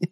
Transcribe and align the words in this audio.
Do 0.00 0.08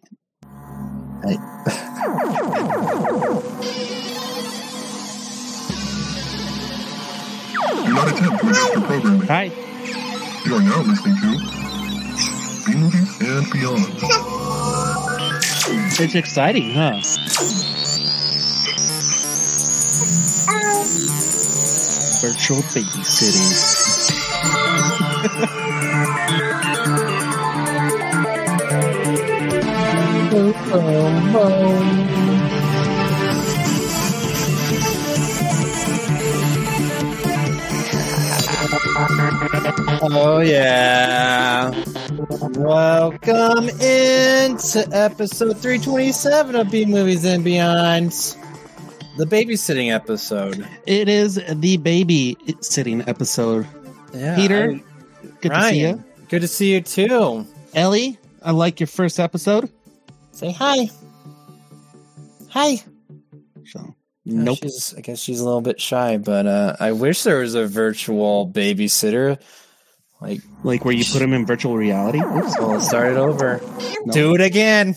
not 7.93 8.07
attempt 8.07 8.41
to 8.41 8.47
adjust 8.47 8.73
your 8.73 8.81
programming. 8.81 9.27
Hi. 9.27 9.43
You 10.45 10.55
are 10.55 10.61
now 10.61 10.81
listening 10.81 11.17
to 11.17 11.37
B 12.65 12.75
Movies 12.75 13.21
and 13.21 13.51
Beyond. 13.51 13.99
It's 15.99 16.15
exciting, 16.15 16.71
huh? 16.73 16.99
Virtual 22.21 22.61
babysitting. 22.73 23.51
Oh 40.07 40.39
yeah. 40.43 41.71
Welcome 42.57 43.69
into 43.69 44.87
episode 44.91 45.57
327 45.57 46.55
of 46.55 46.71
B 46.71 46.85
Movies 46.85 47.23
and 47.23 47.43
Beyond. 47.43 48.11
The 49.17 49.25
babysitting 49.25 49.93
episode. 49.93 50.67
It 50.85 51.07
is 51.07 51.35
the 51.47 51.77
baby 51.77 52.37
sitting 52.61 53.07
episode. 53.07 53.67
Yeah, 54.13 54.35
Peter, 54.35 54.71
I- 54.71 54.83
good 55.41 55.51
to 55.53 55.63
see 55.69 55.79
you. 55.81 56.03
Good 56.29 56.41
to 56.41 56.47
see 56.47 56.73
you 56.73 56.81
too. 56.81 57.45
Ellie, 57.73 58.17
I 58.41 58.51
like 58.51 58.79
your 58.79 58.87
first 58.87 59.19
episode. 59.19 59.69
Say 60.35 60.51
hi. 60.51 60.89
Hi. 62.49 62.75
So 63.65 63.95
Yeah, 64.25 64.41
nope. 64.43 64.59
I 64.97 65.01
guess 65.01 65.19
she's 65.19 65.39
a 65.39 65.45
little 65.45 65.61
bit 65.61 65.79
shy, 65.79 66.17
but 66.17 66.45
uh, 66.45 66.75
I 66.79 66.91
wish 66.91 67.23
there 67.23 67.39
was 67.39 67.55
a 67.55 67.65
virtual 67.65 68.49
babysitter. 68.51 69.39
Like, 70.21 70.41
Like 70.63 70.83
where 70.85 70.93
you 70.93 71.05
put 71.05 71.19
them 71.19 71.33
in 71.33 71.45
virtual 71.45 71.77
reality. 71.77 72.19
Oops. 72.21 72.53
so 72.55 72.79
start 72.79 73.11
it 73.13 73.17
over. 73.17 73.61
No. 74.05 74.13
Do 74.13 74.35
it 74.35 74.41
again. 74.41 74.95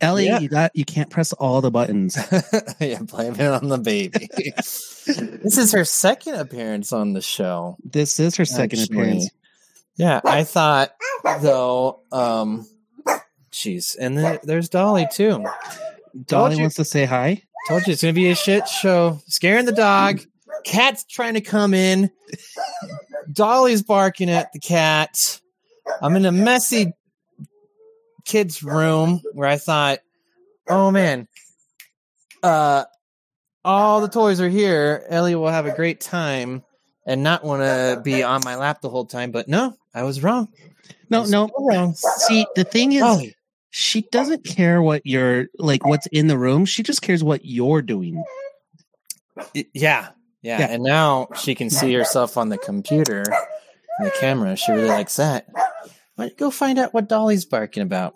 Ellie, 0.00 0.26
Yeah. 0.26 0.38
you 0.38 0.48
got 0.48 0.70
you 0.74 0.84
can't 0.84 1.10
press 1.10 1.32
all 1.32 1.60
the 1.60 1.70
buttons. 1.70 2.16
yeah, 2.80 3.00
blame 3.02 3.34
it 3.34 3.40
on 3.40 3.68
the 3.68 3.78
baby. 3.78 4.28
this 4.36 5.58
is 5.58 5.72
her 5.72 5.84
second 5.84 6.34
appearance 6.36 6.92
on 6.92 7.12
the 7.12 7.20
show. 7.20 7.76
This 7.84 8.18
is 8.20 8.36
her 8.36 8.44
second 8.44 8.80
Actually. 8.80 8.96
appearance. 8.98 9.30
Yeah, 9.96 10.20
I 10.24 10.44
thought 10.44 10.94
though. 11.40 12.00
Um, 12.12 12.66
jeez, 13.54 13.96
and 13.98 14.18
then 14.18 14.38
there's 14.42 14.68
Dolly 14.68 15.06
too. 15.10 15.44
Dolly 16.26 16.56
you- 16.56 16.60
wants 16.62 16.76
to 16.76 16.84
say 16.84 17.04
hi. 17.04 17.42
Told 17.68 17.86
you 17.86 17.94
it's 17.94 18.02
gonna 18.02 18.12
be 18.12 18.30
a 18.30 18.34
shit 18.34 18.68
show. 18.68 19.20
Scaring 19.26 19.64
the 19.64 19.72
dog. 19.72 20.20
Cat's 20.64 21.04
trying 21.04 21.34
to 21.34 21.40
come 21.40 21.72
in. 21.74 22.10
Dolly's 23.32 23.82
barking 23.82 24.30
at 24.30 24.52
the 24.52 24.58
cat. 24.58 25.14
I'm 26.02 26.16
in 26.16 26.26
a 26.26 26.32
messy 26.32 26.92
kid's 28.24 28.62
room 28.62 29.20
where 29.32 29.48
I 29.48 29.56
thought, 29.56 30.00
oh 30.68 30.90
man, 30.90 31.28
uh, 32.42 32.84
all 33.64 34.00
the 34.00 34.08
toys 34.08 34.40
are 34.40 34.48
here. 34.48 35.06
Ellie 35.08 35.34
will 35.34 35.48
have 35.48 35.66
a 35.66 35.74
great 35.74 36.00
time 36.00 36.62
and 37.06 37.22
not 37.22 37.44
want 37.44 37.62
to 37.62 38.00
be 38.02 38.22
on 38.22 38.42
my 38.44 38.56
lap 38.56 38.80
the 38.80 38.90
whole 38.90 39.06
time. 39.06 39.30
But 39.30 39.48
no, 39.48 39.74
I 39.94 40.02
was 40.02 40.22
wrong. 40.22 40.48
No, 41.10 41.22
was 41.22 41.30
no. 41.30 41.50
wrong. 41.58 41.94
See, 41.94 42.46
the 42.56 42.64
thing 42.64 42.92
is, 42.92 43.00
Dolly. 43.00 43.34
She 43.76 44.02
doesn't 44.12 44.44
care 44.44 44.80
what 44.80 45.02
you're 45.04 45.46
like. 45.58 45.84
What's 45.84 46.06
in 46.06 46.28
the 46.28 46.38
room? 46.38 46.64
She 46.64 46.84
just 46.84 47.02
cares 47.02 47.24
what 47.24 47.44
you're 47.44 47.82
doing. 47.82 48.22
Yeah, 49.52 49.62
yeah, 49.74 50.10
Yeah. 50.42 50.66
And 50.70 50.84
now 50.84 51.26
she 51.36 51.56
can 51.56 51.70
see 51.70 51.92
herself 51.92 52.36
on 52.36 52.50
the 52.50 52.58
computer, 52.58 53.24
the 53.98 54.12
camera. 54.20 54.54
She 54.54 54.70
really 54.70 54.86
likes 54.86 55.16
that. 55.16 55.46
Why 56.14 56.26
don't 56.26 56.28
you 56.30 56.36
go 56.36 56.50
find 56.52 56.78
out 56.78 56.94
what 56.94 57.08
Dolly's 57.08 57.44
barking 57.44 57.82
about? 57.82 58.14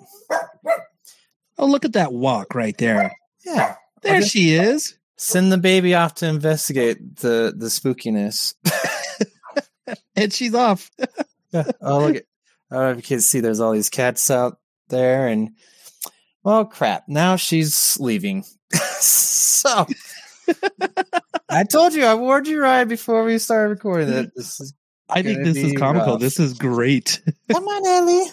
Oh, 1.59 1.67
look 1.67 1.85
at 1.85 1.95
that 1.95 2.13
walk 2.13 2.55
right 2.55 2.77
there. 2.79 3.11
Yeah, 3.45 3.75
There 4.03 4.19
Okay. 4.19 4.27
she 4.27 4.55
is. 4.55 4.97
send 5.17 5.51
the 5.51 5.59
baby 5.59 5.93
off 5.97 6.15
to 6.17 6.29
investigate 6.29 7.17
the 7.17 7.53
the 7.57 7.67
spookiness. 7.67 8.55
And 10.15 10.33
she's 10.33 10.55
off. 10.55 10.91
oh 11.55 11.99
look 12.01 12.17
at! 12.17 12.25
I 12.71 12.75
don't 12.75 12.83
know 12.85 12.91
if 12.91 12.97
you 12.97 13.03
can 13.03 13.21
see. 13.21 13.41
There's 13.41 13.61
all 13.61 13.73
these 13.73 13.89
cats 13.89 14.31
out 14.31 14.59
there, 14.89 15.27
and 15.29 15.51
well, 16.43 16.65
crap. 16.65 17.05
Now 17.09 17.37
she's 17.37 17.99
leaving. 18.01 18.45
so. 19.01 19.87
I 21.51 21.65
told 21.65 21.95
you, 21.95 22.05
I 22.05 22.15
warned 22.15 22.47
you 22.47 22.61
right 22.61 22.85
before 22.85 23.25
we 23.25 23.39
started 23.39 23.69
recording 23.71 24.11
that 24.11 24.35
this 24.35 24.61
is 24.61 24.75
I 25.11 25.23
think 25.23 25.45
this 25.45 25.57
is 25.57 25.73
comical. 25.79 26.13
rough. 26.13 26.21
This 26.21 26.39
is 26.41 26.55
great. 26.55 27.21
Come 27.53 27.65
on, 27.67 27.87
Ellie. 27.87 28.31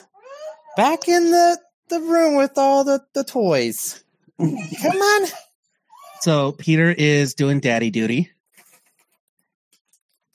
Back 0.78 1.08
in 1.08 1.32
the, 1.32 1.58
the 1.90 2.00
room 2.02 2.36
with 2.36 2.58
all 2.58 2.84
the, 2.84 3.02
the 3.14 3.24
toys. 3.24 4.04
Come 4.40 4.50
on. 4.98 5.28
So 6.22 6.52
Peter 6.54 6.92
is 6.98 7.34
doing 7.34 7.60
daddy 7.62 7.90
duty. 7.92 8.30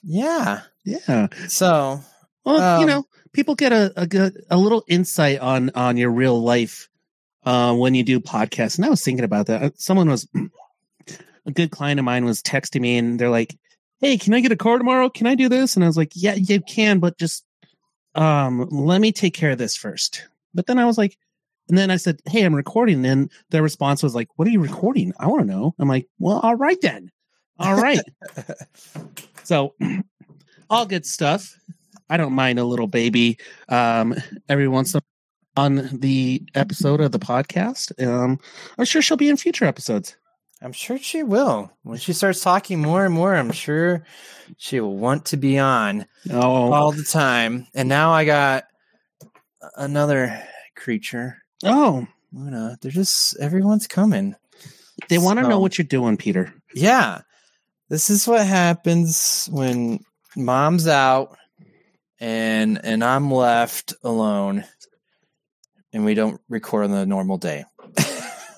Yeah. 0.03 0.63
Yeah. 0.85 1.29
So, 1.49 2.01
Well, 2.45 2.81
you 2.81 2.85
Um, 2.85 2.89
know, 2.89 3.07
people 3.33 3.55
get 3.55 3.73
a, 3.73 3.93
a 3.97 4.07
good 4.07 4.45
a 4.51 4.57
little 4.57 4.85
insight 4.89 5.41
on 5.41 5.71
on 5.75 5.97
your 5.97 6.11
real 6.11 6.41
life 6.41 6.89
uh, 7.45 7.75
when 7.75 7.95
you 7.95 8.03
do 8.03 8.21
podcasts. 8.21 8.77
And 8.77 8.85
I 8.85 8.91
was 8.91 9.03
thinking 9.03 9.25
about 9.25 9.47
that. 9.47 9.63
Uh, 9.63 9.71
Someone 9.77 10.09
was 10.09 10.29
a 11.47 11.51
good 11.51 11.71
client 11.71 11.99
of 11.99 12.05
mine 12.05 12.25
was 12.25 12.43
texting 12.43 12.81
me, 12.81 12.99
and 12.99 13.19
they're 13.19 13.31
like, 13.31 13.57
"Hey, 14.01 14.19
can 14.19 14.35
I 14.35 14.41
get 14.41 14.53
a 14.53 14.57
car 14.57 14.79
tomorrow? 14.79 15.09
Can 15.09 15.27
I 15.27 15.35
do 15.35 15.49
this?" 15.49 15.75
And 15.75 15.85
I 15.85 15.87
was 15.87 15.97
like, 15.97 16.13
"Yeah, 16.15 16.35
you 16.35 16.61
can, 16.61 16.99
but 16.99 17.19
just 17.19 17.45
um, 18.15 18.69
let 18.71 19.01
me 19.01 19.13
take 19.13 19.35
care 19.35 19.53
of 19.53 19.59
this 19.59 19.77
first. 19.77 20.27
But 20.55 20.67
then 20.67 20.79
I 20.79 20.85
was 20.85 20.99
like, 20.99 21.17
and 21.69 21.79
then 21.79 21.91
I 21.91 21.97
said, 21.97 22.21
"Hey, 22.27 22.45
I'm 22.45 22.55
recording." 22.55 23.05
And 23.07 23.31
their 23.51 23.63
response 23.63 24.03
was 24.03 24.15
like, 24.15 24.29
"What 24.37 24.49
are 24.49 24.51
you 24.51 24.61
recording? 24.61 25.13
I 25.19 25.29
want 25.29 25.43
to 25.43 25.53
know." 25.53 25.75
I'm 25.79 25.89
like, 25.89 26.09
"Well, 26.19 26.41
all 26.41 26.57
right 26.57 26.81
then, 26.81 27.11
all 27.59 27.81
right." 27.81 28.01
so, 29.45 29.75
all 30.71 30.87
good 30.87 31.07
stuff. 31.07 31.57
I 32.11 32.17
don't 32.17 32.33
mind 32.35 32.59
a 32.59 32.65
little 32.65 32.89
baby 32.89 33.39
um, 33.69 34.15
every 34.49 34.69
once 34.69 34.93
in 34.95 34.99
a 34.99 35.03
on 35.57 35.89
the 35.93 36.43
episode 36.55 37.01
of 37.01 37.13
the 37.13 37.19
podcast. 37.19 37.93
Um, 38.07 38.39
I'm 38.79 38.85
sure 38.85 39.01
she'll 39.03 39.17
be 39.17 39.29
in 39.29 39.37
future 39.37 39.65
episodes. 39.65 40.17
I'm 40.63 40.73
sure 40.73 40.99
she 40.99 41.23
will. 41.23 41.73
When 41.83 41.99
she 41.99 42.13
starts 42.13 42.41
talking 42.43 42.81
more 42.81 43.05
and 43.05 43.15
more, 43.15 43.35
I'm 43.35 43.51
sure 43.51 44.05
she 44.59 44.79
will 44.81 44.97
want 44.97 45.27
to 45.27 45.37
be 45.37 45.59
on 45.59 46.07
Oh, 46.31 46.73
all 46.73 46.93
the 46.93 47.03
time. 47.05 47.67
And 47.75 47.89
now 47.89 48.13
I 48.13 48.25
got 48.25 48.65
another 49.77 50.43
creature. 50.77 51.39
oh, 51.65 52.07
Luna, 52.33 52.77
they're 52.81 52.91
just, 52.93 53.37
everyone's 53.41 53.87
coming. 53.89 54.37
they 55.09 55.19
want 55.19 55.39
to 55.41 55.49
know 55.49 55.59
what 55.61 55.79
you're 55.79 55.85
doing, 55.87 56.17
Peter. 56.17 56.53
Yeah. 56.75 57.23
This 57.89 58.09
is 58.09 58.29
what 58.29 58.47
happens 58.47 59.49
when 59.51 59.99
mom's 60.37 60.87
out 60.87 61.37
and 62.21 62.79
and 62.85 63.03
I'm 63.03 63.31
left 63.31 63.95
alone 64.05 64.65
and 65.93 66.05
we 66.05 66.15
don't 66.15 66.41
record 66.49 66.85
on 66.85 66.91
the 66.91 67.07
normal 67.07 67.39
day. 67.39 67.65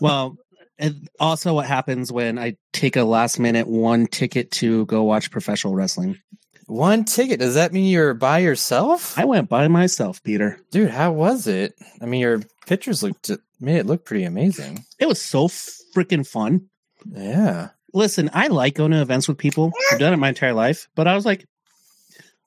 Well, 0.00 0.36
and 0.80 1.08
also 1.20 1.54
what 1.54 1.66
happens 1.66 2.10
when 2.10 2.36
I 2.36 2.56
take 2.72 2.96
a 2.96 3.04
last 3.04 3.38
minute 3.38 3.68
one 3.68 4.08
ticket 4.08 4.50
to 4.52 4.84
go 4.86 5.04
watch 5.04 5.30
professional 5.30 5.76
wrestling. 5.76 6.18
One 6.66 7.04
ticket. 7.04 7.38
Does 7.38 7.54
that 7.54 7.72
mean 7.72 7.88
you're 7.88 8.12
by 8.12 8.40
yourself? 8.40 9.16
I 9.16 9.26
went 9.26 9.48
by 9.48 9.68
myself, 9.68 10.20
Peter. 10.24 10.58
Dude, 10.72 10.90
how 10.90 11.12
was 11.12 11.46
it? 11.46 11.74
I 12.00 12.06
mean, 12.06 12.20
your 12.20 12.40
pictures 12.66 13.04
looked 13.04 13.30
made 13.60 13.76
it 13.76 13.86
look 13.86 14.04
pretty 14.04 14.24
amazing. 14.24 14.84
It 14.98 15.06
was 15.06 15.22
so 15.22 15.46
freaking 15.46 16.26
fun. 16.26 16.68
Yeah. 17.08 17.68
Listen, 17.94 18.28
I 18.32 18.48
like 18.48 18.74
going 18.74 18.90
to 18.90 19.02
events 19.02 19.28
with 19.28 19.38
people. 19.38 19.70
I've 19.92 20.00
done 20.00 20.12
it 20.12 20.16
my 20.16 20.30
entire 20.30 20.52
life, 20.52 20.88
but 20.96 21.06
I 21.06 21.14
was 21.14 21.24
like, 21.24 21.46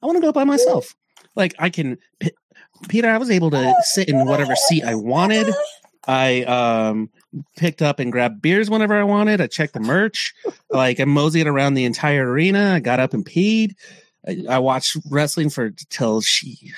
I 0.03 0.07
want 0.07 0.17
to 0.17 0.21
go 0.21 0.33
by 0.33 0.43
myself. 0.43 0.93
Like 1.35 1.55
I 1.59 1.69
can, 1.69 1.97
P- 2.19 2.31
Peter. 2.89 3.09
I 3.09 3.17
was 3.17 3.29
able 3.29 3.51
to 3.51 3.73
sit 3.81 4.09
in 4.09 4.25
whatever 4.25 4.55
seat 4.55 4.83
I 4.83 4.95
wanted. 4.95 5.47
I 6.07 6.43
um 6.43 7.09
picked 7.57 7.81
up 7.81 7.99
and 7.99 8.11
grabbed 8.11 8.41
beers 8.41 8.69
whenever 8.69 8.93
I 8.95 9.03
wanted. 9.03 9.41
I 9.41 9.47
checked 9.47 9.73
the 9.73 9.79
merch. 9.79 10.33
Like 10.69 10.99
I 10.99 11.05
moseyed 11.05 11.47
around 11.47 11.73
the 11.73 11.85
entire 11.85 12.29
arena. 12.29 12.73
I 12.73 12.79
got 12.79 12.99
up 12.99 13.13
and 13.13 13.25
peed. 13.25 13.73
I, 14.27 14.43
I 14.49 14.59
watched 14.59 14.97
wrestling 15.09 15.49
for 15.49 15.71
till 15.89 16.21
she 16.21 16.71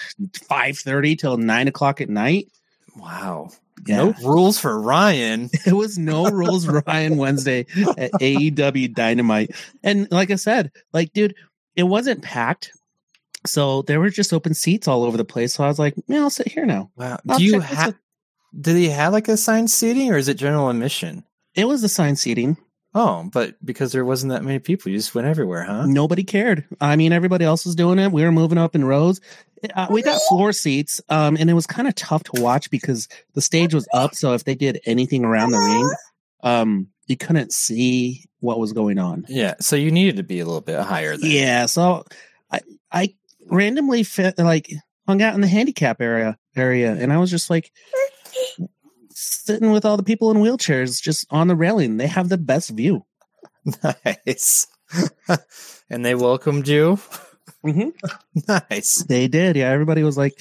five 0.47 0.77
thirty 0.77 1.15
till 1.15 1.37
nine 1.37 1.67
o'clock 1.67 2.01
at 2.01 2.09
night. 2.09 2.47
Wow. 2.95 3.49
Yeah. 3.85 3.97
No 3.97 4.13
rules 4.23 4.59
for 4.59 4.79
Ryan. 4.79 5.49
It 5.65 5.73
was 5.73 5.97
no 5.97 6.29
rules 6.29 6.67
Ryan 6.67 7.17
Wednesday 7.17 7.65
at 7.97 8.11
AEW 8.13 8.93
Dynamite. 8.93 9.51
And 9.83 10.09
like 10.11 10.31
I 10.31 10.35
said, 10.35 10.71
like, 10.93 11.13
dude, 11.13 11.35
it 11.75 11.83
wasn't 11.83 12.23
packed. 12.23 12.71
So 13.47 13.81
there 13.83 13.99
were 13.99 14.09
just 14.09 14.33
open 14.33 14.53
seats 14.53 14.87
all 14.87 15.03
over 15.03 15.17
the 15.17 15.25
place. 15.25 15.53
So 15.53 15.63
I 15.63 15.67
was 15.67 15.79
like, 15.79 15.95
man, 16.07 16.21
I'll 16.21 16.29
sit 16.29 16.51
here 16.51 16.65
now. 16.65 16.91
Wow. 16.95 17.17
I'll 17.27 17.37
Do 17.37 17.43
you 17.43 17.59
have 17.59 17.95
did 18.59 18.75
he 18.75 18.89
have 18.89 19.13
like 19.13 19.27
assigned 19.27 19.69
seating 19.69 20.11
or 20.11 20.17
is 20.17 20.27
it 20.27 20.35
general 20.35 20.69
admission? 20.69 21.23
It 21.55 21.67
was 21.67 21.83
assigned 21.83 22.19
seating. 22.19 22.57
Oh, 22.93 23.29
but 23.31 23.63
because 23.63 23.91
there 23.91 24.05
wasn't 24.05 24.31
that 24.31 24.43
many 24.43 24.59
people, 24.59 24.91
you 24.91 24.97
just 24.97 25.13
went 25.13 25.27
everywhere, 25.27 25.63
huh? 25.63 25.85
Nobody 25.85 26.23
cared. 26.23 26.65
I 26.81 26.95
mean, 26.95 27.11
everybody 27.11 27.45
else 27.45 27.65
was 27.65 27.75
doing 27.75 27.99
it. 27.99 28.11
We 28.11 28.23
were 28.23 28.31
moving 28.31 28.57
up 28.57 28.73
in 28.73 28.85
rows. 28.85 29.21
Uh, 29.75 29.87
we 29.91 30.01
got 30.01 30.21
floor 30.27 30.53
seats, 30.53 31.01
um, 31.09 31.35
and 31.39 31.49
it 31.49 31.53
was 31.53 31.67
kind 31.67 31.87
of 31.87 31.95
tough 31.95 32.23
to 32.23 32.41
watch 32.41 32.71
because 32.71 33.07
the 33.33 33.41
stage 33.41 33.73
was 33.73 33.87
up. 33.93 34.15
So 34.15 34.33
if 34.33 34.45
they 34.45 34.55
did 34.55 34.79
anything 34.85 35.25
around 35.25 35.51
the 35.51 35.59
ring, 35.59 35.91
um, 36.41 36.87
you 37.07 37.17
couldn't 37.17 37.53
see 37.53 38.25
what 38.39 38.59
was 38.59 38.73
going 38.73 38.99
on. 38.99 39.25
Yeah, 39.27 39.55
so 39.59 39.75
you 39.75 39.91
needed 39.91 40.17
to 40.17 40.23
be 40.23 40.39
a 40.39 40.45
little 40.45 40.61
bit 40.61 40.79
higher. 40.79 41.17
Then. 41.17 41.29
Yeah, 41.29 41.65
so 41.65 42.03
I 42.51 42.61
I 42.91 43.13
randomly 43.49 44.03
fit, 44.03 44.37
like 44.37 44.71
hung 45.07 45.21
out 45.21 45.35
in 45.35 45.41
the 45.41 45.47
handicap 45.47 46.01
area 46.01 46.37
area, 46.55 46.93
and 46.93 47.11
I 47.13 47.17
was 47.17 47.31
just 47.31 47.49
like 47.49 47.71
sitting 49.11 49.71
with 49.71 49.85
all 49.85 49.97
the 49.97 50.03
people 50.03 50.31
in 50.31 50.37
wheelchairs, 50.37 51.01
just 51.01 51.25
on 51.29 51.47
the 51.47 51.55
railing. 51.55 51.97
They 51.97 52.07
have 52.07 52.29
the 52.29 52.37
best 52.37 52.69
view. 52.69 53.05
nice. 53.83 54.67
and 55.89 56.05
they 56.05 56.15
welcomed 56.15 56.67
you. 56.67 56.99
Mm-hmm. 57.65 57.89
nice. 58.69 59.03
They 59.03 59.27
did, 59.27 59.55
yeah. 59.55 59.69
Everybody 59.69 60.03
was 60.03 60.17
like, 60.17 60.39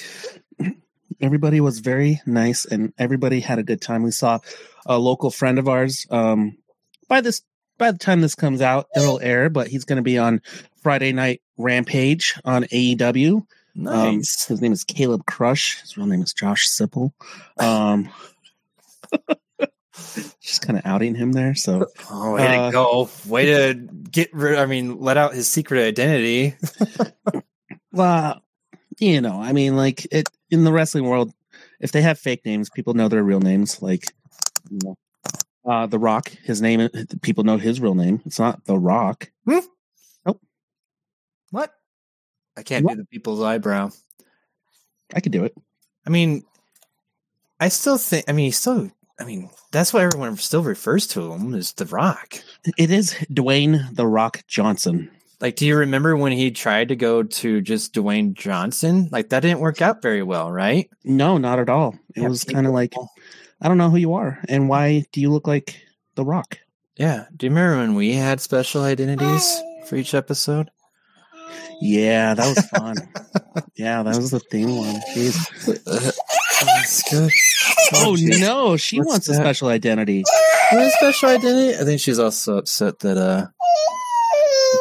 everybody 1.20 1.61
was 1.61 1.79
very 1.79 2.20
nice, 2.26 2.64
and 2.64 2.93
everybody 2.99 3.41
had 3.41 3.58
a 3.58 3.64
good 3.64 3.81
time. 3.81 4.03
We 4.03 4.11
saw 4.11 4.41
a 4.85 4.99
local 4.99 5.31
friend 5.31 5.58
of 5.58 5.69
ours. 5.69 6.06
Um, 6.11 6.58
by 7.08 7.20
this, 7.20 7.43
by 7.78 7.90
the 7.90 7.99
time 7.99 8.20
this 8.20 8.34
comes 8.34 8.61
out, 8.61 8.87
it'll 8.96 9.20
air, 9.20 9.49
but 9.50 9.69
he's 9.69 9.84
going 9.84 9.96
to 9.96 10.02
be 10.02 10.19
on 10.19 10.40
Friday 10.82 11.12
Night 11.12 11.43
Rampage 11.56 12.38
on 12.44 12.64
AEW. 12.64 13.37
Um, 13.37 13.44
Nice. 13.84 14.46
his 14.46 14.62
name 14.62 14.73
is 14.73 14.84
Caleb 14.84 15.26
Crush. 15.26 15.81
His 15.82 15.96
real 15.96 16.06
name 16.06 16.23
is 16.23 16.32
Josh 16.32 16.69
Sipple. 16.69 17.12
Um, 17.58 18.08
just 20.40 20.62
kind 20.62 20.78
of 20.78 20.87
outing 20.87 21.14
him 21.14 21.32
there. 21.32 21.55
So 21.55 21.87
oh, 22.11 22.34
way 22.34 22.46
uh, 22.46 22.67
to 22.67 22.73
go! 22.73 23.11
Way 23.26 23.46
to 23.46 23.75
get 23.75 24.32
rid. 24.32 24.58
I 24.58 24.64
mean, 24.64 24.99
let 24.99 25.19
out 25.19 25.34
his 25.34 25.49
secret 25.49 25.82
identity. 25.87 26.55
Well, 27.96 28.43
you 28.99 29.22
know, 29.22 29.40
I 29.40 29.55
mean, 29.55 29.75
like 29.75 30.06
it 30.12 30.29
in 30.50 30.64
the 30.64 30.72
wrestling 30.72 31.05
world, 31.05 31.32
if 31.81 31.93
they 31.93 32.02
have 32.02 32.19
fake 32.19 32.44
names, 32.44 32.69
people 32.69 32.93
know 32.93 33.08
their 33.08 33.25
real 33.25 33.40
names. 33.40 33.81
Like, 33.81 34.05
you 34.70 34.79
know, 34.84 34.99
uh, 35.67 35.87
The 35.87 35.99
Rock, 35.99 36.29
his 36.45 36.63
name, 36.63 36.89
people 37.23 37.45
know 37.45 37.59
his 37.59 37.81
real 37.81 37.95
name. 37.95 38.23
It's 38.25 38.39
not 38.39 38.65
The 38.65 38.79
Rock. 38.79 39.31
Nope. 39.45 39.65
What? 41.51 41.73
I 42.57 42.63
can't 42.63 42.85
What? 42.85 42.95
do 42.97 43.03
the 43.03 43.07
people's 43.07 43.41
eyebrow. 43.43 43.91
I 45.15 45.21
could 45.21 45.33
do 45.33 45.45
it. 45.45 45.55
I 46.07 46.11
mean, 46.11 46.43
I 47.61 47.69
still 47.69 47.99
think. 47.99 48.25
I 48.29 48.33
mean, 48.33 48.47
he 48.47 48.51
still. 48.51 48.91
I 49.19 49.25
mean, 49.25 49.49
that's 49.73 49.93
why 49.95 50.03
everyone 50.03 50.37
still 50.37 50.63
refers 50.63 51.07
to 51.09 51.33
him 51.33 51.55
as 51.55 51.73
the 51.73 51.87
Rock. 51.87 52.35
It 52.77 52.91
is 52.91 53.13
Dwayne 53.33 53.95
The 53.95 54.07
Rock 54.07 54.43
Johnson. 54.47 55.11
Like, 55.41 55.57
do 55.57 55.67
you 55.67 55.77
remember 55.77 56.17
when 56.17 56.33
he 56.33 56.51
tried 56.51 56.89
to 56.89 56.97
go 56.97 57.23
to 57.23 57.61
just 57.61 57.95
Dwayne 57.95 58.35
Johnson? 58.35 59.09
Like, 59.13 59.29
that 59.31 59.41
didn't 59.41 59.61
work 59.61 59.81
out 59.81 60.03
very 60.03 60.23
well, 60.23 60.51
right? 60.51 60.91
No, 61.05 61.39
not 61.39 61.59
at 61.59 61.69
all. 61.71 61.95
It 62.15 62.23
Yeah, 62.23 62.29
was 62.29 62.45
kind 62.45 62.67
of 62.67 62.73
like, 62.73 62.93
I 63.61 63.69
don't 63.69 63.79
know 63.79 63.91
who 63.91 63.97
you 63.97 64.14
are 64.14 64.38
and 64.49 64.69
why 64.69 65.05
do 65.12 65.20
you 65.20 65.31
look 65.31 65.47
like 65.47 65.81
The 66.14 66.25
Rock? 66.25 66.58
Yeah. 66.97 67.26
Do 67.37 67.47
you 67.47 67.50
remember 67.50 67.79
when 67.79 67.94
we 67.94 68.12
had 68.12 68.41
special 68.41 68.82
identities 68.82 69.62
for 69.87 69.97
each 69.97 70.14
episode? 70.14 70.70
Yeah, 71.81 72.35
that 72.35 72.47
was 72.47 72.67
fun. 72.69 72.97
yeah, 73.76 74.03
that 74.03 74.17
was 74.17 74.31
the 74.31 74.41
theme 74.41 74.76
one. 74.76 75.00
Jeez. 75.14 75.37
That's 76.64 77.11
good. 77.11 77.31
Oh 77.94 78.17
geez. 78.17 78.41
no, 78.41 78.76
she 78.76 78.99
What's 78.99 79.08
wants 79.08 79.29
a 79.29 79.35
special 79.35 79.69
identity. 79.69 80.25
What 80.73 80.91
special 80.93 81.29
identity? 81.29 81.79
I 81.79 81.85
think 81.85 82.00
she's 82.00 82.19
also 82.19 82.56
upset 82.56 83.00
that 83.00 83.19
uh 83.19 83.49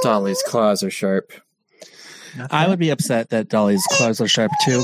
Dolly's 0.01 0.42
claws 0.48 0.83
are 0.83 0.89
sharp. 0.89 1.33
I 2.51 2.68
would 2.68 2.80
be 2.80 2.89
upset 2.89 3.30
that 3.30 3.50
Dolly's 3.50 3.86
claws 3.92 4.19
are 4.22 4.27
sharp 4.27 4.51
too. 4.63 4.83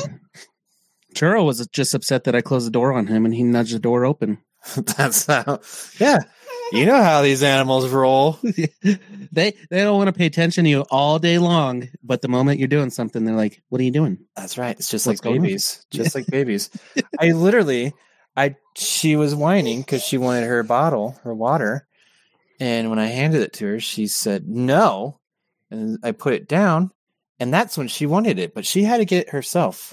Churro 1.14 1.46
was 1.46 1.66
just 1.68 1.94
upset 1.94 2.24
that 2.26 2.36
I 2.36 2.42
closed 2.42 2.68
the 2.68 2.72
door 2.72 2.94
on 2.94 3.08
him 3.08 3.26
and 3.26 3.34
he 3.34 3.44
nudged 3.44 3.76
the 3.76 3.80
door 3.80 4.06
open. 4.06 4.40
That's 4.76 5.26
how. 5.26 5.60
Yeah, 6.00 6.20
you 6.72 6.86
know 6.86 7.02
how 7.02 7.22
these 7.22 7.44
animals 7.44 7.90
roll. 7.90 8.40
they 8.44 9.54
they 9.70 9.84
don't 9.84 9.98
want 9.98 10.08
to 10.08 10.14
pay 10.14 10.26
attention 10.28 10.66
to 10.66 10.70
you 10.70 10.82
all 10.92 11.20
day 11.20 11.38
long, 11.40 11.90
but 12.04 12.22
the 12.22 12.28
moment 12.28 12.60
you're 12.60 12.68
doing 12.68 12.90
something, 12.92 13.26
they're 13.26 13.36
like, 13.36 13.62
"What 13.70 13.82
are 13.82 13.84
you 13.84 13.92
doing?" 13.92 14.20
That's 14.36 14.58
right. 14.58 14.78
It's 14.78 14.90
just 14.90 15.08
What's 15.08 15.20
like 15.20 15.24
going 15.24 15.42
on? 15.42 15.48
babies. 15.48 15.86
Just 15.90 16.16
like 16.16 16.28
babies. 16.28 16.70
I 17.20 17.32
literally, 17.32 17.94
I 18.38 18.56
she 18.78 19.16
was 19.16 19.34
whining 19.34 19.82
because 19.82 20.04
she 20.04 20.18
wanted 20.20 20.46
her 20.46 20.62
bottle, 20.64 21.20
her 21.24 21.34
water, 21.34 21.88
and 22.60 22.90
when 22.92 23.00
I 23.00 23.08
handed 23.08 23.42
it 23.42 23.54
to 23.54 23.66
her, 23.66 23.80
she 23.80 24.06
said 24.06 24.48
no, 24.48 25.20
and 25.72 25.98
I 26.04 26.12
put 26.12 26.34
it 26.34 26.48
down, 26.48 26.92
and 27.40 27.52
that's 27.52 27.78
when 27.80 27.88
she 27.88 28.06
wanted 28.06 28.38
it, 28.38 28.54
but 28.54 28.66
she 28.66 28.84
had 28.84 28.98
to 28.98 29.06
get 29.06 29.28
it 29.28 29.30
herself. 29.32 29.92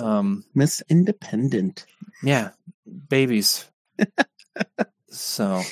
Um. 0.00 0.44
Miss 0.54 0.82
Independent. 0.88 1.86
Yeah, 2.22 2.50
babies. 3.08 3.64
so, 5.08 5.62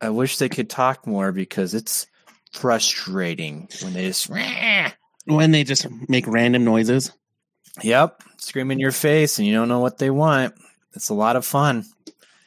I 0.00 0.10
wish 0.10 0.38
they 0.38 0.48
could 0.48 0.70
talk 0.70 1.06
more 1.06 1.32
because 1.32 1.74
it's 1.74 2.06
frustrating 2.52 3.68
when 3.82 3.92
they 3.92 4.06
just. 4.06 4.30
When 5.26 5.50
they 5.50 5.64
just 5.64 5.86
make 6.08 6.26
random 6.26 6.64
noises. 6.64 7.12
Yep, 7.82 8.22
scream 8.38 8.70
in 8.70 8.78
your 8.78 8.92
face 8.92 9.38
and 9.38 9.46
you 9.46 9.54
don't 9.54 9.68
know 9.68 9.80
what 9.80 9.98
they 9.98 10.10
want. 10.10 10.54
It's 10.94 11.08
a 11.08 11.14
lot 11.14 11.36
of 11.36 11.44
fun. 11.44 11.84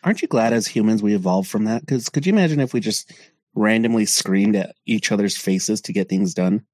Aren't 0.04 0.22
you 0.22 0.28
glad 0.28 0.54
as 0.54 0.68
humans 0.68 1.02
we 1.02 1.16
evolved 1.16 1.50
from 1.50 1.66
that? 1.66 1.82
Because 1.82 2.10
could 2.10 2.26
you 2.26 2.34
imagine 2.34 2.60
if 2.60 2.74
we 2.74 2.82
just 2.82 3.14
randomly 3.56 4.06
screamed 4.06 4.56
at 4.56 4.76
each 4.86 5.12
other's 5.12 5.38
faces 5.38 5.82
to 5.82 5.94
get 5.94 6.10
things 6.10 6.34
done? 6.34 6.66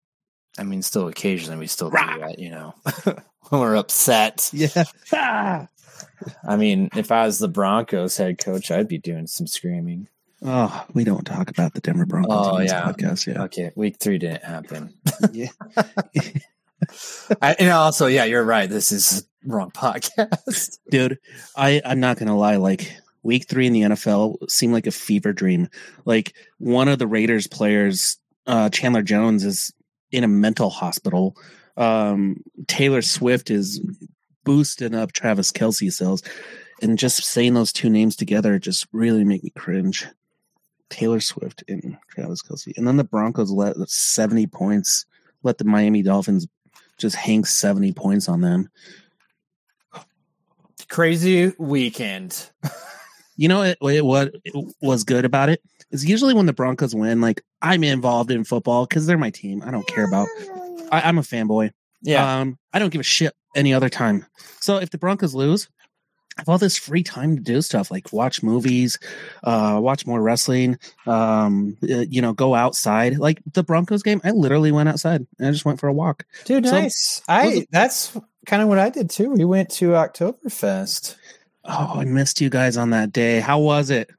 I 0.58 0.64
mean, 0.64 0.82
still 0.82 1.08
occasionally 1.08 1.60
we 1.60 1.68
still 1.68 1.90
do 1.90 1.96
that, 1.98 2.40
you 2.40 2.50
know, 2.50 2.74
when 3.50 3.62
we're 3.62 3.76
upset. 3.76 4.50
Yeah. 4.54 4.84
Ah! 5.14 5.68
I 6.48 6.56
mean, 6.58 6.90
if 6.96 7.12
I 7.12 7.26
was 7.26 7.40
the 7.40 7.48
Broncos 7.48 8.18
head 8.18 8.38
coach, 8.40 8.72
I'd 8.72 8.88
be 8.88 8.98
doing 8.98 9.28
some 9.28 9.48
screaming. 9.48 10.08
Oh, 10.42 10.86
we 10.94 11.04
don't 11.04 11.26
talk 11.26 11.50
about 11.50 11.74
the 11.74 11.82
Denver 11.82 12.06
Broncos 12.06 12.32
Oh, 12.32 12.56
on 12.56 12.62
this 12.62 12.72
yeah. 12.72 12.84
podcast. 12.84 13.28
Yeah. 13.28 13.44
Okay, 13.44 13.72
week 13.76 13.98
three 14.00 14.18
didn't 14.18 14.44
happen. 14.44 14.94
yeah. 15.32 15.50
I, 17.42 17.54
and 17.60 17.70
also, 17.72 18.08
yeah, 18.08 18.24
you're 18.24 18.44
right. 18.44 18.70
This 18.70 18.92
is 18.92 19.28
wrong 19.46 19.72
podcast. 19.72 20.80
Dude, 20.90 21.20
I, 21.56 21.82
I'm 21.84 22.00
not 22.00 22.18
gonna 22.18 22.38
lie, 22.38 22.56
like 22.56 22.92
week 23.24 23.48
three 23.50 23.68
in 23.68 23.74
the 23.74 23.82
NFL 23.82 24.50
seemed 24.50 24.74
like 24.74 24.88
a 24.88 24.92
fever 24.92 25.34
dream. 25.34 25.68
Like 26.06 26.34
one 26.58 26.88
of 26.88 27.00
the 27.00 27.08
Raiders 27.08 27.48
players, 27.48 28.18
uh, 28.48 28.70
Chandler 28.70 29.02
Jones, 29.02 29.44
is 29.44 29.74
in 30.12 30.24
a 30.24 30.28
mental 30.28 30.70
hospital. 30.70 31.36
Um, 31.78 32.44
Taylor 32.68 33.02
Swift 33.02 33.50
is 33.50 33.82
boosting 34.44 34.96
up 34.96 35.12
Travis 35.12 35.52
Kelce 35.52 35.92
sales. 35.92 36.24
And 36.82 36.98
just 36.98 37.24
saying 37.24 37.54
those 37.54 37.74
two 37.74 37.90
names 37.90 38.16
together 38.16 38.58
just 38.58 38.88
really 38.92 39.24
make 39.24 39.44
me 39.44 39.52
cringe. 39.52 40.08
Taylor 40.90 41.20
Swift 41.20 41.64
and 41.68 41.98
Travis 42.10 42.42
Kelce. 42.42 42.76
And 42.78 42.88
then 42.88 42.98
the 42.98 43.04
Broncos 43.04 43.52
let 43.52 43.78
70 43.90 44.48
points, 44.48 45.06
let 45.44 45.58
the 45.58 45.66
Miami 45.66 46.02
Dolphins 46.02 46.48
just 46.98 47.16
hang 47.16 47.46
70 47.46 47.94
points 47.94 48.28
on 48.28 48.42
them. 48.42 48.70
Crazy 50.88 51.54
weekend. 51.58 52.50
You 53.40 53.48
know 53.48 53.62
it, 53.62 53.78
it, 53.82 54.04
what 54.04 54.34
was 54.82 55.06
good 55.06 55.24
about 55.24 55.48
it 55.48 55.62
is 55.92 56.04
usually 56.06 56.34
when 56.34 56.46
the 56.46 56.52
Broncos 56.54 56.94
win, 56.94 57.22
like 57.22 57.42
I'm 57.62 57.86
involved 57.86 58.32
in 58.32 58.44
football 58.44 58.86
because 58.86 59.06
they're 59.06 59.18
my 59.18 59.30
team. 59.30 59.64
I 59.66 59.72
don't 59.72 59.88
care 59.88 60.04
about. 60.04 60.28
I, 60.92 61.02
I'm 61.06 61.18
a 61.18 61.22
fanboy. 61.22 61.72
Yeah, 62.02 62.42
Um, 62.42 62.58
I 62.74 62.80
don't 62.80 62.90
give 62.90 63.00
a 63.00 63.04
shit 63.06 63.34
any 63.56 63.74
other 63.74 63.88
time. 63.88 64.26
So 64.60 64.76
if 64.78 64.90
the 64.90 64.98
Broncos 64.98 65.34
lose, 65.34 65.70
I 66.38 66.42
have 66.42 66.50
all 66.50 66.58
this 66.58 66.78
free 66.78 67.02
time 67.02 67.38
to 67.38 67.42
do 67.42 67.62
stuff 67.62 67.90
like 67.92 68.12
watch 68.12 68.44
movies, 68.44 69.00
uh, 69.44 69.80
watch 69.82 70.06
more 70.06 70.22
wrestling, 70.22 70.78
um, 71.08 71.78
uh, 71.84 72.04
you 72.10 72.22
know, 72.22 72.34
go 72.34 72.56
outside. 72.56 73.18
Like 73.20 73.42
the 73.54 73.64
Broncos 73.64 74.04
game, 74.04 74.20
I 74.26 74.32
literally 74.32 74.74
went 74.74 74.90
outside 74.90 75.26
and 75.38 75.48
I 75.48 75.52
just 75.52 75.64
went 75.64 75.80
for 75.80 75.88
a 75.88 75.94
walk. 75.94 76.26
dude, 76.44 76.66
so- 76.66 76.72
nice. 76.80 77.22
I 77.30 77.68
that's 77.72 78.18
kind 78.46 78.62
of 78.62 78.68
what 78.68 78.80
I 78.80 78.90
did 78.90 79.10
too. 79.10 79.32
We 79.32 79.46
went 79.46 79.70
to 79.72 79.92
Oktoberfest. 79.92 81.16
Oh, 81.66 82.00
I 82.00 82.06
missed 82.06 82.42
you 82.42 82.50
guys 82.50 82.78
on 82.78 82.92
that 82.92 83.12
day. 83.12 83.40
How 83.40 83.60
was 83.60 83.90
it? 83.90 84.10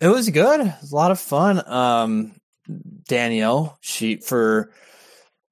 It 0.00 0.08
was 0.08 0.28
good. 0.30 0.60
It 0.60 0.74
was 0.80 0.92
a 0.92 0.96
lot 0.96 1.10
of 1.10 1.20
fun. 1.20 1.62
Um, 1.70 2.34
Danielle, 3.06 3.78
she 3.80 4.16
for 4.16 4.70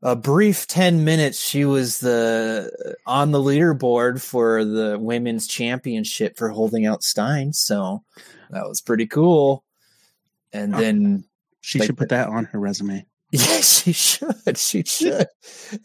a 0.02 0.16
brief 0.16 0.66
ten 0.66 1.04
minutes, 1.04 1.38
she 1.38 1.64
was 1.64 2.00
the 2.00 2.96
on 3.06 3.30
the 3.30 3.38
leaderboard 3.38 4.20
for 4.20 4.64
the 4.64 4.98
women's 4.98 5.46
championship 5.46 6.36
for 6.36 6.48
holding 6.48 6.86
out 6.86 7.02
Stein. 7.04 7.52
So 7.52 8.02
that 8.50 8.66
was 8.66 8.80
pretty 8.80 9.06
cool. 9.06 9.64
And 10.52 10.74
then, 10.74 11.24
She 11.60 11.78
Like- 11.78 11.86
should 11.86 11.96
put 11.98 12.08
that 12.10 12.28
on 12.28 12.46
her 12.46 12.58
resume. 12.58 13.06
yeah, 13.32 13.60
she 13.60 13.92
should. 13.92 14.58
She 14.58 14.82
should. 14.82 15.26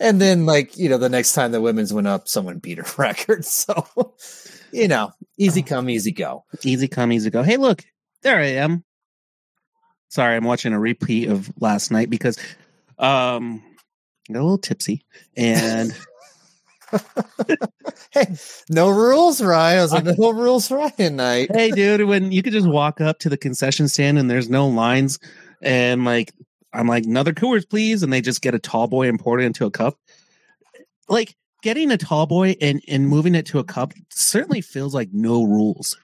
and 0.01 0.19
then, 0.19 0.45
like 0.45 0.77
you 0.77 0.89
know, 0.89 0.97
the 0.97 1.07
next 1.09 1.31
time 1.33 1.51
the 1.51 1.61
women's 1.61 1.93
went 1.93 2.07
up, 2.07 2.27
someone 2.27 2.57
beat 2.59 2.79
her 2.79 2.85
record. 2.97 3.45
So, 3.45 4.15
you 4.73 4.87
know, 4.89 5.11
Easy 5.37 5.61
come, 5.61 5.89
easy 5.89 6.11
go. 6.11 6.43
Easy 6.63 6.87
come, 6.87 7.11
easy 7.11 7.29
go. 7.29 7.43
Hey, 7.43 7.57
look, 7.57 7.83
there 8.23 8.39
I 8.39 8.47
am. 8.53 8.83
Sorry, 10.09 10.35
I'm 10.35 10.45
watching 10.45 10.73
a 10.73 10.79
repeat 10.79 11.29
of 11.29 11.51
last 11.59 11.91
night 11.91 12.09
because 12.09 12.37
um 12.97 13.61
I 14.29 14.33
got 14.33 14.39
a 14.39 14.43
little 14.43 14.57
tipsy 14.57 15.05
and 15.35 15.95
Hey, 18.11 18.25
no 18.69 18.89
rules, 18.89 19.41
Ryan. 19.41 19.79
It 19.79 19.81
was 19.81 19.93
a 19.93 20.15
no 20.17 20.31
rules 20.31 20.71
Ryan 20.71 21.17
night. 21.17 21.51
hey 21.53 21.71
dude, 21.71 22.07
when 22.07 22.31
you 22.31 22.41
could 22.41 22.53
just 22.53 22.67
walk 22.67 23.01
up 23.01 23.19
to 23.19 23.29
the 23.29 23.37
concession 23.37 23.87
stand 23.87 24.17
and 24.17 24.29
there's 24.29 24.49
no 24.49 24.67
lines 24.67 25.19
and 25.61 26.05
like 26.05 26.33
I'm 26.73 26.87
like, 26.87 27.05
another 27.05 27.33
Coors, 27.33 27.67
please, 27.67 28.03
and 28.03 28.11
they 28.11 28.21
just 28.21 28.41
get 28.41 28.53
a 28.55 28.59
tall 28.59 28.87
boy 28.87 29.07
and 29.07 29.19
pour 29.19 29.39
it 29.39 29.45
into 29.45 29.65
a 29.65 29.71
cup. 29.71 29.97
Like 31.09 31.35
getting 31.67 31.91
a 31.91 31.97
tall 31.97 32.25
boy 32.25 32.55
and, 32.61 32.81
and 32.87 33.09
moving 33.09 33.35
it 33.35 33.45
to 33.47 33.59
a 33.59 33.63
cup 33.65 33.91
certainly 34.09 34.61
feels 34.61 34.95
like 34.95 35.09
no 35.11 35.43
rules. 35.43 35.97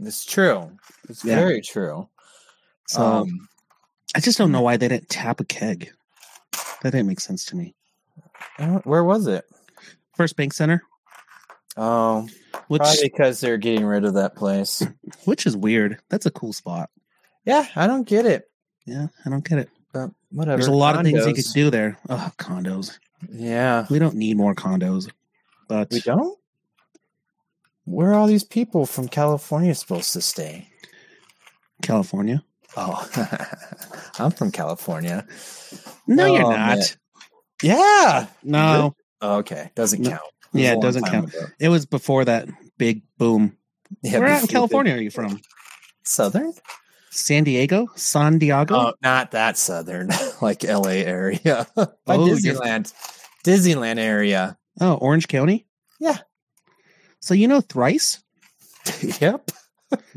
It's 0.00 0.24
true. 0.24 0.72
It's 1.08 1.24
Yeah. 1.24 1.36
very 1.36 1.60
true. 1.60 2.08
So 2.88 3.00
Um, 3.00 3.48
I 4.16 4.18
just 4.18 4.38
don't 4.38 4.50
know 4.50 4.60
why 4.60 4.76
they 4.76 4.88
didn't 4.88 5.08
tap 5.08 5.38
a 5.38 5.44
keg. 5.44 5.92
That 6.82 6.90
didn't 6.90 7.06
make 7.06 7.20
sense 7.20 7.44
to 7.46 7.56
me. 7.56 7.76
Where 8.82 9.04
was 9.04 9.28
it? 9.28 9.44
First 10.16 10.34
Bank 10.36 10.52
Center, 10.52 10.82
Oh, 11.76 12.26
which 12.66 12.80
probably 12.82 13.02
because 13.04 13.40
they're 13.40 13.58
getting 13.58 13.84
rid 13.86 14.04
of 14.04 14.14
that 14.14 14.34
place. 14.34 14.82
which 15.26 15.46
is 15.46 15.56
weird. 15.56 15.98
That's 16.08 16.26
a 16.26 16.30
cool 16.32 16.52
spot. 16.52 16.90
Yeah, 17.44 17.66
I 17.76 17.86
don't 17.86 18.06
get 18.06 18.26
it. 18.26 18.50
Yeah, 18.84 19.06
I 19.24 19.30
don't 19.30 19.48
get 19.48 19.58
it. 19.60 19.70
But 19.92 20.10
whatever. 20.30 20.56
There's 20.56 20.66
a 20.66 20.72
lot 20.72 20.96
of 20.96 21.02
things 21.02 21.24
you 21.24 21.32
Condos. 21.32 21.36
could 21.36 21.54
do 21.54 21.70
there. 21.70 21.98
Oh, 22.08 22.32
condos. 22.36 22.98
Yeah, 23.30 23.86
We 23.90 23.98
don't 23.98 24.14
need 24.16 24.36
more 24.36 24.54
condos. 24.54 25.10
But 25.68 25.88
we 25.90 26.00
don't. 26.00 26.38
Where 27.84 28.10
are 28.10 28.14
all 28.14 28.26
these 28.26 28.44
people 28.44 28.86
from 28.86 29.08
California 29.08 29.74
supposed 29.74 30.12
to 30.12 30.20
stay? 30.20 30.68
California. 31.82 32.42
Oh, 32.76 33.08
I'm 34.18 34.30
from 34.30 34.50
California. 34.52 35.26
No, 36.06 36.24
Oh, 36.24 36.34
you're 36.34 36.42
not. 36.42 36.76
man. 36.78 36.82
Yeah. 37.62 38.26
No. 38.42 38.94
Oh, 39.20 39.36
okay, 39.38 39.70
doesn't 39.74 40.00
No. 40.02 40.10
count. 40.10 40.22
Yeah, 40.52 40.72
it 40.74 40.82
doesn't 40.82 41.04
count. 41.04 41.34
ago. 41.34 41.46
It 41.58 41.68
was 41.68 41.86
before 41.86 42.24
that 42.24 42.48
big 42.78 43.02
boom. 43.18 43.56
Yeah, 44.02 44.18
Where 44.18 44.28
out 44.28 44.42
in 44.42 44.48
California 44.48 44.94
are 44.94 45.00
you 45.00 45.10
from? 45.10 45.40
Southern? 46.04 46.52
San 47.14 47.44
Diego? 47.44 47.88
San 47.94 48.38
Diego? 48.38 48.74
Oh, 48.74 48.92
not 49.02 49.32
that 49.32 49.58
southern, 49.58 50.08
like 50.42 50.64
L.A. 50.64 51.04
area, 51.04 51.66
by 51.76 51.86
Oh, 52.16 52.26
you're- 52.26 52.40
Disneyland, 52.40 52.92
Disneyland 53.44 53.98
area. 53.98 54.56
oh, 54.80 54.94
Orange 54.94 55.28
County? 55.28 55.66
Yeah. 56.00 56.18
So 57.20 57.34
you 57.34 57.46
know 57.48 57.60
Thrice? 57.60 58.22
yep, 59.20 59.50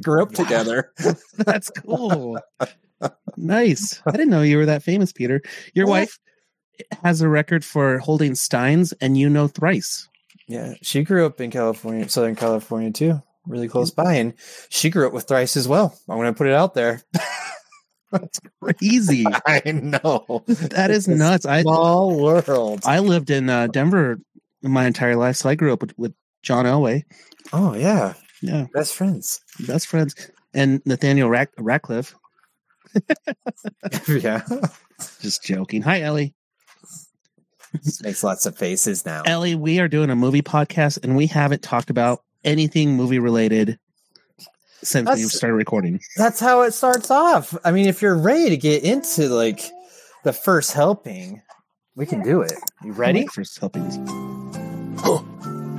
grew 0.01 0.23
up 0.23 0.31
together. 0.31 0.91
That's 1.37 1.69
cool. 1.69 2.39
nice. 3.37 4.01
I 4.07 4.11
didn't 4.11 4.29
know 4.29 4.41
you 4.41 4.57
were 4.57 4.65
that 4.65 4.81
famous, 4.83 5.11
Peter. 5.11 5.41
Your 5.73 5.85
wife 5.87 6.17
has 7.03 7.21
a 7.21 7.29
record 7.29 7.63
for 7.63 7.99
holding 7.99 8.33
steins, 8.35 8.93
and 9.01 9.17
you 9.17 9.29
know 9.29 9.47
Thrice. 9.47 10.07
Yeah, 10.47 10.73
she 10.81 11.03
grew 11.03 11.25
up 11.25 11.41
in 11.41 11.51
California, 11.51 12.07
Southern 12.09 12.35
California 12.35 12.91
too, 12.91 13.21
really 13.47 13.67
close 13.67 13.91
by, 13.91 14.15
and 14.15 14.33
she 14.69 14.89
grew 14.89 15.07
up 15.07 15.13
with 15.13 15.27
Thrice 15.27 15.55
as 15.57 15.67
well. 15.67 15.97
I'm 16.09 16.17
going 16.17 16.33
to 16.33 16.37
put 16.37 16.47
it 16.47 16.53
out 16.53 16.73
there. 16.73 17.01
That's 18.11 18.39
crazy. 18.61 19.25
I 19.45 19.61
know 19.71 20.43
that 20.47 20.89
is 20.91 21.07
It's 21.07 21.17
nuts. 21.19 21.45
I 21.45 21.63
Small 21.63 22.21
world. 22.21 22.81
I 22.85 22.99
lived 22.99 23.29
in 23.29 23.49
uh, 23.49 23.67
Denver 23.67 24.19
my 24.61 24.85
entire 24.85 25.15
life, 25.15 25.35
so 25.37 25.49
I 25.49 25.55
grew 25.55 25.73
up 25.73 25.81
with, 25.81 25.97
with 25.97 26.13
John 26.43 26.65
Elway. 26.65 27.03
oh 27.51 27.73
yeah, 27.75 28.13
Yeah, 28.41 28.67
best 28.73 28.93
friends. 28.95 29.41
best 29.67 29.87
friends, 29.87 30.15
and 30.53 30.81
Nathaniel 30.85 31.29
Rack- 31.29 31.51
Ratcliffe. 31.57 32.15
yeah, 34.07 34.41
Just 35.21 35.43
joking. 35.43 35.81
Hi, 35.81 36.01
Ellie. 36.01 36.33
makes 38.01 38.23
lots 38.23 38.45
of 38.45 38.57
faces 38.57 39.05
now. 39.05 39.23
Ellie, 39.25 39.55
we 39.55 39.79
are 39.79 39.87
doing 39.89 40.09
a 40.09 40.15
movie 40.15 40.41
podcast, 40.41 41.03
and 41.03 41.15
we 41.17 41.27
haven't 41.27 41.61
talked 41.61 41.89
about 41.89 42.23
anything 42.45 42.95
movie 42.95 43.19
related 43.19 43.77
since 44.83 45.07
we 45.09 45.15
That's- 45.15 45.35
started 45.35 45.55
recording. 45.55 45.99
That's 46.15 46.39
how 46.39 46.61
it 46.61 46.71
starts 46.73 47.09
off. 47.11 47.55
I 47.65 47.71
mean, 47.71 47.87
if 47.87 48.01
you're 48.01 48.17
ready 48.17 48.49
to 48.51 48.57
get 48.57 48.83
into 48.83 49.27
like 49.29 49.61
the 50.23 50.31
first 50.33 50.73
helping, 50.73 51.41
we 51.95 52.05
can 52.05 52.21
do 52.23 52.41
it. 52.41 52.53
You 52.83 52.91
ready? 52.93 53.21
like 53.21 53.31
First 53.31 53.59
helpings. 53.59 53.97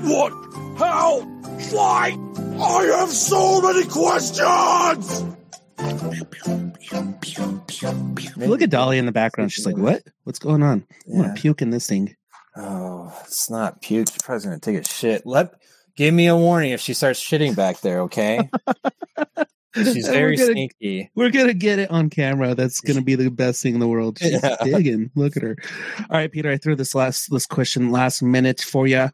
What? 0.02 0.32
How? 0.78 1.20
Why? 1.70 2.16
I 2.60 2.84
have 2.98 3.08
so 3.10 3.60
many 3.60 3.84
questions! 3.86 5.24
Look 8.36 8.62
at 8.62 8.70
Dolly 8.70 8.98
in 8.98 9.06
the 9.06 9.12
background. 9.12 9.52
She's 9.52 9.66
like, 9.66 9.76
"What? 9.76 10.02
What's 10.24 10.38
going 10.38 10.62
on? 10.62 10.86
I'm 11.06 11.12
Yeah. 11.12 11.22
gonna 11.22 11.34
puke 11.34 11.62
in 11.62 11.70
this 11.70 11.86
thing." 11.86 12.14
Oh, 12.56 13.12
it's 13.26 13.50
not 13.50 13.82
puke. 13.82 14.08
She's 14.08 14.22
probably 14.22 14.44
gonna 14.44 14.58
take 14.60 14.76
a 14.78 14.84
shit. 14.84 15.26
Let 15.26 15.52
give 15.96 16.14
me 16.14 16.26
a 16.28 16.36
warning 16.36 16.70
if 16.72 16.80
she 16.80 16.94
starts 16.94 17.22
shitting 17.22 17.56
back 17.56 17.80
there. 17.80 18.02
Okay. 18.02 18.48
She's 19.74 20.06
We're 20.06 20.12
very 20.14 20.36
gonna- 20.36 20.52
sneaky. 20.52 21.10
We're 21.14 21.30
gonna 21.30 21.52
get 21.52 21.78
it 21.78 21.90
on 21.90 22.08
camera. 22.08 22.54
That's 22.54 22.80
gonna 22.80 23.02
be 23.02 23.14
the 23.14 23.30
best 23.30 23.62
thing 23.62 23.74
in 23.74 23.80
the 23.80 23.86
world. 23.88 24.18
She's 24.18 24.42
Yeah. 24.42 24.56
digging. 24.64 25.10
Look 25.14 25.36
at 25.36 25.42
her. 25.42 25.54
All 25.98 26.16
right, 26.16 26.32
Peter. 26.32 26.50
I 26.50 26.56
threw 26.56 26.76
this 26.76 26.94
last 26.94 27.30
this 27.30 27.44
question 27.44 27.90
last 27.90 28.22
minute 28.22 28.62
for 28.62 28.86
you. 28.86 29.10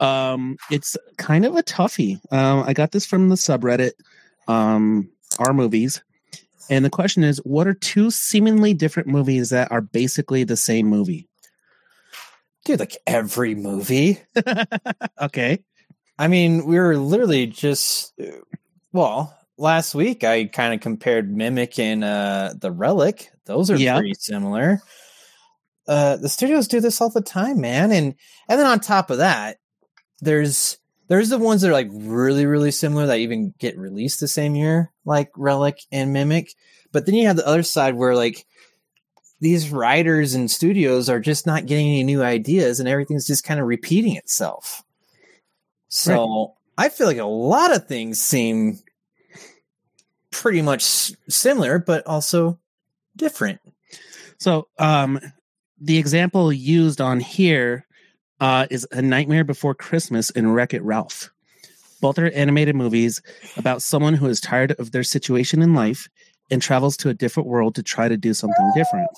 Um, 0.00 0.56
it's 0.70 0.96
kind 1.18 1.44
of 1.44 1.54
a 1.56 1.62
toughie. 1.62 2.18
Um, 2.32 2.64
I 2.66 2.72
got 2.72 2.92
this 2.92 3.04
from 3.04 3.28
the 3.28 3.34
subreddit. 3.34 3.92
Um, 4.48 5.10
our 5.38 5.52
movies, 5.52 6.02
and 6.70 6.82
the 6.82 6.88
question 6.90 7.22
is: 7.22 7.36
What 7.44 7.66
are 7.66 7.74
two 7.74 8.10
seemingly 8.10 8.72
different 8.72 9.08
movies 9.08 9.50
that 9.50 9.70
are 9.70 9.82
basically 9.82 10.44
the 10.44 10.56
same 10.56 10.86
movie? 10.86 11.28
Dude, 12.64 12.80
like 12.80 12.96
every 13.06 13.54
movie. 13.54 14.18
okay. 15.20 15.62
I 16.18 16.28
mean, 16.28 16.66
we 16.66 16.78
were 16.78 16.96
literally 16.96 17.46
just 17.46 18.18
well, 18.92 19.36
last 19.58 19.94
week 19.94 20.24
I 20.24 20.46
kind 20.46 20.74
of 20.74 20.80
compared 20.80 21.34
Mimic 21.34 21.78
and 21.78 22.02
uh 22.04 22.54
the 22.58 22.70
Relic. 22.70 23.30
Those 23.44 23.70
are 23.70 23.76
Yeah. 23.76 23.98
pretty 23.98 24.14
similar. 24.14 24.80
Uh 25.86 26.16
the 26.16 26.28
studios 26.28 26.68
do 26.68 26.80
this 26.80 27.00
all 27.00 27.10
the 27.10 27.20
time, 27.20 27.60
man. 27.60 27.92
And 27.92 28.14
and 28.48 28.58
then 28.60 28.66
on 28.66 28.80
top 28.80 29.10
of 29.10 29.18
that, 29.18 29.58
there's 30.20 30.78
there's 31.08 31.28
the 31.28 31.38
ones 31.38 31.62
that 31.62 31.68
are 31.68 31.72
like 31.72 31.88
really, 31.92 32.46
really 32.46 32.72
similar 32.72 33.06
that 33.06 33.18
even 33.20 33.54
get 33.58 33.78
released 33.78 34.18
the 34.18 34.26
same 34.26 34.56
year, 34.56 34.90
like 35.04 35.30
Relic 35.36 35.78
and 35.92 36.12
Mimic. 36.12 36.54
But 36.90 37.06
then 37.06 37.14
you 37.14 37.26
have 37.26 37.36
the 37.36 37.46
other 37.46 37.62
side 37.62 37.94
where 37.94 38.16
like 38.16 38.44
these 39.40 39.70
writers 39.70 40.34
and 40.34 40.50
studios 40.50 41.08
are 41.10 41.20
just 41.20 41.46
not 41.46 41.66
getting 41.66 41.86
any 41.88 42.02
new 42.02 42.22
ideas 42.22 42.80
and 42.80 42.88
everything's 42.88 43.26
just 43.26 43.44
kind 43.44 43.60
of 43.60 43.66
repeating 43.66 44.16
itself. 44.16 44.82
So 45.96 46.54
I 46.76 46.90
feel 46.90 47.06
like 47.06 47.16
a 47.16 47.24
lot 47.24 47.74
of 47.74 47.86
things 47.86 48.20
seem 48.20 48.78
pretty 50.30 50.60
much 50.60 50.82
s- 50.82 51.16
similar, 51.28 51.78
but 51.78 52.06
also 52.06 52.58
different. 53.16 53.60
So, 54.38 54.68
um, 54.78 55.18
the 55.80 55.96
example 55.96 56.52
used 56.52 57.00
on 57.00 57.20
here 57.20 57.86
uh, 58.40 58.66
is 58.70 58.86
A 58.92 59.00
Nightmare 59.00 59.44
Before 59.44 59.74
Christmas 59.74 60.30
and 60.30 60.54
Wreck 60.54 60.74
It 60.74 60.82
Ralph. 60.82 61.30
Both 62.02 62.18
are 62.18 62.30
animated 62.30 62.76
movies 62.76 63.22
about 63.56 63.80
someone 63.80 64.12
who 64.12 64.26
is 64.26 64.38
tired 64.40 64.72
of 64.72 64.92
their 64.92 65.02
situation 65.02 65.62
in 65.62 65.74
life 65.74 66.08
and 66.50 66.60
travels 66.60 66.98
to 66.98 67.08
a 67.08 67.14
different 67.14 67.48
world 67.48 67.74
to 67.76 67.82
try 67.82 68.08
to 68.08 68.18
do 68.18 68.34
something 68.34 68.72
different. 68.74 69.08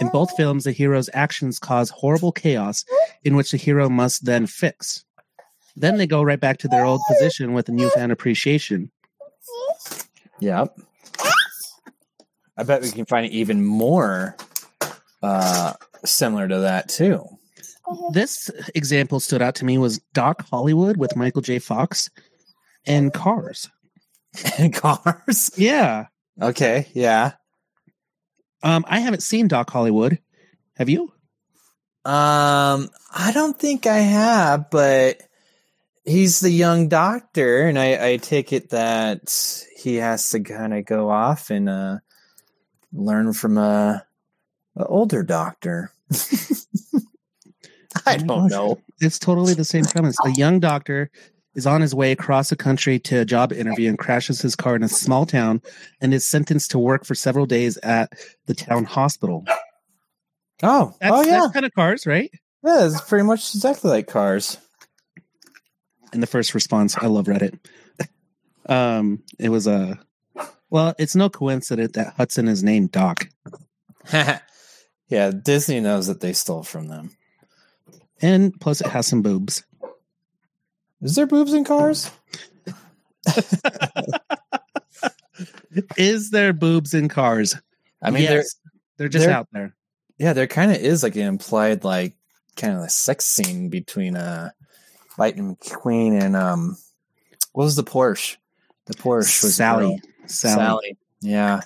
In 0.00 0.08
both 0.08 0.36
films, 0.36 0.64
the 0.64 0.72
hero's 0.72 1.08
actions 1.14 1.60
cause 1.60 1.90
horrible 1.90 2.32
chaos 2.32 2.84
in 3.22 3.36
which 3.36 3.52
the 3.52 3.56
hero 3.56 3.88
must 3.88 4.24
then 4.24 4.48
fix. 4.48 5.04
Then 5.76 5.96
they 5.96 6.06
go 6.06 6.22
right 6.22 6.40
back 6.40 6.58
to 6.58 6.68
their 6.68 6.84
old 6.84 7.00
position 7.08 7.52
with 7.54 7.68
a 7.68 7.72
newfound 7.72 8.12
appreciation. 8.12 8.90
Yep. 10.40 10.76
I 12.56 12.62
bet 12.64 12.82
we 12.82 12.90
can 12.90 13.06
find 13.06 13.30
even 13.32 13.64
more 13.64 14.36
uh, 15.22 15.72
similar 16.04 16.46
to 16.48 16.60
that 16.60 16.88
too. 16.88 17.24
This 18.12 18.50
example 18.74 19.20
stood 19.20 19.42
out 19.42 19.56
to 19.56 19.64
me 19.64 19.78
was 19.78 19.98
Doc 20.14 20.46
Hollywood 20.48 20.96
with 20.96 21.16
Michael 21.16 21.42
J. 21.42 21.58
Fox 21.58 22.10
and 22.86 23.12
Cars. 23.12 23.68
And 24.58 24.72
cars. 24.72 25.50
Yeah. 25.56 26.06
Okay. 26.40 26.88
Yeah. 26.94 27.32
Um, 28.62 28.84
I 28.88 29.00
haven't 29.00 29.22
seen 29.22 29.48
Doc 29.48 29.70
Hollywood. 29.70 30.18
Have 30.76 30.88
you? 30.88 31.12
Um, 32.04 32.88
I 33.14 33.30
don't 33.34 33.58
think 33.58 33.86
I 33.86 33.98
have, 33.98 34.70
but 34.70 35.20
he's 36.04 36.40
the 36.40 36.50
young 36.50 36.88
doctor, 36.88 37.66
and 37.66 37.78
I, 37.78 38.12
I 38.12 38.16
take 38.16 38.52
it 38.52 38.70
that 38.70 39.64
he 39.76 39.96
has 39.96 40.30
to 40.30 40.40
kind 40.40 40.74
of 40.74 40.84
go 40.84 41.10
off 41.10 41.50
and 41.50 41.68
uh, 41.68 41.98
learn 42.92 43.32
from 43.32 43.58
a, 43.58 44.04
a 44.76 44.86
older 44.86 45.22
doctor. 45.22 45.92
I 48.06 48.16
Oh 48.16 48.18
don't 48.18 48.48
know. 48.48 48.78
It's 49.00 49.18
totally 49.18 49.54
the 49.54 49.64
same 49.64 49.84
premise. 49.84 50.16
A 50.24 50.30
young 50.30 50.60
doctor 50.60 51.10
is 51.54 51.66
on 51.66 51.82
his 51.82 51.94
way 51.94 52.12
across 52.12 52.48
the 52.48 52.56
country 52.56 52.98
to 52.98 53.20
a 53.20 53.24
job 53.24 53.52
interview 53.52 53.88
and 53.88 53.98
crashes 53.98 54.40
his 54.40 54.56
car 54.56 54.74
in 54.74 54.82
a 54.82 54.88
small 54.88 55.26
town 55.26 55.60
and 56.00 56.14
is 56.14 56.26
sentenced 56.26 56.70
to 56.70 56.78
work 56.78 57.04
for 57.04 57.14
several 57.14 57.44
days 57.44 57.76
at 57.78 58.12
the 58.46 58.54
town 58.54 58.84
hospital. 58.84 59.44
Oh, 60.62 60.94
That's, 61.00 61.12
oh 61.12 61.22
yeah, 61.22 61.40
that's 61.40 61.52
kind 61.52 61.66
of 61.66 61.74
cars, 61.74 62.06
right? 62.06 62.30
yeah. 62.64 62.86
It's 62.86 63.00
pretty 63.02 63.24
much 63.24 63.54
exactly 63.54 63.90
like 63.90 64.06
Cars. 64.06 64.58
And 66.12 66.22
the 66.22 66.26
first 66.26 66.54
response, 66.54 66.96
I 66.96 67.06
love 67.06 67.26
Reddit. 67.26 67.58
Um, 68.66 69.22
it 69.38 69.48
was 69.48 69.66
a 69.66 69.98
well, 70.70 70.94
it's 70.98 71.16
no 71.16 71.28
coincidence 71.28 71.92
that 71.92 72.14
Hudson 72.16 72.48
is 72.48 72.62
named 72.62 72.92
Doc. 72.92 73.28
yeah, 75.08 75.30
Disney 75.30 75.80
knows 75.80 76.06
that 76.06 76.20
they 76.20 76.32
stole 76.32 76.62
from 76.62 76.88
them. 76.88 77.10
And 78.20 78.58
plus 78.60 78.80
it 78.80 78.86
has 78.88 79.06
some 79.06 79.20
boobs. 79.22 79.64
Is 81.00 81.14
there 81.16 81.26
boobs 81.26 81.52
in 81.52 81.64
Cars? 81.64 82.10
Is 85.96 86.30
there 86.30 86.52
boobs 86.52 86.94
in 86.94 87.08
cars? 87.08 87.56
I 88.02 88.10
mean, 88.10 88.22
yes, 88.24 88.56
they're 88.96 89.08
just 89.08 89.26
they're- 89.26 89.34
out 89.34 89.48
there. 89.52 89.74
yeah, 90.18 90.32
there 90.32 90.46
kind 90.46 90.70
of 90.70 90.76
is 90.78 91.02
like 91.02 91.16
an 91.16 91.22
implied 91.22 91.84
like 91.84 92.14
kind 92.56 92.76
of 92.76 92.82
a 92.82 92.88
sex 92.90 93.24
scene 93.24 93.68
between 93.70 94.16
uh 94.16 94.50
Lightning 95.18 95.56
McQueen 95.56 96.20
and 96.22 96.36
um 96.36 96.76
what 97.52 97.64
was 97.64 97.76
the 97.76 97.84
Porsche? 97.84 98.36
The 98.86 98.94
Porsche 98.94 99.42
was 99.42 99.54
Sally. 99.54 100.00
Sally. 100.26 100.54
Sally. 100.56 100.96
Yeah. 101.20 101.60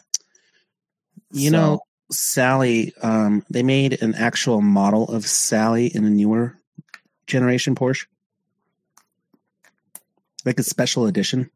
You 1.30 1.50
So- 1.50 1.56
know, 1.56 1.80
Sally, 2.10 2.92
um, 3.02 3.44
they 3.50 3.62
made 3.64 4.00
an 4.00 4.14
actual 4.14 4.60
model 4.60 5.08
of 5.08 5.26
Sally 5.26 5.86
in 5.94 6.04
a 6.04 6.10
newer 6.10 6.56
generation 7.26 7.74
Porsche. 7.74 8.06
Like 10.44 10.58
a 10.60 10.62
special 10.62 11.06
edition. 11.06 11.50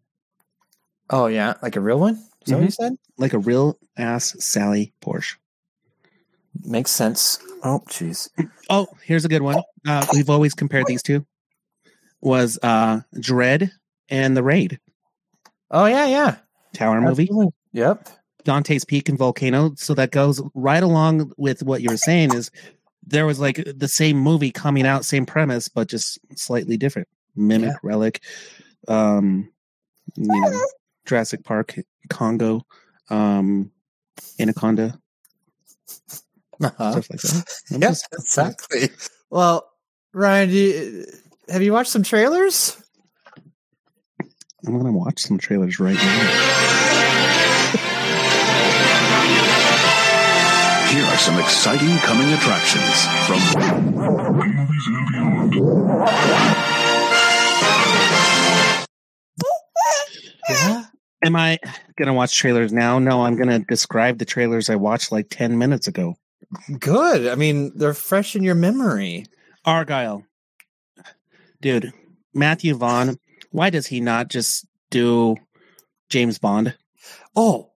Oh 1.08 1.26
yeah, 1.26 1.54
like 1.62 1.76
a 1.76 1.80
real 1.80 2.00
one? 2.00 2.14
Is 2.14 2.46
that 2.46 2.56
what 2.56 2.64
you 2.64 2.70
said? 2.70 2.96
Like 3.18 3.32
a 3.32 3.38
real 3.38 3.78
ass 3.96 4.34
Sally 4.40 4.92
Porsche. 5.00 5.36
Makes 6.64 6.90
sense. 6.90 7.38
Oh, 7.62 7.82
jeez. 7.88 8.28
Oh, 8.68 8.88
here's 9.04 9.24
a 9.24 9.28
good 9.28 9.42
one. 9.42 9.62
Uh, 9.86 10.04
we've 10.12 10.30
always 10.30 10.54
compared 10.54 10.86
these 10.86 11.02
two. 11.02 11.24
Was 12.22 12.58
uh 12.62 13.00
Dredd 13.16 13.70
and 14.08 14.36
the 14.36 14.42
Raid 14.42 14.78
Oh 15.70 15.86
yeah, 15.86 16.06
yeah. 16.06 16.36
Tower 16.74 17.00
movie. 17.00 17.24
Absolutely. 17.24 17.52
Yep. 17.72 18.08
Dante's 18.44 18.84
Peak 18.84 19.08
and 19.08 19.16
Volcano. 19.18 19.72
So 19.76 19.94
that 19.94 20.10
goes 20.10 20.42
right 20.54 20.82
along 20.82 21.32
with 21.36 21.62
what 21.62 21.80
you 21.82 21.90
were 21.90 21.96
saying 21.96 22.34
is 22.34 22.50
there 23.06 23.24
was 23.26 23.38
like 23.38 23.62
the 23.76 23.86
same 23.88 24.16
movie 24.18 24.50
coming 24.50 24.86
out, 24.86 25.04
same 25.04 25.26
premise, 25.26 25.68
but 25.68 25.88
just 25.88 26.18
slightly 26.36 26.76
different. 26.76 27.06
Mimic, 27.36 27.68
Yeah. 27.70 27.76
Relic, 27.82 28.20
um, 28.88 29.48
you 30.16 30.26
know, 30.26 30.64
Jurassic 31.06 31.44
Park, 31.44 31.76
Congo, 32.08 32.66
um, 33.10 33.70
Anaconda, 34.38 34.98
Uh-huh. 36.62 36.92
stuff 36.92 37.10
like 37.10 37.20
that. 37.20 37.44
I'm 37.72 37.80
Yep, 37.82 37.90
just- 37.90 38.08
exactly. 38.12 38.90
Well, 39.30 39.70
Ryan, 40.12 40.48
do 40.48 40.54
you, 40.56 41.06
have 41.50 41.62
you 41.62 41.72
watched 41.72 41.90
some 41.90 42.02
trailers? 42.02 42.76
I'm 44.66 44.76
gonna 44.76 44.92
watch 44.92 45.20
some 45.20 45.38
trailers 45.38 45.80
right 45.80 45.94
now. 45.94 46.30
Here 50.90 51.04
are 51.04 51.18
some 51.18 51.38
exciting 51.38 51.96
coming 51.98 52.32
attractions 52.32 53.06
from 53.26 53.38
Movies 54.56 54.86
and 54.88 55.08
beyond. 55.10 55.54
Yeah. 60.48 60.84
Am 61.22 61.36
I 61.36 61.58
gonna 61.98 62.14
watch 62.14 62.36
trailers 62.36 62.72
now? 62.72 62.98
No, 62.98 63.22
I'm 63.24 63.36
gonna 63.36 63.60
describe 63.60 64.18
the 64.18 64.24
trailers 64.24 64.68
I 64.70 64.76
watched 64.76 65.12
like 65.12 65.28
ten 65.30 65.58
minutes 65.58 65.86
ago. 65.86 66.16
Good. 66.78 67.28
I 67.28 67.34
mean, 67.34 67.72
they're 67.76 67.94
fresh 67.94 68.34
in 68.34 68.42
your 68.42 68.54
memory. 68.56 69.26
Argylle. 69.66 70.24
Dude, 71.60 71.92
Matthew 72.32 72.74
Vaughn, 72.74 73.18
why 73.50 73.70
does 73.70 73.86
he 73.86 74.00
not 74.00 74.28
just 74.28 74.66
do 74.90 75.36
James 76.08 76.38
Bond? 76.38 76.76
Oh, 77.36 77.72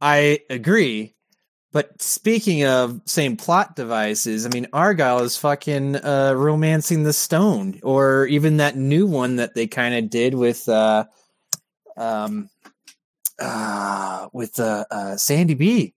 I 0.00 0.40
agree. 0.50 1.14
But 1.70 2.00
speaking 2.00 2.64
of 2.64 3.02
same 3.04 3.36
plot 3.36 3.76
devices, 3.76 4.46
I 4.46 4.48
mean, 4.48 4.66
Argylle 4.72 5.22
is 5.22 5.36
fucking 5.36 5.96
uh, 5.96 6.32
romancing 6.34 7.02
the 7.02 7.12
stone, 7.12 7.78
or 7.82 8.26
even 8.26 8.56
that 8.56 8.76
new 8.76 9.06
one 9.06 9.36
that 9.36 9.54
they 9.54 9.66
kind 9.66 9.94
of 9.94 10.08
did 10.08 10.34
with, 10.34 10.66
uh, 10.68 11.04
um, 11.96 12.48
uh, 13.38 14.28
with 14.32 14.58
uh, 14.58 14.86
uh, 14.90 15.16
Sandy 15.16 15.54
B. 15.54 15.94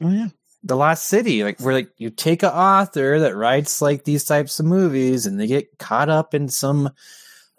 Oh 0.00 0.10
yeah. 0.10 0.28
The 0.64 0.76
lost 0.76 1.06
city 1.06 1.44
like 1.44 1.60
where 1.60 1.74
like 1.74 1.90
you 1.98 2.10
take 2.10 2.42
an 2.42 2.50
author 2.50 3.20
that 3.20 3.36
writes 3.36 3.80
like 3.80 4.04
these 4.04 4.24
types 4.24 4.58
of 4.58 4.66
movies 4.66 5.26
and 5.26 5.38
they 5.38 5.46
get 5.46 5.78
caught 5.78 6.08
up 6.08 6.34
in 6.34 6.48
some 6.48 6.90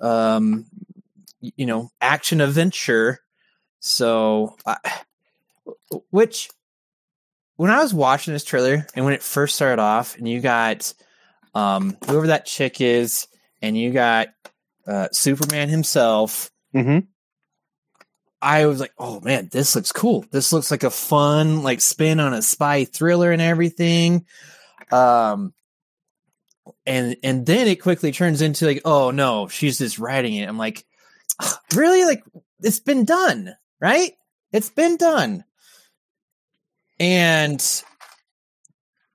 um 0.02 0.66
you 1.42 1.66
know 1.66 1.90
action 2.02 2.42
adventure 2.42 3.20
so 3.80 4.58
I, 4.66 4.78
which 6.12 6.50
when 7.56 7.72
i 7.72 7.82
was 7.82 7.94
watching 7.94 8.34
this 8.34 8.44
trailer 8.44 8.86
and 8.96 9.06
when 9.06 9.14
it 9.14 9.24
first 9.24 9.56
started 9.56 9.82
off 9.82 10.18
and 10.18 10.28
you 10.28 10.42
got 10.42 10.94
um 11.56 11.98
whoever 12.06 12.28
that 12.28 12.46
chick 12.46 12.82
is 12.82 13.28
and 13.62 13.78
you 13.78 13.92
got 13.92 14.28
uh 14.88 15.08
superman 15.12 15.70
himself 15.70 16.52
Mm-hmm. 16.76 17.00
I 18.42 18.66
was 18.68 18.80
like, 18.80 18.94
oh 18.98 19.20
man, 19.20 19.50
this 19.52 19.76
looks 19.76 19.92
cool. 19.92 20.26
This 20.32 20.54
looks 20.54 20.72
like 20.72 20.84
a 20.84 20.90
fun 20.90 21.64
like 21.64 21.82
spin 21.82 22.20
on 22.20 22.34
a 22.34 22.42
spy 22.42 22.86
thriller 22.86 23.32
and 23.32 23.42
everything. 23.42 24.26
Um 24.92 25.54
and 26.86 27.18
and 27.24 27.46
then 27.46 27.68
it 27.68 27.82
quickly 27.82 28.12
turns 28.12 28.42
into 28.42 28.66
like, 28.66 28.82
oh 28.86 29.12
no, 29.12 29.48
she's 29.48 29.78
just 29.78 30.00
writing 30.00 30.36
it. 30.36 30.48
I'm 30.48 30.58
like, 30.58 30.86
really? 31.76 32.06
Like 32.06 32.24
it's 32.62 32.80
been 32.80 33.06
done, 33.06 33.56
right? 33.80 34.14
It's 34.52 34.70
been 34.70 34.98
done. 34.98 35.44
And 37.00 37.60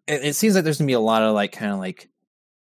it, 0.06 0.24
it 0.24 0.36
seems 0.36 0.54
like 0.54 0.64
there's 0.64 0.78
gonna 0.78 0.86
be 0.86 0.92
a 0.94 1.00
lot 1.00 1.22
of 1.22 1.34
like 1.34 1.52
kind 1.52 1.72
of 1.72 1.78
like 1.78 2.08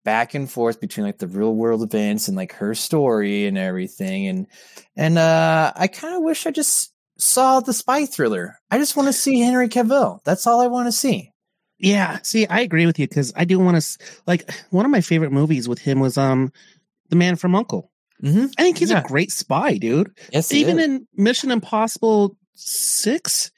back 0.05 0.33
and 0.35 0.49
forth 0.49 0.79
between 0.79 1.05
like 1.05 1.17
the 1.17 1.27
real 1.27 1.53
world 1.53 1.81
events 1.83 2.29
and 2.29 2.37
like 2.37 2.53
her 2.53 2.73
story 2.73 3.45
and 3.47 3.57
everything 3.57 4.27
and 4.27 4.47
and 4.95 5.17
uh 5.17 5.73
i 5.75 5.87
kind 5.87 6.15
of 6.15 6.23
wish 6.23 6.45
i 6.45 6.51
just 6.51 6.93
saw 7.17 7.59
the 7.59 7.73
spy 7.73 8.05
thriller 8.05 8.55
i 8.71 8.77
just 8.77 8.95
want 8.95 9.07
to 9.07 9.13
see 9.13 9.41
henry 9.41 9.67
cavill 9.67 10.19
that's 10.23 10.47
all 10.47 10.61
i 10.61 10.67
want 10.67 10.87
to 10.87 10.91
see 10.93 11.31
Yeah. 11.77 12.19
See, 12.23 12.47
I 12.47 12.61
agree 12.61 12.85
with 12.85 12.97
you 12.99 13.05
because 13.07 13.33
I 13.35 13.43
do 13.43 13.59
want 13.59 13.75
to 13.81 13.97
like 14.25 14.49
one 14.69 14.85
of 14.85 14.91
my 14.91 15.01
favorite 15.01 15.33
movies 15.33 15.67
with 15.67 15.79
him 15.79 15.99
was 15.99 16.17
um 16.17 16.51
The 17.09 17.17
Man 17.17 17.35
from 17.35 17.53
Uncle. 17.53 17.91
mm-hmm. 18.23 18.45
I 18.57 18.63
think 18.63 18.77
he's 18.77 18.91
Yeah. 18.91 19.01
a 19.03 19.07
great 19.07 19.31
spy, 19.31 19.77
dude. 19.77 20.11
yes 20.31 20.51
Even 20.53 20.79
in 20.79 21.05
Mission 21.15 21.51
Impossible 21.51 22.37
Six, 22.53 23.51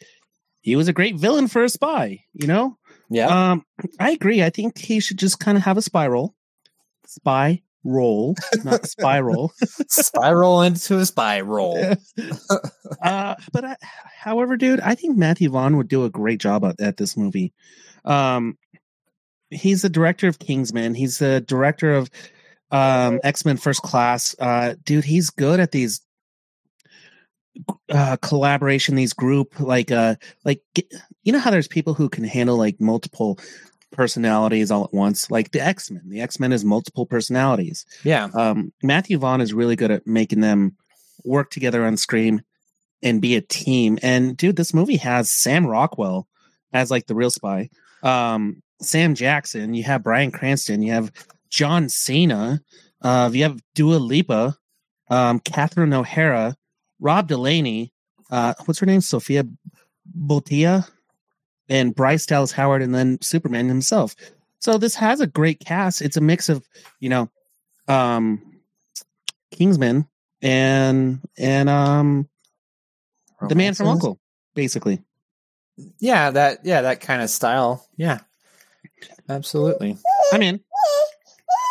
he 0.61 0.75
was 0.75 0.87
a 0.87 0.93
great 0.93 1.15
villain 1.15 1.47
for 1.47 1.63
a 1.63 1.69
spy. 1.69 2.23
You 2.33 2.47
know. 2.47 2.77
Yeah 3.09 3.51
Um, 3.51 3.65
I 3.99 4.11
agree. 4.11 4.43
I 4.43 4.49
think 4.49 4.77
he 4.77 4.99
should 4.99 5.17
just 5.17 5.39
kind 5.39 5.57
of 5.57 5.63
have 5.63 5.77
a 5.77 5.81
spiral, 5.81 6.35
spy 7.05 7.61
roll, 7.83 8.35
not 8.63 8.85
spiral. 8.85 9.53
spiral 9.87 10.61
into 10.61 10.97
a 10.99 11.05
spy 11.05 11.41
roll 11.41 11.77
uh, 13.01 13.35
but 13.51 13.65
I, 13.65 13.75
however, 14.19 14.57
dude, 14.57 14.79
I 14.81 14.95
think 14.95 15.17
Matthew 15.17 15.49
Vaughn 15.49 15.77
would 15.77 15.87
do 15.87 16.03
a 16.05 16.09
great 16.09 16.39
job 16.39 16.65
at, 16.65 16.79
at 16.81 16.97
this 16.97 17.15
movie. 17.15 17.53
Um, 18.05 18.57
he's 19.49 19.81
the 19.81 19.89
director 19.89 20.27
of 20.27 20.39
Kingsman. 20.39 20.95
He's 20.95 21.19
the 21.19 21.41
director 21.41 21.93
of 21.93 22.09
um, 22.71 23.19
X 23.23 23.45
Men 23.45 23.57
First 23.57 23.81
Class. 23.81 24.35
Uh, 24.39 24.75
dude, 24.83 25.05
he's 25.05 25.29
good 25.29 25.59
at 25.59 25.71
these 25.71 26.01
uh, 27.89 28.17
collaboration. 28.17 28.95
These 28.95 29.13
group 29.13 29.59
like 29.59 29.91
uh, 29.91 30.15
like 30.45 30.61
you 31.23 31.33
know 31.33 31.39
how 31.39 31.51
there's 31.51 31.67
people 31.67 31.93
who 31.93 32.09
can 32.09 32.23
handle 32.23 32.57
like 32.57 32.79
multiple 32.79 33.39
personalities 33.91 34.71
all 34.71 34.83
at 34.83 34.93
once, 34.93 35.31
like 35.31 35.51
the 35.51 35.61
X 35.61 35.89
Men. 35.91 36.03
The 36.05 36.21
X 36.21 36.39
Men 36.39 36.51
is 36.51 36.65
multiple 36.65 37.05
personalities 37.05 37.85
yeah 38.03 38.27
um, 38.33 38.71
Matthew 38.83 39.17
Vaughn 39.17 39.41
is 39.41 39.53
really 39.53 39.75
good 39.75 39.91
at 39.91 40.05
making 40.05 40.41
them 40.41 40.75
work 41.23 41.49
together 41.51 41.85
on 41.85 41.97
screen 41.97 42.43
and 43.03 43.21
be 43.21 43.35
a 43.35 43.41
team. 43.41 43.99
And 44.01 44.35
dude, 44.35 44.55
this 44.55 44.73
movie 44.73 44.97
has 44.97 45.29
Sam 45.29 45.65
Rockwell 45.67 46.27
as 46.73 46.91
like 46.91 47.07
the 47.07 47.15
real 47.15 47.29
spy. 47.29 47.69
Um, 48.03 48.61
Sam 48.81 49.15
Jackson, 49.15 49.73
you 49.73 49.83
have 49.83 50.03
Bryan 50.03 50.31
Cranston, 50.31 50.81
you 50.81 50.93
have 50.93 51.11
John 51.49 51.89
Cena, 51.89 52.61
uh, 53.01 53.29
you 53.33 53.43
have 53.43 53.61
Dua 53.75 53.97
Lipa, 53.97 54.55
um, 55.09 55.39
Catherine 55.39 55.93
O'Hara, 55.93 56.55
Rob 56.99 57.27
Delaney, 57.27 57.93
uh, 58.31 58.53
what's 58.65 58.79
her 58.79 58.85
name? 58.85 59.01
Sophia 59.01 59.43
Botia, 60.17 60.89
and 61.69 61.93
Bryce 61.95 62.25
Dallas 62.25 62.51
Howard, 62.51 62.81
and 62.81 62.93
then 62.93 63.19
Superman 63.21 63.67
himself. 63.67 64.15
So 64.59 64.77
this 64.77 64.95
has 64.95 65.21
a 65.21 65.27
great 65.27 65.59
cast. 65.59 66.01
It's 66.01 66.17
a 66.17 66.21
mix 66.21 66.49
of, 66.49 66.67
you 66.99 67.09
know, 67.09 67.29
um, 67.87 68.41
Kingsman 69.51 70.07
and 70.41 71.19
and 71.37 71.69
um 71.69 72.27
the 73.47 73.55
man 73.55 73.73
from 73.73 73.87
Uncle, 73.87 74.19
basically. 74.55 75.03
Yeah, 75.99 76.31
that 76.31 76.59
yeah, 76.63 76.81
that 76.81 77.01
kind 77.01 77.21
of 77.21 77.29
style. 77.29 77.87
Yeah. 77.97 78.19
Absolutely. 79.29 79.97
I'm 80.31 80.41
in. 80.41 80.59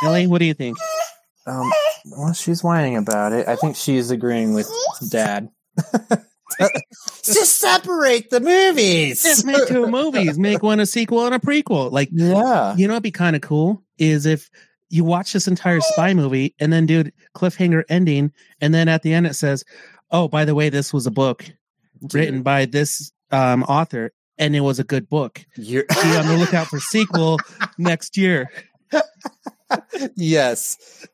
Ellie, 0.05 0.27
what 0.27 0.39
do 0.39 0.45
you 0.45 0.55
think? 0.55 0.77
Um 1.47 1.71
well 2.07 2.33
she's 2.33 2.63
whining 2.63 2.97
about 2.97 3.33
it. 3.33 3.47
I 3.49 3.57
think 3.57 3.77
she's 3.77 4.11
agreeing 4.11 4.55
with 4.55 4.71
dad. 5.11 5.49
Just 7.25 7.59
separate 7.59 8.31
the 8.31 8.41
movies. 8.41 9.23
Just 9.23 9.45
make 9.45 9.67
two 9.67 9.87
movies. 9.89 10.39
Make 10.39 10.63
one 10.63 10.81
a 10.81 10.87
sequel 10.87 11.27
and 11.27 11.35
a 11.35 11.39
prequel. 11.39 11.91
Like 11.91 12.09
Yeah. 12.13 12.75
you 12.77 12.87
know 12.87 12.95
what'd 12.95 13.03
be 13.03 13.11
kind 13.11 13.37
of 13.37 13.43
cool 13.43 13.83
is 13.99 14.27
if 14.27 14.49
you 14.89 15.05
watch 15.05 15.33
this 15.33 15.49
entire 15.49 15.81
spy 15.81 16.15
movie 16.15 16.55
and 16.61 16.73
then 16.73 16.87
do 16.87 17.05
cliffhanger 17.35 17.83
ending, 17.89 18.33
and 18.61 18.73
then 18.73 18.89
at 18.89 19.03
the 19.03 19.13
end 19.13 19.27
it 19.27 19.35
says, 19.35 19.65
"Oh, 20.13 20.29
by 20.29 20.45
the 20.45 20.55
way, 20.55 20.69
this 20.69 20.93
was 20.93 21.07
a 21.07 21.11
book 21.11 21.45
written 22.13 22.43
by 22.43 22.67
this 22.67 23.11
um, 23.33 23.65
author, 23.65 24.13
and 24.39 24.55
it 24.55 24.61
was 24.61 24.79
a 24.79 24.85
good 24.85 25.09
book. 25.09 25.45
You're 25.57 25.85
Be 25.85 26.17
on 26.17 26.29
the 26.29 26.37
lookout 26.39 26.69
for 26.69 26.79
sequel 26.79 27.39
next 27.79 28.17
year." 28.17 28.49
yes. 30.17 31.07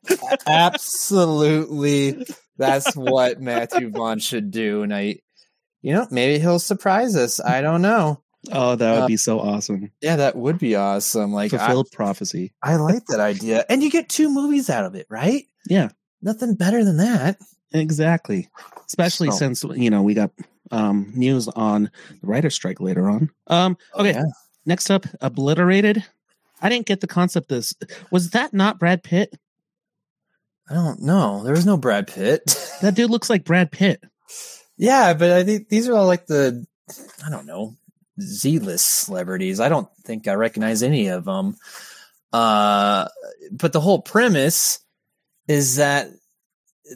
Absolutely. 0.47 2.25
That's 2.57 2.95
what 2.95 3.41
Matthew 3.41 3.89
Vaughn 3.89 4.19
should 4.19 4.51
do. 4.51 4.83
And 4.83 4.93
I 4.93 5.17
you 5.81 5.91
know, 5.93 6.07
maybe 6.09 6.39
he'll 6.39 6.59
surprise 6.59 7.15
us. 7.17 7.41
I 7.41 7.61
don't 7.61 7.81
know. 7.81 8.21
Oh, 8.51 8.75
that 8.75 8.91
would 8.93 9.03
Uh, 9.03 9.07
be 9.07 9.17
so 9.17 9.39
awesome. 9.39 9.91
Yeah, 10.01 10.15
that 10.17 10.35
would 10.37 10.57
be 10.57 10.75
awesome. 10.75 11.33
Like 11.33 11.53
I, 11.53 11.57
Fulfilled 11.57 11.87
prophecy. 11.91 12.53
I 12.63 12.75
like 12.77 13.05
that 13.07 13.19
idea. 13.19 13.65
And 13.69 13.83
you 13.83 13.89
get 13.89 14.07
two 14.09 14.29
movies 14.29 14.69
out 14.69 14.85
of 14.85 14.95
it, 14.95 15.07
right? 15.09 15.43
Yeah, 15.69 15.89
Nothing 16.21 16.55
better 16.55 16.83
than 16.85 16.97
that. 16.97 17.37
exactly. 17.73 18.49
Especially 18.87 19.29
So- 19.31 19.37
since 19.37 19.63
you 19.63 19.89
know 19.89 20.03
we 20.03 20.13
got 20.13 20.31
um, 20.71 21.11
news 21.15 21.47
on 21.49 21.83
the 22.21 22.27
writer's 22.27 22.55
strike 22.55 22.79
later 22.79 23.09
on. 23.09 23.29
Um, 23.47 23.77
okay, 23.95 24.11
Yeah. 24.13 24.23
next 24.65 24.89
up, 24.89 25.05
obliterated. 25.21 26.03
I 26.63 26.69
didn't 26.69 26.87
get 26.87 27.01
the 27.01 27.07
concept. 27.07 27.51
Of 27.51 27.57
this 27.57 27.73
was 28.09 28.31
that 28.31 28.53
not 28.53 28.79
Brad 28.79 29.03
Pitt? 29.03 29.35
I 30.69 30.73
don't 30.73 31.01
know. 31.01 31.43
There 31.43 31.53
was 31.53 31.65
no 31.65 31.77
Brad 31.77 32.07
Pitt. 32.07 32.41
That 32.81 32.95
dude 32.95 33.09
looks 33.11 33.29
like 33.29 33.45
Brad 33.45 33.71
Pitt. 33.71 34.03
yeah, 34.75 35.13
but 35.13 35.31
I 35.31 35.43
think 35.45 35.69
these 35.69 35.87
are 35.87 35.93
all 35.95 36.07
like 36.07 36.25
the 36.25 36.65
I 37.25 37.29
don't 37.29 37.45
know, 37.45 37.75
Z-list 38.19 39.05
celebrities. 39.05 39.59
I 39.61 39.69
don't 39.69 39.87
think 40.03 40.27
I 40.27 40.33
recognize 40.33 40.83
any 40.83 41.07
of 41.07 41.23
them. 41.25 41.55
Uh 42.33 43.07
but 43.51 43.71
the 43.71 43.79
whole 43.79 44.01
premise 44.01 44.79
is 45.47 45.77
that 45.77 46.09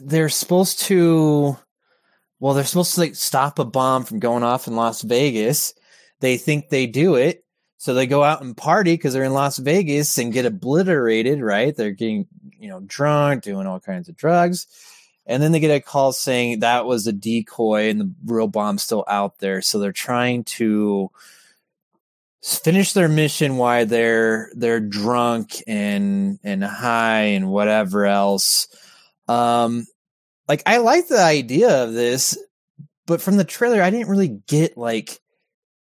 they're 0.02 0.28
supposed 0.28 0.80
to 0.84 1.56
well, 2.40 2.54
they're 2.54 2.64
supposed 2.64 2.94
to 2.94 3.00
like 3.00 3.14
stop 3.14 3.58
a 3.58 3.64
bomb 3.64 4.04
from 4.04 4.18
going 4.18 4.42
off 4.42 4.66
in 4.66 4.76
Las 4.76 5.02
Vegas. 5.02 5.74
They 6.20 6.36
think 6.36 6.68
they 6.68 6.86
do 6.86 7.14
it. 7.14 7.44
So 7.78 7.94
they 7.94 8.08
go 8.08 8.24
out 8.24 8.42
and 8.42 8.56
party 8.56 8.94
because 8.94 9.14
they're 9.14 9.22
in 9.22 9.32
Las 9.32 9.56
Vegas 9.56 10.18
and 10.18 10.32
get 10.32 10.44
obliterated, 10.44 11.40
right? 11.40 11.74
They're 11.74 11.92
getting, 11.92 12.26
you 12.58 12.68
know, 12.68 12.80
drunk, 12.80 13.44
doing 13.44 13.68
all 13.68 13.78
kinds 13.78 14.08
of 14.08 14.16
drugs. 14.16 14.66
And 15.26 15.40
then 15.40 15.52
they 15.52 15.60
get 15.60 15.70
a 15.70 15.80
call 15.80 16.12
saying 16.12 16.60
that 16.60 16.86
was 16.86 17.06
a 17.06 17.12
decoy 17.12 17.88
and 17.88 18.00
the 18.00 18.12
real 18.24 18.48
bomb's 18.48 18.82
still 18.82 19.04
out 19.06 19.38
there. 19.38 19.62
So 19.62 19.78
they're 19.78 19.92
trying 19.92 20.44
to 20.44 21.10
finish 22.42 22.94
their 22.94 23.08
mission 23.08 23.58
while 23.58 23.84
they're 23.84 24.50
they're 24.54 24.80
drunk 24.80 25.62
and 25.66 26.38
and 26.42 26.64
high 26.64 27.22
and 27.22 27.48
whatever 27.50 28.06
else. 28.06 28.68
Um 29.28 29.86
like 30.48 30.62
I 30.66 30.78
like 30.78 31.08
the 31.08 31.22
idea 31.22 31.84
of 31.84 31.92
this, 31.92 32.38
but 33.06 33.20
from 33.20 33.36
the 33.36 33.44
trailer 33.44 33.82
I 33.82 33.90
didn't 33.90 34.08
really 34.08 34.40
get 34.46 34.78
like 34.78 35.20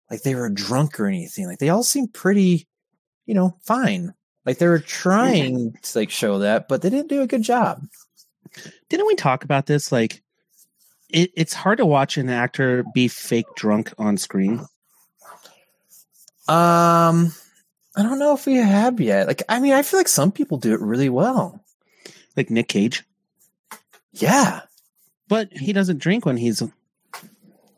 like 0.09 0.21
they 0.23 0.35
were 0.35 0.49
drunk 0.49 0.99
or 0.99 1.07
anything. 1.07 1.47
Like 1.47 1.59
they 1.59 1.69
all 1.69 1.83
seemed 1.83 2.13
pretty, 2.13 2.67
you 3.25 3.33
know, 3.33 3.57
fine. 3.61 4.13
Like 4.45 4.59
they 4.59 4.67
were 4.67 4.79
trying 4.79 5.73
to 5.81 5.99
like 5.99 6.11
show 6.11 6.39
that, 6.39 6.67
but 6.67 6.81
they 6.81 6.89
didn't 6.89 7.09
do 7.09 7.21
a 7.21 7.27
good 7.27 7.41
job. 7.41 7.81
Didn't 8.89 9.07
we 9.07 9.15
talk 9.15 9.43
about 9.43 9.65
this? 9.65 9.91
Like, 9.91 10.21
it, 11.09 11.31
it's 11.35 11.53
hard 11.53 11.79
to 11.79 11.85
watch 11.85 12.17
an 12.17 12.29
actor 12.29 12.83
be 12.93 13.07
fake 13.07 13.47
drunk 13.55 13.93
on 13.97 14.17
screen. 14.17 14.59
Um, 16.47 17.33
I 17.97 18.03
don't 18.03 18.19
know 18.19 18.33
if 18.35 18.45
we 18.45 18.55
have 18.55 18.99
yet. 18.99 19.27
Like, 19.27 19.41
I 19.49 19.59
mean, 19.59 19.73
I 19.73 19.81
feel 19.81 19.99
like 19.99 20.07
some 20.07 20.31
people 20.31 20.57
do 20.57 20.73
it 20.73 20.81
really 20.81 21.09
well. 21.09 21.59
like 22.37 22.49
Nick 22.49 22.67
Cage, 22.67 23.03
Yeah, 24.13 24.61
but 25.27 25.51
he 25.51 25.73
doesn't 25.73 25.99
drink 25.99 26.25
when 26.25 26.37
he's 26.37 26.61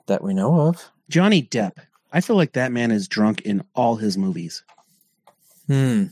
that 0.08 0.24
we 0.24 0.34
know 0.34 0.68
of. 0.68 0.90
Johnny 1.10 1.42
Depp. 1.44 1.74
I 2.18 2.22
feel 2.22 2.36
like 2.36 2.54
that 2.54 2.72
man 2.72 2.90
is 2.90 3.08
drunk 3.08 3.42
in 3.42 3.64
all 3.76 3.96
his 3.96 4.18
movies. 4.18 4.64
Hmm. 5.68 6.06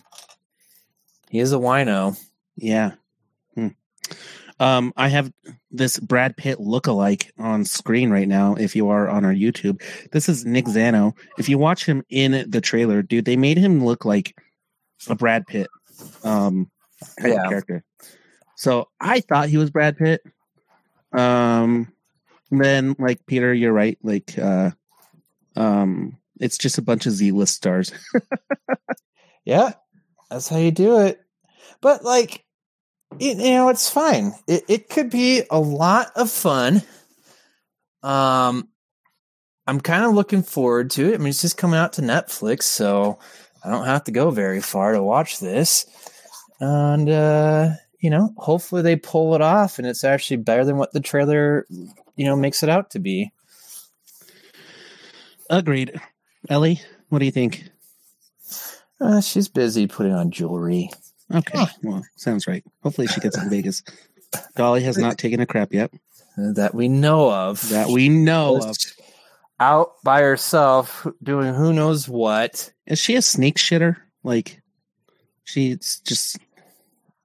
He 1.31 1.39
is 1.39 1.51
a 1.51 1.55
wino. 1.55 2.15
Yeah. 2.55 2.91
Hmm. 3.55 3.69
Um, 4.59 4.93
I 4.95 5.07
have 5.07 5.33
this 5.71 5.97
Brad 5.99 6.37
Pitt 6.37 6.59
lookalike 6.59 7.31
on 7.39 7.65
screen 7.65 8.11
right 8.11 8.27
now. 8.27 8.53
If 8.53 8.75
you 8.75 8.89
are 8.89 9.09
on 9.09 9.25
our 9.25 9.33
YouTube, 9.33 9.81
this 10.11 10.29
is 10.29 10.45
Nick 10.45 10.65
Zano. 10.65 11.13
If 11.39 11.49
you 11.49 11.57
watch 11.57 11.87
him 11.87 12.03
in 12.09 12.51
the 12.51 12.61
trailer, 12.61 13.01
dude, 13.01 13.25
they 13.25 13.35
made 13.35 13.57
him 13.57 13.83
look 13.83 14.05
like 14.05 14.37
a 15.09 15.15
Brad 15.15 15.47
Pitt 15.47 15.67
um 16.23 16.69
Yeah. 17.19 17.47
character. 17.49 17.83
So 18.57 18.89
I 19.01 19.21
thought 19.21 19.49
he 19.49 19.57
was 19.57 19.71
Brad 19.71 19.97
Pitt. 19.97 20.21
Um, 21.13 21.91
then 22.51 22.95
like 22.99 23.25
Peter, 23.25 23.51
you're 23.55 23.73
right. 23.73 23.97
Like, 24.03 24.37
uh, 24.37 24.69
um, 25.55 26.17
it's 26.39 26.57
just 26.57 26.77
a 26.77 26.81
bunch 26.81 27.05
of 27.05 27.13
Z 27.13 27.31
list 27.31 27.55
stars. 27.55 27.91
Yeah, 29.45 29.73
that's 30.29 30.49
how 30.49 30.57
you 30.57 30.71
do 30.71 30.99
it. 31.01 31.21
But 31.79 32.03
like, 32.03 32.43
it, 33.19 33.37
you 33.37 33.51
know, 33.51 33.69
it's 33.69 33.89
fine. 33.89 34.33
It 34.47 34.63
it 34.67 34.89
could 34.89 35.09
be 35.09 35.43
a 35.49 35.59
lot 35.59 36.11
of 36.15 36.31
fun. 36.31 36.81
Um, 38.01 38.67
I'm 39.67 39.79
kind 39.79 40.03
of 40.03 40.13
looking 40.13 40.43
forward 40.43 40.89
to 40.91 41.11
it. 41.11 41.15
I 41.15 41.17
mean, 41.17 41.27
it's 41.27 41.41
just 41.41 41.57
coming 41.57 41.79
out 41.79 41.93
to 41.93 42.01
Netflix, 42.01 42.63
so 42.63 43.19
I 43.63 43.69
don't 43.69 43.85
have 43.85 44.03
to 44.05 44.11
go 44.11 44.31
very 44.31 44.61
far 44.61 44.93
to 44.93 45.01
watch 45.03 45.39
this. 45.39 45.85
And 46.59 47.09
uh, 47.09 47.69
you 47.99 48.09
know, 48.09 48.33
hopefully 48.37 48.81
they 48.81 48.95
pull 48.95 49.35
it 49.35 49.41
off, 49.41 49.77
and 49.77 49.87
it's 49.87 50.03
actually 50.03 50.37
better 50.37 50.65
than 50.65 50.77
what 50.77 50.91
the 50.91 50.99
trailer, 50.99 51.67
you 52.15 52.25
know, 52.25 52.35
makes 52.35 52.63
it 52.63 52.69
out 52.69 52.89
to 52.91 52.99
be. 52.99 53.31
Agreed. 55.49 55.99
Ellie, 56.49 56.81
what 57.09 57.19
do 57.19 57.25
you 57.25 57.31
think? 57.31 57.63
Uh, 59.01 59.21
she's 59.21 59.47
busy 59.47 59.87
putting 59.87 60.13
on 60.13 60.31
jewelry. 60.31 60.89
Okay, 61.33 61.65
well, 61.83 62.03
sounds 62.15 62.47
right. 62.47 62.63
Hopefully, 62.83 63.07
she 63.07 63.19
gets 63.19 63.37
in 63.37 63.49
Vegas. 63.49 63.83
Dolly 64.55 64.83
has 64.83 64.97
not 64.97 65.17
taken 65.17 65.39
a 65.39 65.45
crap 65.45 65.73
yet 65.73 65.91
That 66.37 66.75
we 66.75 66.87
know 66.87 67.31
of. 67.31 67.67
that 67.69 67.87
we 67.89 68.09
know 68.09 68.57
of. 68.61 68.75
Out 69.59 69.93
by 70.03 70.21
herself 70.21 71.07
doing 71.23 71.53
who 71.53 71.71
knows 71.73 72.09
what. 72.09 72.71
Is 72.85 72.99
she 72.99 73.15
a 73.15 73.21
sneak 73.21 73.55
shitter? 73.55 73.95
Like, 74.23 74.61
she's 75.45 76.01
just 76.05 76.37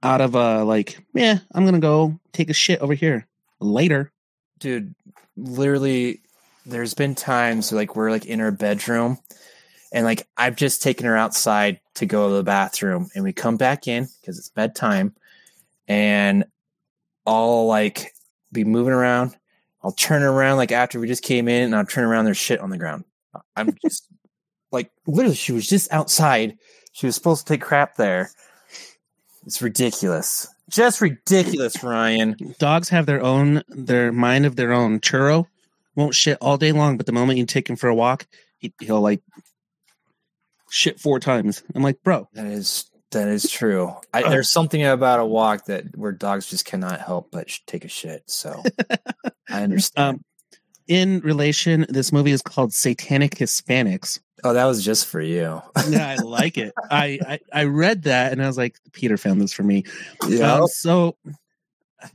out 0.02 0.20
of 0.20 0.34
a 0.34 0.62
like, 0.64 0.98
yeah, 1.14 1.38
I'm 1.52 1.64
gonna 1.64 1.80
go 1.80 2.18
take 2.32 2.48
a 2.50 2.54
shit 2.54 2.80
over 2.80 2.94
here 2.94 3.26
later. 3.60 4.12
Dude, 4.60 4.94
literally 5.36 6.20
there's 6.70 6.94
been 6.94 7.14
times 7.14 7.72
like 7.72 7.96
we're 7.96 8.10
like 8.10 8.26
in 8.26 8.38
her 8.38 8.50
bedroom 8.50 9.18
and 9.92 10.04
like 10.04 10.26
I've 10.36 10.56
just 10.56 10.82
taken 10.82 11.06
her 11.06 11.16
outside 11.16 11.80
to 11.96 12.06
go 12.06 12.28
to 12.28 12.34
the 12.36 12.42
bathroom 12.42 13.08
and 13.14 13.24
we 13.24 13.32
come 13.32 13.56
back 13.56 13.88
in 13.88 14.08
because 14.20 14.38
it's 14.38 14.48
bedtime 14.48 15.14
and 15.88 16.44
I'll 17.26 17.66
like 17.66 18.14
be 18.52 18.64
moving 18.64 18.92
around. 18.92 19.36
I'll 19.82 19.92
turn 19.92 20.22
around 20.22 20.58
like 20.58 20.72
after 20.72 21.00
we 21.00 21.08
just 21.08 21.22
came 21.22 21.48
in 21.48 21.64
and 21.64 21.74
I'll 21.74 21.86
turn 21.86 22.04
around 22.04 22.24
there's 22.24 22.36
shit 22.36 22.60
on 22.60 22.70
the 22.70 22.78
ground. 22.78 23.04
I'm 23.56 23.74
just 23.82 24.06
like 24.72 24.90
literally 25.06 25.36
she 25.36 25.52
was 25.52 25.66
just 25.66 25.92
outside. 25.92 26.56
She 26.92 27.06
was 27.06 27.14
supposed 27.14 27.46
to 27.46 27.52
take 27.54 27.62
crap 27.62 27.96
there. 27.96 28.30
It's 29.46 29.62
ridiculous. 29.62 30.46
Just 30.68 31.00
ridiculous, 31.00 31.82
Ryan. 31.82 32.36
Dogs 32.58 32.88
have 32.90 33.06
their 33.06 33.22
own, 33.22 33.62
their 33.68 34.12
mind 34.12 34.46
of 34.46 34.54
their 34.54 34.72
own. 34.72 35.00
Churro 35.00 35.46
won't 35.96 36.14
shit 36.14 36.38
all 36.40 36.56
day 36.56 36.72
long, 36.72 36.96
but 36.96 37.06
the 37.06 37.12
moment 37.12 37.38
you 37.38 37.46
take 37.46 37.68
him 37.68 37.76
for 37.76 37.88
a 37.88 37.94
walk, 37.94 38.26
he, 38.58 38.72
he'll 38.80 39.00
like 39.00 39.22
shit 40.70 41.00
four 41.00 41.20
times. 41.20 41.62
I'm 41.74 41.82
like, 41.82 42.02
bro, 42.02 42.28
That 42.34 42.46
is 42.46 42.90
that 43.10 43.28
is 43.28 43.50
true. 43.50 43.92
I, 44.14 44.22
there's 44.28 44.50
something 44.50 44.84
about 44.86 45.18
a 45.20 45.26
walk 45.26 45.66
that 45.66 45.96
where 45.96 46.12
dogs 46.12 46.48
just 46.48 46.64
cannot 46.64 47.00
help 47.00 47.30
but 47.32 47.50
sh- 47.50 47.60
take 47.66 47.84
a 47.84 47.88
shit. 47.88 48.22
So 48.30 48.62
I 49.50 49.62
understand. 49.64 50.16
Um, 50.16 50.24
in 50.86 51.20
relation, 51.20 51.86
this 51.88 52.12
movie 52.12 52.32
is 52.32 52.42
called 52.42 52.72
Satanic 52.72 53.36
Hispanics. 53.36 54.20
oh, 54.42 54.52
that 54.52 54.64
was 54.64 54.84
just 54.84 55.06
for 55.06 55.20
you. 55.20 55.62
yeah, 55.88 56.08
I 56.08 56.16
like 56.22 56.58
it. 56.58 56.72
I, 56.90 57.18
I 57.26 57.40
I 57.52 57.64
read 57.64 58.04
that 58.04 58.32
and 58.32 58.42
I 58.42 58.46
was 58.46 58.56
like, 58.58 58.76
Peter 58.92 59.16
found 59.16 59.40
this 59.40 59.52
for 59.52 59.62
me. 59.62 59.84
Um, 60.42 60.66
so 60.66 61.16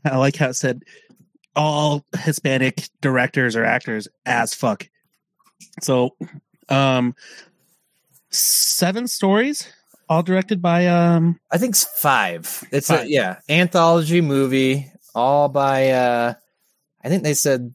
I 0.03 0.17
like 0.17 0.35
how 0.35 0.49
it 0.49 0.55
said 0.55 0.81
all 1.55 2.05
Hispanic 2.17 2.89
directors 3.01 3.55
or 3.55 3.63
actors 3.63 4.07
as 4.25 4.53
fuck. 4.53 4.87
So, 5.81 6.15
um, 6.69 7.15
seven 8.29 9.07
stories, 9.07 9.67
all 10.09 10.23
directed 10.23 10.61
by 10.61 10.87
um. 10.87 11.39
I 11.51 11.57
think 11.57 11.71
it's 11.71 11.83
five. 11.99 12.63
It's 12.71 12.87
Five. 12.87 13.05
a 13.05 13.09
yeah 13.09 13.39
anthology 13.49 14.21
movie, 14.21 14.91
all 15.13 15.49
by 15.49 15.89
uh, 15.91 16.33
I 17.03 17.09
think 17.09 17.23
they 17.23 17.33
said 17.33 17.73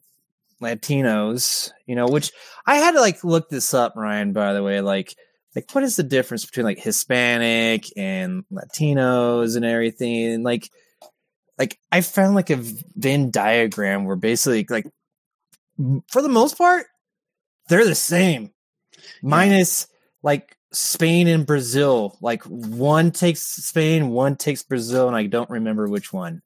Latinos. 0.61 1.71
You 1.85 1.95
know, 1.95 2.07
which 2.07 2.31
I 2.65 2.77
had 2.77 2.91
to 2.91 3.01
like 3.01 3.23
look 3.23 3.49
this 3.49 3.73
up, 3.73 3.95
Ryan. 3.95 4.33
By 4.33 4.53
the 4.53 4.63
way, 4.63 4.81
like 4.81 5.15
like 5.55 5.69
what 5.73 5.83
is 5.83 5.95
the 5.95 6.03
difference 6.03 6.45
between 6.45 6.65
like 6.65 6.79
Hispanic 6.79 7.85
and 7.97 8.45
Latinos 8.51 9.55
and 9.55 9.65
everything? 9.65 10.43
Like 10.43 10.69
like 11.61 11.77
I 11.91 12.01
found 12.01 12.33
like 12.33 12.49
a 12.49 12.57
Venn 12.95 13.29
diagram 13.29 14.05
where 14.05 14.15
basically 14.15 14.65
like 14.67 14.87
for 16.07 16.23
the 16.23 16.27
most 16.27 16.57
part 16.57 16.87
they're 17.69 17.85
the 17.85 17.93
same, 17.93 18.51
minus 19.21 19.85
like 20.23 20.57
Spain 20.73 21.27
and 21.27 21.45
Brazil. 21.45 22.17
Like 22.19 22.41
one 22.45 23.11
takes 23.11 23.41
Spain, 23.41 24.09
one 24.09 24.37
takes 24.37 24.63
Brazil, 24.63 25.07
and 25.07 25.15
I 25.15 25.27
don't 25.27 25.51
remember 25.51 25.87
which 25.87 26.11
one. 26.11 26.41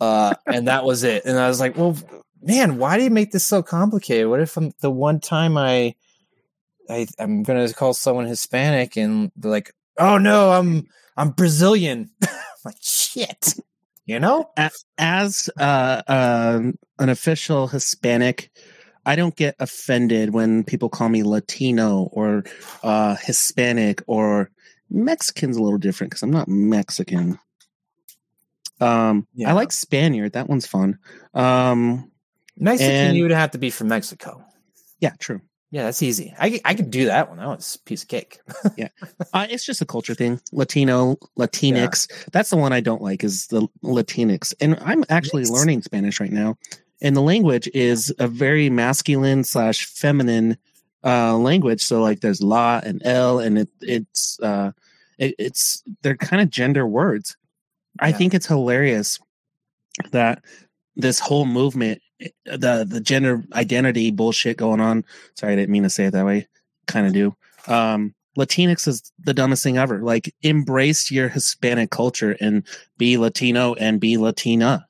Uh, 0.00 0.34
and 0.46 0.66
that 0.66 0.84
was 0.84 1.04
it. 1.04 1.24
And 1.24 1.38
I 1.38 1.46
was 1.46 1.60
like, 1.60 1.76
well, 1.76 1.96
man, 2.42 2.78
why 2.78 2.98
do 2.98 3.04
you 3.04 3.10
make 3.10 3.30
this 3.30 3.46
so 3.46 3.62
complicated? 3.62 4.26
What 4.26 4.40
if 4.40 4.56
I'm, 4.56 4.72
the 4.80 4.90
one 4.90 5.20
time 5.20 5.56
I, 5.56 5.94
I 6.88 7.06
I'm 7.20 7.44
gonna 7.44 7.72
call 7.72 7.94
someone 7.94 8.26
Hispanic 8.26 8.96
and 8.96 9.30
they're 9.36 9.52
like, 9.52 9.72
oh 9.98 10.18
no, 10.18 10.50
I'm 10.50 10.88
I'm 11.16 11.30
Brazilian. 11.30 12.10
I'm 12.24 12.28
like 12.64 12.82
shit, 12.82 13.54
you 14.10 14.20
know? 14.20 14.50
as 14.98 15.48
uh, 15.58 16.02
um, 16.08 16.78
an 16.98 17.08
official 17.08 17.68
Hispanic, 17.68 18.50
I 19.06 19.16
don't 19.16 19.34
get 19.36 19.54
offended 19.58 20.34
when 20.34 20.64
people 20.64 20.88
call 20.88 21.08
me 21.08 21.22
Latino 21.22 22.10
or 22.12 22.44
uh, 22.82 23.16
Hispanic 23.16 24.02
or 24.06 24.50
Mexican's 24.90 25.56
a 25.56 25.62
little 25.62 25.78
different 25.78 26.10
because 26.10 26.22
I'm 26.22 26.30
not 26.30 26.48
Mexican. 26.48 27.38
Um, 28.80 29.26
Yeah. 29.34 29.50
I 29.50 29.52
like 29.52 29.72
Spaniard. 29.72 30.32
That 30.32 30.48
one's 30.48 30.66
fun. 30.66 30.98
Um, 31.34 32.10
Mexican, 32.56 32.92
And- 32.94 33.16
you 33.16 33.22
would 33.24 33.32
have 33.32 33.52
to 33.52 33.58
be 33.58 33.70
from 33.70 33.88
Mexico. 33.88 34.44
yeah, 35.00 35.12
true. 35.18 35.40
Yeah, 35.72 35.84
that's 35.84 36.02
easy. 36.02 36.34
I 36.38 36.60
I 36.64 36.74
could 36.74 36.90
do 36.90 37.04
that 37.06 37.28
one. 37.28 37.38
That 37.38 37.46
was 37.46 37.76
a 37.80 37.84
piece 37.84 38.02
of 38.02 38.08
cake. 38.08 38.40
Uh, 39.32 39.46
it's 39.48 39.64
just 39.64 39.80
a 39.80 39.86
culture 39.86 40.14
thing. 40.14 40.40
Latino, 40.50 41.16
Latinx. 41.38 42.08
That's 42.32 42.50
the 42.50 42.56
one 42.56 42.72
I 42.72 42.80
don't 42.80 43.02
like 43.02 43.22
is 43.22 43.46
the 43.48 43.68
Latinx. 43.84 44.52
And 44.60 44.76
I'm 44.80 45.04
actually 45.08 45.42
Yes. 45.42 45.50
learning 45.50 45.82
Spanish 45.82 46.18
right 46.18 46.32
now. 46.32 46.56
And 47.00 47.14
the 47.16 47.20
language 47.22 47.68
is 47.72 48.12
a 48.18 48.26
very 48.26 48.68
masculine 48.70 49.44
slash 49.44 49.84
feminine 49.86 50.56
uh, 51.04 51.36
language. 51.36 51.82
So 51.84 52.02
like 52.02 52.20
there's 52.20 52.42
la 52.42 52.80
and 52.84 53.00
l, 53.04 53.38
and 53.38 53.58
it, 53.58 53.68
it's 53.80 54.40
uh, 54.40 54.72
it, 55.18 55.34
it's 55.38 55.82
they're 56.02 56.16
kind 56.16 56.42
of 56.42 56.50
gender 56.50 56.86
words. 56.86 57.36
I 58.00 58.10
think 58.12 58.34
it's 58.34 58.46
hilarious 58.46 59.18
that 60.10 60.42
this 60.96 61.20
whole 61.20 61.44
movement, 61.46 62.00
the 62.44 62.86
the 62.88 63.00
gender 63.00 63.42
identity 63.52 64.10
bullshit 64.10 64.56
going 64.56 64.80
on. 64.80 65.04
Sorry, 65.36 65.52
I 65.52 65.56
didn't 65.56 65.70
mean 65.70 65.84
to 65.84 65.90
say 65.90 66.06
it 66.06 66.12
that 66.12 66.26
way. 66.26 66.48
Kind 66.86 67.06
of 67.06 67.12
do. 67.12 67.36
Um, 67.66 68.14
Latinx 68.38 68.86
is 68.86 69.12
the 69.18 69.34
dumbest 69.34 69.62
thing 69.62 69.76
ever. 69.76 70.00
Like, 70.00 70.34
embrace 70.42 71.10
your 71.10 71.28
Hispanic 71.28 71.90
culture 71.90 72.36
and 72.40 72.66
be 72.96 73.18
Latino 73.18 73.74
and 73.74 74.00
be 74.00 74.16
Latina. 74.16 74.86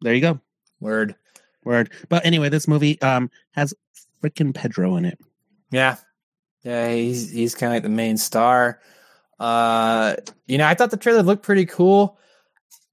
There 0.00 0.14
you 0.14 0.20
go. 0.20 0.40
Word. 0.80 1.16
Word. 1.64 1.92
But 2.08 2.24
anyway, 2.24 2.50
this 2.50 2.68
movie 2.68 3.00
um 3.00 3.30
has 3.52 3.74
freaking 4.22 4.54
Pedro 4.54 4.96
in 4.96 5.04
it. 5.04 5.18
Yeah. 5.70 5.96
Yeah, 6.62 6.92
he's 6.92 7.30
he's 7.30 7.54
kind 7.54 7.72
of 7.72 7.76
like 7.76 7.82
the 7.82 7.88
main 7.88 8.16
star. 8.16 8.80
Uh 9.38 10.16
you 10.46 10.58
know, 10.58 10.66
I 10.66 10.74
thought 10.74 10.90
the 10.90 10.96
trailer 10.96 11.22
looked 11.22 11.42
pretty 11.42 11.66
cool. 11.66 12.18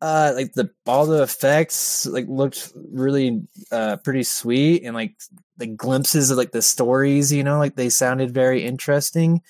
Uh 0.02 0.34
like 0.36 0.54
the 0.54 0.70
all 0.88 1.06
the 1.06 1.22
effects 1.22 2.08
like 2.08 2.26
looked 2.28 2.74
really 2.92 3.44
uh 3.72 3.98
pretty 3.98 4.24
sweet 4.24 4.84
and 4.84 4.96
like 4.96 5.16
the 5.58 5.68
glimpses 5.68 6.32
of 6.32 6.38
like 6.38 6.52
the 6.52 6.62
stories, 6.62 7.32
you 7.32 7.44
know, 7.44 7.60
like 7.60 7.76
they 7.76 7.90
sounded 7.90 8.34
very 8.34 8.64
interesting. 8.64 9.42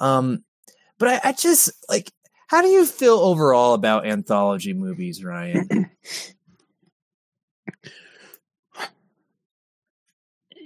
Um 0.00 0.44
but 0.98 1.08
I, 1.24 1.30
I 1.30 1.32
just 1.32 1.70
like 1.88 2.10
how 2.48 2.62
do 2.62 2.68
you 2.68 2.86
feel 2.86 3.14
overall 3.16 3.74
about 3.74 4.06
anthology 4.06 4.74
movies, 4.74 5.24
Ryan? 5.24 5.90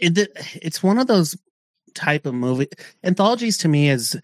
It, 0.00 0.28
it's 0.62 0.82
one 0.82 0.98
of 0.98 1.06
those 1.06 1.36
type 1.94 2.26
of 2.26 2.34
movie 2.34 2.68
anthologies 3.02 3.58
to 3.58 3.68
me 3.68 3.88
is 3.90 4.16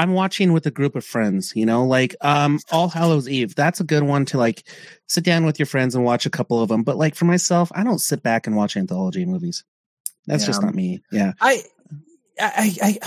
I'm 0.00 0.14
watching 0.14 0.52
with 0.52 0.64
a 0.66 0.70
group 0.70 0.96
of 0.96 1.04
friends, 1.04 1.52
you 1.54 1.66
know, 1.66 1.84
like 1.84 2.16
um 2.22 2.58
All 2.72 2.88
Hallows 2.88 3.28
Eve. 3.28 3.54
That's 3.54 3.80
a 3.80 3.84
good 3.84 4.02
one 4.02 4.24
to 4.26 4.38
like 4.38 4.66
sit 5.06 5.24
down 5.24 5.44
with 5.44 5.58
your 5.58 5.66
friends 5.66 5.94
and 5.94 6.04
watch 6.04 6.24
a 6.24 6.30
couple 6.30 6.62
of 6.62 6.70
them. 6.70 6.82
But 6.82 6.96
like 6.96 7.14
for 7.14 7.26
myself, 7.26 7.70
I 7.74 7.84
don't 7.84 8.00
sit 8.00 8.22
back 8.22 8.46
and 8.46 8.56
watch 8.56 8.76
anthology 8.76 9.26
movies. 9.26 9.64
That's 10.26 10.46
just 10.46 10.62
not 10.62 10.74
me. 10.74 11.02
Yeah. 11.12 11.32
I, 11.40 11.62
I, 12.38 12.76
I, 12.82 12.98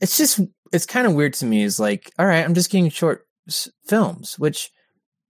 it's 0.00 0.16
just 0.16 0.40
it's 0.72 0.86
kind 0.86 1.06
of 1.06 1.14
weird 1.14 1.34
to 1.34 1.46
me. 1.46 1.62
Is 1.62 1.80
like, 1.80 2.12
all 2.18 2.26
right, 2.26 2.44
I'm 2.44 2.54
just 2.54 2.70
getting 2.70 2.90
short 2.90 3.26
s- 3.48 3.70
films, 3.86 4.38
which 4.38 4.70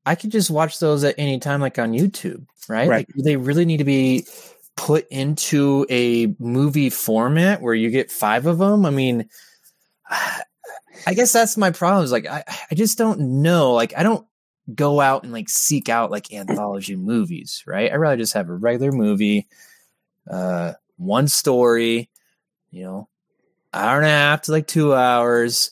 I 0.05 0.15
could 0.15 0.31
just 0.31 0.51
watch 0.51 0.81
those 0.81 1.05
at 1.05 1.17
any 1.19 1.39
time, 1.39 1.61
like 1.61 1.79
on 1.79 1.93
YouTube, 1.93 2.47
right? 2.69 2.89
Right. 2.89 3.07
Like, 3.15 3.25
they 3.25 3.37
really 3.37 3.65
need 3.65 3.79
to 3.79 3.85
be 3.85 4.27
put 4.77 5.07
into 5.09 5.87
a 5.91 6.35
movie 6.39 6.91
format 6.91 7.63
where 7.63 7.75
you 7.75 7.91
get 7.91 8.11
five 8.11 8.47
of 8.47 8.59
them? 8.59 8.87
I 8.87 8.91
mean, 8.91 9.29
I 11.07 11.15
guess 11.15 11.33
that's 11.33 11.57
my 11.57 11.71
problem. 11.71 12.05
Is 12.05 12.13
like, 12.13 12.27
I, 12.27 12.45
I 12.71 12.75
just 12.75 12.99
don't 12.99 13.43
know. 13.43 13.73
Like, 13.73 13.93
I 13.97 14.03
don't 14.03 14.27
go 14.75 15.01
out 15.01 15.23
and 15.23 15.33
like 15.33 15.49
seek 15.49 15.89
out 15.89 16.11
like 16.11 16.33
anthology 16.33 16.97
movies, 16.97 17.63
right? 17.67 17.93
I'd 17.93 17.97
rather 17.97 18.17
just 18.17 18.35
have 18.35 18.49
a 18.49 18.55
regular 18.55 18.93
movie, 18.93 19.47
uh, 20.31 20.73
one 20.97 21.29
story, 21.29 22.11
you 22.71 22.85
know, 22.85 23.09
hour 23.73 23.99
and 23.99 24.07
a 24.07 24.11
half 24.11 24.43
to 24.43 24.53
like 24.53 24.67
two 24.67 24.95
hours, 24.95 25.71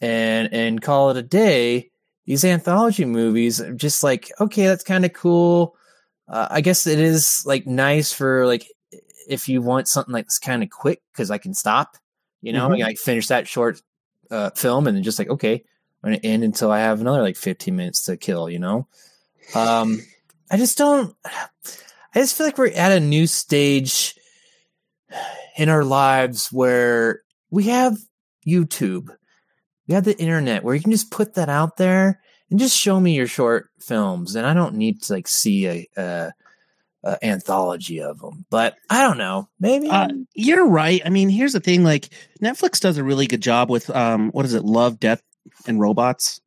and 0.00 0.52
and 0.52 0.82
call 0.82 1.10
it 1.10 1.16
a 1.16 1.22
day. 1.22 1.90
These 2.24 2.44
anthology 2.44 3.04
movies 3.04 3.60
are 3.60 3.74
just 3.74 4.02
like, 4.02 4.30
okay, 4.40 4.66
that's 4.66 4.84
kind 4.84 5.04
of 5.04 5.12
cool. 5.12 5.76
Uh, 6.28 6.48
I 6.50 6.60
guess 6.60 6.86
it 6.86 6.98
is 6.98 7.42
like 7.44 7.66
nice 7.66 8.12
for 8.12 8.46
like 8.46 8.66
if 9.28 9.48
you 9.48 9.60
want 9.62 9.88
something 9.88 10.12
like 10.12 10.26
this 10.26 10.38
kind 10.38 10.62
of 10.62 10.70
quick 10.70 11.00
because 11.12 11.30
I 11.30 11.38
can 11.38 11.52
stop, 11.54 11.96
you 12.40 12.52
know, 12.52 12.68
Mhm. 12.68 12.72
I 12.72 12.76
can 12.76 12.86
like 12.86 12.98
finish 12.98 13.26
that 13.28 13.46
short 13.46 13.80
uh, 14.32 14.50
film 14.50 14.86
and 14.86 15.04
just 15.04 15.18
like 15.18 15.28
okay, 15.28 15.62
I'm 16.02 16.10
gonna 16.10 16.20
end 16.24 16.42
until 16.42 16.72
I 16.72 16.80
have 16.80 17.00
another 17.00 17.22
like 17.22 17.36
15 17.36 17.76
minutes 17.76 18.04
to 18.04 18.16
kill, 18.16 18.50
you 18.50 18.58
know. 18.58 18.88
Um, 19.54 20.00
I 20.50 20.56
just 20.56 20.78
don't. 20.78 21.14
I 21.24 22.18
just 22.20 22.36
feel 22.36 22.46
like 22.46 22.58
we're 22.58 22.68
at 22.68 22.92
a 22.92 23.00
new 23.00 23.26
stage 23.26 24.14
in 25.56 25.68
our 25.68 25.84
lives 25.84 26.50
where 26.50 27.22
we 27.50 27.64
have 27.64 27.96
YouTube, 28.46 29.08
we 29.86 29.94
have 29.94 30.04
the 30.04 30.18
internet 30.18 30.64
where 30.64 30.74
you 30.74 30.80
can 30.80 30.92
just 30.92 31.10
put 31.10 31.34
that 31.34 31.48
out 31.48 31.76
there 31.76 32.20
and 32.50 32.58
just 32.58 32.76
show 32.78 32.98
me 33.00 33.14
your 33.14 33.26
short 33.26 33.70
films, 33.78 34.34
and 34.34 34.46
I 34.46 34.54
don't 34.54 34.74
need 34.74 35.02
to 35.02 35.12
like 35.12 35.28
see 35.28 35.66
a, 35.66 35.88
a, 35.96 36.32
a 37.04 37.24
anthology 37.24 38.00
of 38.00 38.20
them. 38.20 38.44
But 38.50 38.76
I 38.90 39.02
don't 39.02 39.18
know, 39.18 39.48
maybe. 39.58 39.88
Uh, 39.88 40.08
you're 40.34 40.66
right. 40.66 41.02
I 41.04 41.10
mean, 41.10 41.28
here's 41.28 41.52
the 41.52 41.60
thing: 41.60 41.84
like 41.84 42.10
Netflix 42.40 42.80
does 42.80 42.98
a 42.98 43.04
really 43.04 43.26
good 43.26 43.42
job 43.42 43.70
with 43.70 43.90
um, 43.90 44.30
what 44.30 44.44
is 44.44 44.54
it? 44.54 44.64
Love, 44.64 45.00
Death, 45.00 45.22
and 45.66 45.80
Robots. 45.80 46.40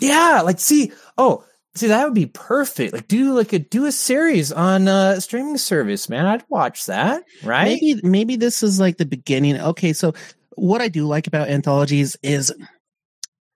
Yeah, 0.00 0.42
like 0.44 0.58
see, 0.58 0.92
oh, 1.18 1.44
see 1.74 1.88
that 1.88 2.04
would 2.04 2.14
be 2.14 2.26
perfect. 2.26 2.92
Like 2.92 3.08
do 3.08 3.34
like 3.34 3.52
a 3.52 3.58
do 3.58 3.86
a 3.86 3.92
series 3.92 4.52
on 4.52 4.88
uh 4.88 5.20
streaming 5.20 5.58
service, 5.58 6.08
man. 6.08 6.26
I'd 6.26 6.44
watch 6.48 6.86
that, 6.86 7.22
right? 7.42 7.78
Maybe 7.80 8.00
maybe 8.02 8.36
this 8.36 8.62
is 8.62 8.80
like 8.80 8.96
the 8.96 9.06
beginning. 9.06 9.60
Okay, 9.60 9.92
so 9.92 10.14
what 10.56 10.80
I 10.80 10.88
do 10.88 11.06
like 11.06 11.26
about 11.26 11.48
anthologies 11.48 12.16
is 12.22 12.52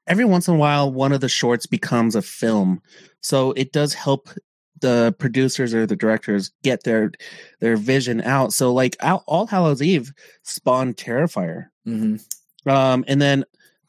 every 0.07 0.25
once 0.25 0.49
in 0.49 0.55
a 0.55 0.59
while 0.59 0.93
one 0.93 1.13
of 1.13 1.21
the 1.21 1.29
shorts 1.29 1.67
becomes 1.67 2.15
a 2.15 2.23
film. 2.23 2.81
So 3.21 3.53
it 3.53 3.73
does 3.73 3.95
help 3.95 4.31
the 4.81 5.15
producers 5.19 5.75
or 5.75 5.87
the 5.87 5.97
directors 5.97 6.53
get 6.63 6.85
their 6.85 7.13
their 7.61 7.77
vision 7.77 8.21
out. 8.23 8.53
So 8.53 8.73
like 8.73 8.97
All, 9.03 9.25
All 9.27 9.47
Hallows 9.47 9.83
Eve 9.83 10.13
spawned 10.43 10.97
Terrifier. 10.97 11.67
Mhm. 11.87 12.25
Um, 12.67 13.05
and 13.09 13.21
then 13.21 13.45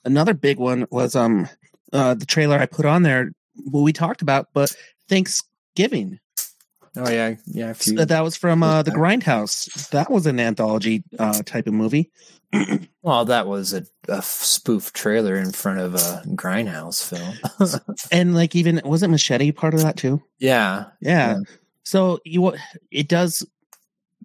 another 0.06 0.34
big 0.34 0.58
one 0.58 0.88
was 0.92 1.16
um 1.16 1.48
uh 1.94 2.14
the 2.14 2.26
trailer 2.26 2.58
I 2.58 2.66
put 2.66 2.86
on 2.86 3.04
there. 3.04 3.32
What 3.66 3.82
we 3.82 3.94
talked 3.94 4.22
about, 4.22 4.48
but 4.54 4.76
Thanksgiving. 5.10 6.20
Oh 6.96 7.10
yeah, 7.10 7.36
yeah. 7.46 7.72
If 7.72 7.88
you, 7.88 8.00
Uh, 8.00 8.06
That 8.06 8.24
was 8.24 8.36
from 8.36 8.64
uh, 8.64 8.84
the 8.84 8.92
Grindhouse. 8.92 9.90
That 9.90 10.10
was 10.12 10.26
an 10.26 10.40
anthology 10.40 11.04
uh, 11.18 11.42
type 11.44 11.68
of 11.68 11.74
movie. 11.74 12.12
well, 13.04 13.26
that 13.26 13.48
was 13.48 13.74
a, 13.74 13.86
a 14.08 14.22
spoof 14.22 14.92
trailer 14.94 15.36
in 15.36 15.52
front 15.52 15.80
of 15.80 15.94
a 15.96 16.24
grindhouse 16.30 17.08
film. 17.08 17.80
And 18.12 18.34
like 18.34 18.56
even 18.56 18.82
wasn't 18.84 19.12
Machete 19.12 19.52
part 19.52 19.74
of 19.74 19.82
that 19.82 19.98
too? 19.98 20.22
yeah, 20.40 20.86
Yeah. 21.00 21.32
Yeah. 21.32 21.38
So 21.84 22.20
you 22.26 22.54
it 22.92 23.08
does 23.08 23.46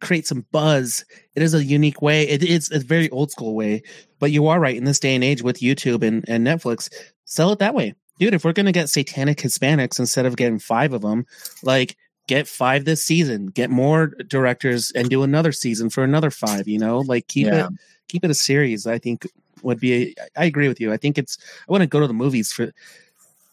create 0.01 0.27
some 0.27 0.45
buzz. 0.53 1.05
It 1.35 1.43
is 1.43 1.55
a 1.55 1.65
unique 1.65 2.03
way. 2.03 2.27
It 2.29 2.43
is 2.43 2.71
a 2.71 2.79
very 2.79 3.11
old 3.11 3.31
school 3.31 3.55
way. 3.55 3.83
But 4.19 4.33
you 4.33 4.47
are 4.49 4.59
right 4.61 4.77
in 4.77 4.85
this 4.85 4.99
day 4.99 5.15
and 5.15 5.25
age 5.25 5.43
with 5.43 5.61
YouTube 5.61 6.03
and, 6.03 6.25
and 6.29 6.47
Netflix, 6.47 6.91
sell 7.25 7.53
it 7.53 7.59
that 7.59 7.75
way. 7.75 7.95
Dude, 8.19 8.35
if 8.35 8.45
we're 8.45 8.53
gonna 8.53 8.73
get 8.73 8.89
satanic 8.89 9.39
Hispanics 9.39 9.99
instead 9.99 10.25
of 10.25 10.37
getting 10.37 10.59
five 10.59 10.93
of 10.93 11.03
them, 11.03 11.27
like 11.63 11.97
get 12.27 12.49
five 12.49 12.85
this 12.85 13.05
season, 13.05 13.47
get 13.47 13.71
more 13.71 14.09
directors 14.29 14.91
and 14.93 15.11
do 15.11 15.23
another 15.23 15.53
season 15.53 15.91
for 15.91 16.03
another 16.05 16.31
five, 16.31 16.67
you 16.69 16.79
know? 16.79 17.01
Like 17.01 17.27
keep 17.29 17.47
Yeah. 17.47 17.67
it 17.67 17.73
keep 18.09 18.25
it 18.25 18.31
a 18.31 18.35
series, 18.35 18.87
I 18.87 18.99
think 18.99 19.27
would 19.63 19.81
be 19.81 20.15
I 20.37 20.45
agree 20.45 20.69
with 20.69 20.81
you. 20.81 20.93
I 20.93 20.97
think 20.97 21.19
it's 21.19 21.39
I 21.69 21.73
want 21.73 21.83
to 21.83 21.87
go 21.87 22.01
to 22.01 22.07
the 22.07 22.13
movies 22.15 22.53
for 22.53 22.73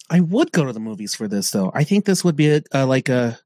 I 0.09 0.19
would 0.19 0.51
go 0.51 0.65
to 0.65 0.73
the 0.73 0.79
movies 0.79 1.15
for 1.15 1.27
this 1.27 1.51
though. 1.51 1.71
I 1.73 1.83
think 1.83 2.05
this 2.05 2.23
would 2.23 2.35
be 2.35 2.49
a, 2.49 2.61
a 2.73 2.85
like 2.85 3.07
a 3.09 3.37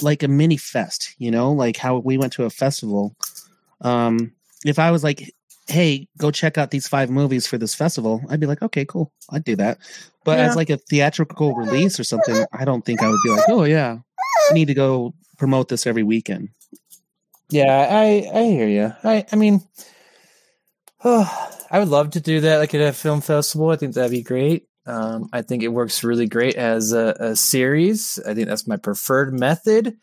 like 0.00 0.22
a 0.22 0.28
mini 0.28 0.56
fest, 0.56 1.14
you 1.18 1.30
know, 1.30 1.52
like 1.52 1.76
how 1.76 1.98
we 1.98 2.16
went 2.16 2.32
to 2.34 2.44
a 2.44 2.50
festival. 2.50 3.14
Um, 3.80 4.32
if 4.64 4.78
I 4.78 4.90
was 4.90 5.02
like, 5.02 5.34
"Hey, 5.66 6.06
go 6.18 6.30
check 6.30 6.56
out 6.56 6.70
these 6.70 6.86
five 6.88 7.10
movies 7.10 7.46
for 7.46 7.58
this 7.58 7.74
festival," 7.74 8.22
I'd 8.30 8.38
be 8.40 8.46
like, 8.46 8.62
"Okay, 8.62 8.84
cool, 8.84 9.12
I'd 9.30 9.44
do 9.44 9.56
that." 9.56 9.78
But 10.24 10.38
Yeah. 10.38 10.46
as 10.46 10.56
like 10.56 10.70
a 10.70 10.76
theatrical 10.76 11.54
release 11.56 11.98
or 11.98 12.04
something, 12.04 12.44
I 12.52 12.64
don't 12.64 12.84
think 12.84 13.02
I 13.02 13.08
would 13.10 13.18
be 13.24 13.30
like, 13.30 13.48
"Oh 13.48 13.64
yeah, 13.64 13.98
I 14.11 14.11
need 14.52 14.66
to 14.66 14.74
go 14.74 15.14
promote 15.38 15.68
this 15.68 15.86
every 15.86 16.02
weekend." 16.02 16.50
yeah. 17.50 17.86
I 17.90 18.28
I 18.32 18.42
hear 18.44 18.68
you. 18.68 18.92
I 19.04 19.24
I 19.30 19.36
mean, 19.36 19.60
I 21.04 21.78
would 21.78 21.88
love 21.88 22.10
to 22.10 22.20
do 22.20 22.40
that, 22.40 22.58
like 22.58 22.74
at 22.74 22.80
a 22.80 22.92
film 22.92 23.20
festival. 23.20 23.70
I 23.70 23.76
think 23.76 23.94
that'd 23.94 24.10
be 24.10 24.22
great. 24.22 24.66
Um, 24.86 25.28
I 25.32 25.42
think 25.42 25.62
it 25.62 25.68
works 25.68 26.02
really 26.02 26.26
great 26.26 26.56
as 26.56 26.92
a, 26.92 27.16
a 27.18 27.36
series. 27.36 28.18
I 28.26 28.34
think 28.34 28.48
that's 28.48 28.66
my 28.66 28.76
preferred 28.76 29.32
method. 29.32 29.96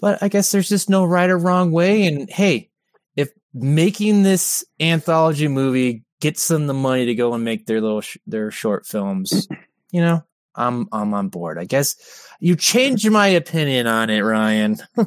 But 0.00 0.22
I 0.22 0.28
guess 0.28 0.50
there's 0.50 0.68
just 0.68 0.90
no 0.90 1.04
right 1.04 1.30
or 1.30 1.38
wrong 1.38 1.70
way. 1.70 2.06
And 2.06 2.28
hey, 2.28 2.70
if 3.16 3.30
making 3.52 4.22
this 4.22 4.64
anthology 4.80 5.48
movie 5.48 6.04
gets 6.20 6.48
them 6.48 6.66
the 6.66 6.74
money 6.74 7.06
to 7.06 7.14
go 7.14 7.34
and 7.34 7.44
make 7.44 7.66
their 7.66 7.80
little 7.80 8.00
sh- 8.00 8.18
their 8.26 8.50
short 8.50 8.86
films, 8.86 9.46
you 9.92 10.00
know, 10.00 10.24
I'm 10.56 10.88
I'm 10.92 11.14
on 11.14 11.28
board. 11.28 11.58
I 11.58 11.64
guess 11.64 11.96
you 12.40 12.56
changed 12.56 13.10
my 13.10 13.28
opinion 13.28 13.86
on 13.86 14.10
it, 14.10 14.20
Ryan. 14.20 14.78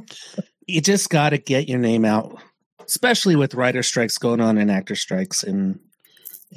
You 0.69 0.81
just 0.81 1.09
got 1.09 1.29
to 1.29 1.37
get 1.37 1.69
your 1.69 1.79
name 1.79 2.03
out, 2.03 2.41
especially 2.85 3.37
with 3.37 3.55
writer 3.55 3.81
strikes 3.81 4.17
going 4.17 4.41
on 4.41 4.57
and 4.57 4.69
actor 4.69 4.95
strikes, 4.95 5.41
and 5.41 5.79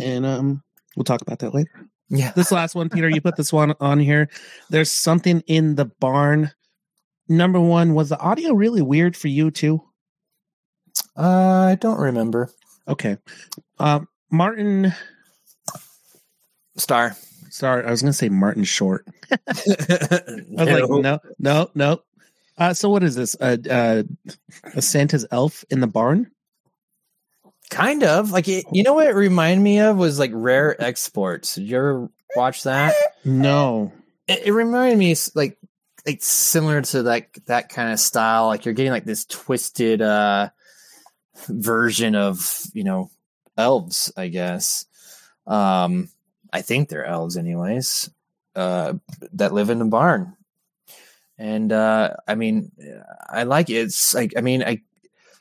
and 0.00 0.26
um, 0.26 0.64
we'll 0.96 1.05
talk 1.05 1.22
about 1.22 1.38
that 1.38 1.55
later. 1.55 1.70
Yeah. 2.09 2.33
this 2.33 2.50
last 2.50 2.74
one, 2.74 2.88
Peter, 2.88 3.09
you 3.09 3.20
put 3.20 3.37
this 3.37 3.53
one 3.53 3.72
on 3.79 4.00
here. 4.00 4.29
There's 4.68 4.90
something 4.90 5.44
in 5.46 5.76
the 5.76 5.85
barn. 5.85 6.50
Number 7.29 7.61
one, 7.61 7.94
was 7.94 8.09
the 8.09 8.18
audio 8.18 8.53
really 8.53 8.83
weird 8.83 9.16
for 9.16 9.29
you 9.29 9.53
too? 9.53 9.81
Uh, 11.16 11.68
I 11.70 11.76
don't 11.76 12.00
remember. 12.00 12.50
Okay. 12.88 13.16
Um, 13.79 14.09
Martin, 14.33 14.92
Starr. 16.76 17.16
Sorry, 17.51 17.85
I 17.85 17.91
was 17.91 18.03
going 18.03 18.11
to 18.13 18.17
say 18.17 18.29
Martin 18.29 18.65
Short. 18.65 19.07
I 19.31 19.37
was 19.47 20.69
like, 20.69 20.89
No. 20.89 21.01
no, 21.01 21.19
no, 21.39 21.71
no. 21.75 22.03
Uh, 22.59 22.75
so 22.75 22.91
what 22.91 23.03
is 23.03 23.15
this? 23.15 23.37
Uh, 23.41 23.57
uh, 23.71 24.03
a 24.75 24.83
Santa's 24.83 25.27
elf 25.31 25.65
in 25.71 25.81
the 25.81 25.87
barn? 25.87 26.31
Kind 27.71 28.03
of 28.03 28.33
like 28.33 28.49
it, 28.49 28.67
you 28.73 28.83
know 28.83 28.95
what 28.95 29.07
it 29.07 29.15
reminded 29.15 29.63
me 29.63 29.79
of 29.81 29.97
was 29.97 30.19
like 30.19 30.33
Rare 30.35 30.81
Exports. 30.83 31.55
Did 31.55 31.69
you 31.69 31.77
ever 31.77 32.11
watch 32.35 32.65
that? 32.65 32.95
No. 33.25 33.93
It, 34.27 34.47
it 34.47 34.53
reminded 34.53 34.99
me 34.99 35.15
like 35.35 35.57
like 36.07 36.23
similar 36.23 36.83
to 36.83 37.03
like 37.03 37.39
that 37.47 37.69
kind 37.69 37.93
of 37.93 38.01
style. 38.01 38.47
Like 38.47 38.65
you're 38.65 38.75
getting 38.75 38.93
like 38.93 39.05
this 39.05 39.25
twisted 39.25 40.03
uh 40.03 40.51
version 41.49 42.15
of 42.15 42.63
you 42.75 42.85
know 42.85 43.11
elves, 43.57 44.13
I 44.17 44.29
guess. 44.29 44.85
Um, 45.47 46.09
I 46.53 46.63
think 46.63 46.89
they're 46.89 47.05
elves, 47.05 47.37
anyways. 47.37 48.11
Uh, 48.57 48.95
that 49.35 49.53
live 49.53 49.71
in 49.71 49.79
the 49.79 49.85
barn, 49.85 50.37
and 51.39 51.73
uh, 51.73 52.15
I 52.27 52.35
mean, 52.35 52.73
I 53.29 53.45
like 53.45 53.71
it. 53.71 53.75
It's 53.75 54.13
like 54.13 54.35
I 54.37 54.41
mean, 54.41 54.65
I 54.65 54.81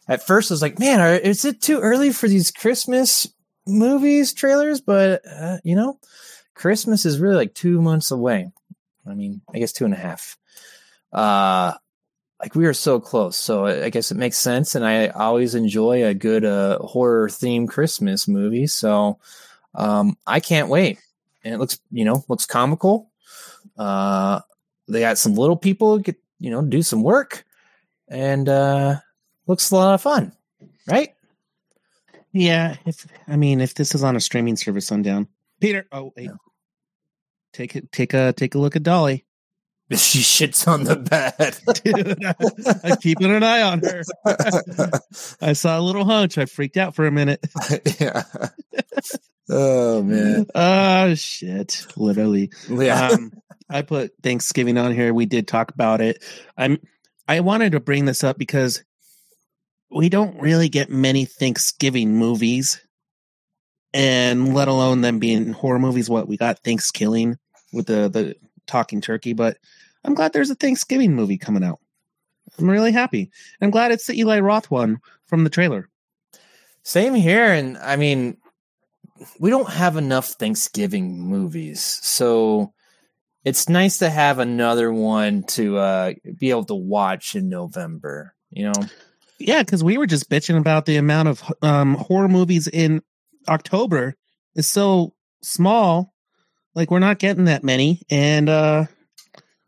at 0.08 0.26
first 0.26 0.52
I 0.52 0.54
was 0.54 0.62
like, 0.62 0.78
man, 0.78 1.00
are, 1.02 1.16
is 1.16 1.44
it 1.44 1.60
too 1.60 1.80
early 1.80 2.12
for 2.12 2.28
these 2.28 2.52
Christmas 2.52 3.28
movies 3.66 4.34
trailers? 4.34 4.80
But 4.80 5.24
uh, 5.28 5.58
you 5.64 5.76
know, 5.76 6.00
Christmas 6.54 7.06
is 7.06 7.20
really 7.20 7.36
like 7.36 7.56
two 7.56 7.82
months 7.82 8.12
away. 8.12 8.52
I 9.08 9.16
mean, 9.16 9.42
I 9.54 9.58
guess 9.58 9.74
two 9.74 9.86
and 9.86 9.94
a 9.94 9.98
half. 9.98 10.38
Uh, 11.12 11.74
like 12.40 12.56
we 12.56 12.68
are 12.68 12.74
so 12.74 13.00
close, 13.00 13.36
so 13.36 13.66
I 13.66 13.90
guess 13.90 14.12
it 14.12 14.18
makes 14.18 14.38
sense. 14.38 14.76
And 14.76 14.86
I 14.86 15.08
always 15.08 15.56
enjoy 15.56 16.06
a 16.06 16.14
good 16.14 16.46
uh, 16.46 16.80
horror 16.80 17.30
theme 17.30 17.68
Christmas 17.68 18.28
movie, 18.28 18.68
so 18.68 19.20
um, 19.76 20.18
I 20.28 20.40
can't 20.40 20.70
wait. 20.70 21.00
And 21.44 21.54
it 21.54 21.58
looks, 21.58 21.80
you 21.92 22.04
know, 22.06 22.24
looks 22.28 22.46
comical. 22.46 23.12
Uh, 23.78 24.42
they 24.88 25.00
got 25.00 25.18
some 25.18 25.36
little 25.36 25.56
people 25.56 25.98
get, 26.00 26.18
you 26.40 26.50
know, 26.52 26.62
do 26.62 26.82
some 26.82 27.04
work, 27.04 27.46
and 28.10 28.50
uh, 28.50 28.96
looks 29.48 29.72
a 29.72 29.76
lot 29.76 29.94
of 29.94 30.02
fun, 30.02 30.32
right? 30.88 31.14
Yeah, 32.32 32.76
if 32.86 33.06
I 33.28 33.36
mean, 33.38 33.62
if 33.62 33.74
this 33.76 33.96
is 33.96 34.04
on 34.04 34.16
a 34.16 34.20
streaming 34.20 34.56
service, 34.58 34.88
sundown. 34.88 35.28
Peter, 35.60 35.86
oh 35.92 36.14
wait, 36.16 36.26
Yeah. 36.26 36.32
take 37.54 37.76
it, 37.76 37.92
take 37.92 38.14
a 38.14 38.34
take 38.34 38.56
a 38.56 38.60
look 38.60 38.76
at 38.76 38.84
Dolly. 38.84 39.26
She 39.96 40.20
shits 40.20 40.68
on 40.68 40.84
the 40.84 40.96
bed. 40.96 41.58
Dude, 41.84 42.24
I, 42.86 42.92
I'm 42.92 42.98
keeping 42.98 43.34
an 43.34 43.42
eye 43.42 43.64
on 43.64 43.80
her. 43.80 44.04
I 45.42 45.54
saw 45.54 45.80
a 45.80 45.82
little 45.82 46.06
hunch. 46.06 46.38
I 46.38 46.46
freaked 46.46 46.78
out 46.78 46.94
for 46.94 47.08
a 47.08 47.12
minute. 47.12 47.44
yeah. 48.00 48.24
Oh 49.50 50.04
man. 50.04 50.46
Oh 50.54 51.16
shit! 51.16 51.88
Literally. 51.98 52.52
Yeah. 52.70 53.08
Um, 53.08 53.32
I 53.68 53.82
put 53.82 54.12
Thanksgiving 54.22 54.78
on 54.78 54.94
here. 54.94 55.12
We 55.12 55.26
did 55.26 55.48
talk 55.48 55.72
about 55.72 56.02
it. 56.02 56.24
I'm. 56.56 56.78
I 57.28 57.40
wanted 57.40 57.72
to 57.72 57.80
bring 57.80 58.06
this 58.06 58.24
up 58.24 58.38
because 58.38 58.84
we 59.90 60.10
don't 60.10 60.40
really 60.40 60.70
get 60.70 60.92
many 60.92 61.26
Thanksgiving 61.26 62.16
movies, 62.16 62.80
and 63.92 64.54
let 64.54 64.68
alone 64.68 65.02
them 65.02 65.18
being 65.18 65.52
horror 65.52 65.80
movies. 65.80 66.12
What 66.12 66.28
we 66.28 66.38
got 66.38 66.60
Thanksgiving 66.60 67.40
with 67.74 67.88
the 67.88 68.08
the 68.08 68.36
talking 68.70 69.02
turkey, 69.02 69.34
but 69.34 69.58
I'm 70.04 70.14
glad 70.14 70.32
there's 70.32 70.50
a 70.50 70.56
Thanksgiving 70.56 71.14
movie 71.14 71.38
coming 71.38 71.64
out. 71.64 71.80
I'm 72.58 72.70
really 72.70 72.92
happy. 72.92 73.32
I'm 73.62 73.70
glad 73.70 73.92
it's 73.92 74.08
the 74.08 74.18
Eli 74.20 74.40
Roth 74.40 74.72
one 74.72 75.00
from 75.28 75.44
the 75.44 75.50
trailer. 75.50 75.90
Same 76.84 77.14
here. 77.14 77.52
And 77.52 77.78
I 77.78 77.96
mean, 77.96 78.38
we 79.40 79.50
don't 79.50 79.70
have 79.70 79.98
enough 79.98 80.30
Thanksgiving 80.30 81.20
movies. 81.20 81.82
So 82.02 82.74
it's 83.44 83.70
nice 83.70 84.00
to 84.00 84.10
have 84.10 84.40
another 84.40 84.92
one 84.92 85.44
to 85.44 85.78
uh, 85.78 86.14
be 86.38 86.50
able 86.50 86.66
to 86.66 86.76
watch 86.76 87.36
in 87.36 87.50
November, 87.50 88.34
you 88.50 88.66
know? 88.66 88.88
Yeah, 89.40 89.64
because 89.64 89.84
we 89.84 89.98
were 89.98 90.08
just 90.08 90.30
bitching 90.30 90.58
about 90.58 90.86
the 90.86 90.98
amount 90.98 91.30
of 91.30 91.44
um, 91.62 91.96
horror 91.96 92.28
movies 92.28 92.68
in 92.68 93.02
October 93.48 94.16
is 94.56 94.70
so 94.70 95.14
small. 95.42 96.14
Like 96.80 96.92
we're 96.92 97.00
not 97.00 97.20
getting 97.20 97.46
that 97.46 97.62
many, 97.62 98.02
and 98.10 98.48
uh 98.48 98.86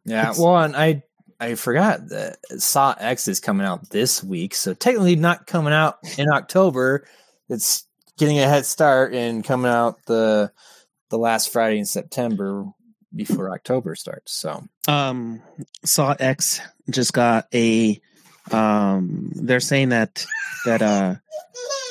Yeah. 0.06 0.34
Well, 0.38 0.58
and 0.58 0.76
I. 0.76 1.04
I 1.42 1.56
forgot 1.56 2.10
that 2.10 2.38
Saw 2.62 2.94
X 2.96 3.28
is 3.28 3.40
coming 3.40 3.66
out 3.66 3.90
this 3.90 4.24
week, 4.24 4.54
so 4.54 4.76
technically 4.76 5.16
not 5.16 5.48
coming 5.48 5.74
out 5.74 5.98
in 6.20 6.30
October. 6.32 7.08
It's 7.50 7.88
getting 8.20 8.38
a 8.38 8.48
head 8.48 8.64
start 8.64 9.16
and 9.16 9.44
coming 9.44 9.72
out 9.72 10.06
the 10.06 10.52
the 11.10 11.18
last 11.18 11.52
Friday 11.52 11.80
in 11.80 11.86
September 11.86 12.66
before 13.16 13.52
October 13.52 13.96
starts. 13.96 14.34
So 14.34 14.64
um 14.88 15.42
Saw 15.84 16.16
X 16.20 16.62
just 16.92 17.12
got 17.12 17.48
a 17.56 18.00
um 18.54 19.32
they're 19.36 19.60
saying 19.60 19.90
that 19.90 20.26
that 20.66 20.82
uh 20.82 21.16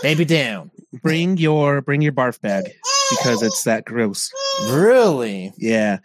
baby 0.03 0.25
down. 0.25 0.71
bring 1.03 1.37
your 1.37 1.81
bring 1.81 2.03
your 2.03 2.13
barf 2.13 2.41
bag 2.41 2.65
because 3.11 3.43
it's 3.43 3.65
that 3.65 3.85
gross. 3.85 4.31
Really? 4.69 5.53
Yeah. 5.59 5.99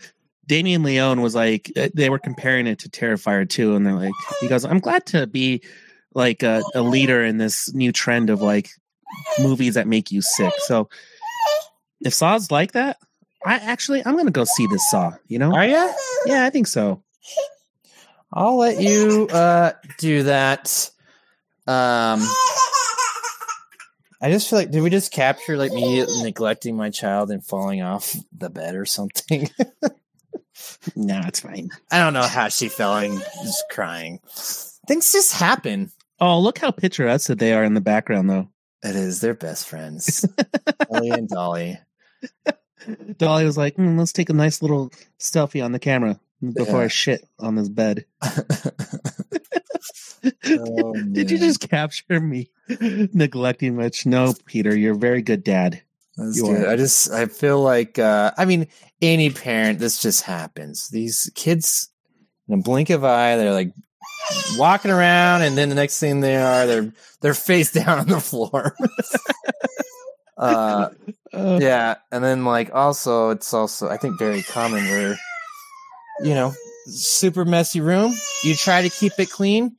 Damien 0.47 0.83
Leone 0.83 1.21
was 1.21 1.33
like 1.35 1.71
uh, 1.75 1.89
they 1.93 2.09
were 2.09 2.19
comparing 2.19 2.67
it 2.67 2.79
to 2.79 2.89
Terrifier 2.89 3.47
2 3.49 3.75
and 3.75 3.85
they're 3.85 3.93
like 3.93 4.13
he 4.39 4.47
goes 4.47 4.65
I'm 4.65 4.79
glad 4.79 5.05
to 5.07 5.27
be 5.27 5.61
like 6.13 6.43
a, 6.43 6.63
a 6.73 6.81
leader 6.81 7.23
in 7.23 7.37
this 7.37 7.73
new 7.73 7.91
trend 7.91 8.29
of 8.29 8.41
like 8.41 8.69
movies 9.39 9.73
that 9.73 9.87
make 9.87 10.11
you 10.11 10.21
sick. 10.21 10.53
So 10.59 10.89
if 12.01 12.13
Saw's 12.13 12.51
like 12.51 12.71
that, 12.73 12.97
I 13.45 13.55
actually 13.55 14.05
I'm 14.05 14.13
going 14.13 14.25
to 14.25 14.31
go 14.31 14.43
see 14.43 14.67
this 14.67 14.89
Saw, 14.89 15.13
you 15.27 15.39
know? 15.39 15.53
Are 15.53 15.65
you? 15.65 15.93
Yeah, 16.25 16.45
I 16.45 16.49
think 16.49 16.67
so. 16.67 17.03
I'll 18.33 18.57
let 18.57 18.81
you 18.81 19.27
uh, 19.31 19.73
do 19.97 20.23
that. 20.23 20.89
Um, 21.67 22.19
I 24.21 24.29
just 24.31 24.49
feel 24.49 24.59
like 24.59 24.71
did 24.71 24.81
we 24.81 24.89
just 24.89 25.11
capture 25.11 25.57
like 25.57 25.71
me 25.71 26.05
neglecting 26.21 26.75
my 26.75 26.89
child 26.89 27.31
and 27.31 27.45
falling 27.45 27.81
off 27.81 28.15
the 28.35 28.49
bed 28.49 28.75
or 28.75 28.85
something? 28.85 29.49
No, 30.95 31.19
it's 31.25 31.41
fine. 31.41 31.69
I 31.91 31.99
don't 31.99 32.13
know 32.13 32.21
how 32.23 32.47
she 32.47 32.69
fell 32.69 32.97
and 32.97 33.19
just 33.43 33.63
crying. 33.71 34.19
Things 34.87 35.11
just 35.11 35.33
happen. 35.33 35.91
Oh, 36.19 36.39
look 36.39 36.59
how 36.59 36.71
picturesque 36.71 37.27
they 37.27 37.53
are 37.53 37.63
in 37.63 37.73
the 37.73 37.81
background, 37.81 38.29
though. 38.29 38.49
It 38.83 38.95
is. 38.95 39.19
They're 39.19 39.33
best 39.33 39.67
friends. 39.67 40.25
Ellie 40.93 41.09
and 41.09 41.27
Dolly. 41.27 41.79
Dolly 43.17 43.45
was 43.45 43.57
like, 43.57 43.75
"Hmm, 43.75 43.97
"Let's 43.97 44.13
take 44.13 44.29
a 44.29 44.33
nice 44.33 44.61
little 44.61 44.91
selfie 45.19 45.63
on 45.63 45.71
the 45.71 45.79
camera 45.79 46.19
before 46.41 46.79
Yeah. 46.79 46.85
I 46.85 46.87
shit 46.87 47.27
on 47.39 47.55
this 47.55 47.69
bed." 47.69 48.05
Oh, 50.47 50.93
Did 51.11 51.29
you 51.29 51.37
just 51.37 51.59
capture 51.69 52.19
me 52.19 52.49
neglecting 52.69 53.75
much? 53.75 54.05
No, 54.05 54.33
Peter, 54.45 54.75
you're 54.75 54.95
a 54.95 54.97
very 54.97 55.21
good 55.21 55.43
dad. 55.43 55.81
I 56.17 56.75
just 56.77 57.11
I 57.11 57.25
feel 57.25 57.61
like 57.61 57.99
uh 57.99 58.31
I 58.37 58.45
mean 58.45 58.67
any 59.01 59.29
parent 59.29 59.79
this 59.79 60.01
just 60.01 60.23
happens. 60.23 60.89
These 60.89 61.29
kids 61.35 61.89
in 62.47 62.59
a 62.59 62.61
blink 62.61 62.89
of 62.89 63.03
eye 63.03 63.35
they're 63.35 63.51
like 63.51 63.73
walking 64.57 64.91
around 64.91 65.41
and 65.41 65.57
then 65.57 65.69
the 65.69 65.75
next 65.75 65.99
thing 65.99 66.21
they 66.21 66.37
are 66.37 66.65
they're 66.65 66.93
they're 67.21 67.33
face 67.33 67.71
down 67.73 67.99
on 67.99 68.07
the 68.07 68.19
floor. 68.21 68.75
uh 70.37 70.89
Uh, 71.33 71.59
yeah, 71.61 71.95
and 72.13 72.23
then 72.23 72.45
like 72.45 72.73
also 72.73 73.31
it's 73.31 73.53
also 73.53 73.89
I 73.89 73.97
think 73.97 74.17
very 74.17 74.41
common 74.41 74.85
where 74.85 75.17
you 76.21 76.33
know, 76.33 76.53
super 76.87 77.45
messy 77.45 77.81
room, 77.81 78.13
you 78.43 78.55
try 78.55 78.81
to 78.81 78.89
keep 78.89 79.13
it 79.19 79.29
clean, 79.29 79.75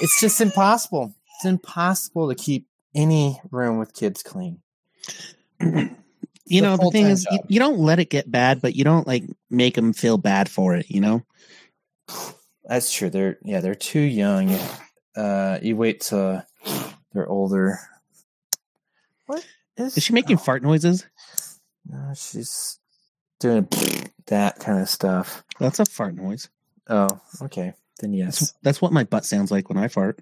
it's 0.00 0.20
just 0.20 0.40
impossible. 0.40 1.14
It's 1.36 1.44
impossible 1.44 2.28
to 2.28 2.34
keep 2.34 2.66
any 2.94 3.40
room 3.50 3.78
with 3.78 3.94
kids 3.94 4.22
clean. 4.22 4.60
you 5.60 6.62
know, 6.62 6.76
the 6.76 6.90
thing 6.90 7.06
is, 7.06 7.26
you, 7.30 7.38
job. 7.38 7.46
you 7.48 7.58
don't 7.58 7.78
let 7.78 7.98
it 7.98 8.10
get 8.10 8.30
bad, 8.30 8.60
but 8.60 8.74
you 8.74 8.84
don't 8.84 9.06
like 9.06 9.24
make 9.50 9.74
them 9.74 9.92
feel 9.92 10.18
bad 10.18 10.48
for 10.48 10.74
it. 10.74 10.90
You 10.90 11.00
know? 11.00 11.22
That's 12.64 12.92
true. 12.92 13.10
They're 13.10 13.38
yeah, 13.42 13.60
they're 13.60 13.74
too 13.74 14.00
young. 14.00 14.56
Uh, 15.16 15.58
you 15.62 15.76
wait 15.76 16.00
till 16.00 16.42
they're 17.12 17.28
older. 17.28 17.78
What 19.26 19.44
is, 19.76 19.96
Is 19.96 20.04
she 20.04 20.12
making 20.12 20.38
fart 20.38 20.62
noises? 20.62 21.06
No, 21.86 22.12
she's 22.14 22.77
doing 23.40 23.68
that 24.26 24.58
kind 24.58 24.80
of 24.80 24.88
stuff. 24.88 25.42
That's 25.58 25.80
a 25.80 25.84
fart 25.84 26.14
noise. 26.14 26.48
Oh, 26.88 27.08
okay. 27.42 27.74
Then 28.00 28.12
yes. 28.12 28.54
that's 28.62 28.80
what 28.80 28.92
my 28.92 29.04
butt 29.04 29.24
sounds 29.24 29.50
like 29.50 29.68
when 29.68 29.78
I 29.78 29.88
fart. 29.88 30.20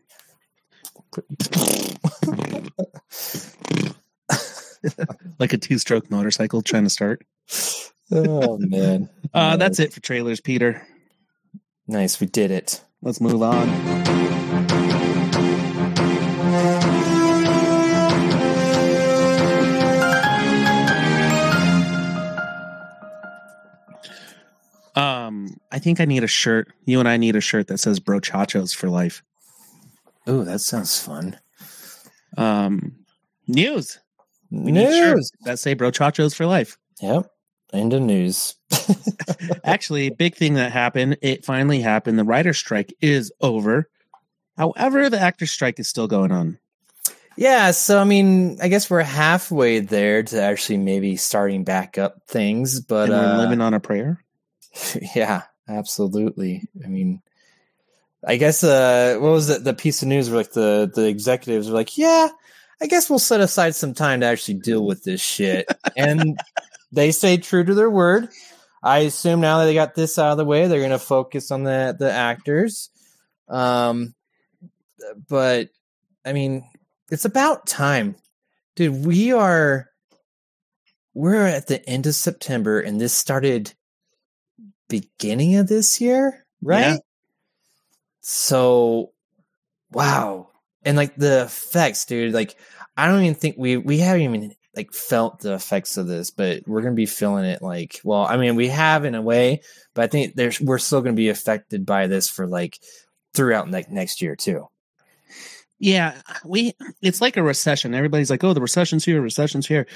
Like 5.38 5.52
a 5.52 5.58
two-stroke 5.58 6.10
motorcycle 6.10 6.62
trying 6.62 6.84
to 6.84 6.90
start. 6.90 7.24
oh 8.12 8.58
man. 8.58 9.08
Uh, 9.34 9.56
that's 9.56 9.80
it 9.80 9.92
for 9.92 10.00
trailers, 10.00 10.40
Peter. 10.40 10.86
Nice. 11.86 12.20
We 12.20 12.26
did 12.26 12.50
it. 12.50 12.82
Let's 13.02 13.20
move 13.20 13.42
on. 13.42 14.35
I 25.76 25.78
think 25.78 26.00
I 26.00 26.06
need 26.06 26.24
a 26.24 26.26
shirt. 26.26 26.72
You 26.86 27.00
and 27.00 27.08
I 27.08 27.18
need 27.18 27.36
a 27.36 27.40
shirt 27.42 27.66
that 27.66 27.76
says 27.76 28.00
"Brochachos 28.00 28.74
for 28.74 28.88
life." 28.88 29.22
Oh, 30.26 30.42
that 30.42 30.60
sounds 30.60 30.98
fun. 30.98 31.38
Um, 32.38 32.96
news. 33.46 33.98
We 34.50 34.72
need 34.72 34.84
News. 34.84 34.96
shirts 34.96 35.30
that 35.42 35.58
say 35.58 35.74
"Brochachos 35.74 36.34
for 36.34 36.46
life." 36.46 36.78
Yep. 37.02 37.30
End 37.74 37.92
of 37.92 38.00
news. 38.00 38.54
Actually, 39.64 40.08
big 40.08 40.34
thing 40.34 40.54
that 40.54 40.72
happened. 40.72 41.18
It 41.20 41.44
finally 41.44 41.82
happened. 41.82 42.18
The 42.18 42.24
writer's 42.24 42.56
strike 42.56 42.94
is 43.02 43.30
over. 43.42 43.90
However, 44.56 45.10
the 45.10 45.20
actor 45.20 45.44
strike 45.44 45.78
is 45.78 45.88
still 45.88 46.06
going 46.06 46.32
on. 46.32 46.58
Yeah, 47.36 47.72
so 47.72 48.00
I 48.00 48.04
mean, 48.04 48.56
I 48.62 48.68
guess 48.68 48.88
we're 48.88 49.02
halfway 49.02 49.80
there 49.80 50.22
to 50.22 50.40
actually 50.40 50.78
maybe 50.78 51.16
starting 51.16 51.64
back 51.64 51.98
up 51.98 52.22
things, 52.26 52.80
but 52.80 53.10
and 53.10 53.20
we're 53.20 53.34
uh, 53.34 53.38
living 53.42 53.60
on 53.60 53.74
a 53.74 53.80
prayer. 53.80 54.24
yeah, 55.14 55.42
absolutely. 55.68 56.68
I 56.84 56.88
mean, 56.88 57.22
I 58.26 58.36
guess 58.36 58.64
uh, 58.64 59.16
what 59.20 59.30
was 59.30 59.48
the, 59.48 59.58
the 59.58 59.74
piece 59.74 60.02
of 60.02 60.08
news 60.08 60.28
where 60.28 60.38
like 60.38 60.52
the 60.52 60.90
the 60.92 61.06
executives 61.06 61.68
were 61.68 61.74
like, 61.74 61.96
yeah, 61.96 62.28
I 62.80 62.86
guess 62.86 63.08
we'll 63.08 63.18
set 63.18 63.40
aside 63.40 63.74
some 63.74 63.94
time 63.94 64.20
to 64.20 64.26
actually 64.26 64.54
deal 64.54 64.84
with 64.84 65.04
this 65.04 65.20
shit, 65.20 65.66
and 65.96 66.38
they 66.92 67.12
stayed 67.12 67.42
true 67.42 67.64
to 67.64 67.74
their 67.74 67.90
word. 67.90 68.28
I 68.82 69.00
assume 69.00 69.40
now 69.40 69.58
that 69.58 69.66
they 69.66 69.74
got 69.74 69.94
this 69.94 70.18
out 70.18 70.32
of 70.32 70.38
the 70.38 70.44
way, 70.44 70.66
they're 70.66 70.80
going 70.80 70.90
to 70.90 70.98
focus 70.98 71.50
on 71.50 71.64
the 71.64 71.96
the 71.98 72.10
actors. 72.10 72.90
Um, 73.48 74.14
but 75.28 75.70
I 76.24 76.32
mean, 76.32 76.68
it's 77.10 77.24
about 77.24 77.66
time, 77.66 78.16
dude. 78.74 79.06
We 79.06 79.32
are 79.32 79.88
we're 81.14 81.46
at 81.46 81.66
the 81.68 81.86
end 81.88 82.06
of 82.06 82.14
September, 82.14 82.80
and 82.80 83.00
this 83.00 83.12
started 83.12 83.72
beginning 84.88 85.56
of 85.56 85.68
this 85.68 86.00
year, 86.00 86.46
right? 86.62 86.92
Yeah. 86.92 86.96
So, 88.20 89.12
wow, 89.92 90.50
and 90.82 90.96
like 90.96 91.16
the 91.16 91.42
effects, 91.42 92.04
dude. 92.04 92.34
Like, 92.34 92.56
I 92.96 93.06
don't 93.06 93.22
even 93.22 93.34
think 93.34 93.56
we 93.58 93.76
we 93.76 93.98
haven't 93.98 94.22
even 94.22 94.54
like 94.74 94.92
felt 94.92 95.40
the 95.40 95.54
effects 95.54 95.96
of 95.96 96.06
this, 96.06 96.30
but 96.30 96.66
we're 96.66 96.82
gonna 96.82 96.94
be 96.94 97.06
feeling 97.06 97.44
it. 97.44 97.62
Like, 97.62 98.00
well, 98.04 98.26
I 98.26 98.36
mean, 98.36 98.56
we 98.56 98.68
have 98.68 99.04
in 99.04 99.14
a 99.14 99.22
way, 99.22 99.62
but 99.94 100.04
I 100.04 100.06
think 100.08 100.34
there's 100.34 100.60
we're 100.60 100.78
still 100.78 101.02
gonna 101.02 101.14
be 101.14 101.28
affected 101.28 101.86
by 101.86 102.06
this 102.06 102.28
for 102.28 102.46
like 102.46 102.78
throughout 103.34 103.70
like 103.70 103.90
next 103.90 104.20
year 104.22 104.36
too. 104.36 104.66
Yeah, 105.78 106.20
we 106.44 106.72
it's 107.02 107.20
like 107.20 107.36
a 107.36 107.42
recession. 107.42 107.94
Everybody's 107.94 108.30
like, 108.30 108.42
"Oh, 108.42 108.54
the 108.54 108.60
recession's 108.60 109.04
here, 109.04 109.20
recession's 109.20 109.66
here." 109.66 109.86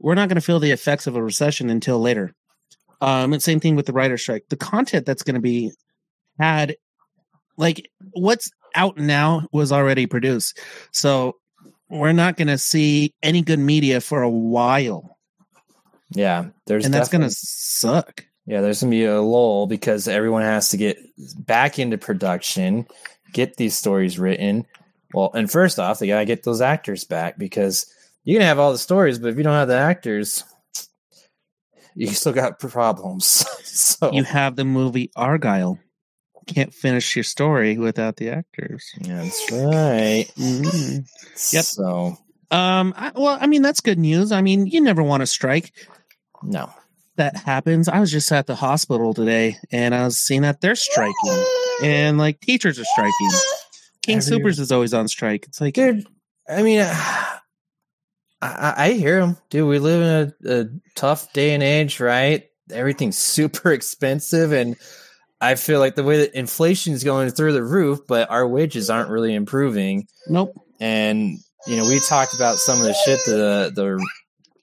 We're 0.00 0.14
not 0.14 0.28
going 0.28 0.36
to 0.36 0.40
feel 0.40 0.60
the 0.60 0.70
effects 0.70 1.06
of 1.06 1.14
a 1.14 1.22
recession 1.22 1.68
until 1.68 2.00
later. 2.00 2.34
Um, 3.00 3.32
and 3.32 3.42
same 3.42 3.60
thing 3.60 3.76
with 3.76 3.86
the 3.86 3.92
writer 3.92 4.18
strike. 4.18 4.44
The 4.48 4.56
content 4.56 5.06
that's 5.06 5.22
going 5.22 5.34
to 5.34 5.40
be 5.40 5.72
had, 6.38 6.76
like 7.56 7.90
what's 8.12 8.50
out 8.74 8.98
now, 8.98 9.46
was 9.52 9.72
already 9.72 10.06
produced. 10.06 10.58
So 10.92 11.36
we're 11.88 12.12
not 12.12 12.36
going 12.36 12.48
to 12.48 12.58
see 12.58 13.14
any 13.22 13.42
good 13.42 13.58
media 13.58 14.00
for 14.00 14.22
a 14.22 14.30
while, 14.30 15.16
Yeah, 16.10 16.46
there's 16.66 16.84
and 16.84 16.92
that's 16.92 17.08
going 17.08 17.22
to 17.22 17.30
suck. 17.30 18.24
Yeah, 18.50 18.62
there's 18.62 18.80
gonna 18.80 18.90
be 18.90 19.04
a 19.04 19.20
lull 19.20 19.68
because 19.68 20.08
everyone 20.08 20.42
has 20.42 20.70
to 20.70 20.76
get 20.76 20.98
back 21.38 21.78
into 21.78 21.98
production, 21.98 22.84
get 23.32 23.56
these 23.56 23.76
stories 23.76 24.18
written. 24.18 24.66
Well, 25.14 25.30
and 25.34 25.48
first 25.48 25.78
off, 25.78 26.00
they 26.00 26.08
gotta 26.08 26.24
get 26.24 26.42
those 26.42 26.60
actors 26.60 27.04
back 27.04 27.38
because 27.38 27.86
you 28.24 28.34
can 28.34 28.44
have 28.44 28.58
all 28.58 28.72
the 28.72 28.78
stories, 28.78 29.20
but 29.20 29.28
if 29.28 29.36
you 29.36 29.44
don't 29.44 29.52
have 29.52 29.68
the 29.68 29.76
actors, 29.76 30.42
you 31.94 32.08
still 32.08 32.32
got 32.32 32.58
problems. 32.58 33.44
so 33.64 34.12
You 34.12 34.24
have 34.24 34.56
the 34.56 34.64
movie 34.64 35.10
Argylle. 35.16 35.78
Can't 36.46 36.72
finish 36.74 37.14
your 37.14 37.22
story 37.22 37.78
without 37.78 38.16
the 38.16 38.30
actors. 38.30 38.84
yeah, 39.00 39.22
that's 39.22 39.52
right. 39.52 40.26
Mhm. 40.36 41.06
Yep. 41.52 41.64
So 41.64 42.16
Um. 42.50 42.94
I, 42.96 43.12
well, 43.14 43.38
I 43.40 43.46
mean, 43.46 43.62
that's 43.62 43.80
good 43.80 43.98
news. 43.98 44.32
I 44.32 44.40
mean, 44.42 44.66
you 44.66 44.80
never 44.80 45.02
want 45.02 45.20
to 45.20 45.26
strike. 45.26 45.72
no. 46.42 46.70
that 47.16 47.36
happens. 47.36 47.86
I 47.88 48.00
was 48.00 48.10
just 48.10 48.32
at 48.32 48.46
the 48.46 48.54
hospital 48.54 49.12
today 49.12 49.58
and 49.70 49.94
I 49.94 50.04
was 50.04 50.16
seeing 50.18 50.40
that 50.42 50.60
they're 50.62 50.74
striking 50.74 51.44
and 51.82 52.16
like 52.18 52.40
teachers 52.40 52.78
are 52.78 52.84
striking. 52.84 53.30
King 54.02 54.18
Soopers 54.18 54.58
is 54.58 54.72
always 54.72 54.94
on 54.94 55.06
strike. 55.06 55.44
It's 55.46 55.60
like, 55.60 55.74
dude. 55.74 56.06
I 56.48 56.62
mean, 56.62 56.80
I, 58.42 58.48
I, 58.48 58.84
I 58.84 58.92
hear 58.92 59.20
him, 59.20 59.36
dude. 59.50 59.68
We 59.68 59.78
live 59.78 60.34
in 60.42 60.50
a, 60.50 60.60
a 60.60 60.66
tough 60.94 61.32
day 61.32 61.54
and 61.54 61.62
age, 61.62 62.00
right? 62.00 62.48
Everything's 62.72 63.18
super 63.18 63.72
expensive, 63.72 64.52
and 64.52 64.76
I 65.40 65.54
feel 65.54 65.80
like 65.80 65.94
the 65.94 66.04
way 66.04 66.18
that 66.18 66.38
inflation 66.38 66.92
is 66.92 67.04
going 67.04 67.30
through 67.30 67.52
the 67.52 67.64
roof, 67.64 68.00
but 68.06 68.30
our 68.30 68.46
wages 68.46 68.90
aren't 68.90 69.10
really 69.10 69.34
improving. 69.34 70.06
nope. 70.28 70.54
And 70.80 71.38
you 71.66 71.76
know, 71.76 71.84
we 71.84 72.00
talked 72.08 72.34
about 72.34 72.56
some 72.56 72.78
of 72.78 72.84
the 72.84 72.94
shit 72.94 73.20
the 73.26 73.70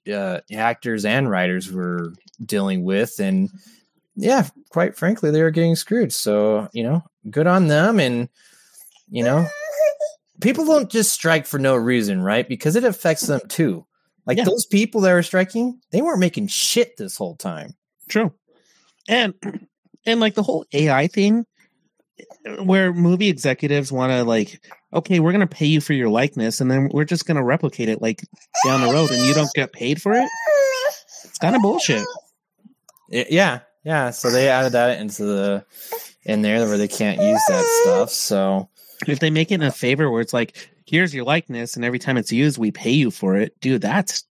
the 0.06 0.14
uh, 0.14 0.40
actors 0.56 1.06
and 1.06 1.30
writers 1.30 1.72
were 1.72 2.14
dealing 2.44 2.84
with, 2.84 3.20
and 3.20 3.50
yeah, 4.16 4.48
quite 4.70 4.96
frankly, 4.96 5.30
they 5.30 5.44
were 5.44 5.52
getting 5.52 5.76
screwed. 5.76 6.12
So 6.12 6.70
you 6.74 6.84
know, 6.84 7.04
good 7.30 7.46
on 7.46 7.68
them, 7.68 8.00
and 8.00 8.30
you 9.10 9.24
know, 9.24 9.48
people 10.42 10.66
don't 10.66 10.90
just 10.92 11.12
strike 11.14 11.46
for 11.46 11.60
no 11.60 11.76
reason, 11.76 12.22
right? 12.22 12.48
Because 12.48 12.76
it 12.76 12.84
affects 12.84 13.28
them 13.28 13.42
too. 13.48 13.86
Like 14.26 14.38
Yeah. 14.38 14.44
those 14.46 14.66
people 14.66 15.02
that 15.02 15.14
were 15.14 15.24
striking, 15.24 15.80
they 15.92 16.02
weren't 16.02 16.20
making 16.20 16.48
shit 16.48 16.98
this 16.98 17.18
whole 17.18 17.36
time. 17.36 17.76
True. 18.10 18.34
And, 19.08 19.34
and 20.06 20.20
like 20.20 20.36
the 20.36 20.44
whole 20.44 20.66
AI 20.74 21.08
thing, 21.08 21.46
uh, 22.46 22.64
where 22.64 22.94
movie 22.94 23.30
executives 23.30 23.92
want 23.92 24.12
to 24.12 24.24
like, 24.24 24.62
okay, 24.94 25.20
we're 25.20 25.32
gonna 25.32 25.48
pay 25.48 25.66
you 25.66 25.80
for 25.82 25.94
your 25.94 26.10
likeness, 26.10 26.60
and 26.62 26.70
then 26.72 26.90
we're 26.94 27.06
just 27.06 27.26
gonna 27.26 27.44
replicate 27.44 27.90
it 27.90 28.02
like 28.02 28.22
down 28.66 28.82
the 28.82 28.92
road, 28.94 29.12
and 29.12 29.26
you 29.26 29.34
don't 29.34 29.54
get 29.54 29.72
paid 29.74 30.02
for 30.02 30.14
it. 30.14 30.28
It's 31.24 31.38
kind 31.38 31.56
of 31.56 31.62
bullshit. 31.62 32.06
It- 33.10 33.32
yeah, 33.32 33.60
yeah. 33.84 34.10
So 34.12 34.30
they 34.32 34.50
added 34.50 34.74
that 34.74 35.00
into 35.00 35.24
the 35.24 35.66
in 36.24 36.42
there 36.42 36.60
where 36.68 36.78
they 36.78 36.88
can't 36.88 37.22
use 37.22 37.42
that 37.48 37.66
stuff. 37.84 38.10
So 38.10 38.70
If 39.06 39.20
they 39.20 39.30
make 39.30 39.52
it 39.52 39.56
in 39.56 39.64
a 39.64 39.72
favor 39.72 40.10
where 40.10 40.22
it's 40.22 40.34
like, 40.34 40.70
here's 40.86 41.14
your 41.14 41.24
likeness, 41.26 41.76
and 41.76 41.86
every 41.86 42.00
time 42.00 42.18
it's 42.18 42.32
used, 42.32 42.58
we 42.58 42.72
pay 42.72 42.92
you 42.92 43.12
for 43.12 43.36
it, 43.36 43.60
dude. 43.62 43.82
That's 43.82 44.24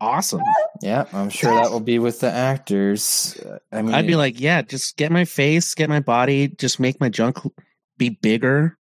awesome. 0.00 0.40
yeah, 0.82 1.04
I'm 1.12 1.30
sure 1.30 1.54
that 1.54 1.70
will 1.70 1.80
be 1.80 1.98
with 1.98 2.20
the 2.20 2.30
actors. 2.30 3.40
I 3.70 3.82
mean, 3.82 3.94
I'd 3.94 4.06
be 4.06 4.16
like, 4.16 4.40
yeah, 4.40 4.62
just 4.62 4.96
get 4.96 5.12
my 5.12 5.24
face, 5.24 5.74
get 5.74 5.88
my 5.88 6.00
body, 6.00 6.48
just 6.48 6.80
make 6.80 7.00
my 7.00 7.08
junk 7.08 7.38
be 7.96 8.08
bigger 8.10 8.76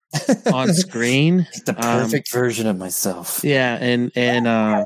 on 0.51 0.73
screen. 0.73 1.47
the 1.65 1.75
um, 1.77 2.03
perfect 2.03 2.31
version 2.31 2.65
of 2.67 2.77
myself. 2.77 3.41
Yeah, 3.43 3.77
and 3.79 4.11
and 4.15 4.47
uh 4.47 4.85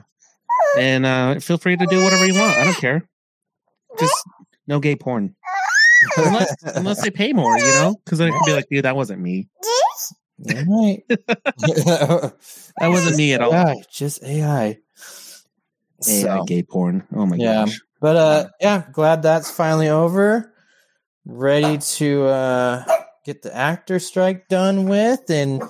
and 0.77 1.05
uh 1.05 1.39
feel 1.39 1.57
free 1.57 1.77
to 1.77 1.85
do 1.85 2.03
whatever 2.03 2.25
you 2.25 2.33
want. 2.39 2.57
I 2.57 2.65
don't 2.65 2.77
care. 2.77 3.07
Just 3.99 4.13
no 4.67 4.79
gay 4.79 4.95
porn. 4.95 5.35
Unless 6.17 6.55
unless 6.63 7.01
they 7.01 7.09
pay 7.09 7.33
more, 7.33 7.57
you 7.57 7.63
know? 7.65 7.95
Because 8.05 8.19
it 8.19 8.31
could 8.31 8.45
be 8.45 8.53
like, 8.53 8.67
dude, 8.69 8.85
that 8.85 8.95
wasn't 8.95 9.19
me. 9.19 9.47
Yeah, 10.39 10.63
right. 10.67 11.03
That 12.79 12.89
wasn't 12.89 13.17
me 13.17 13.33
at 13.33 13.41
all. 13.41 13.53
AI, 13.53 13.81
just 13.91 14.23
AI. 14.23 14.65
AI 14.67 14.77
So, 16.01 16.43
gay 16.45 16.61
porn. 16.63 17.07
Oh 17.15 17.25
my 17.25 17.37
Yeah. 17.37 17.65
gosh. 17.65 17.81
but 17.99 18.15
uh, 18.15 18.47
yeah, 18.61 18.83
glad 18.91 19.23
that's 19.23 19.49
finally 19.49 19.89
over. 19.89 20.53
Ready 21.25 21.79
to 21.79 22.25
uh, 22.25 22.85
get 23.25 23.41
the 23.41 23.55
actor 23.55 23.99
strike 23.99 24.47
done 24.47 24.87
with 24.87 25.29
and 25.29 25.63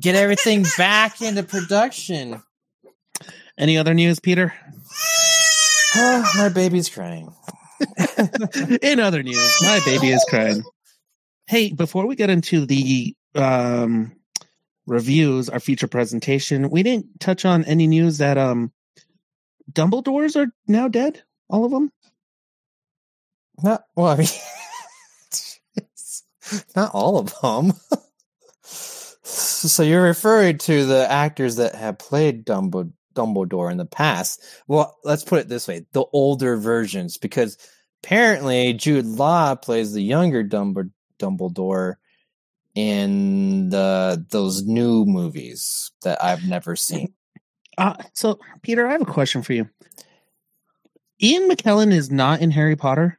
get 0.00 0.14
everything 0.14 0.64
back 0.78 1.20
into 1.20 1.42
production. 1.42 2.42
Any 3.58 3.76
other 3.78 3.94
news, 3.94 4.20
Peter? 4.20 4.54
Oh, 5.98 6.30
my 6.36 6.50
baby's 6.50 6.90
crying. 6.90 7.32
In 8.82 9.00
other 9.00 9.22
news, 9.22 9.54
my 9.62 9.80
baby 9.86 10.10
is 10.10 10.24
crying. 10.24 10.62
Hey, 11.46 11.72
before 11.72 12.06
we 12.06 12.16
get 12.16 12.28
into 12.28 12.66
the 12.66 13.14
um 13.34 14.12
reviews, 14.86 15.48
our 15.48 15.60
feature 15.60 15.88
presentation, 15.88 16.70
we 16.70 16.82
didn't 16.82 17.20
touch 17.20 17.44
on 17.44 17.64
any 17.64 17.86
news 17.86 18.18
that 18.18 18.38
um 18.38 18.72
Dumbledores 19.72 20.36
are 20.36 20.52
now 20.68 20.88
dead. 20.88 21.22
All 21.48 21.64
of 21.64 21.70
them. 21.70 21.90
Not 23.62 23.84
well. 23.94 24.06
I 24.06 24.16
mean, 24.16 24.28
not 26.76 26.94
all 26.94 27.18
of 27.18 27.34
them. 27.42 27.72
so 28.62 29.82
you're 29.82 30.02
referring 30.02 30.58
to 30.58 30.84
the 30.84 31.10
actors 31.10 31.56
that 31.56 31.74
have 31.74 31.98
played 31.98 32.44
Dumbo- 32.44 32.92
Dumbledore 33.14 33.70
in 33.70 33.78
the 33.78 33.86
past. 33.86 34.42
Well, 34.68 34.96
let's 35.04 35.24
put 35.24 35.40
it 35.40 35.48
this 35.48 35.66
way: 35.66 35.86
the 35.92 36.04
older 36.12 36.56
versions, 36.56 37.16
because 37.16 37.56
apparently 38.04 38.74
Jude 38.74 39.06
Law 39.06 39.54
plays 39.54 39.92
the 39.92 40.02
younger 40.02 40.42
Dumb- 40.42 40.92
Dumbledore 41.18 41.94
in 42.76 43.70
the 43.70 44.24
those 44.30 44.62
new 44.64 45.04
movies 45.06 45.90
that 46.02 46.22
I've 46.22 46.44
never 46.44 46.76
seen. 46.76 47.14
Uh, 47.76 47.96
so, 48.12 48.38
Peter, 48.62 48.86
I 48.86 48.92
have 48.92 49.02
a 49.02 49.06
question 49.06 49.42
for 49.42 49.54
you. 49.54 49.68
Ian 51.20 51.48
McKellen 51.48 51.92
is 51.92 52.10
not 52.10 52.40
in 52.40 52.50
Harry 52.50 52.76
Potter. 52.76 53.18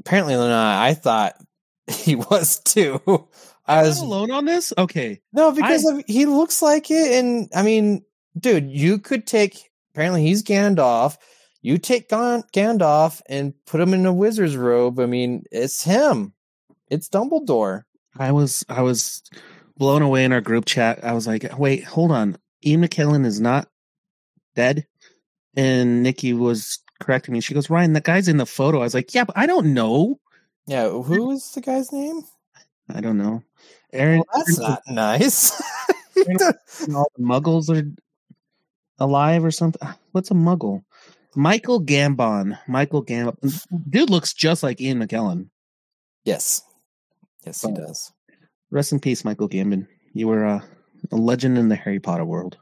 Apparently 0.00 0.34
not. 0.34 0.82
I 0.82 0.94
thought 0.94 1.34
he 1.86 2.16
was 2.16 2.58
too. 2.60 3.00
I 3.66 3.80
I'm 3.80 3.86
was 3.86 4.00
alone 4.00 4.32
on 4.32 4.44
this. 4.44 4.72
Okay, 4.76 5.20
No, 5.32 5.52
because 5.52 5.84
of, 5.84 6.02
he 6.06 6.26
looks 6.26 6.60
like 6.60 6.90
it, 6.90 7.12
and 7.12 7.48
I 7.54 7.62
mean, 7.62 8.04
dude, 8.38 8.70
you 8.70 8.98
could 8.98 9.26
take. 9.26 9.70
Apparently, 9.94 10.22
he's 10.22 10.42
Gandalf. 10.42 11.16
You 11.62 11.78
take 11.78 12.08
Gandalf 12.08 13.20
and 13.28 13.52
put 13.66 13.80
him 13.80 13.94
in 13.94 14.06
a 14.06 14.12
wizard's 14.12 14.56
robe. 14.56 14.98
I 14.98 15.06
mean, 15.06 15.44
it's 15.52 15.84
him. 15.84 16.32
It's 16.88 17.08
Dumbledore. 17.08 17.82
I 18.20 18.32
was 18.32 18.64
I 18.68 18.82
was 18.82 19.22
blown 19.76 20.02
away 20.02 20.24
in 20.24 20.32
our 20.32 20.40
group 20.42 20.66
chat. 20.66 21.02
I 21.02 21.12
was 21.12 21.26
like, 21.26 21.58
wait, 21.58 21.84
hold 21.84 22.12
on. 22.12 22.36
Ian 22.64 22.82
McKellen 22.82 23.24
is 23.24 23.40
not 23.40 23.68
dead. 24.54 24.86
And 25.56 26.02
Nikki 26.02 26.34
was 26.34 26.78
correcting 27.00 27.32
me. 27.32 27.40
She 27.40 27.54
goes, 27.54 27.70
Ryan, 27.70 27.94
that 27.94 28.04
guy's 28.04 28.28
in 28.28 28.36
the 28.36 28.44
photo. 28.46 28.80
I 28.80 28.84
was 28.84 28.94
like, 28.94 29.14
yeah, 29.14 29.24
but 29.24 29.36
I 29.38 29.46
don't 29.46 29.72
know. 29.72 30.20
Yeah, 30.66 30.90
who 30.90 31.30
is 31.32 31.50
the 31.52 31.62
guy's 31.62 31.90
name? 31.92 32.22
I 32.94 33.00
don't 33.00 33.16
know. 33.18 33.42
Aaron, 33.92 34.18
Well, 34.18 34.26
that's 34.44 34.58
not 34.58 34.82
nice. 34.86 35.50
all 36.94 37.10
the 37.16 37.22
muggles 37.22 37.68
are 37.74 37.88
alive 38.98 39.44
or 39.44 39.50
something. 39.50 39.80
Ah, 39.82 39.96
what's 40.12 40.30
a 40.30 40.34
muggle? 40.34 40.84
Michael 41.34 41.80
Gambon. 41.82 42.58
Michael 42.68 43.04
Gambon. 43.04 43.66
Dude 43.88 44.10
looks 44.10 44.34
just 44.34 44.62
like 44.62 44.80
Ian 44.80 44.98
McKellen. 44.98 45.48
yes, 46.24 46.62
yes, 47.44 47.62
he 47.62 47.68
Oh. 47.68 47.74
does. 47.74 48.12
Rest 48.70 48.92
in 48.92 49.00
peace, 49.00 49.24
Michael 49.24 49.48
Gambon. 49.48 49.86
You 50.12 50.28
were 50.28 50.44
uh, 50.46 50.60
a 51.10 51.16
legend 51.16 51.58
in 51.58 51.68
the 51.68 51.76
Harry 51.76 51.98
Potter 52.00 52.24
world. 52.24 52.56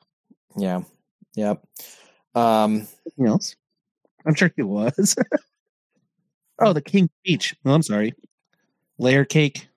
Yeah, 0.57 0.83
yep. 1.35 1.63
Um, 2.35 2.87
Anything 3.07 3.27
else? 3.27 3.57
I'm 4.27 4.35
sure 4.35 4.51
he 4.57 4.63
was. 4.63 5.17
oh, 6.61 6.73
the 6.73 6.81
King's 6.83 7.11
Speech. 7.21 7.55
Oh, 7.65 7.73
I'm 7.75 7.83
sorry. 7.83 8.15
Layer 8.99 9.25
cake. 9.25 9.69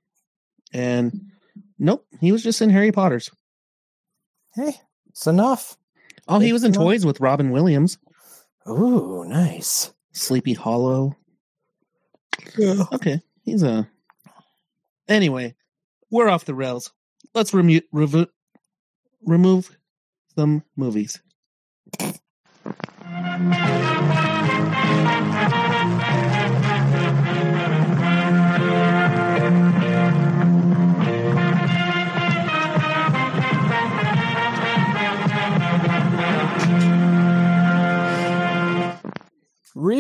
And 0.74 1.32
nope, 1.80 2.06
he 2.20 2.32
was 2.32 2.44
just 2.44 2.62
in 2.62 2.70
Harry 2.70 2.92
Potter's. 2.92 3.30
hey, 4.56 4.74
it's 5.10 5.28
enough. 5.28 5.78
Oh, 6.28 6.40
he 6.40 6.54
was 6.54 6.64
in 6.64 6.70
It's 6.70 6.78
not- 6.78 6.84
toys 6.86 7.06
with 7.06 7.20
Robin 7.20 7.52
Williams. 7.52 7.98
Ooh, 8.70 9.26
nice. 9.28 9.92
Sleepy 10.14 10.54
Hollow. 10.54 11.18
Okay, 12.94 13.20
he's 13.44 13.64
a. 13.64 13.88
Anyway, 15.08 15.56
we're 16.10 16.30
off 16.30 16.46
the 16.46 16.56
rails. 16.56 16.92
Let's 17.34 17.54
remo- 17.54 17.82
revo- 17.94 18.28
remove 19.26 19.78
some 20.36 20.64
movies. 20.76 21.20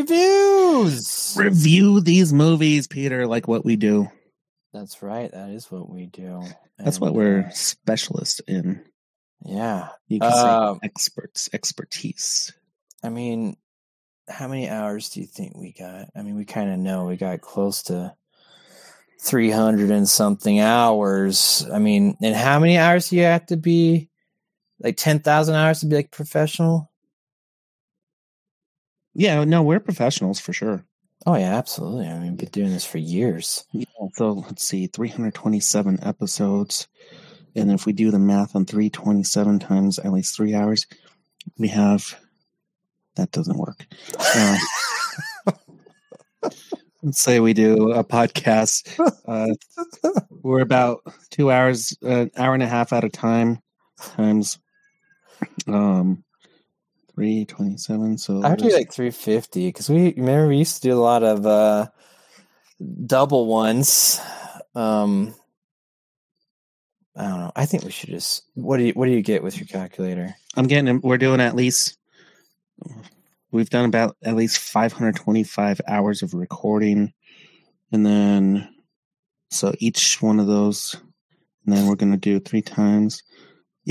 Reviews. 0.01 1.33
Review 1.37 2.01
these 2.01 2.33
movies, 2.33 2.87
Peter, 2.87 3.25
like 3.25 3.47
what 3.47 3.63
we 3.63 3.75
do. 3.75 4.09
That's 4.74 5.01
right. 5.03 5.32
That 5.32 5.49
is 5.49 5.69
what 5.69 5.89
we 5.89 6.05
do. 6.05 6.41
That's 6.78 6.97
And, 6.97 7.01
what 7.01 7.13
we're 7.13 7.45
uh, 7.47 7.49
specialists 7.51 8.39
in. 8.47 8.84
yeah. 9.45 9.89
You 10.07 10.19
can 10.19 10.32
Um, 10.32 10.80
say 10.80 10.88
experts, 10.88 11.49
expertise. 11.53 12.53
I 13.03 13.09
mean, 13.09 13.57
how 14.30 14.47
many 14.47 14.69
hours 14.69 15.09
do 15.09 15.19
you 15.19 15.28
think 15.28 15.57
we 15.57 15.74
got? 15.74 16.09
I 16.15 16.22
mean, 16.22 16.36
we 16.36 16.45
kind 16.45 16.69
of 16.69 16.80
know 16.80 17.05
we 17.05 17.17
got 17.17 17.41
close 17.41 17.84
to 17.84 18.15
300 19.19 19.91
and 19.91 20.07
something 20.07 20.59
hours. 20.59 21.67
I 21.72 21.80
mean, 21.80 22.17
and 22.22 22.36
how 22.36 22.59
many 22.59 22.78
hours 22.78 23.09
do 23.09 23.17
you 23.17 23.24
have 23.24 23.45
to 23.47 23.57
be? 23.57 24.09
Like 24.80 24.97
10,000 24.97 25.53
hours 25.53 25.82
to 25.82 25.86
be 25.86 25.95
like 25.97 26.11
professional? 26.11 26.91
Yeah, 29.13 29.43
no, 29.43 29.61
we're 29.61 29.80
professionals 29.80 30.39
for 30.39 30.53
sure. 30.53 30.84
Oh, 31.26 31.36
yeah, 31.36 31.55
absolutely. 31.57 32.07
I 32.07 32.17
mean, 32.19 32.36
been 32.36 32.49
doing 32.49 32.72
this 32.72 32.86
for 32.86 32.97
years. 32.97 33.63
Yeah, 33.74 33.86
so 34.15 34.32
let's 34.34 34.63
see, 34.65 34.88
327 34.88 35.99
episodes. 36.03 36.88
And 37.55 37.72
if 37.72 37.86
we 37.86 37.93
do 37.93 38.11
the 38.11 38.19
math 38.19 38.55
on 38.55 38.65
327 38.65 39.59
times 39.59 39.99
at 39.99 40.11
least 40.13 40.36
three 40.36 40.55
hours, 40.55 40.88
we 41.57 41.67
have 41.69 42.15
that 43.15 43.32
doesn't 43.32 43.57
work. 43.57 43.86
Uh, 44.19 44.57
let's 47.03 47.22
say 47.22 47.39
we 47.39 47.53
do 47.53 47.91
a 47.91 48.03
podcast. 48.03 48.88
Uh, 49.28 49.53
we're 50.43 50.61
about 50.61 51.01
two 51.30 51.51
hours, 51.51 51.95
an 52.01 52.32
hour 52.38 52.53
and 52.53 52.63
a 52.63 52.67
half 52.67 52.93
at 52.93 53.03
a 53.03 53.09
time, 53.09 53.59
times 53.99 54.59
um, 55.67 56.24
327. 57.22 58.17
So 58.17 58.41
I 58.41 58.49
would 58.49 58.59
do 58.59 58.74
like 58.74 58.91
350 58.91 59.67
because 59.67 59.89
we 59.89 60.13
remember 60.17 60.47
we 60.47 60.57
used 60.57 60.78
to 60.78 60.82
do 60.82 60.93
a 60.93 60.99
lot 60.99 61.22
of 61.24 61.45
uh, 61.45 61.88
double 63.05 63.45
ones. 63.45 64.19
Um, 64.74 65.36
I 67.15 67.28
don't 67.28 67.39
know. 67.39 67.51
I 67.55 67.65
think 67.67 67.84
we 67.84 67.91
should 67.91 68.09
just. 68.09 68.43
What 68.55 68.78
do 68.78 68.86
you 68.86 68.93
What 68.93 69.05
do 69.05 69.11
you 69.11 69.22
get 69.22 69.43
with 69.43 69.57
your 69.57 69.67
calculator? 69.67 70.36
I'm 70.55 70.65
getting. 70.65 70.99
We're 71.01 71.19
doing 71.19 71.41
at 71.41 71.55
least. 71.55 71.97
We've 73.51 73.69
done 73.69 73.86
about 73.86 74.17
at 74.24 74.36
least 74.36 74.57
525 74.57 75.82
hours 75.88 76.24
of 76.24 76.34
recording, 76.34 77.13
and 77.91 78.03
then 78.03 78.67
So 79.51 79.76
each 79.80 80.22
one 80.22 80.39
of 80.39 80.47
those, 80.47 80.95
and 81.65 81.76
then 81.76 81.86
we're 81.86 81.95
going 81.95 82.13
to 82.13 82.17
do 82.17 82.39
three 82.39 82.61
times. 82.63 83.22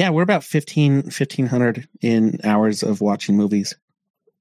Yeah, 0.00 0.08
we're 0.08 0.22
about 0.22 0.44
15, 0.44 0.94
1500 1.02 1.86
in 2.00 2.40
hours 2.42 2.82
of 2.82 3.02
watching 3.02 3.36
movies. 3.36 3.74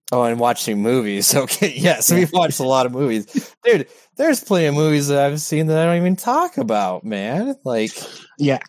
Oh, 0.09 0.23
and 0.23 0.39
watching 0.39 0.81
movies. 0.81 1.35
Okay, 1.35 1.73
yeah. 1.75 1.99
So 1.99 2.15
we've 2.15 2.31
watched 2.31 2.61
a 2.61 2.63
lot 2.63 2.85
of 2.85 2.93
movies, 2.93 3.53
dude. 3.65 3.85
There's 4.15 4.41
plenty 4.41 4.67
of 4.67 4.75
movies 4.75 5.09
that 5.09 5.19
I've 5.25 5.41
seen 5.41 5.67
that 5.67 5.77
I 5.77 5.83
don't 5.83 5.97
even 5.97 6.15
talk 6.15 6.57
about, 6.57 7.03
man. 7.03 7.57
Like, 7.65 7.91
Yeah, 8.37 8.59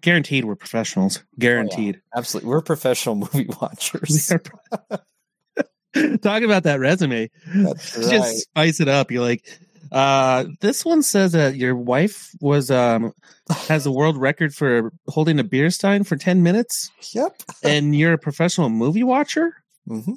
guaranteed 0.00 0.46
we're 0.46 0.56
professionals. 0.56 1.22
Guaranteed. 1.38 2.00
absolutely, 2.16 2.48
we're 2.48 2.62
professional 2.62 3.14
movie 3.34 3.50
watchers. 3.60 4.32
Talk 6.22 6.42
about 6.42 6.62
that 6.62 6.80
resume. 6.80 7.30
That's 7.54 8.08
Just 8.08 8.38
spice 8.44 8.80
it 8.80 8.88
up. 8.88 9.10
You're 9.10 9.20
like, 9.22 9.44
uh, 9.92 10.46
this 10.60 10.82
one 10.82 11.02
says 11.02 11.32
that 11.32 11.56
your 11.56 11.76
wife 11.76 12.30
was 12.40 12.70
um 12.70 13.12
has 13.50 13.86
a 13.86 13.90
world 13.92 14.16
record 14.16 14.54
for 14.54 14.92
holding 15.08 15.38
a 15.38 15.44
beer 15.44 15.70
stein 15.70 16.04
for 16.04 16.16
10 16.16 16.42
minutes 16.42 16.90
Yep. 17.12 17.42
and 17.64 17.96
you're 17.96 18.12
a 18.14 18.18
professional 18.18 18.68
movie 18.68 19.02
watcher. 19.02 19.54
hmm 19.86 20.12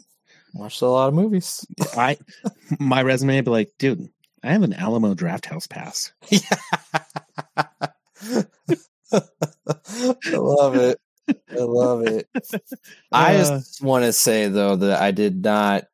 Watched 0.53 0.81
a 0.81 0.87
lot 0.87 1.07
of 1.07 1.13
movies. 1.13 1.65
I 1.97 2.17
my 2.79 3.01
resume 3.01 3.37
would 3.37 3.45
be 3.45 3.51
like, 3.51 3.69
dude, 3.79 4.09
I 4.43 4.51
have 4.51 4.63
an 4.63 4.73
Alamo 4.73 5.13
Drafthouse 5.13 5.69
pass. 5.69 6.11
I 9.13 10.31
love 10.33 10.75
it. 10.75 10.97
I 11.29 11.55
love 11.63 12.01
it. 12.03 12.27
I 13.11 13.35
Uh, 13.35 13.37
just 13.37 13.81
want 13.81 14.03
to 14.05 14.13
say 14.13 14.47
though 14.49 14.75
that 14.75 15.01
I 15.01 15.11
did 15.11 15.43
not. 15.43 15.85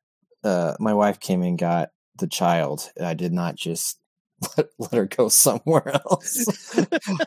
Uh, 0.44 0.74
my 0.80 0.94
wife 0.94 1.20
came 1.20 1.42
and 1.44 1.58
got 1.58 1.90
the 2.18 2.28
child. 2.28 2.90
I 3.02 3.14
did 3.14 3.34
not 3.34 3.56
just 3.56 4.00
let, 4.58 4.70
let 4.78 4.94
her 4.94 5.06
go 5.06 5.30
somewhere 5.30 5.90
else. 5.96 6.46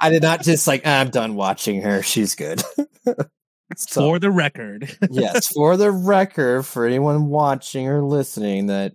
I 0.00 0.10
did 0.10 0.22
not 0.22 0.42
just 0.42 0.66
like 0.66 0.82
"Ah, 0.84 1.00
I'm 1.00 1.10
done 1.10 1.34
watching 1.34 1.82
her. 1.82 2.02
She's 2.02 2.34
good. 2.34 2.62
so, 3.76 4.00
for 4.00 4.18
the 4.18 4.30
record. 4.30 4.96
yes, 5.10 5.48
for 5.48 5.76
the 5.76 5.90
record, 5.90 6.66
for 6.66 6.86
anyone 6.86 7.26
watching 7.26 7.88
or 7.88 8.02
listening, 8.02 8.66
that 8.66 8.94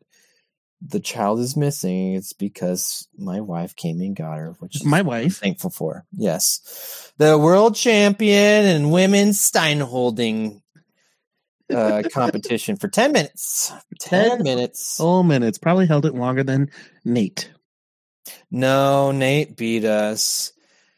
the 0.82 1.00
child 1.00 1.40
is 1.40 1.58
missing. 1.58 2.14
It's 2.14 2.34
because 2.34 3.08
my 3.18 3.42
wife 3.42 3.76
came 3.76 4.00
and 4.02 4.16
got 4.16 4.38
her, 4.38 4.56
which 4.60 4.78
is 4.78 4.86
My 4.86 5.02
wife. 5.02 5.38
thankful 5.38 5.70
for. 5.70 6.06
Yes, 6.12 7.12
the 7.18 7.38
world 7.38 7.76
champion 7.76 8.66
in 8.66 8.92
women's 8.92 9.42
stein 9.42 9.80
holding 9.80 10.62
uh, 11.74 12.04
competition 12.14 12.78
for 12.78 12.88
ten 12.88 13.12
minutes. 13.12 13.74
10 14.00 14.44
minutes. 14.44 14.98
Oh 15.02 15.24
minutes. 15.24 15.58
Probably 15.58 15.88
held 15.88 16.06
it 16.06 16.14
longer 16.14 16.44
than 16.44 16.70
Nate. 17.04 17.52
No, 18.52 19.12
Nate 19.12 19.56
beat 19.56 19.86
us. 19.86 20.52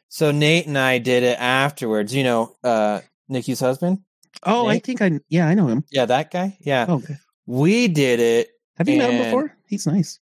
So 0.09 0.32
Nate 0.32 0.67
and 0.67 0.78
I 0.78 0.97
did 0.99 1.23
it 1.23 1.39
afterwards. 1.39 2.13
You 2.15 2.23
know, 2.23 2.55
uh, 2.63 3.01
Nikki's 3.30 3.59
husband. 3.59 3.99
Oh, 4.43 4.67
I 4.67 4.80
think 4.80 5.01
I 5.01 5.19
yeah, 5.30 5.47
I 5.47 5.53
know 5.55 5.67
him. 5.67 5.84
Yeah, 5.91 6.05
that 6.05 6.32
guy. 6.32 6.57
Yeah, 6.61 6.86
Oh, 6.88 6.95
okay. 6.95 7.15
we 7.45 7.88
did 7.88 8.19
it. 8.19 8.49
Have 8.78 8.88
you 8.88 8.97
met 8.97 9.09
him 9.11 9.23
before? 9.23 9.55
He's 9.67 9.88
nice. 9.88 10.19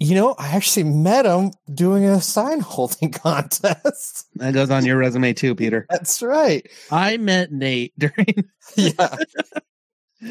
You 0.00 0.14
know, 0.14 0.34
I 0.38 0.48
actually 0.56 0.84
met 0.84 1.26
him 1.26 1.52
doing 1.72 2.04
a 2.04 2.20
sign 2.20 2.60
holding 2.74 3.12
contest. 3.12 4.26
That 4.36 4.54
goes 4.54 4.70
on 4.70 4.84
your 4.84 4.96
resume 4.96 5.32
too, 5.34 5.54
Peter. 5.54 5.86
That's 5.90 6.22
right. 6.22 6.66
I 6.90 7.16
met 7.18 7.52
Nate 7.52 7.92
during 7.98 8.48
Yeah. 8.76 9.16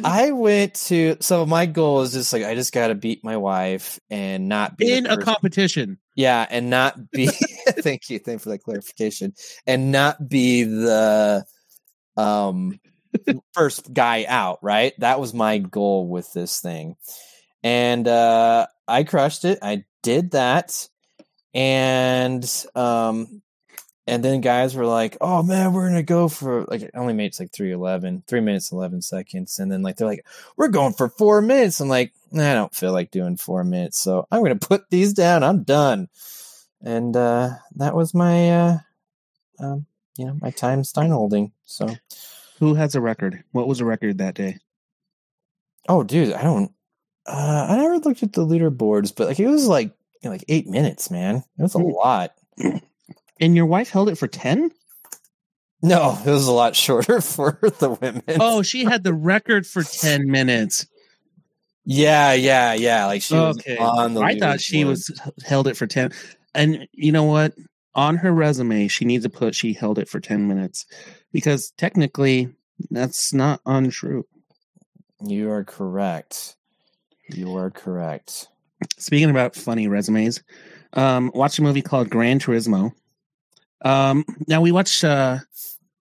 I 0.03 0.31
went 0.31 0.75
to 0.85 1.17
so 1.19 1.45
my 1.45 1.65
goal 1.65 2.01
is 2.01 2.13
just 2.13 2.33
like 2.33 2.43
I 2.43 2.55
just 2.55 2.73
got 2.73 2.87
to 2.87 2.95
beat 2.95 3.23
my 3.23 3.37
wife 3.37 3.99
and 4.09 4.49
not 4.49 4.77
be 4.77 4.91
in 4.91 5.05
a 5.05 5.17
competition. 5.17 5.99
yeah, 6.15 6.45
and 6.49 6.69
not 6.69 7.11
be. 7.11 7.27
thank 7.67 8.09
you, 8.09 8.19
thank 8.19 8.35
you 8.35 8.39
for 8.39 8.49
that 8.49 8.63
clarification, 8.63 9.33
and 9.65 9.91
not 9.91 10.29
be 10.29 10.63
the 10.63 11.43
um 12.17 12.79
first 13.53 13.93
guy 13.93 14.25
out. 14.27 14.59
Right, 14.61 14.93
that 14.99 15.19
was 15.19 15.33
my 15.33 15.57
goal 15.57 16.07
with 16.07 16.31
this 16.33 16.61
thing, 16.61 16.95
and 17.63 18.07
uh 18.07 18.67
I 18.87 19.03
crushed 19.03 19.45
it. 19.45 19.59
I 19.61 19.83
did 20.03 20.31
that, 20.31 20.87
and 21.53 22.65
um 22.75 23.41
and 24.07 24.23
then 24.23 24.41
guys 24.41 24.75
were 24.75 24.85
like, 24.85 25.17
"Oh 25.21 25.41
man, 25.43 25.73
we're 25.73 25.87
gonna 25.87 26.03
go 26.03 26.27
for 26.27 26.63
like 26.65 26.81
it 26.81 26.91
only 26.95 27.13
made 27.13 27.33
it 27.33 27.39
like 27.39 27.51
three 27.51 27.71
eleven, 27.71 28.23
three 28.27 28.41
minutes 28.41 28.71
eleven 28.71 29.01
seconds," 29.01 29.59
and 29.59 29.71
then 29.71 29.81
like 29.81 29.97
they're 29.97 30.07
like, 30.07 30.25
"We're 30.57 30.67
going 30.67 30.93
for 30.93 31.09
four 31.09 31.41
minutes." 31.41 31.79
I'm 31.79 31.87
like, 31.89 32.13
"Nah, 32.31 32.51
I 32.51 32.53
don't 32.53 32.75
feel 32.75 32.91
like 32.91 33.11
doing 33.11 33.37
four 33.37 33.63
minutes, 33.63 33.99
so 33.99 34.27
I'm 34.31 34.43
gonna 34.43 34.55
put 34.55 34.89
these 34.89 35.13
down. 35.13 35.43
I'm 35.43 35.63
done. 35.63 36.09
And 36.83 37.15
uh 37.17 37.49
that 37.77 37.95
was 37.95 38.13
my 38.13 38.51
uh 38.51 38.77
um 39.59 39.85
you 40.17 40.25
know 40.25 40.37
my 40.39 40.51
time 40.51 40.83
Stein 40.83 41.09
holding. 41.09 41.51
So 41.65 41.89
Who 42.59 42.75
has 42.75 42.93
a 42.95 43.01
record? 43.01 43.43
What 43.53 43.67
was 43.67 43.79
a 43.81 43.85
record 43.85 44.19
that 44.19 44.35
day? 44.35 44.59
oh 45.89 46.03
dude, 46.03 46.33
I 46.33 46.43
don't 46.43 46.71
uh 47.25 47.67
I 47.69 47.77
never 47.77 47.97
looked 47.99 48.21
at 48.23 48.33
the 48.33 48.45
leaderboards, 48.45 49.13
but 49.15 49.27
like 49.27 49.39
it 49.39 49.47
was 49.47 49.67
like 49.67 49.87
you 50.21 50.29
know, 50.29 50.31
like 50.31 50.45
eight 50.47 50.67
minutes, 50.67 51.09
man. 51.09 51.37
It 51.57 51.61
was 51.63 51.73
a 51.73 51.79
lot. 51.79 52.33
And 53.39 53.55
your 53.55 53.65
wife 53.65 53.89
held 53.89 54.09
it 54.09 54.17
for 54.17 54.27
10? 54.27 54.71
No, 55.81 56.17
it 56.25 56.29
was 56.29 56.47
a 56.47 56.51
lot 56.53 56.75
shorter 56.75 57.21
for 57.21 57.59
the 57.61 57.91
women. 58.01 58.23
Oh, 58.39 58.61
she 58.61 58.85
had 58.85 59.03
the 59.03 59.13
record 59.13 59.67
for 59.67 59.83
10 59.83 60.29
minutes. 60.29 60.87
Yeah, 61.83 62.33
yeah, 62.33 62.73
yeah. 62.73 63.05
Like 63.05 63.21
she 63.21 63.35
was 63.35 63.57
Okay. 63.59 63.77
on 63.77 64.15
the. 64.15 64.21
I 64.21 64.39
thought 64.39 64.59
she 64.61 64.83
leaderboard. 64.83 64.87
was 64.87 65.21
held 65.45 65.67
it 65.67 65.77
for 65.77 65.85
10. 65.85 66.11
And 66.55 66.87
you 66.93 67.11
know 67.11 67.23
what? 67.25 67.53
On 67.93 68.17
her 68.17 68.31
resume, 68.33 68.87
she 68.87 69.05
needs 69.05 69.23
to 69.23 69.29
put 69.29 69.53
she 69.55 69.73
held 69.73 69.99
it 69.99 70.09
for 70.09 70.19
10 70.19 70.47
minutes 70.47 70.85
because 71.31 71.71
technically 71.77 72.49
that's 72.89 73.33
not 73.33 73.61
untrue. 73.65 74.25
You 75.25 75.49
are 75.51 75.63
correct. 75.63 76.55
You 77.29 77.55
are 77.55 77.69
correct. 77.71 78.47
Speaking 78.97 79.29
about 79.29 79.55
funny 79.55 79.87
resumes, 79.87 80.41
um, 80.93 81.31
watched 81.35 81.59
a 81.59 81.61
movie 81.61 81.81
called 81.81 82.09
Gran 82.09 82.39
Turismo. 82.39 82.91
Um, 83.85 84.25
now 84.47 84.61
we 84.61 84.71
watched, 84.71 85.03
uh, 85.03 85.37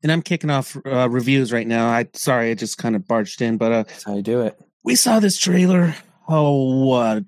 and 0.03 0.11
I'm 0.11 0.23
kicking 0.23 0.51
off 0.51 0.77
uh, 0.87 1.09
reviews 1.11 1.53
right 1.53 1.67
now. 1.67 1.87
I 1.89 2.09
sorry, 2.15 2.51
I 2.51 2.55
just 2.55 2.79
kind 2.79 2.97
of 2.97 3.07
barged 3.07 3.43
in, 3.43 3.59
but 3.59 3.73
uh, 3.73 3.83
That's 3.85 4.05
how 4.05 4.17
you 4.17 4.23
do 4.23 4.41
it. 4.41 4.59
we 4.83 4.95
saw 4.97 5.21
this 5.21 5.39
trailer. 5.39 5.95
Oh, 6.27 6.85
what 6.87 7.25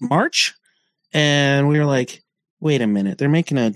March, 0.00 0.54
and 1.12 1.68
we 1.68 1.78
were 1.78 1.84
like, 1.84 2.22
"Wait 2.60 2.80
a 2.80 2.86
minute! 2.86 3.18
They're 3.18 3.28
making 3.28 3.58
a 3.58 3.74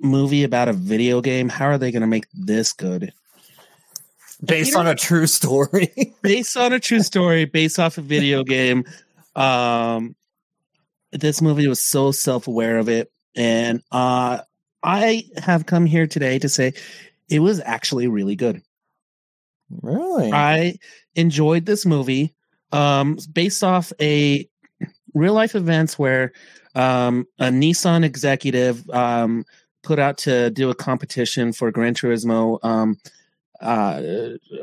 movie 0.00 0.44
about 0.44 0.68
a 0.68 0.72
video 0.72 1.20
game. 1.20 1.48
How 1.48 1.66
are 1.66 1.78
they 1.78 1.90
going 1.90 2.02
to 2.02 2.06
make 2.06 2.26
this 2.32 2.72
good?" 2.72 3.12
Based 4.44 4.76
on 4.76 4.86
a 4.86 4.94
true 4.94 5.26
story. 5.26 5.92
based 6.22 6.56
on 6.56 6.72
a 6.72 6.78
true 6.78 7.00
story, 7.02 7.44
based 7.46 7.78
off 7.80 7.98
a 7.98 8.02
video 8.02 8.44
game. 8.44 8.84
Um, 9.34 10.14
this 11.10 11.40
movie 11.42 11.66
was 11.66 11.80
so 11.80 12.12
self-aware 12.12 12.78
of 12.78 12.88
it, 12.88 13.10
and 13.34 13.82
uh, 13.90 14.38
I 14.84 15.24
have 15.38 15.66
come 15.66 15.86
here 15.86 16.06
today 16.06 16.38
to 16.38 16.48
say 16.48 16.74
it 17.28 17.40
was 17.40 17.60
actually 17.60 18.06
really 18.06 18.36
good. 18.36 18.62
really? 19.82 20.30
I 20.30 20.78
enjoyed 21.14 21.64
this 21.66 21.86
movie, 21.86 22.34
um, 22.70 23.18
based 23.32 23.64
off 23.64 23.92
a 24.00 24.48
real 25.14 25.32
life 25.32 25.54
events 25.54 25.98
where 25.98 26.32
um, 26.74 27.26
a 27.38 27.46
Nissan 27.46 28.04
executive 28.04 28.88
um, 28.90 29.44
put 29.82 29.98
out 29.98 30.18
to 30.18 30.50
do 30.50 30.70
a 30.70 30.74
competition 30.74 31.52
for 31.52 31.70
Gran 31.70 31.94
Turismo 31.94 32.62
um, 32.64 32.98
uh, 33.60 34.02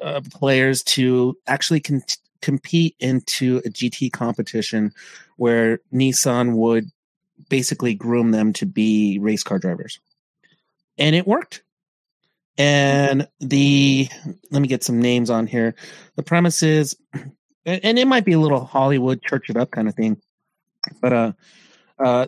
uh, 0.01 0.21
players 0.31 0.83
to 0.83 1.37
actually 1.47 1.79
con- 1.79 2.03
compete 2.41 2.95
into 2.99 3.61
a 3.65 3.69
GT 3.69 4.11
competition 4.11 4.93
where 5.37 5.79
Nissan 5.93 6.53
would 6.53 6.91
basically 7.49 7.95
groom 7.95 8.31
them 8.31 8.53
to 8.53 8.65
be 8.65 9.17
race 9.19 9.43
car 9.43 9.57
drivers. 9.57 9.99
And 11.01 11.15
it 11.15 11.25
worked. 11.25 11.63
And 12.59 13.27
the 13.39 14.07
let 14.51 14.61
me 14.61 14.67
get 14.67 14.83
some 14.83 15.01
names 15.01 15.31
on 15.31 15.47
here. 15.47 15.73
The 16.15 16.21
premise 16.21 16.61
is 16.61 16.95
and 17.65 17.97
it 17.97 18.07
might 18.07 18.23
be 18.23 18.33
a 18.33 18.39
little 18.39 18.63
Hollywood 18.65 19.23
church 19.23 19.49
it 19.49 19.57
up 19.57 19.71
kind 19.71 19.87
of 19.87 19.95
thing. 19.95 20.21
But 21.01 21.13
uh 21.13 21.31
uh 21.97 22.27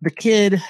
the 0.00 0.10
kid 0.10 0.62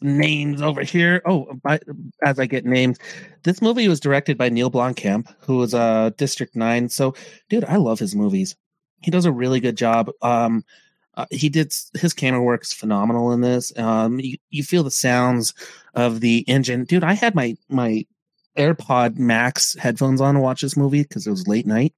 names 0.00 0.62
over 0.62 0.82
here. 0.82 1.20
Oh, 1.26 1.52
by, 1.62 1.80
as 2.24 2.38
I 2.38 2.46
get 2.46 2.64
names, 2.64 2.98
this 3.42 3.60
movie 3.60 3.88
was 3.88 4.00
directed 4.00 4.38
by 4.38 4.48
Neil 4.48 4.70
Blomkamp, 4.70 5.34
who 5.40 5.58
was 5.58 5.74
uh 5.74 6.10
District 6.16 6.56
9. 6.56 6.88
So, 6.88 7.14
dude, 7.50 7.64
I 7.66 7.76
love 7.76 7.98
his 7.98 8.14
movies. 8.14 8.56
He 9.02 9.10
does 9.10 9.26
a 9.26 9.32
really 9.32 9.60
good 9.60 9.76
job. 9.76 10.10
Um 10.22 10.64
uh, 11.16 11.26
he 11.30 11.48
did 11.48 11.72
his 11.94 12.12
camera 12.12 12.42
work's 12.42 12.72
phenomenal 12.72 13.32
in 13.32 13.40
this. 13.40 13.76
Um, 13.78 14.20
you, 14.20 14.36
you 14.50 14.62
feel 14.62 14.82
the 14.82 14.90
sounds 14.90 15.54
of 15.94 16.20
the 16.20 16.44
engine, 16.48 16.84
dude. 16.84 17.04
I 17.04 17.12
had 17.14 17.34
my 17.34 17.56
my 17.68 18.06
AirPod 18.56 19.18
Max 19.18 19.74
headphones 19.74 20.20
on 20.20 20.34
to 20.34 20.40
watch 20.40 20.60
this 20.60 20.76
movie 20.76 21.02
because 21.02 21.26
it 21.26 21.30
was 21.30 21.48
late 21.48 21.66
night, 21.66 21.92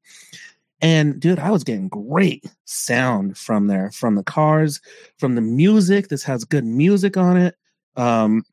And 0.81 1.19
dude, 1.21 1.39
I 1.39 1.51
was 1.51 1.65
getting 1.65 1.89
great 1.89 2.45
sound 2.65 3.37
from 3.39 3.67
there, 3.67 3.91
from 3.93 4.15
the 4.15 4.23
cars, 4.23 4.81
from 5.19 5.35
the 5.35 5.41
music. 5.41 6.09
This 6.09 6.23
has 6.25 6.45
good 6.45 6.65
music 6.65 7.17
on 7.17 7.37
it. 7.37 7.57
Um, 7.97 8.45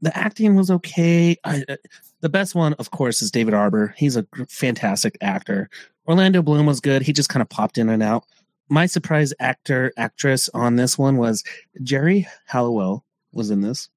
the 0.00 0.16
acting 0.16 0.56
was 0.56 0.70
okay. 0.70 1.36
I, 1.44 1.64
uh, 1.68 1.76
the 2.20 2.28
best 2.28 2.54
one, 2.54 2.72
of 2.74 2.90
course, 2.90 3.22
is 3.22 3.30
David 3.30 3.54
Harbour. 3.54 3.94
He's 3.96 4.16
a 4.16 4.26
fantastic 4.48 5.16
actor. 5.20 5.70
Orlando 6.08 6.42
Bloom 6.42 6.66
was 6.66 6.80
good. 6.80 7.02
He 7.02 7.12
just 7.12 7.28
kind 7.28 7.42
of 7.42 7.48
popped 7.48 7.78
in 7.78 7.88
and 7.88 8.02
out. 8.02 8.24
My 8.70 8.86
surprise 8.86 9.34
actor 9.40 9.92
actress 9.96 10.48
on 10.54 10.76
this 10.76 10.96
one 10.96 11.16
was 11.16 11.42
Geri 11.82 12.26
Halliwell 12.46 13.04
was 13.32 13.50
in 13.50 13.60
this. 13.62 13.88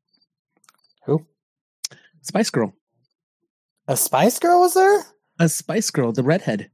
Who? 1.06 1.26
Spice 2.22 2.50
Girl. 2.50 2.74
A 3.88 3.96
Spice 3.96 4.40
Girl 4.40 4.62
was 4.62 4.74
there? 4.74 5.04
A 5.40 5.48
Spice 5.48 5.92
Girl, 5.92 6.12
the 6.12 6.24
redhead. 6.24 6.72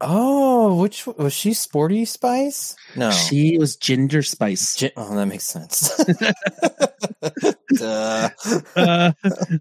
Oh, 0.00 0.80
which 0.80 1.06
was 1.06 1.32
she? 1.34 1.52
Sporty 1.52 2.06
Spice? 2.06 2.74
No, 2.96 3.10
She 3.10 3.58
was 3.58 3.76
Ginger 3.76 4.22
Spice. 4.22 4.74
Gi- 4.76 4.92
oh, 4.96 5.14
that 5.14 5.26
makes 5.26 5.44
sense. 5.44 5.94
Duh. 7.76 8.30
uh, 8.76 9.12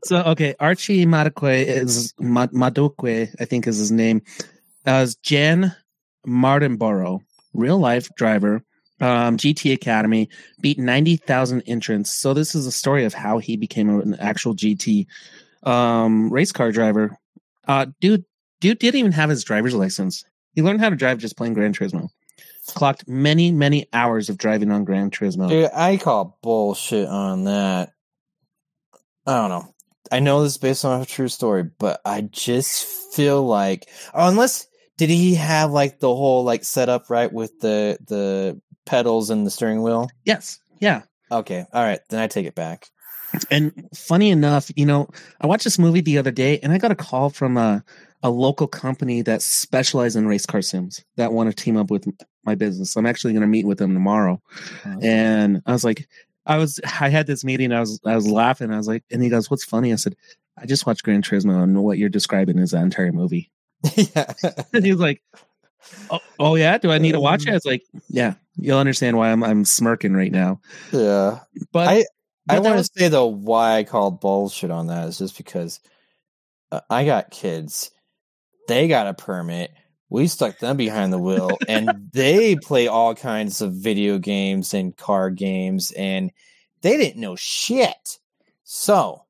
so 0.06 0.18
okay, 0.28 0.56
Archie 0.60 1.06
Madekwe 1.06 1.66
is 1.66 2.14
Ma- 2.20 2.48
Madekwe, 2.48 3.36
I 3.40 3.46
think 3.46 3.68
is 3.68 3.78
his 3.78 3.92
name. 3.92 4.22
As 4.86 5.16
Jann 5.18 5.76
Mardenborough, 6.26 7.22
real 7.54 7.78
life 7.78 8.10
driver, 8.16 8.64
um, 9.02 9.38
GT 9.38 9.74
Academy, 9.74 10.30
beat 10.62 10.78
ninety 10.80 11.16
thousand 11.16 11.64
entrants. 11.68 12.14
So 12.14 12.34
this 12.34 12.56
is 12.56 12.66
a 12.66 12.72
story 12.72 13.06
of 13.06 13.14
how 13.14 13.38
he 13.38 13.58
became 13.58 13.90
an 13.90 14.16
actual 14.20 14.56
GT 14.56 15.08
um, 15.64 16.32
race 16.32 16.52
car 16.52 16.72
driver. 16.72 17.18
Uh, 17.68 17.88
dude, 18.02 18.26
dude 18.60 18.80
didn't 18.80 19.00
even 19.00 19.12
have 19.12 19.30
his 19.30 19.44
driver's 19.44 19.76
license. 19.76 20.24
He 20.54 20.62
learned 20.62 20.82
how 20.82 20.90
to 20.90 20.96
drive 20.96 21.20
just 21.20 21.38
playing 21.38 21.54
Gran 21.54 21.74
Turismo. 21.74 22.10
Clocked 22.68 23.08
many, 23.08 23.52
many 23.52 23.88
hours 23.94 24.30
of 24.30 24.38
driving 24.38 24.72
on 24.72 24.84
Gran 24.84 25.12
Turismo. 25.12 25.50
Dude, 25.50 25.70
I 25.74 25.98
call 25.98 26.38
bullshit 26.42 27.08
on 27.08 27.46
that. 27.46 27.92
I 29.26 29.38
don't 29.42 29.50
know. 29.50 29.74
I 30.12 30.20
know 30.20 30.42
this 30.42 30.54
is 30.54 30.58
based 30.58 30.86
on 30.86 31.02
a 31.02 31.06
true 31.06 31.28
story, 31.28 31.64
but 31.64 32.02
I 32.04 32.22
just 32.22 32.84
feel 33.14 33.46
like, 33.46 33.88
oh, 34.14 34.28
unless 34.28 34.68
did 35.00 35.10
he 35.10 35.34
have 35.36 35.72
like 35.72 36.00
the 36.00 36.14
whole 36.14 36.44
like 36.44 36.66
setup 36.66 37.10
right 37.10 37.32
with 37.32 37.58
the 37.62 37.98
the 38.08 38.60
pedals 38.86 39.30
and 39.30 39.48
the 39.48 39.50
steering 39.50 39.82
wheel? 39.82 40.10
Yes, 40.26 40.60
yeah. 40.80 41.04
Okay, 41.32 41.66
all 41.72 41.84
right, 41.84 42.02
then 42.10 42.20
I 42.20 42.28
take 42.28 42.46
it 42.46 42.54
back. 42.54 42.90
And 43.50 43.88
funny 43.96 44.30
enough, 44.30 44.70
you 44.76 44.86
know, 44.86 45.08
I 45.40 45.48
watched 45.48 45.64
this 45.64 45.80
movie 45.80 46.02
the 46.02 46.18
other 46.18 46.32
day 46.32 46.60
and 46.60 46.74
I 46.74 46.80
got 46.80 46.92
a 46.92 46.96
call 46.96 47.30
from 47.30 47.58
a, 47.58 47.84
a 48.24 48.30
local 48.30 48.68
company 48.68 49.22
that 49.22 49.42
specializes 49.42 50.16
in 50.16 50.28
race 50.28 50.48
car 50.48 50.62
sims 50.62 51.06
that 51.16 51.32
want 51.32 51.50
to 51.50 51.56
team 51.56 51.78
up 51.78 51.92
with 51.92 52.06
my 52.44 52.56
business. 52.56 52.96
I'm 52.98 53.06
actually 53.06 53.34
going 53.34 53.42
to 53.42 53.48
meet 53.48 53.68
with 53.68 53.78
them 53.78 53.94
tomorrow. 53.94 54.42
Oh. 54.84 55.00
And 55.04 55.62
I 55.68 55.72
was 55.74 55.84
like, 55.84 56.10
I 56.48 56.58
was, 56.58 56.80
I 57.00 57.10
had 57.10 57.28
this 57.28 57.44
meeting. 57.44 57.72
I 57.72 57.80
was, 57.80 58.02
I 58.04 58.16
was 58.16 58.28
laughing. 58.28 58.74
I 58.74 58.78
was 58.78 58.88
like, 58.88 59.04
and 59.12 59.22
he 59.22 59.30
goes, 59.30 59.50
what's 59.52 59.64
funny? 59.64 59.94
I 59.94 59.98
said, 59.98 60.16
I 60.58 60.66
just 60.66 60.88
watched 60.88 61.04
Gran 61.04 61.22
Turismo 61.22 61.62
and 61.62 61.84
what 61.84 62.00
you're 62.00 62.10
describing 62.10 62.58
is 62.58 62.72
that 62.72 62.82
entire 62.82 63.12
movie. 63.12 63.52
yeah. 63.96 64.34
And 64.74 64.86
he 64.86 64.92
was 64.92 65.00
like, 65.02 65.22
oh, 66.10 66.20
oh 66.40 66.56
yeah. 66.56 66.78
Do 66.78 66.92
I 66.92 66.98
need 66.98 67.14
to 67.14 67.20
watch 67.20 67.44
it? 67.48 67.50
I 67.52 67.54
was 67.54 67.66
like, 67.66 67.84
yeah, 68.10 68.34
you'll 68.58 68.80
understand 68.80 69.18
why 69.18 69.32
I'm, 69.32 69.44
I'm 69.44 69.66
smirking 69.66 70.14
right 70.14 70.32
now. 70.32 70.62
yeah. 70.92 71.40
But 71.72 71.88
I- 71.88 72.06
I 72.52 72.56
but 72.56 72.64
want 72.64 72.78
was- 72.78 72.90
to 72.90 73.00
say 73.00 73.08
though 73.10 73.28
why 73.28 73.78
I 73.78 73.84
called 73.84 74.22
bullshit 74.22 74.72
on 74.72 74.88
that 74.88 75.08
is 75.08 75.20
just 75.20 75.38
because 75.38 75.80
uh, 76.72 76.82
I 76.90 77.06
got 77.06 77.30
kids. 77.32 77.92
They 78.68 78.88
got 78.88 79.06
a 79.08 79.14
permit. 79.14 79.72
We 80.10 80.26
stuck 80.28 80.58
them 80.58 80.76
behind 80.76 81.14
the 81.14 81.20
wheel, 81.20 81.52
and 81.68 82.10
they 82.12 82.56
play 82.56 82.88
all 82.88 83.14
kinds 83.14 83.62
of 83.62 83.74
video 83.74 84.18
games 84.18 84.74
and 84.74 84.98
car 84.98 85.30
games, 85.30 85.92
and 85.92 86.32
they 86.82 86.98
didn't 86.98 87.22
know 87.22 87.36
shit. 87.36 88.18
So 88.64 89.26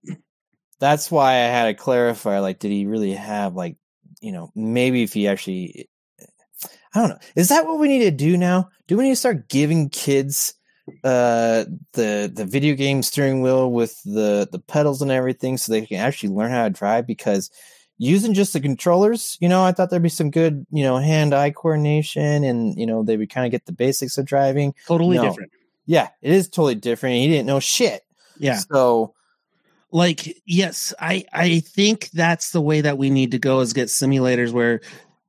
that's 0.80 1.12
why 1.12 1.32
I 1.34 1.48
had 1.48 1.66
to 1.66 1.74
clarify. 1.74 2.40
Like, 2.40 2.60
did 2.60 2.72
he 2.72 2.86
really 2.86 3.14
have 3.14 3.54
like, 3.56 3.76
you 4.22 4.32
know, 4.32 4.52
maybe 4.56 5.04
if 5.04 5.14
he 5.14 5.28
actually, 5.28 5.90
I 6.94 7.00
don't 7.00 7.10
know. 7.10 7.20
Is 7.36 7.50
that 7.50 7.66
what 7.66 7.80
we 7.80 7.88
need 7.88 8.04
to 8.04 8.12
do 8.12 8.38
now? 8.38 8.70
Do 8.88 8.98
we 8.98 9.04
need 9.06 9.12
to 9.12 9.16
start 9.16 9.50
giving 9.50 9.90
kids? 9.90 10.54
uh 11.04 11.66
the 11.94 12.32
the 12.34 12.46
video 12.46 12.74
game 12.74 13.04
steering 13.04 13.44
wheel 13.44 13.72
with 13.72 14.02
the 14.06 14.50
the 14.52 14.58
pedals 14.58 15.04
and 15.04 15.12
everything 15.12 15.56
so 15.56 15.72
they 15.72 15.86
can 15.86 16.00
actually 16.00 16.30
learn 16.30 16.50
how 16.50 16.64
to 16.64 16.72
drive 16.72 17.06
because 17.06 17.52
using 18.00 18.34
just 18.34 18.54
the 18.54 18.60
controllers 18.60 19.38
you 19.40 19.48
know 19.48 19.64
i 19.64 19.72
thought 19.72 19.92
there'd 19.92 20.02
be 20.02 20.10
some 20.10 20.32
good 20.32 20.66
you 20.72 20.82
know 20.82 20.98
hand 20.98 21.32
eye 21.32 21.52
coordination 21.52 22.44
and 22.44 22.76
you 22.76 22.88
know 22.88 23.04
they 23.04 23.18
would 23.18 23.30
kind 23.30 23.46
of 23.46 23.52
get 23.52 23.68
the 23.68 23.72
basics 23.72 24.18
of 24.18 24.26
driving 24.26 24.74
totally 24.88 25.18
No. 25.18 25.30
different. 25.30 25.52
yeah 25.86 26.08
it 26.24 26.32
is 26.34 26.50
totally 26.50 26.74
different 26.74 27.18
he 27.18 27.28
didn't 27.28 27.46
know 27.46 27.60
shit 27.60 28.02
Yeah. 28.40 28.58
so 28.58 29.14
like 29.92 30.38
yes 30.46 30.94
i 31.00 31.26
i 31.34 31.60
think 31.62 32.10
that's 32.12 32.52
the 32.52 32.62
way 32.62 32.82
that 32.82 32.98
we 32.98 33.10
need 33.10 33.32
to 33.32 33.40
go 33.40 33.60
is 33.62 33.74
get 33.74 33.88
simulators 33.88 34.52
where 34.52 34.82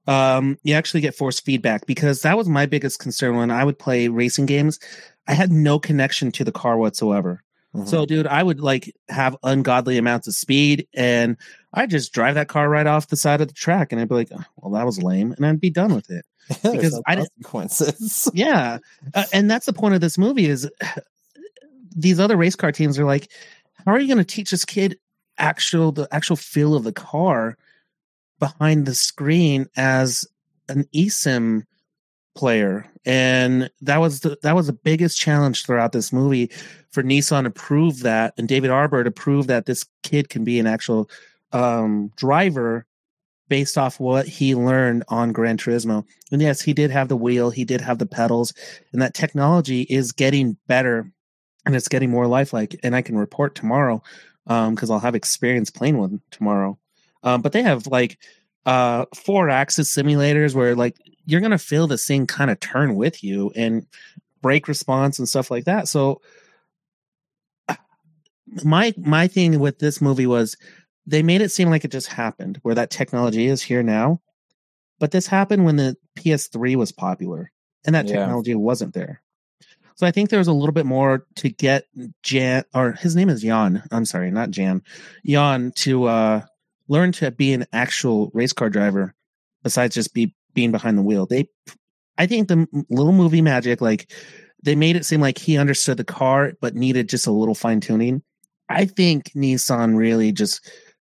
um 0.06 0.58
you 0.62 0.74
actually 0.74 1.00
get 1.00 1.14
force 1.14 1.40
feedback 1.40 1.86
because 1.86 2.22
that 2.22 2.36
was 2.36 2.48
my 2.48 2.66
biggest 2.66 2.98
concern 2.98 3.36
when 3.36 3.50
i 3.50 3.64
would 3.64 3.78
play 3.78 4.08
racing 4.08 4.46
games. 4.46 4.78
I 5.28 5.34
had 5.34 5.52
no 5.52 5.78
connection 5.78 6.32
to 6.32 6.44
the 6.44 6.52
car 6.52 6.76
whatsoever. 6.76 7.42
Mhm. 7.74 7.86
so 7.88 8.04
dude 8.04 8.26
i 8.26 8.42
would 8.42 8.60
like 8.60 8.92
have 9.08 9.36
ungodly 9.44 9.96
amounts 9.96 10.26
of 10.26 10.34
speed 10.34 10.88
and 10.92 11.36
i 11.72 11.86
just 11.86 12.12
drive 12.12 12.34
that 12.34 12.48
car 12.48 12.68
right 12.68 12.86
off 12.88 13.06
the 13.08 13.16
side 13.16 13.40
of 13.40 13.46
the 13.48 13.54
track 13.54 13.92
and 13.92 14.00
i'd 14.00 14.08
be 14.08 14.14
like 14.16 14.28
oh, 14.36 14.42
well 14.56 14.72
that 14.72 14.84
was 14.86 15.00
lame 15.02 15.32
and 15.32 15.46
i'd 15.46 15.60
be 15.60 15.70
done 15.70 15.94
with 15.94 16.10
it. 16.10 16.24
Because 16.64 16.94
no 16.94 17.02
I 17.06 17.14
didn't- 17.14 17.30
consequences. 17.44 18.28
Yeah 18.34 18.78
uh, 19.14 19.24
and 19.32 19.48
that's 19.48 19.66
the 19.66 19.72
point 19.72 19.94
of 19.94 20.00
this 20.00 20.18
movie 20.18 20.46
is 20.46 20.68
these 21.96 22.20
other 22.20 22.36
race 22.36 22.56
car 22.56 22.72
teams 22.72 22.98
are 22.98 23.04
like 23.04 23.30
how 23.84 23.92
are 23.92 24.00
you 24.00 24.06
going 24.06 24.18
to 24.18 24.24
teach 24.24 24.50
this 24.50 24.64
kid 24.64 24.98
actual 25.38 25.92
the 25.92 26.08
actual 26.12 26.36
feel 26.36 26.74
of 26.74 26.84
the 26.84 26.92
car 26.92 27.56
behind 28.38 28.86
the 28.86 28.94
screen 28.94 29.66
as 29.76 30.26
an 30.68 30.84
esim 30.94 31.62
player 32.34 32.86
and 33.04 33.70
that 33.80 33.98
was 33.98 34.20
the 34.20 34.38
that 34.42 34.54
was 34.54 34.66
the 34.66 34.72
biggest 34.72 35.18
challenge 35.18 35.64
throughout 35.64 35.92
this 35.92 36.12
movie 36.12 36.50
for 36.90 37.02
nissan 37.02 37.44
to 37.44 37.50
prove 37.50 38.00
that 38.00 38.32
and 38.36 38.48
david 38.48 38.70
harbour 38.70 39.02
to 39.02 39.10
prove 39.10 39.46
that 39.46 39.66
this 39.66 39.84
kid 40.02 40.28
can 40.28 40.44
be 40.44 40.58
an 40.60 40.66
actual 40.66 41.08
um 41.52 42.12
driver 42.16 42.86
based 43.50 43.76
off 43.76 44.00
what 44.00 44.26
he 44.26 44.54
learned 44.54 45.02
on 45.08 45.32
Gran 45.32 45.58
Turismo. 45.58 46.06
And 46.30 46.40
yes, 46.40 46.62
he 46.62 46.72
did 46.72 46.90
have 46.92 47.08
the 47.08 47.16
wheel, 47.16 47.50
he 47.50 47.64
did 47.64 47.80
have 47.82 47.98
the 47.98 48.06
pedals, 48.06 48.54
and 48.92 49.02
that 49.02 49.12
technology 49.12 49.82
is 49.82 50.12
getting 50.12 50.56
better 50.68 51.10
and 51.66 51.76
it's 51.76 51.88
getting 51.88 52.10
more 52.10 52.26
lifelike. 52.26 52.78
And 52.82 52.94
I 52.96 53.02
can 53.02 53.16
report 53.16 53.54
tomorrow 53.54 54.02
because 54.46 54.90
I'll 54.90 54.98
have 54.98 55.14
experience 55.14 55.70
playing 55.70 55.98
one 55.98 56.20
tomorrow. 56.30 56.78
Um, 57.22 57.42
but 57.42 57.52
they 57.52 57.62
have 57.62 57.86
like 57.86 58.18
uh, 58.66 59.04
four 59.14 59.48
axis 59.50 59.94
simulators 59.94 60.54
where 60.54 60.74
like 60.74 60.96
you're 61.26 61.40
gonna 61.40 61.58
feel 61.58 61.86
the 61.86 61.98
same 61.98 62.26
kind 62.26 62.50
of 62.50 62.58
turn 62.60 62.96
with 62.96 63.22
you 63.22 63.52
and 63.54 63.86
brake 64.42 64.68
response 64.68 65.18
and 65.18 65.28
stuff 65.28 65.50
like 65.50 65.64
that. 65.64 65.86
So 65.88 66.20
my 68.64 68.92
my 68.98 69.26
thing 69.28 69.58
with 69.60 69.78
this 69.78 70.00
movie 70.00 70.26
was 70.26 70.56
they 71.06 71.22
made 71.22 71.40
it 71.40 71.50
seem 71.50 71.70
like 71.70 71.84
it 71.84 71.90
just 71.90 72.08
happened 72.08 72.58
where 72.62 72.74
that 72.74 72.90
technology 72.90 73.46
is 73.46 73.62
here 73.62 73.82
now 73.82 74.20
but 74.98 75.12
this 75.12 75.26
happened 75.26 75.64
when 75.64 75.76
the 75.76 75.96
ps3 76.16 76.76
was 76.76 76.92
popular 76.92 77.50
and 77.86 77.94
that 77.94 78.06
Yeah. 78.06 78.12
technology 78.12 78.54
wasn't 78.54 78.92
there 78.92 79.22
so 80.00 80.06
i 80.06 80.10
think 80.10 80.30
there 80.30 80.38
was 80.38 80.48
a 80.48 80.52
little 80.52 80.72
bit 80.72 80.86
more 80.86 81.26
to 81.34 81.50
get 81.50 81.84
jan 82.22 82.64
or 82.72 82.92
his 82.92 83.14
name 83.14 83.28
is 83.28 83.42
jan. 83.42 83.82
I'm 83.92 84.06
sorry 84.06 84.30
not 84.30 84.50
jan. 84.50 84.80
Jann 85.26 85.72
to 85.76 86.04
uh 86.04 86.40
learn 86.88 87.12
to 87.12 87.30
be 87.30 87.52
an 87.52 87.66
actual 87.74 88.30
race 88.32 88.54
car 88.54 88.70
driver 88.70 89.14
besides 89.62 89.94
just 89.94 90.14
be 90.14 90.34
being 90.54 90.72
behind 90.72 90.96
the 90.96 91.02
wheel. 91.02 91.26
They 91.26 91.48
i 92.16 92.26
think 92.26 92.48
the 92.48 92.66
little 92.88 93.12
movie 93.12 93.42
magic 93.42 93.82
like 93.82 94.10
they 94.62 94.74
made 94.74 94.96
it 94.96 95.04
seem 95.04 95.20
like 95.20 95.36
he 95.36 95.58
understood 95.58 95.98
the 95.98 96.04
car 96.04 96.54
but 96.62 96.74
needed 96.74 97.06
just 97.06 97.26
a 97.26 97.30
little 97.30 97.54
fine 97.54 97.80
tuning 97.80 98.22
i 98.70 98.86
think 98.86 99.30
nissan 99.32 99.98
really 99.98 100.32
just 100.32 100.66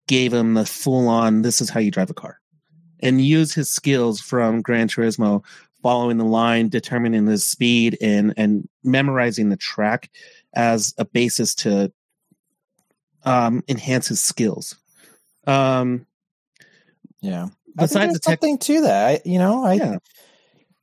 gave 0.09 0.35
him 0.35 0.55
the 0.55 0.67
full 0.67 1.07
on 1.07 1.43
this 1.43 1.61
is 1.61 1.71
how 1.71 1.79
you 1.79 1.93
drive 1.93 2.11
a 2.11 2.15
car 2.15 2.41
and 3.03 3.25
use 3.25 3.55
his 3.55 3.71
skills 3.71 4.21
from 4.21 4.61
Gran 4.61 4.89
Turismo 4.89 5.45
following 5.83 6.19
the 6.19 6.25
line 6.25 6.69
determining 6.69 7.25
the 7.27 7.39
speed 7.39 7.97
and 8.01 8.35
and 8.37 8.69
memorizing 8.85 9.49
the 9.49 9.57
track 9.57 10.11
as 10.55 10.95
a 10.99 11.05
basis 11.05 11.55
to 11.55 11.93
um 13.25 13.63
enhance 13.69 14.09
his 14.09 14.23
skills 14.23 14.77
um 15.47 16.07
Yeah. 17.21 17.45
I 17.45 17.47
think 17.47 17.55
Besides 17.77 17.95
there's 17.95 18.13
the 18.15 18.19
tech- 18.21 18.39
something 18.41 18.59
to 18.59 18.81
that. 18.83 19.07
I, 19.07 19.21
you 19.25 19.39
know, 19.39 19.65
I, 19.65 19.75
Yeah. 19.75 19.97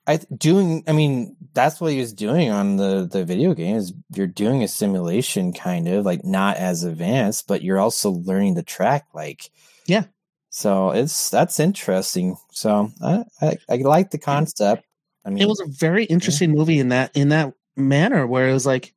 I 0.07 0.17
doing. 0.37 0.85
I 0.87 0.93
mean, 0.93 1.35
that's 1.53 1.81
what 1.81 1.91
he 1.91 1.99
was 1.99 2.13
doing 2.13 2.49
on 2.49 2.77
the 2.77 3.05
the 3.11 3.25
video 3.25 3.53
game. 3.53 3.75
Is 3.75 3.91
you're 4.15 4.25
doing 4.25 4.63
a 4.63 4.67
simulation, 4.67 5.51
kind 5.51 5.85
of 5.89 6.05
like 6.05 6.23
not 6.23 6.55
as 6.55 6.85
advanced, 6.85 7.45
but 7.45 7.61
you're 7.61 7.77
also 7.79 8.11
learning 8.11 8.53
the 8.55 8.63
track. 8.63 9.05
Like, 9.13 9.51
Yeah. 9.85 10.05
So 10.49 10.91
it's 10.91 11.29
that's 11.29 11.59
interesting. 11.59 12.37
So 12.51 12.89
I 13.03 13.25
I, 13.41 13.57
I 13.69 13.75
like 13.77 14.11
the 14.11 14.17
concept. 14.17 14.85
I 15.27 15.29
mean, 15.29 15.43
it 15.43 15.47
was 15.47 15.59
a 15.59 15.67
very 15.67 16.05
interesting 16.05 16.51
movie 16.51 16.79
in 16.79 16.89
that 16.89 17.11
in 17.15 17.29
that 17.29 17.53
manner 17.75 18.25
where 18.25 18.47
it 18.47 18.53
was 18.53 18.65
like, 18.65 18.93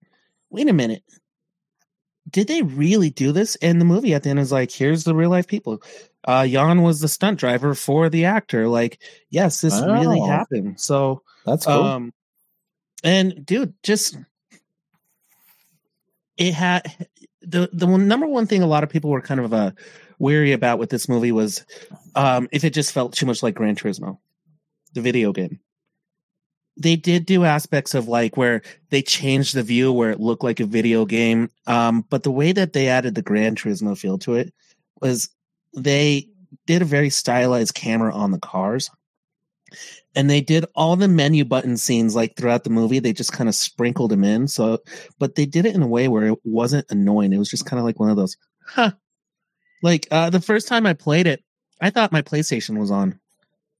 wait 0.49 0.68
a 0.68 0.72
minute, 0.72 1.03
did 2.31 2.47
they 2.47 2.62
really 2.62 3.11
do 3.11 3.33
this? 3.33 3.57
And 3.57 3.81
the 3.81 3.85
movie 3.85 4.14
at 4.14 4.22
the 4.22 4.31
end 4.31 4.39
is 4.39 4.53
like, 4.53 4.70
here's 4.70 5.03
the 5.03 5.14
real 5.14 5.31
life 5.31 5.49
people. 5.49 5.83
Uh, 6.24 6.47
Jann 6.47 6.83
was 6.83 7.01
the 7.01 7.09
stunt 7.09 7.41
driver 7.41 7.74
for 7.74 8.09
the 8.09 8.26
actor. 8.26 8.68
Like, 8.68 9.03
yes, 9.31 9.61
this 9.61 9.81
really 9.81 10.20
Oh. 10.20 10.26
happened. 10.26 10.81
So, 10.81 11.22
that's 11.45 11.66
cool. 11.66 11.74
um, 11.83 12.12
and 13.03 13.45
dude, 13.45 13.74
just 13.83 14.16
it 16.37 16.55
had 16.55 17.09
the 17.43 17.68
the 17.72 17.87
one, 17.89 18.07
number 18.07 18.26
one 18.26 18.47
thing 18.47 18.62
a 18.62 18.66
lot 18.66 18.85
of 18.85 18.91
people 18.91 19.11
were 19.11 19.20
kind 19.20 19.41
of 19.41 19.53
uh, 19.53 19.72
weary 20.20 20.53
about 20.53 20.78
with 20.78 20.91
this 20.91 21.09
movie 21.09 21.33
was 21.33 21.64
um, 22.14 22.49
if 22.53 22.62
it 22.62 22.70
just 22.74 22.93
felt 22.93 23.14
too 23.14 23.26
much 23.26 23.43
like 23.43 23.57
Gran 23.57 23.74
Turismo, 23.74 24.18
the 24.95 25.01
video 25.01 25.33
game. 25.33 25.59
They 26.81 26.97
did 26.97 27.26
do 27.26 27.45
aspects 27.45 27.95
of 27.95 28.09
like 28.09 28.37
where 28.37 28.62
they 28.89 29.03
changed 29.03 29.55
the 29.55 29.62
view 29.62 29.93
where 29.93 30.11
it 30.11 30.18
looked 30.18 30.43
like 30.43 30.61
a 30.61 30.66
video 30.66 31.05
game, 31.05 31.51
um, 31.66 32.05
but 32.11 32.24
the 32.24 32.31
way 32.31 32.53
that 32.53 32.72
they 32.72 32.89
added 32.89 33.14
the 33.14 33.22
Gran 33.22 33.55
Turismo 33.55 33.97
feel 33.97 34.18
to 34.18 34.35
it 34.35 34.53
was 35.01 35.28
they 35.76 36.28
did 36.66 36.83
a 36.83 36.87
very 36.87 37.11
stylized 37.11 37.74
camera 37.74 38.12
on 38.12 38.33
the 38.33 38.39
cars 38.39 38.91
and 40.14 40.28
they 40.28 40.41
did 40.41 40.64
all 40.74 40.97
the 40.97 41.09
menu 41.09 41.45
button 41.45 41.76
scenes 41.76 42.14
like 42.14 42.37
throughout 42.37 42.64
the 42.64 42.70
movie 42.70 42.99
they 42.99 43.12
just 43.12 43.33
kind 43.33 43.49
of 43.49 43.55
sprinkled 43.55 44.11
them 44.11 44.24
in 44.24 44.49
so 44.49 44.78
but 45.18 45.35
they 45.35 45.47
did 45.47 45.66
it 45.66 45.74
in 45.74 45.83
a 45.83 45.87
way 45.87 46.09
where 46.09 46.26
it 46.26 46.39
wasn't 46.45 46.87
annoying 46.91 47.33
it 47.33 47.39
was 47.39 47.51
just 47.51 47.66
kind 47.66 47.78
of 47.78 47.85
like 47.85 48.01
one 48.01 48.11
of 48.11 48.16
those 48.16 48.37
huh. 48.66 48.91
Like 49.83 50.07
uh 50.11 50.31
the 50.31 50.41
first 50.41 50.68
time 50.68 50.87
i 50.87 50.93
played 50.93 51.26
it 51.26 51.43
i 51.81 51.91
thought 51.91 52.12
my 52.12 52.22
playstation 52.22 52.78
was 52.78 52.91
on 52.91 53.18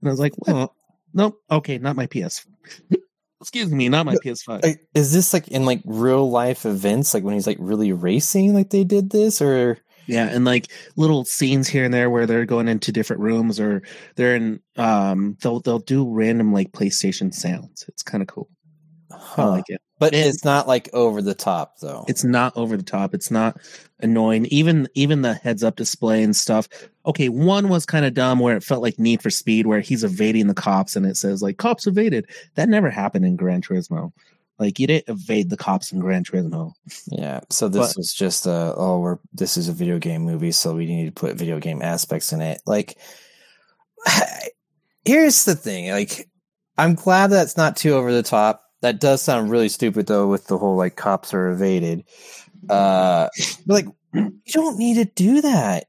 and 0.01 0.09
i 0.09 0.11
was 0.11 0.21
like 0.21 0.33
well 0.47 0.75
nope 1.13 1.41
okay 1.51 1.79
not 1.79 1.97
my 1.97 2.07
ps 2.07 2.47
excuse 3.41 3.71
me 3.71 3.89
not 3.89 4.05
my 4.07 4.15
ps5 4.17 4.63
Like, 4.63 4.81
is 4.95 5.13
this 5.13 5.33
like 5.33 5.49
in 5.49 5.65
like 5.65 5.81
real 5.87 6.31
life 6.31 6.67
events, 6.67 7.15
like 7.15 7.25
when 7.25 7.35
he's 7.35 7.47
like 7.47 7.57
really 7.61 7.93
racing, 7.93 8.53
like 8.55 8.71
they 8.71 8.85
did 8.85 9.11
this, 9.11 9.41
or 9.41 9.79
Yeah, 10.07 10.27
and 10.27 10.45
like 10.45 10.67
little 10.97 11.25
scenes 11.25 11.67
here 11.69 11.85
and 11.85 11.95
there 11.95 12.11
where 12.11 12.27
they're 12.27 12.45
going 12.45 12.69
into 12.69 12.93
different 12.93 13.23
rooms 13.23 13.59
or 13.59 13.83
they're 14.17 14.37
in 14.37 14.61
um 14.77 15.37
they'll 15.43 15.61
they'll 15.61 15.79
do 15.79 16.07
random 16.09 16.53
like 16.53 16.73
PlayStation 16.73 17.33
sounds. 17.33 17.85
It's 17.89 18.03
kind 18.03 18.21
of 18.23 18.29
cool. 18.29 18.49
I 19.37 19.45
like 19.45 19.65
it. 19.69 19.81
but 19.99 20.15
and- 20.15 20.29
it's 20.29 20.45
not 20.45 20.67
like 20.69 20.89
over 20.93 21.21
the 21.23 21.35
top 21.35 21.79
though. 21.81 22.05
It's 22.09 22.25
not 22.25 22.57
over 22.57 22.77
the 22.77 22.83
top. 22.83 23.15
It's 23.15 23.31
not 23.31 23.57
annoying. 24.01 24.47
Even 24.47 24.89
even 24.95 25.23
the 25.23 25.35
heads 25.35 25.63
up 25.65 25.77
display 25.77 26.23
and 26.23 26.35
stuff. 26.35 26.69
Okay, 27.07 27.29
one 27.29 27.69
was 27.69 27.87
kind 27.87 28.05
of 28.05 28.15
dumb 28.15 28.39
where 28.39 28.57
it 28.57 28.63
felt 28.65 28.83
like 28.83 28.99
Need 28.99 29.23
for 29.23 29.31
Speed 29.31 29.67
where 29.67 29.81
he's 29.81 30.05
evading 30.05 30.47
the 30.47 30.55
cops 30.55 30.97
and 30.97 31.07
it 31.07 31.17
says 31.17 31.43
like 31.43 31.59
cops 31.59 31.87
evaded. 31.87 32.27
That 32.55 32.69
never 32.69 32.91
happened 32.91 33.25
in 33.25 33.37
Gran 33.37 33.63
Turismo. 33.63 34.13
Like 34.59 34.79
you 34.79 34.87
didn't 34.87 35.09
evade 35.09 35.49
the 35.49 35.57
cops 35.57 35.91
in 35.91 36.01
Gran 36.01 36.23
Turismo. 36.25 36.73
yeah. 37.07 37.41
So 37.49 37.69
this 37.69 37.89
But- 37.89 37.97
was 37.97 38.13
just 38.13 38.47
uh 38.47 38.75
oh, 38.77 38.99
we're 39.01 39.19
this 39.33 39.57
is 39.57 39.69
a 39.69 39.73
video 39.73 39.99
game 39.99 40.23
movie, 40.23 40.53
so 40.53 40.75
we 40.75 40.87
need 40.87 41.07
to 41.07 41.13
put 41.13 41.37
video 41.37 41.59
game 41.59 41.81
aspects 41.83 42.33
in 42.33 42.41
it. 42.43 42.61
Like, 42.67 42.99
here's 45.05 45.45
the 45.45 45.55
thing. 45.55 45.91
Like, 45.91 46.29
I'm 46.77 46.95
glad 46.95 47.29
that's 47.29 47.57
not 47.57 47.77
too 47.77 47.95
over 47.95 48.13
the 48.13 48.23
top. 48.23 48.63
That 48.83 49.01
does 49.01 49.23
sound 49.23 49.51
really 49.51 49.69
stupid 49.69 50.07
though, 50.07 50.29
with 50.29 50.47
the 50.47 50.59
whole 50.59 50.77
like 50.77 50.97
cops 50.97 51.35
are 51.35 51.49
evaded. 51.51 52.05
Uh, 52.69 53.29
but 53.67 53.75
like 53.75 53.87
you 54.13 54.53
don't 54.53 54.79
need 54.79 54.95
to 54.95 55.05
do 55.05 55.43
that. 55.43 55.87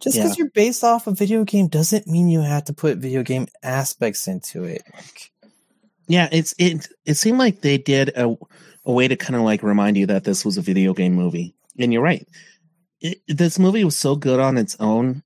Just 0.00 0.16
because 0.16 0.36
you're 0.36 0.50
based 0.50 0.84
off 0.84 1.06
a 1.06 1.12
video 1.12 1.44
game 1.44 1.66
doesn't 1.66 2.06
mean 2.06 2.28
you 2.28 2.40
have 2.42 2.64
to 2.66 2.74
put 2.74 2.98
video 2.98 3.22
game 3.22 3.46
aspects 3.62 4.28
into 4.28 4.64
it. 4.64 4.82
Like, 4.94 5.32
Yeah, 6.06 6.28
it's 6.30 6.54
it. 6.58 6.88
It 7.06 7.14
seemed 7.14 7.38
like 7.38 7.62
they 7.62 7.78
did 7.78 8.10
a 8.10 8.36
a 8.84 8.92
way 8.92 9.08
to 9.08 9.16
kind 9.16 9.36
of 9.36 9.42
like 9.42 9.62
remind 9.62 9.96
you 9.96 10.06
that 10.06 10.24
this 10.24 10.44
was 10.44 10.58
a 10.58 10.62
video 10.62 10.92
game 10.92 11.14
movie, 11.14 11.54
and 11.78 11.92
you're 11.92 12.02
right. 12.02 12.26
It, 13.00 13.20
this 13.28 13.58
movie 13.58 13.84
was 13.84 13.96
so 13.96 14.14
good 14.16 14.40
on 14.40 14.58
its 14.58 14.76
own, 14.80 15.22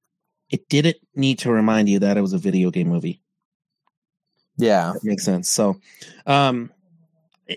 it 0.53 0.69
didn't 0.69 0.99
need 1.17 1.39
to 1.41 1.51
remind 1.51 1.89
you 1.89 1.99
that 2.01 2.17
it 2.17 2.21
was 2.21 2.35
a 2.35 2.39
video 2.39 2.71
game 2.71 2.89
movie. 2.89 3.23
yeah, 4.59 4.93
That 4.93 5.03
makes 5.03 5.25
sense. 5.25 5.51
So, 5.51 5.81
um, 6.27 6.71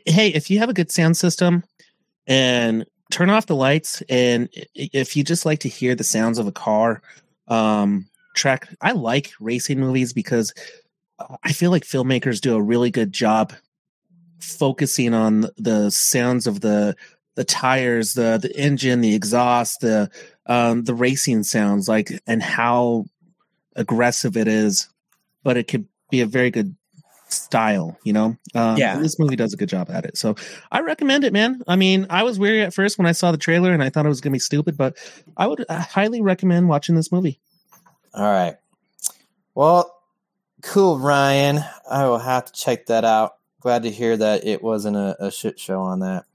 hey, 0.05 0.29
if 0.29 0.49
you 0.49 0.59
have 0.59 0.69
a 0.69 0.73
good 0.73 0.91
sound 0.91 1.17
system 1.17 1.63
and 2.27 2.85
turn 3.11 3.29
off 3.29 3.45
the 3.45 3.55
lights, 3.55 4.01
and 4.09 4.49
if 4.73 5.15
you 5.15 5.23
just 5.23 5.45
like 5.45 5.59
to 5.59 5.69
hear 5.69 5.95
the 5.95 6.03
sounds 6.03 6.39
of 6.39 6.47
a 6.47 6.51
car, 6.51 7.01
um, 7.47 8.07
track, 8.35 8.67
I 8.81 8.91
like 8.91 9.31
racing 9.39 9.79
movies 9.79 10.13
because 10.13 10.53
I 11.43 11.53
feel 11.53 11.71
like 11.71 11.83
filmmakers 11.83 12.41
do 12.41 12.55
a 12.55 12.61
really 12.61 12.91
good 12.91 13.13
job 13.13 13.53
focusing 14.39 15.13
on 15.13 15.47
the 15.57 15.89
sounds 15.89 16.47
of 16.47 16.61
the 16.61 16.95
the 17.35 17.43
tires, 17.43 18.13
the 18.13 18.37
the 18.41 18.57
engine, 18.57 19.01
the 19.01 19.15
exhaust, 19.15 19.81
the 19.81 20.09
um, 20.45 20.83
the 20.83 20.93
racing 20.93 21.43
sounds, 21.43 21.87
like 21.87 22.11
and 22.27 22.41
how 22.41 23.05
aggressive 23.75 24.37
it 24.37 24.47
is, 24.47 24.89
but 25.43 25.57
it 25.57 25.67
could 25.67 25.87
be 26.09 26.21
a 26.21 26.25
very 26.25 26.51
good 26.51 26.75
style, 27.35 27.97
you 28.03 28.13
know. 28.13 28.37
Um, 28.53 28.77
Yeah. 28.77 28.97
this 28.99 29.19
movie 29.19 29.35
does 29.35 29.53
a 29.53 29.57
good 29.57 29.69
job 29.69 29.89
at 29.89 30.05
it, 30.05 30.17
so 30.17 30.35
I 30.71 30.81
recommend 30.81 31.23
it, 31.23 31.33
man. 31.33 31.61
I 31.67 31.75
mean, 31.75 32.07
I 32.09 32.23
was 32.23 32.39
weary 32.39 32.61
at 32.61 32.73
first 32.73 32.97
when 32.97 33.05
I 33.07 33.11
saw 33.11 33.31
the 33.31 33.37
trailer, 33.37 33.73
and 33.73 33.83
I 33.83 33.89
thought 33.89 34.05
it 34.05 34.09
was 34.09 34.21
gonna 34.21 34.33
be 34.33 34.39
stupid, 34.39 34.77
but 34.77 34.95
I 35.37 35.47
would 35.47 35.65
highly 35.69 36.21
recommend 36.21 36.67
watching 36.69 36.95
this 36.95 37.11
movie. 37.11 37.39
All 38.13 38.23
right. 38.31 38.55
Well, 39.53 39.91
cool, 40.61 40.97
Ryan. 40.99 41.59
I 41.89 42.05
will 42.07 42.17
have 42.19 42.45
to 42.45 42.53
check 42.53 42.87
that 42.87 43.05
out. 43.05 43.33
Glad 43.61 43.83
to 43.83 43.91
hear 43.91 44.15
that 44.17 44.45
it 44.45 44.61
wasn't 44.63 44.95
a, 44.97 45.15
a 45.25 45.31
shit 45.31 45.59
show 45.59 45.81
on 45.81 45.99
that. 45.99 46.25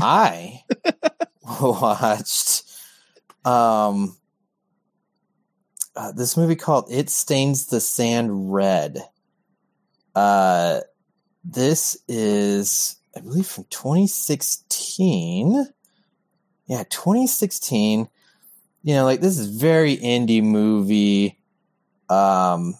I 0.00 0.62
watched 1.60 2.64
um 3.44 4.16
uh, 5.94 6.12
this 6.12 6.36
movie 6.36 6.56
called 6.56 6.88
It 6.90 7.08
Stains 7.08 7.66
the 7.66 7.80
Sand 7.80 8.52
Red. 8.52 9.02
Uh 10.16 10.80
this 11.44 11.96
is 12.08 12.96
I 13.16 13.20
believe 13.20 13.46
from 13.46 13.66
2016. 13.70 15.66
Yeah, 16.66 16.82
2016 16.90 18.08
you 18.86 18.94
know, 18.94 19.02
like 19.04 19.20
this 19.20 19.36
is 19.36 19.48
very 19.48 19.96
indie 19.96 20.44
movie. 20.44 21.40
Um, 22.08 22.74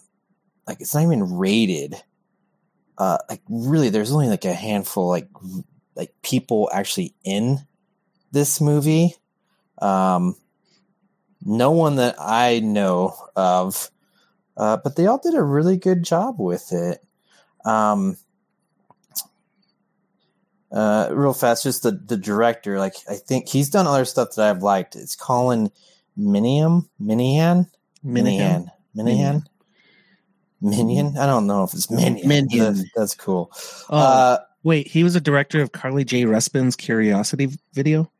like 0.65 0.79
it's 0.79 0.95
not 0.95 1.03
even 1.03 1.37
rated. 1.37 1.95
Uh, 2.97 3.17
like 3.29 3.41
really, 3.49 3.89
there's 3.89 4.13
only 4.13 4.29
like 4.29 4.45
a 4.45 4.53
handful, 4.53 5.09
like 5.09 5.27
like 5.95 6.13
people 6.21 6.69
actually 6.73 7.13
in 7.25 7.59
this 8.31 8.61
movie. 8.61 9.15
Um, 9.81 10.37
no 11.43 11.71
one 11.71 11.97
that 11.97 12.15
I 12.17 12.61
know 12.61 13.17
of, 13.35 13.91
uh, 14.55 14.77
but 14.77 14.95
they 14.95 15.07
all 15.07 15.19
did 15.19 15.35
a 15.35 15.43
really 15.43 15.75
good 15.75 16.03
job 16.03 16.39
with 16.39 16.71
it. 16.71 17.03
Um, 17.67 18.17
uh, 20.71 21.09
real 21.11 21.33
fast, 21.33 21.63
just 21.63 21.83
the 21.83 21.91
the 21.91 22.17
director. 22.17 22.77
Like 22.79 22.95
I 23.09 23.15
think 23.15 23.47
he's 23.47 23.69
done 23.69 23.87
other 23.87 24.05
stuff 24.05 24.29
that 24.35 24.49
I've 24.49 24.63
liked. 24.63 24.95
It's 24.95 25.15
Colin 25.15 25.71
Minium, 26.19 26.87
Minihan, 27.01 27.69
Minihan, 28.05 28.67
Minihan, 28.95 29.43
Minion. 30.61 31.17
I 31.17 31.25
don't 31.25 31.47
know 31.47 31.63
if 31.63 31.73
it's 31.73 31.89
Minion. 31.89 32.27
Minion. 32.27 32.63
That's, 32.75 32.83
that's 32.95 33.15
cool. 33.15 33.51
Oh, 33.89 33.97
Uh, 33.97 34.37
wait, 34.63 34.87
he 34.87 35.03
was 35.03 35.15
a 35.15 35.21
director 35.21 35.61
of 35.61 35.71
Carly 35.71 36.03
Rae 36.03 36.25
Jepsen's 36.25 36.75
Curiosity 36.75 37.49
video. 37.73 38.11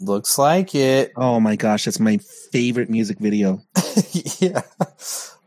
looks 0.00 0.36
like 0.38 0.74
it. 0.74 1.12
Oh 1.16 1.40
my 1.40 1.56
gosh, 1.56 1.86
that's 1.86 2.00
my 2.00 2.18
favorite 2.52 2.90
music 2.90 3.18
video. 3.18 3.62
yeah. 4.38 4.62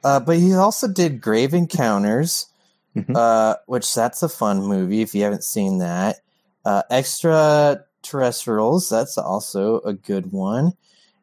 Uh, 0.03 0.19
but 0.19 0.37
he 0.37 0.53
also 0.55 0.87
did 0.87 1.21
Grave 1.21 1.53
Encounters, 1.53 2.47
Mhm. 2.95 3.15
uh, 3.15 3.55
which 3.67 3.93
that's 3.93 4.23
a 4.23 4.29
fun 4.29 4.63
movie 4.63 5.01
if 5.01 5.13
you 5.13 5.23
haven't 5.23 5.43
seen 5.43 5.77
that. 5.77 6.21
Uh, 6.65 6.81
Extraterrestrials, 6.89 8.89
that's 8.89 9.17
also 9.17 9.79
a 9.81 9.93
good 9.93 10.31
one. 10.31 10.73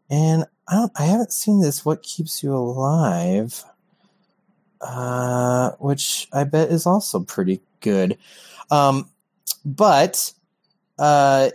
And 0.08 0.46
I 0.68 0.76
don't, 0.76 0.92
I 0.96 1.04
haven't 1.04 1.32
seen 1.32 1.60
this. 1.60 1.84
What 1.84 2.02
keeps 2.02 2.42
you 2.42 2.54
alive? 2.54 3.64
Uh, 4.80 5.72
which 5.78 6.28
I 6.32 6.44
bet 6.44 6.70
is 6.70 6.86
also 6.86 7.20
pretty 7.20 7.60
good. 7.80 8.16
Um, 8.70 9.10
but 9.64 10.32
uh, 10.98 11.50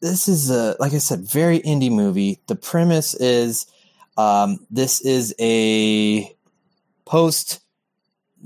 this 0.00 0.28
is 0.28 0.50
a 0.50 0.76
like 0.80 0.94
I 0.94 0.98
said, 0.98 1.20
very 1.20 1.60
indie 1.60 1.90
movie. 1.90 2.40
The 2.46 2.56
premise 2.56 3.14
is 3.14 3.66
um, 4.16 4.66
this 4.70 5.00
is 5.02 5.34
a 5.38 6.34
post 7.04 7.60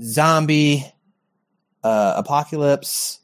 zombie 0.03 0.84
uh, 1.82 2.14
apocalypse. 2.16 3.20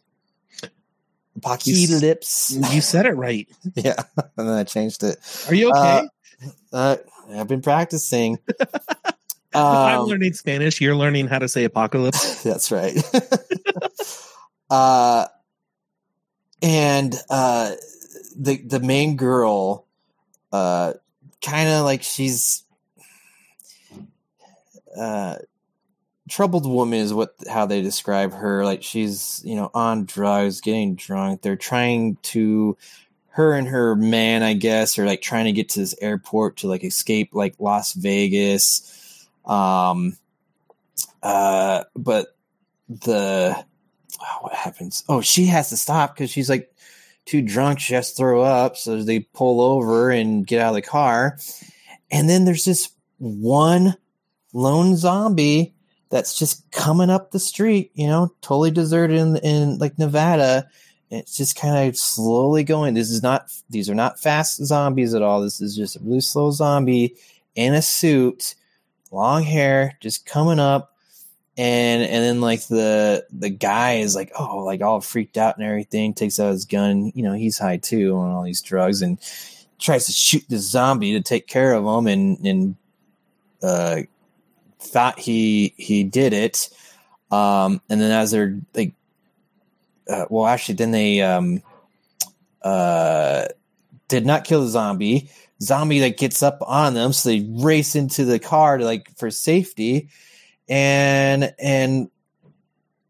Apocalypse. 1.36 2.52
You 2.72 2.80
said 2.80 3.06
it 3.06 3.12
right. 3.14 3.48
yeah, 3.74 3.94
and 4.36 4.48
then 4.48 4.56
I 4.56 4.64
changed 4.64 5.02
it. 5.04 5.16
Are 5.48 5.54
you 5.54 5.70
okay? 5.70 6.02
Uh, 6.02 6.06
Uh, 6.72 6.96
I've 7.32 7.48
been 7.48 7.62
practicing. 7.62 8.38
I'm 9.54 10.00
Um, 10.00 10.06
learning 10.06 10.32
Spanish. 10.34 10.80
You're 10.80 10.94
learning 10.96 11.26
how 11.28 11.38
to 11.40 11.48
say 11.48 11.64
apocalypse. 11.64 12.42
That's 12.44 12.70
right. 12.70 12.96
uh, 14.70 15.26
and 16.62 17.14
uh, 17.28 17.72
the 18.36 18.58
the 18.58 18.80
main 18.80 19.16
girl, 19.16 19.86
uh, 20.52 20.94
kind 21.42 21.68
of 21.68 21.84
like 21.84 22.02
she's 22.02 22.64
uh, 24.96 25.36
troubled 26.31 26.66
woman 26.66 27.01
is 27.01 27.12
what 27.12 27.35
how 27.49 27.66
they 27.66 27.83
describe 27.83 28.33
her. 28.33 28.64
Like 28.64 28.83
she's 28.83 29.43
you 29.45 29.57
know 29.57 29.70
on 29.74 30.05
drugs, 30.07 30.61
getting 30.61 30.95
drunk. 30.95 31.43
They're 31.43 31.57
trying 31.57 32.16
to 32.22 32.78
her 33.31 33.53
and 33.55 33.68
her 33.68 33.95
man, 33.95 34.43
I 34.43 34.55
guess, 34.55 34.99
are 34.99 35.07
like 35.07 35.22
trying 35.22 35.45
to 35.47 35.53
get 35.53 35.70
to 35.70 35.81
this 35.81 35.95
airport 36.01 36.59
to 36.59 36.68
like 36.68 36.85
escape 36.85 37.31
like 37.33 37.55
Las 37.59 37.93
Vegas. 37.93 39.28
Um, 39.45 40.16
uh, 41.22 41.85
but 41.95 42.28
the 42.89 43.64
oh, 44.20 44.39
what 44.41 44.55
happens? 44.55 45.05
Oh, 45.09 45.20
she 45.20 45.47
has 45.47 45.70
to 45.70 45.76
stop 45.76 46.14
because 46.14 46.31
she's 46.31 46.51
like 46.51 46.72
too 47.24 47.43
drunk. 47.43 47.81
She 47.81 47.95
has 47.95 48.11
to 48.11 48.16
throw 48.16 48.43
up. 48.43 48.76
So 48.76 49.03
they 49.03 49.20
pull 49.20 49.61
over 49.61 50.11
and 50.11 50.47
get 50.47 50.61
out 50.61 50.70
of 50.70 50.74
the 50.74 50.83
car. 50.83 51.39
And 52.11 52.28
then 52.28 52.45
there's 52.45 52.64
this 52.64 52.91
one 53.18 53.97
lone 54.53 54.97
zombie 54.97 55.74
that's 56.11 56.38
just 56.38 56.70
coming 56.72 57.11
up 57.11 57.30
the 57.30 57.38
street, 57.38 57.90
you 57.94 58.06
know, 58.06 58.32
totally 58.42 58.70
deserted 58.70 59.16
in, 59.16 59.36
in 59.38 59.78
like 59.78 59.98
Nevada. 59.98 60.68
It's 61.11 61.36
just 61.36 61.56
kind 61.56 61.88
of 61.88 61.96
slowly 61.96 62.62
going. 62.62 62.94
This 62.94 63.11
is 63.11 63.22
not, 63.22 63.50
these 63.68 63.88
are 63.88 63.94
not 63.94 64.20
fast 64.20 64.64
zombies 64.64 65.14
at 65.14 65.22
all. 65.22 65.40
This 65.40 65.61
is 65.61 65.76
just 65.76 65.96
a 65.96 66.00
really 66.00 66.20
slow 66.20 66.50
zombie 66.50 67.16
in 67.54 67.74
a 67.74 67.82
suit, 67.82 68.54
long 69.11 69.42
hair, 69.42 69.96
just 70.00 70.26
coming 70.26 70.61
up 70.61 70.90
and 71.61 72.02
and 72.02 72.24
then 72.24 72.40
like 72.40 72.66
the 72.68 73.26
the 73.30 73.50
guy 73.50 73.96
is 73.96 74.14
like 74.14 74.32
oh 74.38 74.58
like 74.58 74.80
all 74.80 75.00
freaked 75.00 75.36
out 75.36 75.58
and 75.58 75.66
everything 75.66 76.14
takes 76.14 76.40
out 76.40 76.52
his 76.52 76.64
gun 76.64 77.12
you 77.14 77.22
know 77.22 77.34
he's 77.34 77.58
high 77.58 77.76
too 77.76 78.16
on 78.16 78.30
all 78.30 78.44
these 78.44 78.62
drugs 78.62 79.02
and 79.02 79.18
tries 79.78 80.06
to 80.06 80.12
shoot 80.12 80.42
the 80.48 80.56
zombie 80.58 81.12
to 81.12 81.20
take 81.20 81.46
care 81.46 81.74
of 81.74 81.84
him 81.84 82.06
and 82.06 82.38
and 82.46 82.76
uh 83.62 84.00
thought 84.81 85.18
he 85.18 85.74
he 85.76 86.05
did 86.05 86.33
it. 86.33 86.70
Um 87.31 87.81
and 87.89 88.01
then 88.01 88.11
as 88.11 88.31
they're 88.31 88.59
like 88.74 88.95
uh, 90.09 90.26
well 90.31 90.47
actually 90.47 90.74
then 90.76 90.91
they 90.91 91.20
um 91.20 91.62
uh 92.62 93.47
did 94.09 94.26
not 94.26 94.45
kill 94.45 94.62
the 94.62 94.68
zombie. 94.68 95.31
Zombie 95.62 96.01
like 96.01 96.16
gets 96.16 96.43
up 96.43 96.59
on 96.62 96.95
them 96.95 97.12
so 97.12 97.28
they 97.28 97.47
race 97.62 97.95
into 97.95 98.24
the 98.24 98.39
car 98.39 98.78
to 98.78 98.85
like 98.85 99.16
for 99.16 99.31
safety. 99.31 100.09
And 100.68 101.55
and 101.59 102.11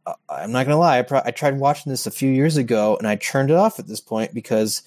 uh, 0.06 0.14
I'm 0.28 0.52
not 0.52 0.66
gonna 0.66 0.78
lie, 0.78 0.98
I, 0.98 1.02
pro- 1.02 1.22
I 1.24 1.30
tried 1.30 1.58
watching 1.58 1.90
this 1.90 2.06
a 2.06 2.10
few 2.10 2.30
years 2.30 2.56
ago, 2.56 2.96
and 2.96 3.06
I 3.06 3.16
turned 3.16 3.50
it 3.50 3.56
off 3.56 3.78
at 3.78 3.86
this 3.86 4.00
point 4.00 4.34
because 4.34 4.82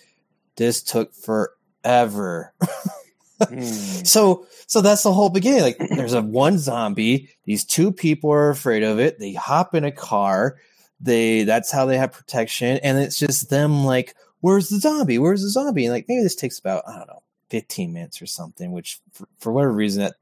this 0.56 0.82
took 0.82 1.14
forever. 1.14 2.54
Hmm. 3.50 3.62
so 4.06 4.46
so 4.68 4.82
that's 4.82 5.04
the 5.04 5.14
whole 5.14 5.30
beginning. 5.30 5.62
Like 5.62 5.78
there's 5.78 6.14
a 6.14 6.22
one 6.22 6.58
zombie, 6.58 7.30
these 7.46 7.64
two 7.66 7.91
people 7.91 8.32
are 8.32 8.50
afraid 8.50 8.84
of 8.84 9.00
it. 9.00 9.20
They 9.20 9.34
hop 9.34 9.76
in 9.76 9.84
a 9.84 9.91
car. 9.91 10.58
They 11.00 11.44
that's 11.44 11.72
how 11.72 11.86
they 11.86 11.98
have 11.98 12.14
protection, 12.14 12.80
and 12.84 12.98
it's 12.98 13.20
just 13.20 13.50
them 13.50 13.84
like, 13.84 14.16
where's 14.41 14.70
the 14.70 14.80
zombie? 14.80 15.20
Where's 15.20 15.41
the 15.41 15.50
zombie? 15.50 15.86
And 15.86 15.94
like 15.94 16.06
maybe 16.08 16.24
this 16.24 16.36
takes 16.36 16.60
about 16.60 16.88
I 16.88 16.98
don't 16.98 17.08
know, 17.08 17.24
15 17.50 17.91
minutes 17.91 18.22
or 18.22 18.26
something. 18.26 18.72
Which 18.72 19.00
for, 19.12 19.28
for 19.39 19.52
whatever 19.52 19.74
reason 19.74 20.04
that 20.04 20.16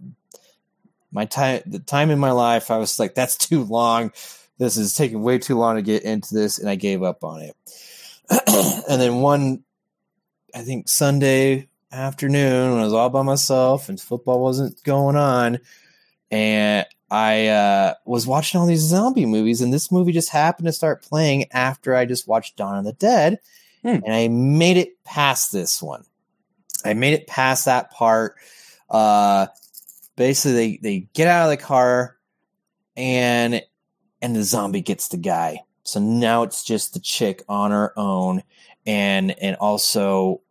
my 1.11 1.25
time 1.25 1.61
the 1.65 1.79
time 1.79 2.09
in 2.09 2.19
my 2.19 2.31
life 2.31 2.71
I 2.71 2.77
was 2.77 2.99
like 2.99 3.15
that's 3.15 3.37
too 3.37 3.63
long. 3.63 4.11
This 4.57 4.77
is 4.77 4.93
taking 4.93 5.23
way 5.23 5.39
too 5.39 5.57
long 5.57 5.75
to 5.75 5.81
get 5.81 6.03
into 6.03 6.35
this, 6.35 6.59
and 6.59 6.69
I 6.69 6.75
gave 6.75 7.01
up 7.01 7.23
on 7.23 7.41
it. 7.41 7.55
and 8.89 9.01
then 9.01 9.15
one, 9.15 9.63
I 10.53 10.61
think 10.61 10.87
Sunday 10.87 11.67
afternoon 11.91 12.71
when 12.71 12.79
I 12.81 12.83
was 12.83 12.93
all 12.93 13.09
by 13.09 13.21
myself 13.21 13.89
and 13.89 13.99
football 13.99 14.41
wasn't 14.41 14.81
going 14.83 15.15
on, 15.15 15.59
and 16.29 16.85
I 17.09 17.47
uh, 17.47 17.93
was 18.05 18.25
watching 18.25 18.59
all 18.59 18.67
these 18.67 18.79
zombie 18.79 19.25
movies, 19.25 19.61
and 19.61 19.73
this 19.73 19.91
movie 19.91 20.11
just 20.11 20.29
happened 20.29 20.67
to 20.67 20.71
start 20.73 21.03
playing 21.03 21.45
after 21.51 21.93
I 21.95 22.05
just 22.05 22.27
watched 22.27 22.55
Dawn 22.57 22.77
of 22.77 22.85
the 22.85 22.93
Dead, 22.93 23.39
Hmm. 23.81 23.99
and 24.05 24.13
I 24.13 24.27
made 24.27 24.77
it 24.77 25.03
past 25.03 25.51
this 25.51 25.81
one. 25.81 26.03
I 26.85 26.93
made 26.93 27.13
it 27.13 27.27
past 27.27 27.65
that 27.65 27.91
part. 27.91 28.35
Uh, 28.89 29.47
basically, 30.15 30.53
they 30.53 30.77
they 30.77 30.99
get 31.13 31.27
out 31.27 31.45
of 31.45 31.49
the 31.49 31.63
car, 31.63 32.17
and 32.95 33.61
and 34.21 34.35
the 34.35 34.43
zombie 34.43 34.81
gets 34.81 35.07
the 35.07 35.17
guy. 35.17 35.61
So 35.83 35.99
now 35.99 36.43
it's 36.43 36.63
just 36.63 36.93
the 36.93 36.99
chick 36.99 37.43
on 37.49 37.71
her 37.71 37.91
own, 37.97 38.43
and 38.85 39.31
and 39.41 39.55
also, 39.55 40.41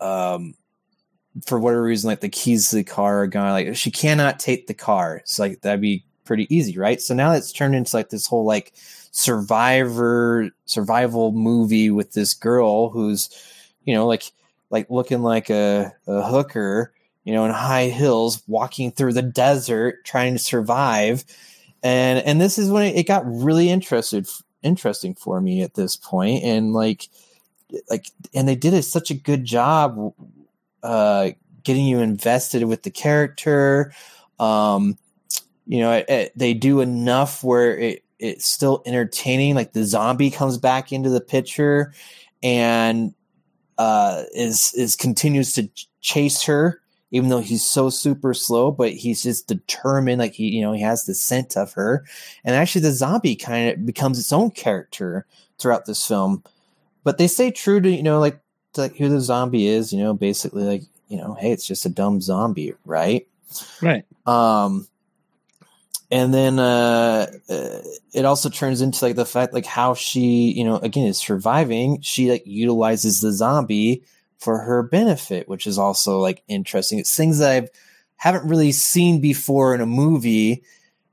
um, 0.00 0.54
for 1.46 1.58
whatever 1.58 1.82
reason, 1.82 2.08
like 2.08 2.20
the 2.20 2.28
keys 2.28 2.70
to 2.70 2.76
the 2.76 2.84
car 2.84 3.22
are 3.22 3.26
gone. 3.26 3.50
Like 3.50 3.76
she 3.76 3.90
cannot 3.90 4.38
take 4.38 4.66
the 4.66 4.74
car. 4.74 5.16
It's 5.16 5.38
like 5.38 5.60
that'd 5.62 5.80
be 5.80 6.04
pretty 6.24 6.52
easy, 6.54 6.78
right? 6.78 7.00
So 7.00 7.14
now 7.14 7.32
it's 7.32 7.52
turned 7.52 7.74
into 7.74 7.96
like 7.96 8.10
this 8.10 8.26
whole 8.26 8.44
like 8.44 8.72
survivor 9.10 10.50
survival 10.66 11.32
movie 11.32 11.90
with 11.90 12.12
this 12.12 12.34
girl 12.34 12.90
who's, 12.90 13.30
you 13.84 13.94
know, 13.94 14.06
like 14.06 14.24
like 14.70 14.88
looking 14.90 15.22
like 15.22 15.50
a, 15.50 15.92
a 16.06 16.22
hooker, 16.22 16.92
you 17.24 17.32
know, 17.32 17.44
in 17.44 17.50
high 17.50 17.88
heels, 17.88 18.42
walking 18.46 18.90
through 18.92 19.12
the 19.12 19.22
desert 19.22 20.04
trying 20.04 20.34
to 20.34 20.38
survive. 20.38 21.24
And 21.82 22.20
and 22.20 22.40
this 22.40 22.58
is 22.58 22.70
when 22.70 22.94
it, 22.94 23.06
got 23.06 23.24
really 23.26 23.70
interested 23.70 24.28
interesting 24.62 25.14
for 25.14 25.40
me 25.40 25.62
at 25.62 25.74
this 25.74 25.94
point 25.94 26.42
and 26.42 26.72
like 26.72 27.08
like 27.90 28.06
and 28.34 28.48
they 28.48 28.56
did 28.56 28.82
such 28.82 29.10
a 29.10 29.14
good 29.14 29.44
job 29.44 30.14
uh 30.84 31.30
getting 31.64 31.86
you 31.86 31.98
invested 31.98 32.62
with 32.64 32.84
the 32.84 32.90
character. 32.90 33.92
Um 34.38 34.96
you 35.66 35.80
know 35.80 35.92
it, 35.92 36.08
it, 36.08 36.32
they 36.38 36.54
do 36.54 36.80
enough 36.80 37.42
where 37.42 37.76
it 37.76 38.04
it's 38.20 38.46
still 38.46 38.82
entertaining. 38.86 39.54
Like 39.54 39.72
the 39.72 39.84
zombie 39.84 40.30
comes 40.30 40.58
back 40.58 40.92
into 40.92 41.10
the 41.10 41.20
picture 41.20 41.92
and 42.42 43.12
uh 43.78 44.22
is 44.34 44.72
is 44.74 44.94
continues 44.94 45.52
to 45.54 45.66
ch- 45.68 45.88
chase 46.00 46.42
her 46.44 46.80
even 47.14 47.28
though 47.30 47.40
he's 47.40 47.64
so 47.64 47.88
super 47.88 48.34
slow 48.34 48.72
but 48.72 48.92
he's 48.92 49.22
just 49.22 49.46
determined 49.46 50.18
like 50.18 50.32
he 50.32 50.48
you 50.48 50.60
know 50.60 50.72
he 50.72 50.80
has 50.80 51.06
the 51.06 51.14
scent 51.14 51.56
of 51.56 51.72
her. 51.72 52.04
And 52.44 52.56
actually 52.56 52.82
the 52.82 52.92
zombie 52.92 53.36
kind 53.36 53.70
of 53.70 53.86
becomes 53.86 54.18
its 54.18 54.32
own 54.32 54.50
character 54.50 55.24
throughout 55.58 55.86
this 55.86 56.06
film. 56.06 56.42
But 57.04 57.18
they 57.18 57.28
stay 57.28 57.50
true 57.50 57.80
to 57.80 57.88
you 57.88 58.02
know 58.02 58.18
like 58.18 58.40
like 58.78 58.96
who 58.96 59.08
the 59.08 59.20
zombie 59.20 59.66
is 59.66 59.92
you 59.92 59.98
know 59.98 60.14
basically 60.14 60.64
like 60.64 60.82
you 61.08 61.16
know 61.16 61.34
hey 61.34 61.52
it's 61.52 61.66
just 61.66 61.86
a 61.86 61.88
dumb 61.88 62.20
zombie 62.20 62.74
right? 62.84 63.26
Right. 63.80 64.04
um 64.26 64.88
and 66.10 66.32
then 66.32 66.58
uh, 66.58 67.26
uh 67.48 67.78
it 68.12 68.24
also 68.24 68.48
turns 68.48 68.80
into 68.80 69.04
like 69.04 69.16
the 69.16 69.26
fact 69.26 69.52
like 69.52 69.66
how 69.66 69.94
she 69.94 70.52
you 70.52 70.64
know 70.64 70.76
again 70.76 71.06
is 71.06 71.18
surviving. 71.18 72.00
She 72.02 72.30
like 72.30 72.46
utilizes 72.46 73.20
the 73.20 73.32
zombie 73.32 74.02
for 74.38 74.58
her 74.58 74.82
benefit 74.82 75.48
which 75.48 75.66
is 75.66 75.78
also 75.78 76.20
like 76.20 76.42
interesting. 76.48 76.98
It's 76.98 77.16
things 77.16 77.38
that 77.38 77.50
i've 77.50 77.68
haven't 78.16 78.48
really 78.48 78.72
seen 78.72 79.20
before 79.20 79.74
in 79.74 79.80
a 79.80 79.86
movie 79.86 80.62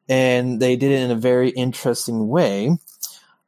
and 0.08 0.60
they 0.60 0.76
did 0.76 0.92
it 0.92 1.02
in 1.02 1.12
a 1.12 1.16
very 1.16 1.50
interesting 1.50 2.28
way. 2.28 2.70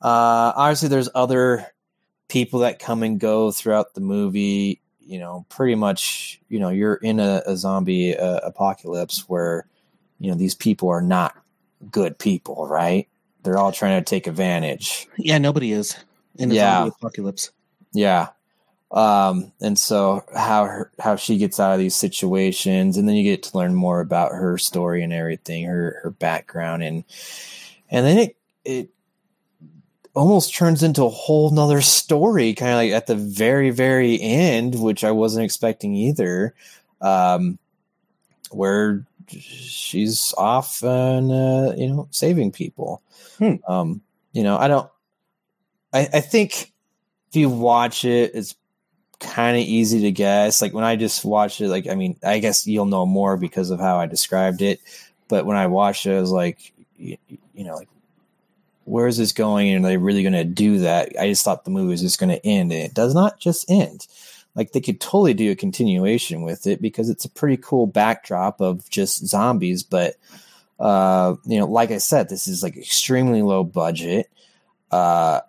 Uh 0.02 0.54
obviously 0.56 0.90
there's 0.90 1.10
other 1.14 1.68
people 2.34 2.62
that 2.62 2.80
come 2.80 3.04
and 3.04 3.20
go 3.20 3.52
throughout 3.52 3.94
the 3.94 4.02
movie 4.02 4.82
you 5.00 5.20
know 5.20 5.46
pretty 5.50 5.76
much 5.76 6.42
you 6.50 6.60
know 6.60 6.70
you're 6.70 6.96
in 6.96 7.20
a, 7.20 7.44
a 7.46 7.56
zombie 7.56 8.18
uh, 8.18 8.40
apocalypse 8.40 9.30
where 9.30 9.68
you 10.20 10.32
know 10.32 10.36
these 10.36 10.56
people 10.56 10.90
are 10.90 11.02
not 11.02 11.36
good 11.92 12.18
people 12.18 12.66
right 12.68 13.08
they're 13.44 13.60
all 13.60 13.72
trying 13.72 14.04
to 14.04 14.10
take 14.10 14.26
advantage 14.26 15.08
Yeah, 15.18 15.38
nobody 15.38 15.74
is 15.74 15.96
in 16.40 16.50
a 16.50 16.56
Yeah. 16.56 16.78
zombie 16.78 16.96
apocalypse. 17.00 17.52
yeah 17.92 18.30
um 18.90 19.52
and 19.62 19.78
so 19.78 20.24
how 20.36 20.66
her, 20.66 20.92
how 21.00 21.16
she 21.16 21.38
gets 21.38 21.60
out 21.60 21.74
of 21.74 21.80
these 21.80 21.96
situations 21.96 22.98
and 22.98 23.08
then 23.08 23.16
you 23.16 23.24
get 23.24 23.44
to 23.44 23.56
learn 23.56 23.76
more 23.76 24.00
about 24.00 24.32
her 24.32 24.58
story 24.58 25.04
and 25.04 25.14
everything 25.14 25.66
her 25.66 26.00
her 26.02 26.10
background 26.10 26.82
and 26.82 27.04
and 27.92 28.06
then 28.08 28.18
it 28.18 28.36
it 28.66 28.90
almost 30.14 30.56
turns 30.56 30.84
into 30.84 31.04
a 31.04 31.10
whole 31.10 31.50
nother 31.52 31.82
story 31.82 32.54
kind 32.54 32.72
of 32.72 32.78
like 32.78 32.92
at 32.92 33.08
the 33.08 33.16
very 33.16 33.70
very 33.70 34.22
end 34.22 34.80
which 34.80 35.04
i 35.04 35.12
wasn't 35.12 35.44
expecting 35.44 35.94
either 35.96 36.54
um 37.02 37.58
where 38.52 39.06
she's 39.28 40.34
off 40.38 40.84
and 40.84 41.32
uh, 41.32 41.74
you 41.76 41.88
know 41.88 42.08
saving 42.12 42.52
people 42.52 43.02
Hmm. 43.40 43.56
um 43.68 44.02
you 44.32 44.44
know 44.44 44.58
i 44.58 44.68
don't 44.68 44.88
i 45.92 46.08
i 46.14 46.20
think 46.20 46.72
if 47.30 47.36
you 47.36 47.50
watch 47.50 48.06
it 48.06 48.32
it's 48.36 48.56
kind 49.24 49.58
of 49.58 49.64
easy 49.64 50.02
to 50.02 50.12
guess. 50.12 50.62
Like 50.62 50.74
when 50.74 50.84
I 50.84 50.96
just 50.96 51.24
watched 51.26 51.62
it, 51.62 51.70
like 51.70 51.88
I 51.88 51.96
mean, 51.96 52.18
I 52.24 52.40
guess 52.40 52.68
you'll 52.68 52.86
know 52.86 53.06
more 53.06 53.38
because 53.38 53.70
of 53.70 53.80
how 53.80 53.98
I 53.98 54.06
described 54.06 54.62
it. 54.62 54.80
But 55.28 55.46
when 55.46 55.58
I 55.58 55.68
watched 55.68 56.06
it, 56.06 56.16
I 56.16 56.22
was 56.22 56.32
like, 56.32 56.74
you, 56.98 57.18
you 57.54 57.64
know, 57.64 57.76
like 57.76 57.90
where 58.86 59.08
is 59.08 59.18
this 59.18 59.32
going? 59.32 59.70
And 59.70 59.86
are 59.86 59.88
they 59.88 59.98
really 59.98 60.24
going 60.24 60.34
to 60.34 60.44
do 60.44 60.80
that? 60.80 61.14
I 61.20 61.28
just 61.28 61.44
thought 61.44 61.66
the 61.66 61.72
movie 61.72 61.92
was 61.92 62.02
just 62.02 62.20
going 62.20 62.30
to 62.30 62.46
end, 62.46 62.72
and 62.72 62.82
it 62.82 62.94
does 62.94 63.14
not 63.14 63.40
just 63.40 63.70
end. 63.70 64.08
Like 64.56 64.72
they 64.72 64.82
could 64.82 65.02
totally 65.02 65.34
do 65.34 65.52
a 65.52 65.56
continuation 65.56 66.44
with 66.44 66.68
it 66.68 66.82
because 66.82 67.10
it's 67.10 67.26
a 67.26 67.30
pretty 67.30 67.58
cool 67.58 67.88
backdrop 67.88 68.62
of 68.62 68.88
just 68.90 69.26
zombies. 69.26 69.84
But 69.84 70.16
uh, 70.80 71.36
you 71.46 71.60
know, 71.60 71.66
like 71.66 71.92
I 71.92 71.98
said, 71.98 72.30
this 72.30 72.48
is 72.48 72.62
like 72.62 72.78
extremely 72.78 73.42
low 73.42 73.64
budget. 73.64 74.30
Uh, 74.92 75.42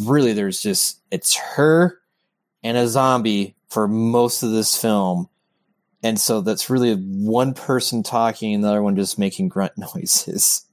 really, 0.00 0.32
there's 0.32 0.60
just 0.60 1.00
it's 1.10 1.36
her 1.36 1.98
and 2.62 2.76
a 2.76 2.86
zombie 2.86 3.56
for 3.68 3.88
most 3.88 4.42
of 4.42 4.50
this 4.50 4.80
film. 4.80 5.28
And 6.04 6.20
so 6.20 6.40
that's 6.40 6.68
really 6.68 6.94
one 6.94 7.54
person 7.54 8.02
talking, 8.02 8.54
and 8.54 8.64
the 8.64 8.68
other 8.68 8.82
one 8.82 8.96
just 8.96 9.18
making 9.18 9.48
grunt 9.48 9.72
noises. 9.76 10.66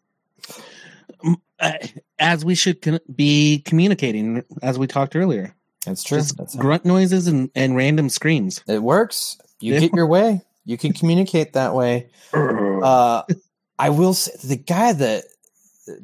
Uh, 1.60 1.74
as 2.20 2.46
we 2.46 2.56
should 2.56 2.82
con- 2.82 3.00
be 3.14 3.60
communicating, 3.66 4.44
as 4.62 4.80
we 4.80 4.88
talked 4.88 5.16
earlier. 5.16 5.54
That's 5.86 6.04
true. 6.04 6.20
Just 6.20 6.38
That's 6.38 6.56
grunt 6.56 6.86
noises 6.86 7.28
and, 7.28 7.50
and 7.56 7.76
random 7.76 8.10
screams. 8.10 8.64
it 8.68 8.82
works. 8.82 9.38
You 9.60 9.74
Yeah. 9.74 9.80
get 9.82 9.94
your 9.94 10.08
way. 10.08 10.42
You 10.66 10.78
can 10.78 10.94
communicate 10.94 11.54
that 11.54 11.74
way. 11.76 12.10
Uh, 12.34 13.24
I 13.78 13.90
will 13.90 14.14
say 14.14 14.32
the 14.48 14.56
guy 14.56 14.94
that 14.94 15.26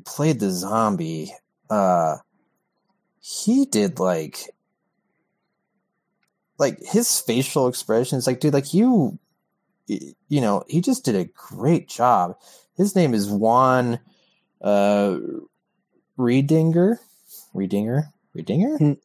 played 0.06 0.42
the 0.42 0.50
zombie, 0.52 1.34
uh, 1.70 2.18
he 3.22 3.66
did 3.66 3.98
like, 4.00 4.50
like 6.58 6.80
his 6.82 7.20
facial 7.22 7.68
expressions. 7.68 8.28
Like, 8.28 8.40
dude, 8.40 8.54
like 8.54 8.74
you, 8.74 9.18
you 9.88 10.42
know, 10.42 10.64
he 10.68 10.82
just 10.82 11.06
did 11.06 11.16
a 11.16 11.26
great 11.26 11.88
job. 11.88 12.38
His 12.76 12.96
name 12.96 13.14
is 13.14 13.30
Juan, 13.30 14.00
uh, 14.66 15.18
Riedinger, 16.18 16.98
Riedinger, 17.54 18.12
Riedinger. 18.36 18.98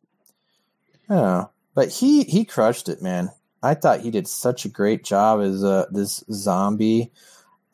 Hmm. 1.09 1.13
I 1.13 1.47
but 1.75 1.89
he 1.91 2.25
he 2.25 2.45
crushed 2.45 2.89
it, 2.89 3.03
man. 3.03 3.31
I 3.63 3.75
thought 3.75 4.01
he 4.01 4.11
did 4.11 4.27
such 4.27 4.65
a 4.65 4.69
great 4.69 5.05
job 5.05 5.41
as 5.41 5.63
uh, 5.63 5.87
this 5.91 6.25
zombie, 6.33 7.13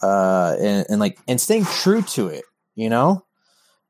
uh, 0.02 0.56
and, 0.58 0.86
and 0.88 1.00
like 1.00 1.18
and 1.28 1.40
staying 1.40 1.64
true 1.64 2.02
to 2.02 2.28
it. 2.28 2.44
You 2.74 2.90
know, 2.90 3.24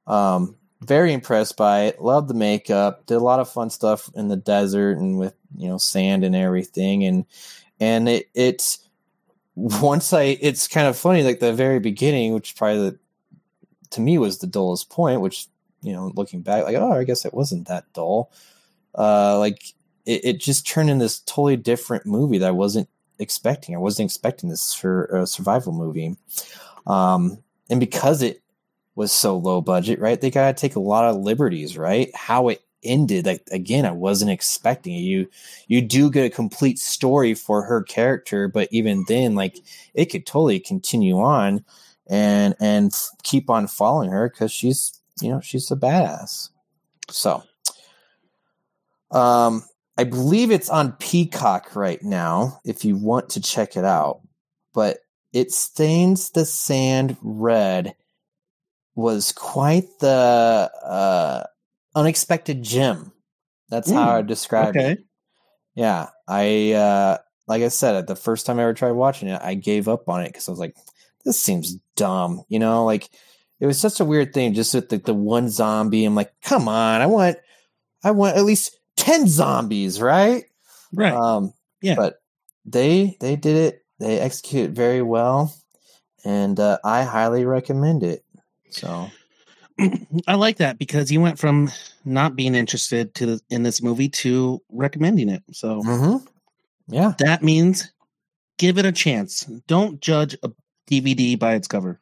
um, 0.07 0.57
very 0.83 1.13
impressed 1.13 1.57
by 1.57 1.85
it. 1.85 2.01
Loved 2.03 2.29
the 2.29 2.35
makeup. 2.35 3.07
Did 3.07 3.17
a 3.17 3.21
lot 3.21 3.41
of 3.41 3.49
fun 3.49 3.71
stuff 3.71 4.11
in 4.15 4.29
the 4.29 4.37
desert 4.37 4.99
and 4.99 5.19
with 5.19 5.35
you 5.57 5.69
know 5.69 5.79
sand 5.79 6.25
and 6.25 6.37
everything. 6.37 7.05
And 7.05 7.25
and 7.81 8.09
it 8.09 8.29
it's 8.35 8.87
once 9.55 10.13
I 10.13 10.39
it's 10.41 10.69
kind 10.69 10.87
of 10.87 10.97
funny 10.97 11.23
like 11.23 11.41
the 11.41 11.53
very 11.53 11.81
beginning, 11.81 12.35
which 12.35 12.51
is 12.51 12.57
probably 12.57 12.91
the, 12.91 12.99
to 13.97 14.01
me 14.01 14.19
was 14.19 14.39
the 14.39 14.47
dullest 14.47 14.91
point. 14.91 15.21
Which 15.21 15.47
you 15.83 15.93
know 15.93 16.13
looking 16.15 16.41
back, 16.41 16.65
like 16.65 16.77
oh 16.77 16.93
I 16.93 17.05
guess 17.05 17.25
it 17.25 17.35
wasn't 17.35 17.69
that 17.69 17.93
dull. 17.93 18.31
Uh, 18.97 19.39
like 19.39 19.63
it, 20.07 20.25
it 20.25 20.41
just 20.41 20.67
turned 20.67 20.89
in 20.89 20.99
this 20.99 21.21
totally 21.21 21.57
different 21.57 22.07
movie 22.07 22.39
that 22.39 22.49
I 22.49 22.53
wasn't 22.53 22.89
expecting. 23.19 23.75
I 23.75 23.79
wasn't 23.79 24.07
expecting 24.07 24.49
this 24.49 24.73
for 24.73 25.07
a 25.07 25.27
survival 25.27 25.73
movie. 25.73 26.17
Um, 26.87 27.43
and 27.69 27.81
because 27.81 28.23
it 28.23 28.43
was 28.95 29.13
so 29.13 29.37
low 29.37 29.61
budget, 29.61 30.01
right? 30.01 30.21
They 30.21 30.31
got 30.31 30.57
to 30.57 30.61
take 30.61 30.77
a 30.77 30.81
lot 30.81 31.05
of 31.05 31.17
liberties, 31.17 31.77
right? 31.77 32.15
How 32.15 32.49
it 32.49 32.63
ended, 32.83 33.27
like 33.27 33.47
again, 33.51 33.85
I 33.85 33.91
wasn't 33.91 34.31
expecting 34.31 34.95
it. 34.95 35.01
You 35.01 35.29
you 35.67 35.83
do 35.83 36.11
get 36.11 36.25
a 36.25 36.31
complete 36.31 36.79
story 36.79 37.35
for 37.35 37.63
her 37.63 37.83
character, 37.83 38.49
but 38.49 38.69
even 38.71 39.05
then, 39.09 39.35
like 39.35 39.59
it 39.95 40.07
could 40.07 40.27
totally 40.27 40.61
continue 40.61 41.19
on 41.19 41.65
and 42.09 42.55
and 42.61 42.93
keep 43.23 43.51
on 43.51 43.67
following 43.67 44.11
her 44.11 44.29
because 44.29 44.53
she's 44.53 45.01
you 45.21 45.31
know 45.31 45.41
she's 45.41 45.71
a 45.71 45.77
badass. 45.77 46.51
So, 47.11 47.43
um, 49.11 49.65
I 49.97 50.05
believe 50.05 50.51
it's 50.51 50.71
on 50.71 50.93
Peacock 50.93 51.75
right 51.77 52.03
now. 52.03 52.61
If 52.65 52.85
you 52.85 52.97
want 52.97 53.31
to 53.31 53.41
check 53.41 53.77
it 53.77 53.85
out, 53.85 54.21
but 54.75 54.99
it 55.33 55.53
stains 55.53 56.31
the 56.31 56.45
sand 56.45 57.17
red 57.23 57.95
was 58.95 59.33
quite 59.33 59.87
the 60.01 60.71
uh, 60.83 61.45
unexpected 61.95 62.63
gem. 62.63 63.13
That's 63.69 63.91
how 63.91 64.11
I 64.11 64.23
describe 64.23 64.77
it. 64.77 65.05
Yeah, 65.75 66.09
I 66.27 66.73
uh, 66.73 67.19
like 67.47 67.63
I 67.63 67.69
said, 67.69 68.07
the 68.07 68.17
first 68.17 68.47
time 68.47 68.59
I 68.59 68.63
ever 68.63 68.75
tried 68.75 68.93
watching 68.93 69.29
it, 69.29 69.41
I 69.43 69.55
gave 69.55 69.89
up 69.89 70.09
on 70.09 70.23
it 70.23 70.29
because 70.29 70.49
I 70.49 70.53
was 70.53 70.61
like, 70.61 70.75
"This 71.27 71.43
seems 71.43 71.77
dumb," 71.97 72.43
you 72.49 72.59
know. 72.59 72.87
Like 72.87 73.11
it 73.61 73.67
was 73.67 73.79
such 73.79 74.01
a 74.01 74.05
weird 74.07 74.33
thing, 74.33 74.55
just 74.55 74.73
with 74.75 74.89
the, 74.89 74.97
the 74.97 75.13
one 75.13 75.51
zombie. 75.51 76.07
I'm 76.07 76.15
like, 76.15 76.33
"Come 76.41 76.69
on, 76.69 77.03
I 77.03 77.07
want, 77.07 77.37
I 78.03 78.13
want 78.13 78.39
at 78.39 78.45
least 78.45 78.79
ten 78.97 79.29
zombies, 79.29 80.01
right?" 80.01 80.45
Right. 80.95 81.13
Um, 81.13 81.53
Yeah. 81.83 81.97
But 81.97 82.21
they 82.65 83.17
they 83.21 83.37
did 83.37 83.57
it. 83.57 83.85
They 83.99 84.19
execute 84.19 84.71
very 84.71 85.03
well, 85.03 85.55
and 86.25 86.59
uh, 86.59 86.79
I 86.85 87.03
highly 87.03 87.45
recommend 87.45 88.03
it. 88.03 88.25
So 88.71 89.11
I 90.27 90.35
like 90.35 90.59
that 90.59 90.79
because 90.79 91.11
you 91.11 91.21
went 91.21 91.39
from 91.39 91.71
not 92.05 92.37
being 92.37 92.55
interested 92.55 93.15
to 93.17 93.41
in 93.51 93.63
this 93.63 93.83
movie 93.83 94.09
to 94.09 94.63
recommending 94.71 95.29
it. 95.29 95.43
So 95.53 95.83
mhm. 95.83 96.27
yeah, 96.89 97.15
that 97.19 97.43
means 97.43 97.93
give 98.59 98.79
it 98.79 98.87
a 98.87 98.93
chance. 98.93 99.43
Don't 99.67 100.01
judge 100.01 100.37
a 100.43 100.51
DVD 100.91 101.39
by 101.39 101.55
its 101.55 101.69
cover. 101.69 102.01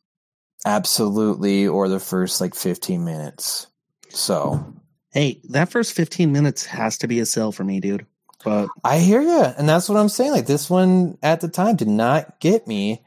absolutely. 0.66 1.66
Or 1.66 1.88
the 1.88 2.00
first 2.00 2.40
like 2.40 2.54
15 2.54 3.04
minutes. 3.04 3.66
So 4.10 4.74
Hey, 5.14 5.40
that 5.50 5.70
first 5.70 5.92
15 5.92 6.32
minutes 6.32 6.66
has 6.66 6.98
to 6.98 7.06
be 7.06 7.20
a 7.20 7.26
sell 7.26 7.52
for 7.52 7.62
me, 7.62 7.78
dude. 7.78 8.04
But 8.44 8.68
I 8.82 8.98
hear 8.98 9.22
you, 9.22 9.42
and 9.42 9.68
that's 9.68 9.88
what 9.88 9.96
I'm 9.96 10.08
saying. 10.08 10.32
Like 10.32 10.46
this 10.46 10.68
one 10.68 11.16
at 11.22 11.40
the 11.40 11.48
time 11.48 11.76
did 11.76 11.88
not 11.88 12.40
get 12.40 12.66
me, 12.66 13.00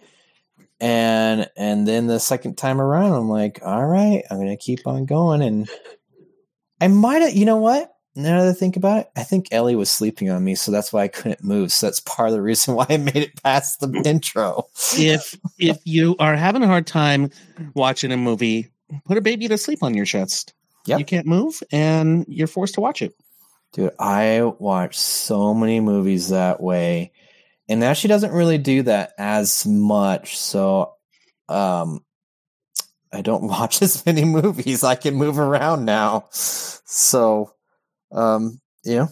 and 0.80 1.50
and 1.58 1.86
then 1.86 2.08
the 2.08 2.20
second 2.20 2.58
time 2.58 2.80
around, 2.80 3.12
I'm 3.12 3.30
like, 3.30 3.60
all 3.64 3.86
right, 3.86 4.24
I'm 4.32 4.38
gonna 4.38 4.56
keep 4.56 4.88
on 4.88 5.06
going, 5.06 5.42
and 5.42 5.70
I 6.80 6.88
might 6.88 7.22
have, 7.22 7.34
you 7.34 7.46
know 7.46 7.58
what? 7.58 7.94
Now 8.18 8.42
that 8.42 8.50
I 8.50 8.54
think 8.54 8.78
about 8.78 9.02
it, 9.02 9.12
I 9.16 9.22
think 9.22 9.50
Ellie 9.52 9.76
was 9.76 9.92
sleeping 9.92 10.32
on 10.32 10.44
me, 10.44 10.56
so 10.56 10.72
that's 10.72 10.92
why 10.92 11.04
I 11.04 11.08
couldn't 11.08 11.44
move. 11.44 11.72
So 11.72 11.86
that's 11.86 12.00
part 12.00 12.30
of 12.30 12.34
the 12.34 12.42
reason 12.42 12.74
why 12.76 12.88
I 12.90 12.98
made 12.98 13.16
it 13.18 13.44
past 13.44 13.80
the 13.80 14.02
intro. 14.06 14.68
if 14.98 15.38
if 15.60 15.78
you 15.86 16.16
are 16.18 16.36
having 16.36 16.64
a 16.64 16.68
hard 16.68 16.88
time 16.88 17.30
watching 17.76 18.12
a 18.12 18.18
movie, 18.18 18.72
put 19.06 19.20
a 19.20 19.22
baby 19.22 19.48
to 19.48 19.58
sleep 19.58 19.84
on 19.84 19.94
your 19.94 20.06
chest. 20.06 20.54
Yep. 20.88 21.00
You 21.00 21.06
can't 21.06 21.28
move 21.28 21.62
and 21.72 22.26
you're 22.28 22.48
forced 22.48 22.74
to 22.76 22.82
watch 22.82 23.04
it. 23.04 23.14
Dude, 23.74 23.92
I 24.00 24.42
watch 24.58 24.98
so 24.98 25.54
many 25.54 25.80
movies 25.80 26.30
that 26.30 26.60
way. 26.60 27.12
And 27.70 27.80
now 27.80 27.94
she 27.94 28.08
doesn't 28.08 28.32
really 28.32 28.58
do 28.58 28.82
that 28.84 29.12
as 29.20 29.68
much. 29.68 30.38
So 30.38 30.94
um 31.50 32.04
I 33.14 33.22
don't 33.22 33.44
watch 33.48 33.82
as 33.84 34.04
many 34.08 34.26
movies. 34.26 34.84
I 34.84 34.96
can 34.96 35.14
move 35.16 35.38
around 35.38 35.86
now. 35.86 36.30
So 36.32 37.54
um 38.18 38.60
you 38.84 38.96
know, 38.96 39.08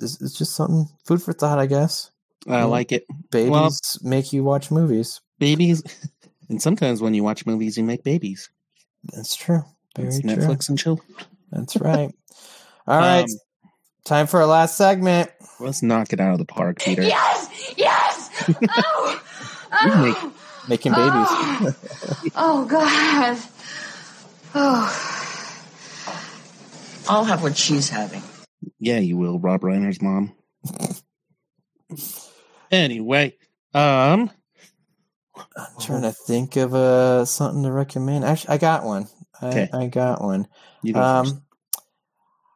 it's, 0.00 0.20
it's 0.20 0.36
just 0.36 0.54
something 0.56 0.86
food 1.04 1.22
for 1.22 1.32
thought, 1.32 1.58
I 1.58 1.66
guess. 1.66 2.10
I 2.48 2.58
Yeah. 2.58 2.64
like 2.64 2.90
it. 2.92 3.04
Babies 3.30 3.50
Well- 3.50 3.70
make 4.02 4.32
you 4.32 4.42
watch 4.44 4.70
movies. 4.70 5.20
Babies 5.38 5.82
and 6.48 6.60
sometimes 6.60 7.00
when 7.00 7.14
you 7.14 7.22
watch 7.22 7.46
movies 7.46 7.76
you 7.78 7.84
make 7.84 8.02
babies. 8.04 8.50
That's 9.12 9.34
true. 9.36 9.62
Very 9.96 10.08
It's 10.08 10.20
true. 10.20 10.30
Netflix 10.30 10.68
and 10.68 10.78
chill. 10.78 11.00
That's 11.50 11.76
right. 11.76 12.14
All 12.86 12.98
right. 12.98 13.22
Um, 13.24 13.28
Time 14.04 14.26
for 14.26 14.40
our 14.40 14.46
last 14.46 14.76
segment. 14.76 15.30
Let's 15.60 15.82
knock 15.82 16.12
it 16.14 16.20
out 16.20 16.32
of 16.32 16.38
the 16.38 16.46
park, 16.46 16.78
Peter. 16.80 17.02
Yes! 17.02 17.74
Yes! 17.76 18.30
Oh! 18.68 19.22
You 19.84 19.96
make- 20.02 20.16
oh. 20.18 20.32
Making 20.68 20.92
babies. 20.92 21.12
Oh, 21.14 21.74
oh 22.36 22.64
God. 22.66 23.38
Oh. 24.54 24.88
I'll 27.08 27.24
have 27.24 27.42
what 27.42 27.56
she's 27.56 27.88
having. 27.88 28.22
Yeah, 28.80 28.98
you 28.98 29.16
will, 29.16 29.38
Rob 29.38 29.60
Reiner's 29.60 30.00
mom. 30.02 30.32
anyway, 32.70 33.36
um 33.74 34.30
I'm 35.56 35.80
trying 35.80 36.02
to 36.02 36.12
think 36.12 36.56
of 36.56 36.74
uh 36.74 37.24
something 37.24 37.62
to 37.62 37.72
recommend. 37.72 38.24
Actually, 38.24 38.54
I 38.54 38.58
got 38.58 38.84
one. 38.84 39.06
I, 39.40 39.46
Okay. 39.48 39.70
I 39.72 39.86
got 39.86 40.22
one. 40.22 40.46
go 40.84 40.92
first. 40.92 41.32
Um, 41.34 41.42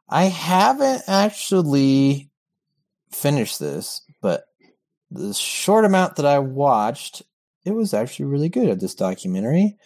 I 0.09 0.24
haven't 0.24 1.02
actually 1.09 2.30
finished 3.10 3.59
this, 3.59 4.02
but 4.20 4.44
the 5.10 5.32
short 5.32 5.84
amount 5.84 6.16
that 6.16 6.26
I 6.26 6.40
watched, 6.40 7.22
it 7.64 7.72
was 7.72 7.94
actually 7.94 8.26
really 8.26 8.48
good 8.48 8.68
at 8.68 8.80
this 8.80 8.94
documentary, 8.94 9.76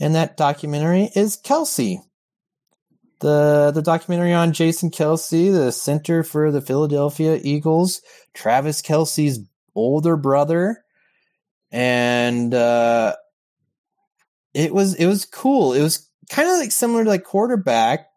and 0.00 0.14
that 0.14 0.36
documentary 0.36 1.10
is 1.14 1.36
Kelce. 1.36 1.98
The 3.20 3.72
the 3.74 3.82
documentary 3.82 4.32
on 4.32 4.52
Jason 4.52 4.90
Kelce, 4.90 5.52
the 5.52 5.72
center 5.72 6.22
for 6.22 6.50
the 6.50 6.60
Philadelphia 6.60 7.40
Eagles, 7.42 8.02
Travis 8.34 8.82
Kelce's 8.82 9.40
older 9.74 10.16
brother, 10.16 10.84
and 11.72 12.52
uh, 12.52 13.16
it 14.52 14.74
was 14.74 14.94
it 14.94 15.06
was 15.06 15.24
cool. 15.24 15.72
It 15.72 15.82
was 15.82 16.08
kind 16.30 16.48
of 16.48 16.58
like 16.58 16.72
similar 16.72 17.04
to 17.04 17.10
like 17.10 17.24
quarterback, 17.24 18.08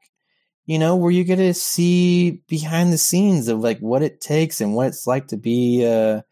you 0.66 0.80
know, 0.80 0.96
where 0.96 1.12
you 1.12 1.24
get 1.24 1.38
to 1.38 1.54
see 1.54 2.42
behind 2.48 2.92
the 2.92 2.98
scenes 2.98 3.48
of 3.48 3.60
like 3.60 3.80
what 3.80 4.02
it 4.02 4.22
takes 4.22 4.62
and 4.62 4.76
what 4.76 4.88
it's 4.88 5.08
like 5.08 5.28
to 5.28 5.38
be 5.38 5.84
a 5.84 6.24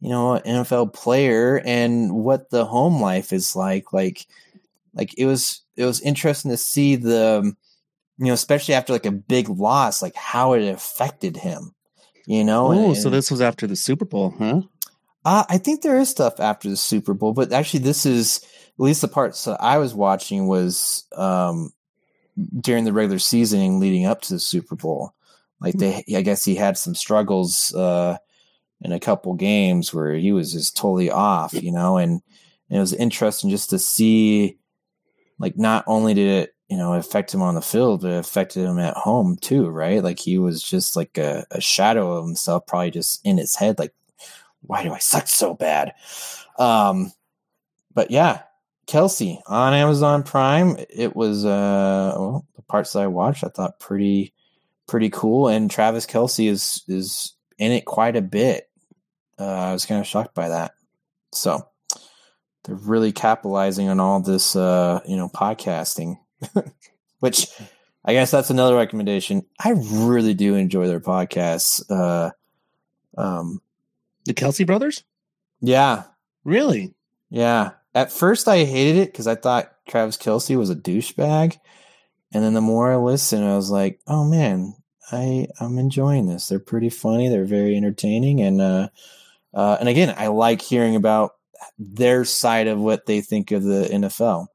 you 0.00 0.08
know 0.08 0.34
an 0.34 0.42
NFL 0.42 0.94
player 0.94 1.60
and 1.64 2.14
what 2.14 2.50
the 2.50 2.64
home 2.64 3.00
life 3.00 3.32
is 3.32 3.54
like. 3.54 3.92
Like 3.92 4.26
like 4.94 5.14
it 5.18 5.26
was 5.26 5.62
it 5.76 5.84
was 5.84 6.00
interesting 6.00 6.50
to 6.50 6.56
see 6.56 6.96
the 6.96 7.54
you 8.18 8.26
know 8.26 8.32
especially 8.32 8.74
after 8.74 8.92
like 8.92 9.06
a 9.06 9.12
big 9.12 9.48
loss 9.48 10.02
like 10.02 10.14
how 10.16 10.52
it 10.54 10.68
affected 10.68 11.36
him 11.36 11.74
you 12.26 12.44
know 12.44 12.68
Oh, 12.72 12.94
so 12.94 13.10
this 13.10 13.30
was 13.30 13.40
after 13.40 13.66
the 13.66 13.76
Super 13.76 14.04
Bowl, 14.04 14.34
huh? 14.38 14.60
uh, 15.24 15.44
I 15.48 15.58
think 15.58 15.82
there 15.82 15.98
is 15.98 16.08
stuff 16.08 16.40
after 16.40 16.68
the 16.68 16.76
Super 16.76 17.14
Bowl, 17.14 17.32
but 17.32 17.52
actually, 17.52 17.80
this 17.80 18.04
is 18.06 18.40
at 18.78 18.80
least 18.84 19.00
the 19.00 19.08
parts 19.08 19.44
that 19.44 19.60
I 19.60 19.78
was 19.78 19.94
watching 19.94 20.46
was 20.46 21.04
um, 21.16 21.72
during 22.60 22.84
the 22.84 22.92
regular 22.92 23.18
season 23.18 23.80
leading 23.80 24.06
up 24.06 24.20
to 24.22 24.34
the 24.34 24.40
Super 24.40 24.76
Bowl. 24.76 25.14
Like 25.60 25.74
they, 25.74 26.04
I 26.16 26.22
guess 26.22 26.44
he 26.44 26.54
had 26.54 26.78
some 26.78 26.94
struggles 26.94 27.74
uh, 27.74 28.18
in 28.80 28.92
a 28.92 29.00
couple 29.00 29.34
games 29.34 29.92
where 29.92 30.14
he 30.14 30.30
was 30.32 30.52
just 30.52 30.76
totally 30.76 31.10
off, 31.10 31.52
you 31.54 31.72
know, 31.72 31.96
and, 31.96 32.22
and 32.70 32.76
it 32.76 32.80
was 32.80 32.92
interesting 32.92 33.50
just 33.50 33.70
to 33.70 33.78
see, 33.78 34.56
like, 35.38 35.56
not 35.56 35.82
only 35.86 36.14
did 36.14 36.28
it, 36.28 36.54
you 36.68 36.76
know, 36.76 36.94
affect 36.94 37.32
him 37.32 37.42
on 37.42 37.54
the 37.54 37.62
field, 37.62 38.02
but 38.02 38.12
affected 38.12 38.64
him 38.64 38.78
at 38.78 38.96
home 38.96 39.36
too, 39.36 39.68
right? 39.68 40.02
Like 40.02 40.18
he 40.18 40.38
was 40.38 40.62
just 40.62 40.96
like 40.96 41.16
a, 41.16 41.46
a 41.50 41.60
shadow 41.60 42.12
of 42.12 42.26
himself, 42.26 42.66
probably 42.66 42.90
just 42.90 43.20
in 43.24 43.38
his 43.38 43.56
head, 43.56 43.78
like 43.78 43.94
why 44.62 44.82
do 44.82 44.92
I 44.92 44.98
suck 44.98 45.26
so 45.28 45.54
bad? 45.54 45.94
Um, 46.58 47.12
but 47.94 48.10
yeah, 48.10 48.42
Kelce 48.86 49.40
on 49.46 49.74
Amazon 49.74 50.22
Prime. 50.22 50.76
It 50.90 51.14
was 51.14 51.44
uh, 51.44 52.14
well, 52.16 52.46
the 52.56 52.62
parts 52.62 52.92
that 52.92 53.02
I 53.02 53.06
watched, 53.06 53.44
I 53.44 53.48
thought 53.48 53.80
pretty 53.80 54.34
pretty 54.86 55.10
cool. 55.10 55.48
And 55.48 55.70
Travis 55.70 56.06
Kelce 56.06 56.48
is 56.48 56.82
is 56.88 57.34
in 57.58 57.72
it 57.72 57.84
quite 57.84 58.16
a 58.16 58.22
bit. 58.22 58.68
Uh, 59.38 59.44
I 59.44 59.72
was 59.72 59.86
kind 59.86 60.00
of 60.00 60.06
shocked 60.06 60.34
by 60.34 60.48
that. 60.48 60.72
So 61.32 61.66
they're 62.64 62.74
really 62.74 63.12
capitalizing 63.12 63.88
on 63.88 64.00
all 64.00 64.20
this, 64.20 64.56
uh, 64.56 65.00
you 65.06 65.16
know, 65.16 65.28
podcasting, 65.28 66.18
which 67.20 67.46
I 68.04 68.12
guess 68.12 68.30
that's 68.30 68.50
another 68.50 68.76
recommendation. 68.76 69.44
I 69.58 69.70
really 69.70 70.34
do 70.34 70.54
enjoy 70.54 70.86
their 70.86 71.00
podcasts. 71.00 71.82
Uh, 71.90 72.30
um, 73.16 73.60
The 74.26 74.34
Kelce 74.34 74.66
brothers? 74.66 75.04
yeah, 75.60 76.04
Really? 76.44 76.94
yeah. 77.30 77.72
At 77.94 78.12
first, 78.12 78.46
I 78.48 78.64
hated 78.64 78.96
it 78.96 79.12
because 79.12 79.26
I 79.26 79.34
thought 79.34 79.72
Travis 79.88 80.16
Kelce 80.16 80.56
was 80.56 80.70
a 80.70 80.76
douchebag, 80.76 81.56
and 82.32 82.44
then 82.44 82.54
the 82.54 82.60
more 82.60 82.92
I 82.92 82.96
listened, 82.96 83.44
I 83.44 83.56
was 83.56 83.70
like, 83.70 83.98
"Oh 84.06 84.24
man, 84.24 84.76
I 85.10 85.48
I'm 85.58 85.78
enjoying 85.78 86.26
this. 86.26 86.46
They're 86.46 86.60
pretty 86.60 86.90
funny. 86.90 87.28
They're 87.28 87.44
very 87.46 87.76
entertaining, 87.76 88.40
and 88.40 88.60
uh, 88.60 88.88
uh, 89.52 89.78
and 89.80 89.88
again, 89.88 90.14
I 90.16 90.28
like 90.28 90.62
hearing 90.62 90.94
about 90.94 91.32
their 91.78 92.24
side 92.24 92.68
of 92.68 92.78
what 92.78 93.06
they 93.06 93.20
think 93.20 93.50
of 93.50 93.64
the 93.64 93.88
NFL. 93.90 94.46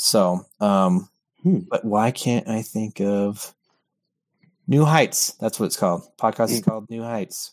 So, 0.00 0.46
um, 0.60 1.08
Hmm. 1.42 1.58
but 1.68 1.84
why 1.84 2.12
can't 2.12 2.48
I 2.48 2.62
think 2.62 3.00
of 3.00 3.52
New 4.68 4.84
Heights? 4.84 5.32
That's 5.40 5.58
what 5.58 5.66
it's 5.66 5.76
called. 5.76 6.02
Podcast 6.20 6.50
is 6.50 6.60
called 6.60 6.88
New 6.88 7.02
Heights. 7.02 7.50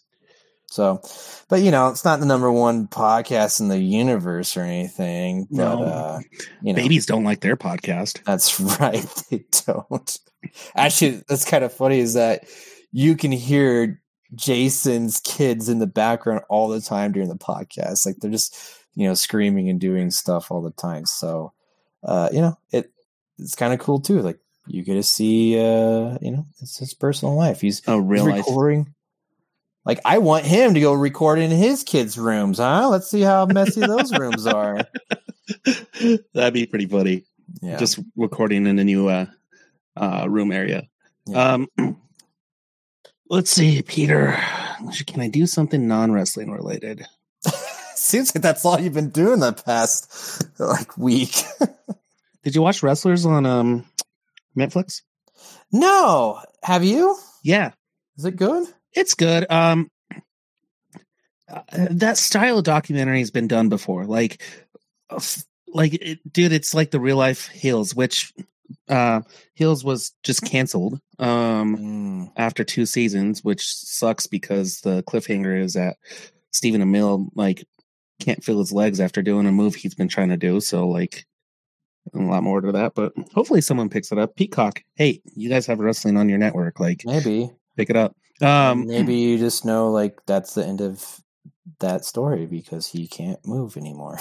So, 0.68 1.02
but 1.50 1.62
you 1.62 1.72
know, 1.72 1.90
it's 1.90 2.06
not 2.06 2.20
the 2.20 2.26
number 2.28 2.52
one 2.52 2.88
podcast 2.88 3.60
in 3.62 3.68
the 3.70 3.80
universe 3.80 4.56
or 4.58 4.62
anything. 4.62 5.48
But, 5.50 5.58
No. 5.58 5.84
uh, 5.84 6.20
you 6.62 6.74
know, 6.74 6.78
Babies 6.78 7.08
don't 7.08 7.24
like 7.24 7.42
their 7.42 7.58
podcast. 7.58 8.24
that's 8.26 8.60
right. 8.80 9.06
They 9.32 9.44
don't. 9.66 10.20
Actually, 10.76 11.24
that's 11.28 11.46
kind 11.46 11.64
of 11.64 11.74
funny 11.74 12.00
is 12.00 12.14
that 12.14 12.46
you 12.92 13.16
can 13.16 13.32
hear 13.32 14.02
Jason's 14.36 15.20
kids 15.22 15.68
in 15.68 15.80
the 15.80 15.88
background 15.88 16.42
all 16.50 16.68
the 16.68 16.82
time 16.82 17.12
during 17.12 17.30
the 17.30 17.36
podcast. 17.36 18.06
Like 18.06 18.18
they're 18.18 18.30
just, 18.32 18.56
you 18.94 19.08
know, 19.08 19.16
screaming 19.16 19.68
and 19.70 19.80
doing 19.80 20.12
stuff 20.12 20.52
all 20.52 20.62
the 20.62 20.72
time. 20.72 21.06
So, 21.08 21.54
uh, 22.06 22.30
you 22.32 22.42
know, 22.42 22.58
it 22.72 22.92
it's 23.38 23.56
kind 23.56 23.74
of 23.74 23.80
cool 23.80 24.00
too. 24.00 24.22
Like 24.22 24.40
you 24.68 24.84
get 24.84 24.94
to 24.96 25.04
see, 25.04 25.60
uh, 25.60 26.18
you 26.22 26.32
know, 26.32 26.46
it's 26.62 26.78
his 26.78 26.94
personal 26.94 27.36
life. 27.36 27.62
He's 27.62 27.82
Oh, 27.88 27.98
real 27.98 28.26
he's 28.26 28.32
life. 28.36 28.46
recording. 28.48 28.94
Like 29.86 30.00
I 30.06 30.18
want 30.20 30.46
him 30.46 30.74
to 30.74 30.80
go 30.80 30.94
record 30.94 31.40
in 31.40 31.52
his 31.52 31.84
kids' 31.84 32.18
rooms, 32.18 32.58
huh? 32.58 32.88
Let's 32.90 33.10
see 33.10 33.22
how 33.22 33.46
messy 33.46 33.82
those 33.82 34.12
rooms 34.18 34.48
are. 34.48 34.80
That'd 36.34 36.54
be 36.54 36.66
pretty 36.66 36.88
funny. 36.88 37.24
Yeah. 37.62 37.78
Just 37.78 38.00
recording 38.16 38.66
in 38.66 38.80
a 38.80 38.84
new 38.84 39.08
uh, 39.10 39.26
uh, 39.96 40.26
room 40.28 40.52
area. 40.52 40.88
Yeah. 41.28 41.54
Um, 41.54 41.68
let's 43.30 43.52
see, 43.52 43.82
Peter. 43.84 44.40
Can 45.06 45.22
I 45.22 45.28
do 45.28 45.46
something 45.46 45.88
non 45.88 46.12
wrestling 46.12 46.52
related? 46.52 47.06
Seems 48.06 48.36
like 48.36 48.44
that's 48.44 48.64
all 48.64 48.80
you've 48.80 48.94
been 48.94 49.10
doing 49.10 49.40
the 49.40 49.52
past 49.52 50.46
like 50.60 50.96
week. 50.98 51.34
Did 52.44 52.54
you 52.54 52.62
watch 52.62 52.84
Wrestlers 52.84 53.26
on 53.26 53.46
um, 53.48 53.86
Netflix? 54.56 55.02
no, 55.72 56.40
have 56.62 56.84
you? 56.84 57.18
Yeah, 57.44 57.72
Is 58.18 58.26
it 58.26 58.36
good? 58.36 58.68
it's 58.94 59.16
good. 59.16 59.50
Um, 59.52 59.90
uh, 61.52 61.62
that 61.92 62.18
style 62.18 62.60
of 62.60 62.64
documentary 62.64 63.20
has 63.20 63.32
been 63.32 63.48
done 63.48 63.70
before. 63.70 64.06
Like, 64.06 64.42
like, 65.68 65.94
it, 65.96 66.32
dude, 66.32 66.54
it's 66.54 66.74
like 66.74 66.92
the 66.92 67.00
real 67.00 67.18
life 67.18 67.48
Heels, 67.50 67.94
which 67.96 68.34
uh, 68.88 69.22
Heels 69.56 69.84
was 69.84 70.14
just 70.24 70.44
canceled. 70.44 71.00
Um, 71.18 71.78
Mm, 71.78 72.32
after 72.38 72.64
two 72.64 72.86
seasons, 72.86 73.44
which 73.44 73.66
sucks 73.66 74.28
because 74.28 74.82
the 74.82 75.02
cliffhanger 75.04 75.60
is 75.62 75.74
that 75.74 75.98
Stephen 76.52 76.82
Amell 76.82 77.30
like 77.36 77.66
can't 78.20 78.44
feel 78.44 78.60
his 78.60 78.72
legs 78.72 79.00
after 79.00 79.22
doing 79.22 79.46
a 79.48 79.52
move 79.52 79.76
he's 79.76 79.96
been 79.96 80.08
trying 80.08 80.30
to 80.30 80.38
do. 80.38 80.60
So 80.62 80.88
like 80.88 81.26
a 82.14 82.20
lot 82.20 82.44
more 82.44 82.62
to 82.62 82.72
that, 82.74 82.94
but 82.96 83.14
hopefully 83.34 83.62
someone 83.62 83.90
picks 83.90 84.12
it 84.12 84.18
up. 84.20 84.36
Peacock, 84.36 84.84
hey, 84.96 85.22
you 85.36 85.50
guys 85.50 85.66
have 85.68 85.80
wrestling 85.80 86.18
on 86.18 86.30
your 86.30 86.38
network, 86.38 86.80
like 86.80 87.02
maybe. 87.06 87.50
pick 87.78 87.90
it 87.90 87.96
up. 87.96 88.16
Um, 88.42 88.86
maybe 88.88 89.16
you 89.16 89.38
just 89.38 89.66
know 89.66 89.90
like 89.92 90.20
that's 90.26 90.54
the 90.54 90.66
end 90.66 90.82
of 90.82 91.22
that 91.80 92.06
story 92.06 92.46
because 92.46 92.86
he 92.88 93.08
can't 93.08 93.40
move 93.46 93.76
anymore. 93.76 94.20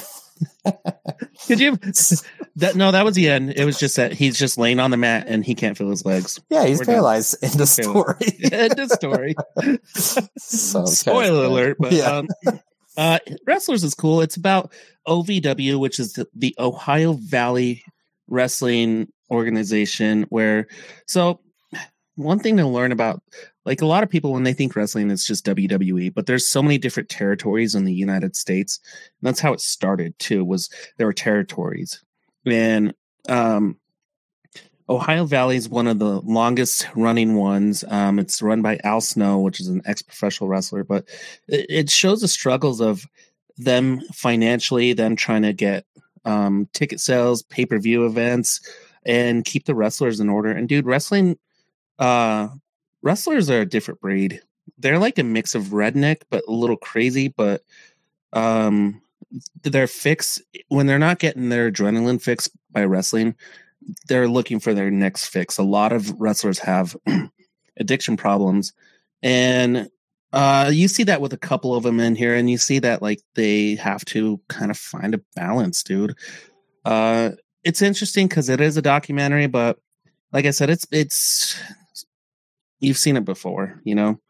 could 1.46 1.60
you? 1.60 1.76
That 2.56 2.72
no, 2.74 2.90
that 2.92 3.04
was 3.04 3.14
the 3.14 3.28
end. 3.28 3.52
It 3.56 3.64
was 3.64 3.78
just 3.78 3.96
that 3.96 4.12
he's 4.12 4.38
just 4.38 4.56
laying 4.56 4.80
on 4.80 4.90
the 4.90 4.96
mat 4.96 5.26
and 5.28 5.44
he 5.44 5.54
can't 5.54 5.76
feel 5.76 5.90
his 5.90 6.04
legs. 6.04 6.40
yeah, 6.50 6.64
he's 6.64 6.78
We're 6.78 6.84
done. 6.86 6.94
paralyzed. 6.94 7.36
End 7.42 7.60
of 7.60 7.68
story. 7.68 8.16
end 8.52 8.78
of 8.78 8.90
story. 8.90 9.34
So 10.36 10.84
Spoiler 10.86 11.44
alert, 11.44 11.76
but 11.78 11.92
Yeah. 11.92 12.10
um, 12.18 12.28
uh, 12.96 13.18
Wrestlers 13.46 13.84
is 13.84 13.94
cool. 13.94 14.20
It's 14.20 14.36
about 14.36 14.72
OVW, 15.08 15.78
which 15.78 15.98
is 15.98 16.14
the, 16.14 16.26
the 16.34 16.54
Ohio 16.58 17.14
Valley 17.14 17.82
Wrestling 18.28 19.08
Organization. 19.30 20.26
Where 20.28 20.66
so 21.06 21.40
one 22.16 22.38
thing 22.38 22.56
to 22.56 22.66
learn 22.66 22.92
about, 22.92 23.22
like 23.64 23.82
a 23.82 23.86
lot 23.86 24.02
of 24.02 24.10
people 24.10 24.32
when 24.32 24.44
they 24.44 24.52
think 24.52 24.76
wrestling, 24.76 25.10
it's 25.10 25.26
just 25.26 25.46
WWE, 25.46 26.14
but 26.14 26.26
there's 26.26 26.46
so 26.46 26.62
many 26.62 26.78
different 26.78 27.08
territories 27.08 27.74
in 27.74 27.84
the 27.84 27.92
United 27.92 28.36
States. 28.36 28.78
And 29.20 29.28
that's 29.28 29.40
how 29.40 29.52
it 29.52 29.60
started 29.60 30.16
too. 30.18 30.44
Was 30.44 30.70
there 30.96 31.06
were 31.06 31.12
territories, 31.12 32.02
and 32.46 32.94
um, 33.28 33.78
Ohio 34.88 35.24
Valley 35.24 35.56
is 35.56 35.68
one 35.68 35.86
of 35.86 35.98
the 35.98 36.20
longest 36.20 36.86
running 36.94 37.36
ones. 37.36 37.84
Um, 37.88 38.18
it's 38.18 38.42
run 38.42 38.60
by 38.60 38.78
Al 38.84 39.00
Snow, 39.00 39.38
which 39.40 39.60
is 39.60 39.68
an 39.68 39.80
ex 39.86 40.02
professional 40.02 40.48
wrestler, 40.48 40.84
but 40.84 41.06
it, 41.48 41.66
it 41.68 41.90
shows 41.90 42.20
the 42.20 42.28
struggles 42.28 42.80
of 42.80 43.06
them 43.56 44.00
financially, 44.12 44.92
them 44.92 45.16
trying 45.16 45.42
to 45.42 45.52
get 45.52 45.86
um, 46.26 46.68
ticket 46.72 47.00
sales, 47.00 47.42
pay 47.42 47.64
per 47.64 47.78
view 47.78 48.04
events, 48.04 48.60
and 49.06 49.44
keep 49.44 49.64
the 49.64 49.74
wrestlers 49.74 50.20
in 50.20 50.28
order. 50.28 50.50
And 50.50 50.68
dude, 50.68 50.86
wrestling, 50.86 51.38
uh, 51.98 52.48
wrestlers 53.02 53.48
are 53.48 53.62
a 53.62 53.66
different 53.66 54.00
breed. 54.00 54.42
They're 54.76 54.98
like 54.98 55.18
a 55.18 55.22
mix 55.22 55.54
of 55.54 55.64
redneck, 55.66 56.22
but 56.30 56.44
a 56.46 56.52
little 56.52 56.76
crazy, 56.76 57.28
but 57.28 57.62
um, 58.34 59.00
their 59.62 59.86
fix 59.86 60.42
when 60.68 60.86
they're 60.86 60.98
not 60.98 61.20
getting 61.20 61.48
their 61.48 61.70
adrenaline 61.70 62.20
fix 62.20 62.50
by 62.70 62.84
wrestling 62.84 63.34
they're 64.08 64.28
looking 64.28 64.60
for 64.60 64.74
their 64.74 64.90
next 64.90 65.26
fix. 65.26 65.58
A 65.58 65.62
lot 65.62 65.92
of 65.92 66.20
wrestlers 66.20 66.58
have 66.60 66.96
addiction 67.78 68.16
problems, 68.16 68.72
and 69.22 69.88
uh, 70.32 70.70
you 70.72 70.88
see 70.88 71.04
that 71.04 71.20
with 71.20 71.32
a 71.32 71.38
couple 71.38 71.74
of 71.74 71.84
them 71.84 72.00
in 72.00 72.16
here, 72.16 72.34
and 72.34 72.50
you 72.50 72.58
see 72.58 72.80
that 72.80 73.02
like 73.02 73.20
they 73.34 73.76
have 73.76 74.04
to 74.06 74.40
kind 74.48 74.70
of 74.70 74.76
find 74.76 75.14
a 75.14 75.20
balance, 75.36 75.82
dude. 75.82 76.16
Uh, 76.84 77.30
it's 77.62 77.82
interesting 77.82 78.26
because 78.26 78.48
it 78.48 78.60
is 78.60 78.76
a 78.76 78.82
documentary, 78.82 79.46
but 79.46 79.78
like 80.32 80.44
I 80.44 80.50
said, 80.50 80.70
it's 80.70 80.86
it's 80.90 81.56
you've 82.80 82.98
seen 82.98 83.16
it 83.16 83.24
before, 83.24 83.80
you 83.84 83.94
know. 83.94 84.20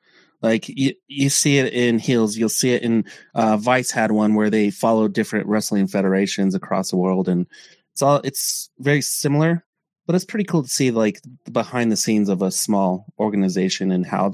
Like 0.42 0.68
you, 0.68 0.92
you 1.08 1.30
see 1.30 1.56
it 1.56 1.72
in 1.72 1.98
Heels, 1.98 2.36
you'll 2.36 2.50
see 2.50 2.72
it 2.74 2.82
in 2.82 3.06
uh, 3.34 3.56
Vice 3.56 3.90
had 3.90 4.12
one 4.12 4.34
where 4.34 4.50
they 4.50 4.70
followed 4.70 5.14
different 5.14 5.46
wrestling 5.46 5.86
federations 5.86 6.54
across 6.54 6.90
the 6.90 6.98
world, 6.98 7.30
and 7.30 7.46
it's 7.94 8.02
all 8.02 8.20
it's 8.24 8.70
very 8.80 9.00
similar, 9.00 9.64
but 10.04 10.16
it's 10.16 10.24
pretty 10.24 10.44
cool 10.44 10.64
to 10.64 10.68
see 10.68 10.90
like 10.90 11.20
behind 11.50 11.92
the 11.92 11.96
scenes 11.96 12.28
of 12.28 12.42
a 12.42 12.50
small 12.50 13.06
organization 13.20 13.92
and 13.92 14.04
how 14.04 14.32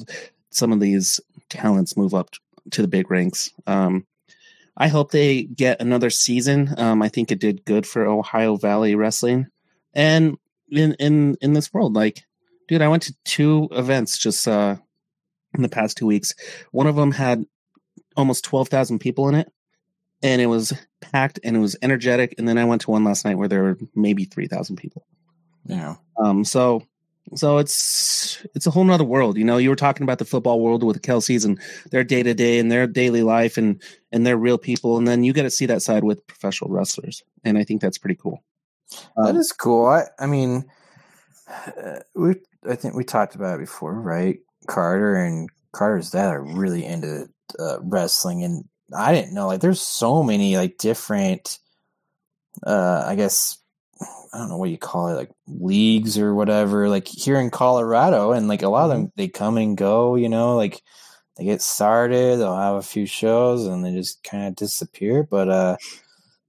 some 0.49 0.73
of 0.73 0.81
these 0.81 1.20
talents 1.51 1.95
move 1.95 2.15
up 2.15 2.31
to 2.70 2.81
the 2.81 2.89
big 2.89 3.11
ranks. 3.11 3.51
Um, 3.66 4.07
I 4.78 4.89
hope 4.89 5.11
they 5.11 5.43
get 5.43 5.82
another 5.82 6.09
season. 6.09 6.73
Um, 6.78 7.03
I 7.03 7.11
think 7.11 7.31
it 7.31 7.39
did 7.39 7.66
good 7.66 7.87
for 7.87 8.07
Ohio 8.07 8.57
Valley 8.57 8.95
Wrestling, 8.95 9.49
and 9.93 10.39
in 10.70 10.95
in 10.95 11.37
in 11.43 11.53
this 11.53 11.70
world, 11.74 11.93
like, 11.93 12.24
dude, 12.66 12.81
I 12.81 12.89
went 12.89 13.03
to 13.05 13.16
two 13.27 13.69
events 13.73 14.16
just 14.16 14.49
uh, 14.49 14.77
in 15.55 15.61
the 15.61 15.69
past 15.69 15.99
two 15.99 16.07
weeks. 16.07 16.35
One 16.73 16.87
of 16.87 16.97
them 16.97 17.12
had 17.12 17.45
almost 18.16 18.43
twelve 18.43 18.69
thousand 18.69 19.01
people 19.01 19.28
in 19.28 19.35
it, 19.35 19.53
and 20.23 20.41
it 20.41 20.47
was 20.47 20.73
packed 21.01 21.41
and 21.45 21.57
it 21.57 21.61
was 21.61 21.77
energetic. 21.83 22.35
And 22.39 22.47
then 22.47 22.59
I 22.59 22.65
went 22.65 22.83
to 22.83 22.91
one 22.91 23.05
last 23.05 23.25
night 23.25 23.39
where 23.39 23.49
there 23.49 23.63
were 23.63 23.79
maybe 23.95 24.25
three 24.25 24.47
thousand 24.47 24.77
people. 24.77 25.07
Yeah. 25.65 25.97
Um, 26.17 26.45
so 26.45 26.83
so 27.35 27.59
it's 27.59 28.45
it's 28.55 28.67
a 28.67 28.71
whole 28.71 28.85
nother 28.85 29.05
world. 29.05 29.37
You 29.37 29.45
know, 29.45 29.57
you 29.57 29.69
were 29.69 29.77
talking 29.77 30.03
about 30.03 30.19
the 30.19 30.25
football 30.25 30.61
world 30.61 30.83
with 30.83 31.01
the 31.01 31.09
Kelces 31.09 31.45
and 31.45 31.61
their 31.91 32.05
day 32.05 32.23
to 32.23 32.35
day 32.35 32.59
and 32.59 32.71
their 32.73 32.87
daily 32.87 33.23
life 33.23 33.57
and 33.57 33.81
and 34.13 34.27
they're 34.27 34.37
real 34.37 34.59
people, 34.59 34.99
and 34.99 35.07
then 35.07 35.23
you 35.23 35.33
get 35.33 35.43
to 35.43 35.51
see 35.51 35.67
that 35.67 35.83
side 35.83 36.05
with 36.05 36.27
professional 36.27 36.71
wrestlers, 36.71 37.23
and 37.45 37.59
I 37.59 37.65
think 37.65 37.81
that's 37.81 37.99
pretty 37.99 38.17
cool. 38.17 38.43
That 39.17 39.31
Um, 39.31 39.37
is 39.37 39.53
cool. 39.53 39.87
I, 39.87 40.05
I 40.19 40.27
mean, 40.27 40.65
uh, 41.49 42.01
we 42.15 42.35
I 42.69 42.75
think 42.75 42.95
we 42.95 43.05
talked 43.05 43.35
about 43.35 43.57
it 43.57 43.61
before, 43.61 43.95
right? 43.95 44.39
Carter 44.67 45.15
and 45.17 45.49
Carter's 45.73 46.11
dad 46.11 46.31
are 46.31 46.43
really 46.43 46.85
into 46.85 47.29
uh, 47.59 47.79
wrestling, 47.83 48.43
and 48.43 48.65
I 48.97 49.12
didn't 49.12 49.35
know 49.35 49.47
like 49.47 49.61
there's 49.61 49.81
so 49.81 50.23
many 50.23 50.57
like 50.57 50.79
different, 50.79 51.59
uh, 52.67 53.05
I 53.07 53.15
guess 53.15 53.59
I 54.33 54.39
don't 54.39 54.49
know 54.49 54.57
what 54.57 54.71
you 54.71 54.79
call 54.79 55.09
it, 55.09 55.15
like 55.15 55.31
leagues 55.47 56.19
or 56.19 56.35
whatever. 56.35 56.89
Like 56.89 57.09
here 57.09 57.39
in 57.39 57.51
Colorado, 57.51 58.33
and 58.33 58.49
like 58.49 58.62
a 58.62 58.69
lot 58.69 58.85
of 58.85 58.91
them 58.91 59.12
they 59.17 59.29
come 59.29 59.57
and 59.59 59.77
go. 59.77 60.15
You 60.17 60.29
know, 60.29 60.57
like 60.57 60.83
they 61.37 61.45
get 61.45 61.62
started, 61.62 62.39
they'll 62.39 62.57
have 62.57 62.77
a 62.77 62.83
few 62.83 63.07
shows, 63.07 63.67
and 63.67 63.85
they 63.85 63.93
just 63.93 64.23
kind 64.25 64.47
of 64.47 64.57
disappear. 64.57 65.23
But 65.25 65.49
uh, 65.49 65.77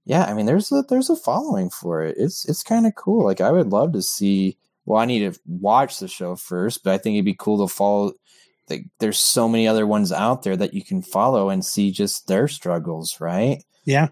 yeah, 0.04 0.24
I 0.24 0.34
mean, 0.34 0.46
there's 0.46 0.70
a 0.72 0.82
there's 0.88 1.10
a 1.10 1.16
following 1.16 1.70
for 1.70 2.02
it. 2.04 2.16
It's 2.18 2.48
it's 2.48 2.62
kind 2.62 2.86
of 2.86 2.94
cool. 2.94 3.24
Like 3.24 3.40
I 3.40 3.50
would 3.50 3.68
love 3.68 3.92
to 3.92 4.02
see. 4.02 4.58
Well, 4.84 5.00
I 5.00 5.04
need 5.04 5.32
to 5.32 5.40
watch 5.46 6.00
the 6.00 6.08
show 6.08 6.34
first, 6.34 6.82
but 6.82 6.92
I 6.92 6.98
think 6.98 7.14
it'd 7.14 7.24
be 7.24 7.36
cool 7.38 7.66
to 7.66 7.72
follow. 7.72 8.12
Like, 8.72 8.86
there's 9.00 9.18
so 9.18 9.48
many 9.48 9.68
other 9.68 9.86
ones 9.86 10.12
out 10.12 10.42
there 10.42 10.56
that 10.56 10.72
you 10.74 10.82
can 10.82 11.02
follow 11.02 11.50
and 11.50 11.64
see 11.64 11.90
just 11.90 12.26
their 12.26 12.48
struggles, 12.48 13.20
right? 13.20 13.58
yeah, 13.84 14.08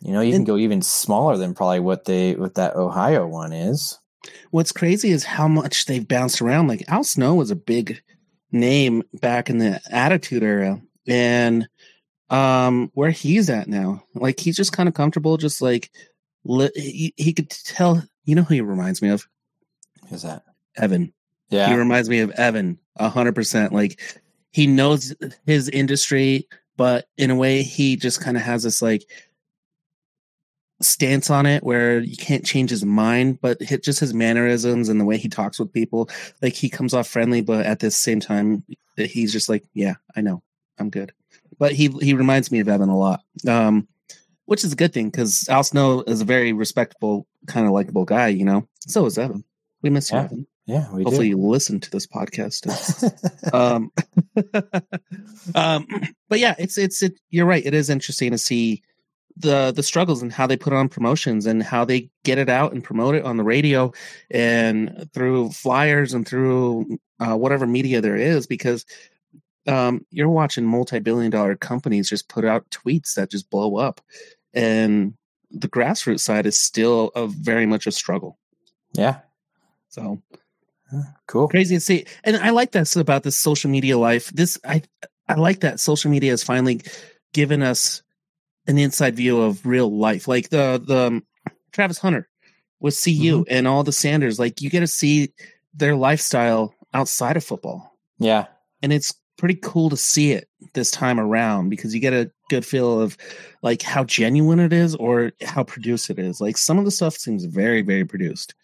You 0.00 0.12
know, 0.12 0.20
you 0.20 0.32
can 0.32 0.44
go 0.44 0.56
even 0.58 0.82
smaller 0.82 1.36
than 1.36 1.54
probably 1.54 1.80
what 1.80 2.04
they 2.04 2.34
what 2.34 2.54
that 2.56 2.76
Ohio 2.76 3.26
one 3.26 3.52
is. 3.52 3.98
what's 4.50 4.72
crazy 4.72 5.10
is 5.10 5.24
how 5.24 5.48
much 5.48 5.86
they've 5.86 6.06
bounced 6.06 6.42
around. 6.42 6.68
Like 6.68 6.84
Al 6.88 7.04
Snow 7.04 7.34
was 7.34 7.50
a 7.50 7.56
big 7.56 8.02
name 8.50 9.02
back 9.14 9.48
in 9.48 9.58
the 9.58 9.80
Attitude 9.90 10.42
Era, 10.42 10.80
and 11.06 11.66
um, 12.30 12.90
where 12.94 13.10
he's 13.10 13.48
at 13.50 13.66
now, 13.68 14.02
like 14.14 14.40
he's 14.40 14.56
just 14.56 14.72
kind 14.72 14.88
of 14.88 14.94
comfortable, 14.94 15.36
just 15.36 15.62
like 15.62 15.90
li- 16.44 16.70
he, 16.74 17.14
he 17.16 17.32
could 17.32 17.50
tell. 17.50 18.02
You 18.24 18.34
know 18.36 18.42
who 18.42 18.54
he 18.54 18.60
reminds 18.60 19.00
me 19.02 19.08
of? 19.10 19.26
Is 20.10 20.22
that? 20.22 20.42
Evan. 20.76 21.12
He 21.70 21.74
reminds 21.74 22.08
me 22.08 22.20
of 22.20 22.30
Evan 22.32 22.78
a 22.96 23.08
hundred 23.08 23.34
percent. 23.34 23.72
Like 23.72 24.00
he 24.50 24.66
knows 24.66 25.14
his 25.46 25.68
industry, 25.68 26.48
but 26.76 27.06
in 27.16 27.30
a 27.30 27.36
way, 27.36 27.62
he 27.62 27.96
just 27.96 28.20
kind 28.20 28.36
of 28.36 28.42
has 28.42 28.62
this 28.62 28.82
like 28.82 29.04
stance 30.80 31.30
on 31.30 31.46
it 31.46 31.62
where 31.62 32.00
you 32.00 32.16
can't 32.16 32.44
change 32.44 32.70
his 32.70 32.84
mind, 32.84 33.40
but 33.40 33.60
hit 33.62 33.84
just 33.84 34.00
his 34.00 34.12
mannerisms 34.12 34.88
and 34.88 35.00
the 35.00 35.04
way 35.04 35.16
he 35.16 35.28
talks 35.28 35.58
with 35.58 35.72
people. 35.72 36.08
Like 36.40 36.54
he 36.54 36.68
comes 36.68 36.94
off 36.94 37.06
friendly, 37.06 37.40
but 37.40 37.66
at 37.66 37.78
the 37.80 37.90
same 37.90 38.20
time, 38.20 38.64
he's 38.96 39.32
just 39.32 39.48
like, 39.48 39.64
"Yeah, 39.74 39.94
I 40.16 40.20
know, 40.20 40.42
I'm 40.78 40.90
good." 40.90 41.12
But 41.58 41.72
he 41.72 41.88
he 42.00 42.14
reminds 42.14 42.50
me 42.50 42.60
of 42.60 42.68
Evan 42.68 42.88
a 42.88 42.98
lot, 42.98 43.20
um, 43.46 43.86
which 44.46 44.64
is 44.64 44.72
a 44.72 44.76
good 44.76 44.92
thing 44.92 45.10
because 45.10 45.48
Al 45.48 45.62
Snow 45.62 46.02
is 46.06 46.20
a 46.20 46.24
very 46.24 46.52
respectable, 46.52 47.26
kind 47.46 47.66
of 47.66 47.72
likable 47.72 48.04
guy. 48.04 48.28
You 48.28 48.44
know, 48.44 48.66
so 48.80 49.06
is 49.06 49.18
Evan. 49.18 49.44
We 49.82 49.90
miss 49.90 50.10
you, 50.10 50.18
Yeah. 50.18 50.24
Evan. 50.24 50.46
Yeah. 50.66 50.92
We 50.92 51.02
Hopefully, 51.02 51.26
do. 51.26 51.30
you 51.30 51.38
listen 51.38 51.80
to 51.80 51.90
this 51.90 52.06
podcast. 52.06 52.64
um, 53.54 53.90
um, 55.54 55.86
but 56.28 56.38
yeah, 56.38 56.54
it's 56.58 56.78
it's 56.78 57.02
it, 57.02 57.18
you're 57.30 57.46
right. 57.46 57.64
It 57.64 57.74
is 57.74 57.90
interesting 57.90 58.30
to 58.30 58.38
see 58.38 58.82
the 59.36 59.72
the 59.74 59.82
struggles 59.82 60.22
and 60.22 60.32
how 60.32 60.46
they 60.46 60.56
put 60.56 60.72
on 60.72 60.88
promotions 60.88 61.46
and 61.46 61.62
how 61.62 61.84
they 61.84 62.10
get 62.24 62.38
it 62.38 62.48
out 62.48 62.72
and 62.72 62.84
promote 62.84 63.14
it 63.14 63.24
on 63.24 63.36
the 63.36 63.44
radio 63.44 63.92
and 64.30 65.08
through 65.12 65.50
flyers 65.50 66.12
and 66.12 66.28
through 66.28 66.98
uh, 67.18 67.34
whatever 67.34 67.66
media 67.66 68.00
there 68.00 68.16
is 68.16 68.46
because 68.46 68.84
um, 69.66 70.04
you're 70.10 70.28
watching 70.28 70.66
multi-billion 70.66 71.30
dollar 71.30 71.56
companies 71.56 72.10
just 72.10 72.28
put 72.28 72.44
out 72.44 72.68
tweets 72.70 73.14
that 73.14 73.30
just 73.30 73.48
blow 73.48 73.76
up 73.76 74.00
and 74.52 75.14
the 75.50 75.68
grassroots 75.68 76.20
side 76.20 76.44
is 76.44 76.58
still 76.58 77.10
a 77.14 77.26
very 77.26 77.64
much 77.64 77.86
a 77.86 77.92
struggle 77.92 78.38
yeah, 78.92 79.20
so 79.88 80.20
cool. 81.26 81.48
crazy 81.48 81.76
to 81.76 81.80
see 81.80 82.04
and 82.24 82.36
i 82.36 82.50
like 82.50 82.72
that 82.72 82.94
about 82.96 83.22
this 83.22 83.36
social 83.36 83.70
media 83.70 83.98
life. 83.98 84.30
This 84.30 84.58
i 84.64 84.82
i 85.28 85.34
like 85.34 85.60
that 85.60 85.80
social 85.80 86.10
media 86.10 86.30
has 86.30 86.42
finally 86.42 86.80
given 87.32 87.62
us 87.62 88.02
an 88.66 88.78
inside 88.78 89.16
view 89.16 89.40
of 89.40 89.64
real 89.66 89.90
life. 89.90 90.28
Like 90.28 90.50
the 90.50 90.82
the 90.84 91.06
um, 91.06 91.26
travis 91.72 91.98
hunter 91.98 92.28
with 92.80 93.00
cu 93.02 93.44
and 93.48 93.66
all 93.66 93.84
the 93.84 93.92
sanders 93.92 94.38
like 94.38 94.60
you 94.60 94.70
get 94.70 94.80
to 94.80 94.86
see 94.86 95.32
their 95.74 95.96
lifestyle 95.96 96.74
outside 96.94 97.36
of 97.36 97.44
football. 97.44 97.96
Yeah, 98.18 98.46
and 98.82 98.92
it's 98.92 99.14
pretty 99.38 99.58
cool 99.60 99.90
to 99.90 99.96
see 99.96 100.32
it 100.32 100.48
this 100.74 100.90
time 100.90 101.18
around 101.18 101.68
because 101.68 101.94
you 101.94 102.00
get 102.00 102.12
a 102.12 102.30
good 102.48 102.64
feel 102.64 103.00
of 103.00 103.16
like 103.62 103.82
how 103.82 104.04
genuine 104.04 104.60
it 104.60 104.72
is 104.72 104.94
or 104.94 105.32
how 105.42 105.64
produced 105.64 106.10
it 106.10 106.18
is. 106.18 106.40
Like 106.40 106.56
some 106.56 106.78
of 106.78 106.84
the 106.84 106.90
stuff 106.90 107.14
seems 107.14 107.44
very, 107.44 107.82
very 107.82 108.04
produced 108.04 108.54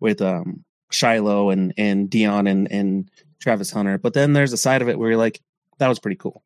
with 0.00 0.20
um 0.20 0.64
Shiloh 0.94 1.50
and 1.50 1.74
and 1.76 2.08
Deion 2.08 2.48
and 2.48 2.70
and 2.70 3.10
Travis 3.40 3.70
Hunter. 3.70 3.98
But 3.98 4.14
then 4.14 4.32
there's 4.32 4.52
a 4.52 4.56
side 4.56 4.80
of 4.82 4.88
it 4.88 4.98
where 4.98 5.10
you're 5.10 5.18
like, 5.18 5.40
that 5.78 5.88
was 5.88 5.98
pretty 5.98 6.16
cool. 6.16 6.42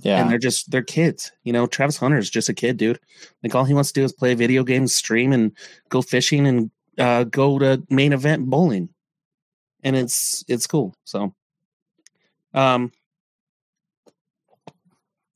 yeah. 0.00 0.20
And 0.20 0.30
they're 0.30 0.38
just 0.38 0.70
they're 0.70 0.82
kids. 0.82 1.32
You 1.44 1.52
know, 1.52 1.66
Travis 1.66 1.96
Hunter 1.96 2.18
is 2.18 2.30
just 2.30 2.48
a 2.48 2.54
kid, 2.54 2.76
dude. 2.76 3.00
Like 3.42 3.54
all 3.54 3.64
he 3.64 3.74
wants 3.74 3.92
to 3.92 4.00
do 4.00 4.04
is 4.04 4.12
play 4.12 4.34
video 4.34 4.64
games, 4.64 4.94
stream, 4.94 5.32
and 5.32 5.52
go 5.88 6.02
fishing 6.02 6.46
and 6.46 6.70
uh 6.98 7.24
go 7.24 7.58
to 7.58 7.82
main 7.88 8.12
event 8.12 8.46
bowling. 8.50 8.88
And 9.82 9.96
it's 9.96 10.44
it's 10.48 10.66
cool. 10.66 10.94
So 11.04 11.34
um 12.54 12.92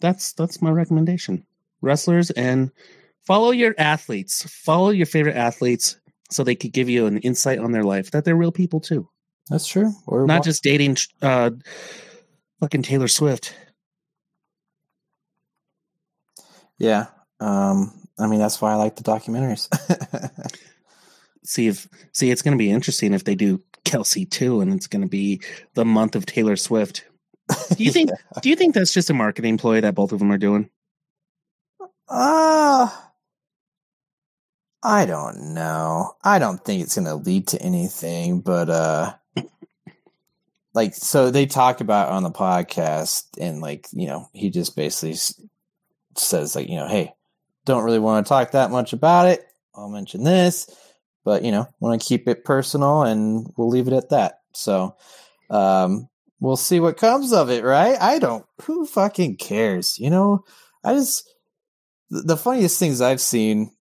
that's 0.01 0.32
that's 0.32 0.60
my 0.60 0.70
recommendation. 0.70 1.44
Wrestlers 1.80 2.30
and 2.32 2.70
follow 3.22 3.51
your 3.51 3.74
athletes. 3.78 4.43
Follow 4.51 4.90
your 4.90 5.06
favorite 5.06 5.36
athletes 5.36 5.97
so 6.31 6.43
they 6.44 6.55
could 6.55 6.73
give 6.73 6.89
you 6.89 7.07
an 7.07 7.19
insight 7.19 7.59
on 7.59 7.73
their 7.73 7.85
life 7.85 8.11
that 8.11 8.24
they're 8.24 8.36
real 8.36 8.53
people 8.53 8.81
too. 8.81 9.09
That's 9.48 9.66
true. 9.66 9.93
Or 10.07 10.27
Not 10.27 10.44
just 10.44 10.62
dating 10.62 10.97
uh 11.23 11.51
fucking 12.61 12.82
Taylor 12.82 13.09
Swift. 13.09 13.55
yeah. 16.78 17.07
Um, 17.40 17.93
I 18.19 18.27
mean, 18.27 18.39
that's 18.39 18.61
why 18.61 18.73
I 18.73 18.77
like 18.77 18.97
the 18.97 19.03
documentaries. 19.03 19.69
see 21.44 21.69
if 21.69 21.86
see 22.12 22.31
it's 22.31 22.43
going 22.43 22.57
to 22.57 22.62
be 22.62 22.70
interesting 22.70 23.12
if 23.12 23.24
they 23.24 23.35
do 23.35 23.62
Kelce 23.85 24.28
too, 24.28 24.61
and 24.61 24.73
it's 24.73 24.86
going 24.86 25.03
to 25.03 25.09
be 25.09 25.40
the 25.74 25.85
month 25.85 26.16
of 26.16 26.27
Taylor 26.27 26.57
Swift. 26.57 27.05
Do 27.77 27.85
you 27.85 27.90
think? 27.93 28.11
Do 28.40 28.48
you 28.48 28.57
think 28.57 28.74
that's 28.74 28.93
just 28.93 29.11
a 29.11 29.15
marketing 29.15 29.59
ploy 29.59 29.81
that 29.82 29.94
both 29.94 30.12
of 30.12 30.19
them 30.19 30.32
are 30.32 30.39
doing? 30.39 30.70
Uh 32.09 32.89
I 34.86 35.04
don't 35.04 35.52
know. 35.52 36.12
I 36.22 36.38
don't 36.38 36.64
think 36.64 36.80
it's 36.80 36.94
going 36.94 37.06
to 37.06 37.16
lead 37.16 37.48
to 37.48 37.60
anything, 37.60 38.40
but 38.40 38.70
uh 38.70 39.14
like 40.74 40.94
so 40.94 41.32
they 41.32 41.46
talk 41.46 41.80
about 41.80 42.10
on 42.10 42.22
the 42.22 42.30
podcast 42.30 43.24
and 43.40 43.60
like, 43.60 43.88
you 43.92 44.06
know, 44.06 44.28
he 44.32 44.48
just 44.48 44.76
basically 44.76 45.16
says 46.16 46.54
like, 46.54 46.68
you 46.68 46.76
know, 46.76 46.86
hey, 46.86 47.12
don't 47.64 47.82
really 47.82 47.98
want 47.98 48.24
to 48.24 48.28
talk 48.28 48.52
that 48.52 48.70
much 48.70 48.92
about 48.92 49.26
it. 49.26 49.44
I'll 49.74 49.88
mention 49.88 50.22
this, 50.22 50.70
but 51.24 51.42
you 51.42 51.50
know, 51.50 51.66
want 51.80 52.00
to 52.00 52.06
keep 52.06 52.28
it 52.28 52.44
personal 52.44 53.02
and 53.02 53.52
we'll 53.56 53.68
leave 53.68 53.88
it 53.88 53.92
at 53.92 54.10
that. 54.10 54.42
So, 54.52 54.94
um 55.50 56.08
we'll 56.38 56.56
see 56.56 56.78
what 56.78 56.96
comes 56.96 57.32
of 57.32 57.50
it, 57.50 57.64
right? 57.64 58.00
I 58.00 58.20
don't 58.20 58.46
who 58.62 58.86
fucking 58.86 59.38
cares, 59.38 59.98
you 59.98 60.10
know? 60.10 60.44
I 60.84 60.94
just 60.94 61.28
the 62.08 62.22
the 62.22 62.36
funniest 62.36 62.78
things 62.78 63.00
I've 63.00 63.20
seen 63.20 63.72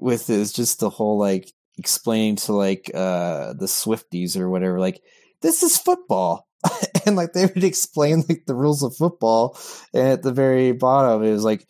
with 0.00 0.30
is 0.30 0.52
just 0.52 0.80
the 0.80 0.90
whole 0.90 1.18
like 1.18 1.50
explaining 1.78 2.36
to 2.36 2.52
like 2.52 2.90
uh 2.94 3.52
the 3.54 3.66
Swifties 3.66 4.36
or 4.36 4.48
whatever, 4.50 4.78
like 4.80 5.00
this 5.40 5.62
is 5.62 5.78
football. 5.78 6.46
and 7.06 7.16
like 7.16 7.32
they 7.32 7.46
would 7.46 7.64
explain 7.64 8.22
like 8.28 8.44
the 8.46 8.54
rules 8.54 8.82
of 8.84 8.94
football, 8.96 9.58
and 9.92 10.08
at 10.08 10.22
the 10.22 10.32
very 10.32 10.70
bottom 10.72 11.24
it 11.24 11.32
was 11.32 11.42
like, 11.44 11.66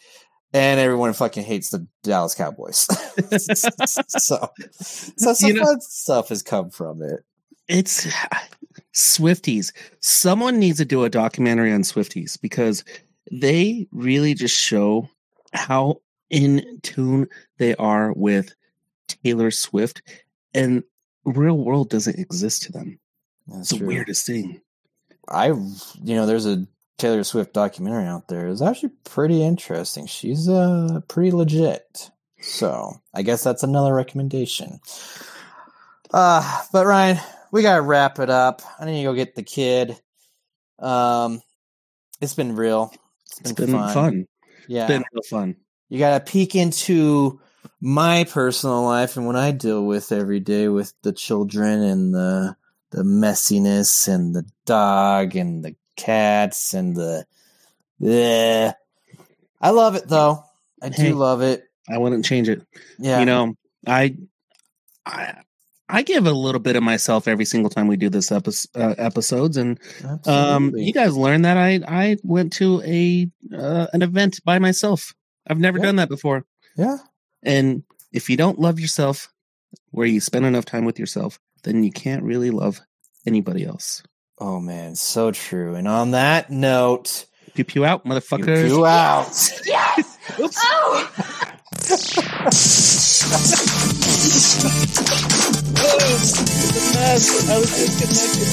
and 0.52 0.78
everyone 0.78 1.14
fucking 1.14 1.44
hates 1.44 1.70
the 1.70 1.86
Dallas 2.02 2.34
Cowboys. 2.34 2.86
so, 3.38 4.48
so 4.80 5.32
some 5.32 5.48
You 5.48 5.54
know- 5.54 5.64
fun 5.64 5.80
stuff 5.80 6.28
has 6.28 6.42
come 6.42 6.68
from 6.70 7.00
it. 7.02 7.20
it's 7.68 8.06
Swifties. 8.94 9.72
Someone 10.00 10.58
needs 10.58 10.78
to 10.78 10.84
do 10.84 11.04
a 11.04 11.08
documentary 11.10 11.72
on 11.72 11.82
Swifties 11.82 12.38
because 12.40 12.84
they 13.30 13.86
really 13.92 14.34
just 14.34 14.54
show 14.58 15.08
how 15.54 16.00
in 16.32 16.80
tune 16.82 17.28
they 17.58 17.76
are 17.76 18.12
with 18.12 18.52
Taylor 19.06 19.52
Swift, 19.52 20.02
and 20.52 20.82
real 21.24 21.56
world 21.58 21.90
doesn't 21.90 22.18
exist 22.18 22.62
to 22.64 22.72
them. 22.72 22.98
That's 23.46 23.60
It's 23.60 23.70
the 23.70 23.78
true. 23.78 23.86
weirdest 23.86 24.26
thing. 24.26 24.60
I, 25.28 25.46
you 25.48 26.16
know, 26.16 26.26
there's 26.26 26.46
a 26.46 26.66
Taylor 26.98 27.22
Swift 27.22 27.52
documentary 27.52 28.06
out 28.06 28.26
there. 28.28 28.48
It's 28.48 28.62
actually 28.62 28.92
pretty 29.04 29.42
interesting. 29.42 30.06
She's 30.06 30.48
uh 30.48 31.00
pretty 31.08 31.30
legit. 31.30 32.10
So 32.40 33.00
I 33.14 33.22
guess 33.22 33.44
that's 33.44 33.62
another 33.62 33.94
recommendation. 33.94 34.80
Uh, 36.12 36.62
but 36.72 36.86
Ryan, 36.86 37.18
we 37.52 37.62
gotta 37.62 37.82
wrap 37.82 38.18
it 38.18 38.30
up. 38.30 38.62
I 38.78 38.84
need 38.84 38.98
to 38.98 39.04
go 39.04 39.14
get 39.14 39.34
the 39.34 39.42
kid. 39.42 39.96
Um, 40.78 41.40
it's 42.20 42.34
been 42.34 42.56
real. 42.56 42.92
It's 43.40 43.52
been 43.52 43.70
fun. 43.72 44.26
Yeah, 44.68 44.82
It's 44.82 44.88
been 44.88 45.04
real 45.12 45.22
fun. 45.30 45.56
You 45.92 45.98
got 45.98 46.24
to 46.24 46.32
peek 46.32 46.54
into 46.54 47.38
my 47.78 48.24
personal 48.24 48.82
life 48.82 49.18
and 49.18 49.26
what 49.26 49.36
I 49.36 49.50
deal 49.50 49.84
with 49.84 50.10
every 50.10 50.40
day 50.40 50.68
with 50.68 50.94
the 51.02 51.12
children 51.12 51.82
and 51.82 52.14
the 52.14 52.56
the 52.92 53.02
messiness 53.02 54.08
and 54.08 54.34
the 54.34 54.46
dog 54.64 55.36
and 55.36 55.62
the 55.62 55.74
cats 55.96 56.72
and 56.72 56.96
the 56.96 57.26
yeah. 57.98 58.72
I 59.60 59.70
love 59.70 59.94
it 59.94 60.08
though. 60.08 60.42
I 60.82 60.88
do 60.88 61.02
Hey. 61.02 61.12
love 61.12 61.42
it. 61.42 61.64
I 61.90 61.98
wouldn't 61.98 62.24
change 62.24 62.48
it. 62.48 62.62
Yeah. 62.98 63.20
You 63.20 63.26
know, 63.26 63.54
I, 63.86 64.16
I, 65.04 65.34
I 65.90 66.02
give 66.02 66.26
a 66.26 66.32
little 66.32 66.60
bit 66.60 66.74
of 66.76 66.82
myself 66.82 67.28
every 67.28 67.44
single 67.44 67.68
time 67.68 67.86
we 67.86 67.98
do 67.98 68.08
this 68.08 68.32
epi- 68.32 68.50
uh, 68.74 68.94
episodes, 68.96 69.58
and 69.58 69.78
um, 70.24 70.72
you 70.74 70.92
guys 70.94 71.14
learned 71.14 71.44
that 71.44 71.58
I 71.58 71.80
I 71.86 72.16
went 72.22 72.54
to 72.54 72.80
a 72.82 73.28
uh, 73.54 73.88
an 73.92 74.00
event 74.00 74.40
by 74.42 74.58
myself. 74.58 75.12
I've 75.48 75.58
never 75.58 75.78
Yeah. 75.78 75.84
done 75.84 75.96
that 75.96 76.08
before. 76.08 76.44
yeah. 76.76 76.98
And 77.42 77.82
if 78.12 78.30
you 78.30 78.36
don't 78.36 78.58
love 78.60 78.78
yourself, 78.78 79.28
where 79.90 80.06
you 80.06 80.20
spend 80.20 80.44
enough 80.46 80.64
time 80.64 80.84
with 80.84 80.98
yourself, 80.98 81.40
then 81.64 81.82
you 81.82 81.90
can't 81.90 82.22
really 82.22 82.50
love 82.50 82.80
anybody 83.26 83.64
else. 83.64 84.02
Oh 84.38 84.60
man, 84.60 84.94
so 84.96 85.30
true. 85.32 85.74
And 85.74 85.86
on 85.88 86.12
that 86.12 86.50
note, 86.50 87.26
Pew 87.54 87.64
pew 87.64 87.84
out, 87.84 88.02
you 88.04 88.10
motherfuckers. 88.12 88.66
pew 88.66 88.86
out. 88.86 89.26
Yes! 89.66 90.18
Oops. 90.40 90.56
Oh! 90.58 92.12
I 96.24 97.58
was 97.58 97.70
disconnected 97.76 98.48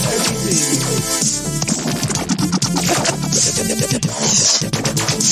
everything. 4.05 4.98
Be 5.19 5.25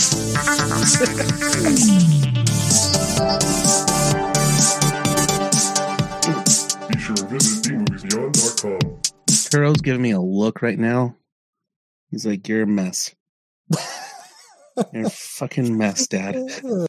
sure 6.99 7.15
to 7.15 7.25
visit 7.27 7.63
bmoviesbeyond.com. 7.63 9.01
Turo's 9.49 9.81
giving 9.81 10.01
me 10.01 10.11
a 10.11 10.19
look 10.19 10.61
right 10.61 10.77
now. 10.77 11.15
He's 12.11 12.25
like, 12.25 12.47
"You're 12.47 12.63
a 12.63 12.67
mess. 12.67 13.15
You're 14.91 15.05
a 15.05 15.09
fucking 15.09 15.77
mess, 15.77 16.07
Dad." 16.07 16.35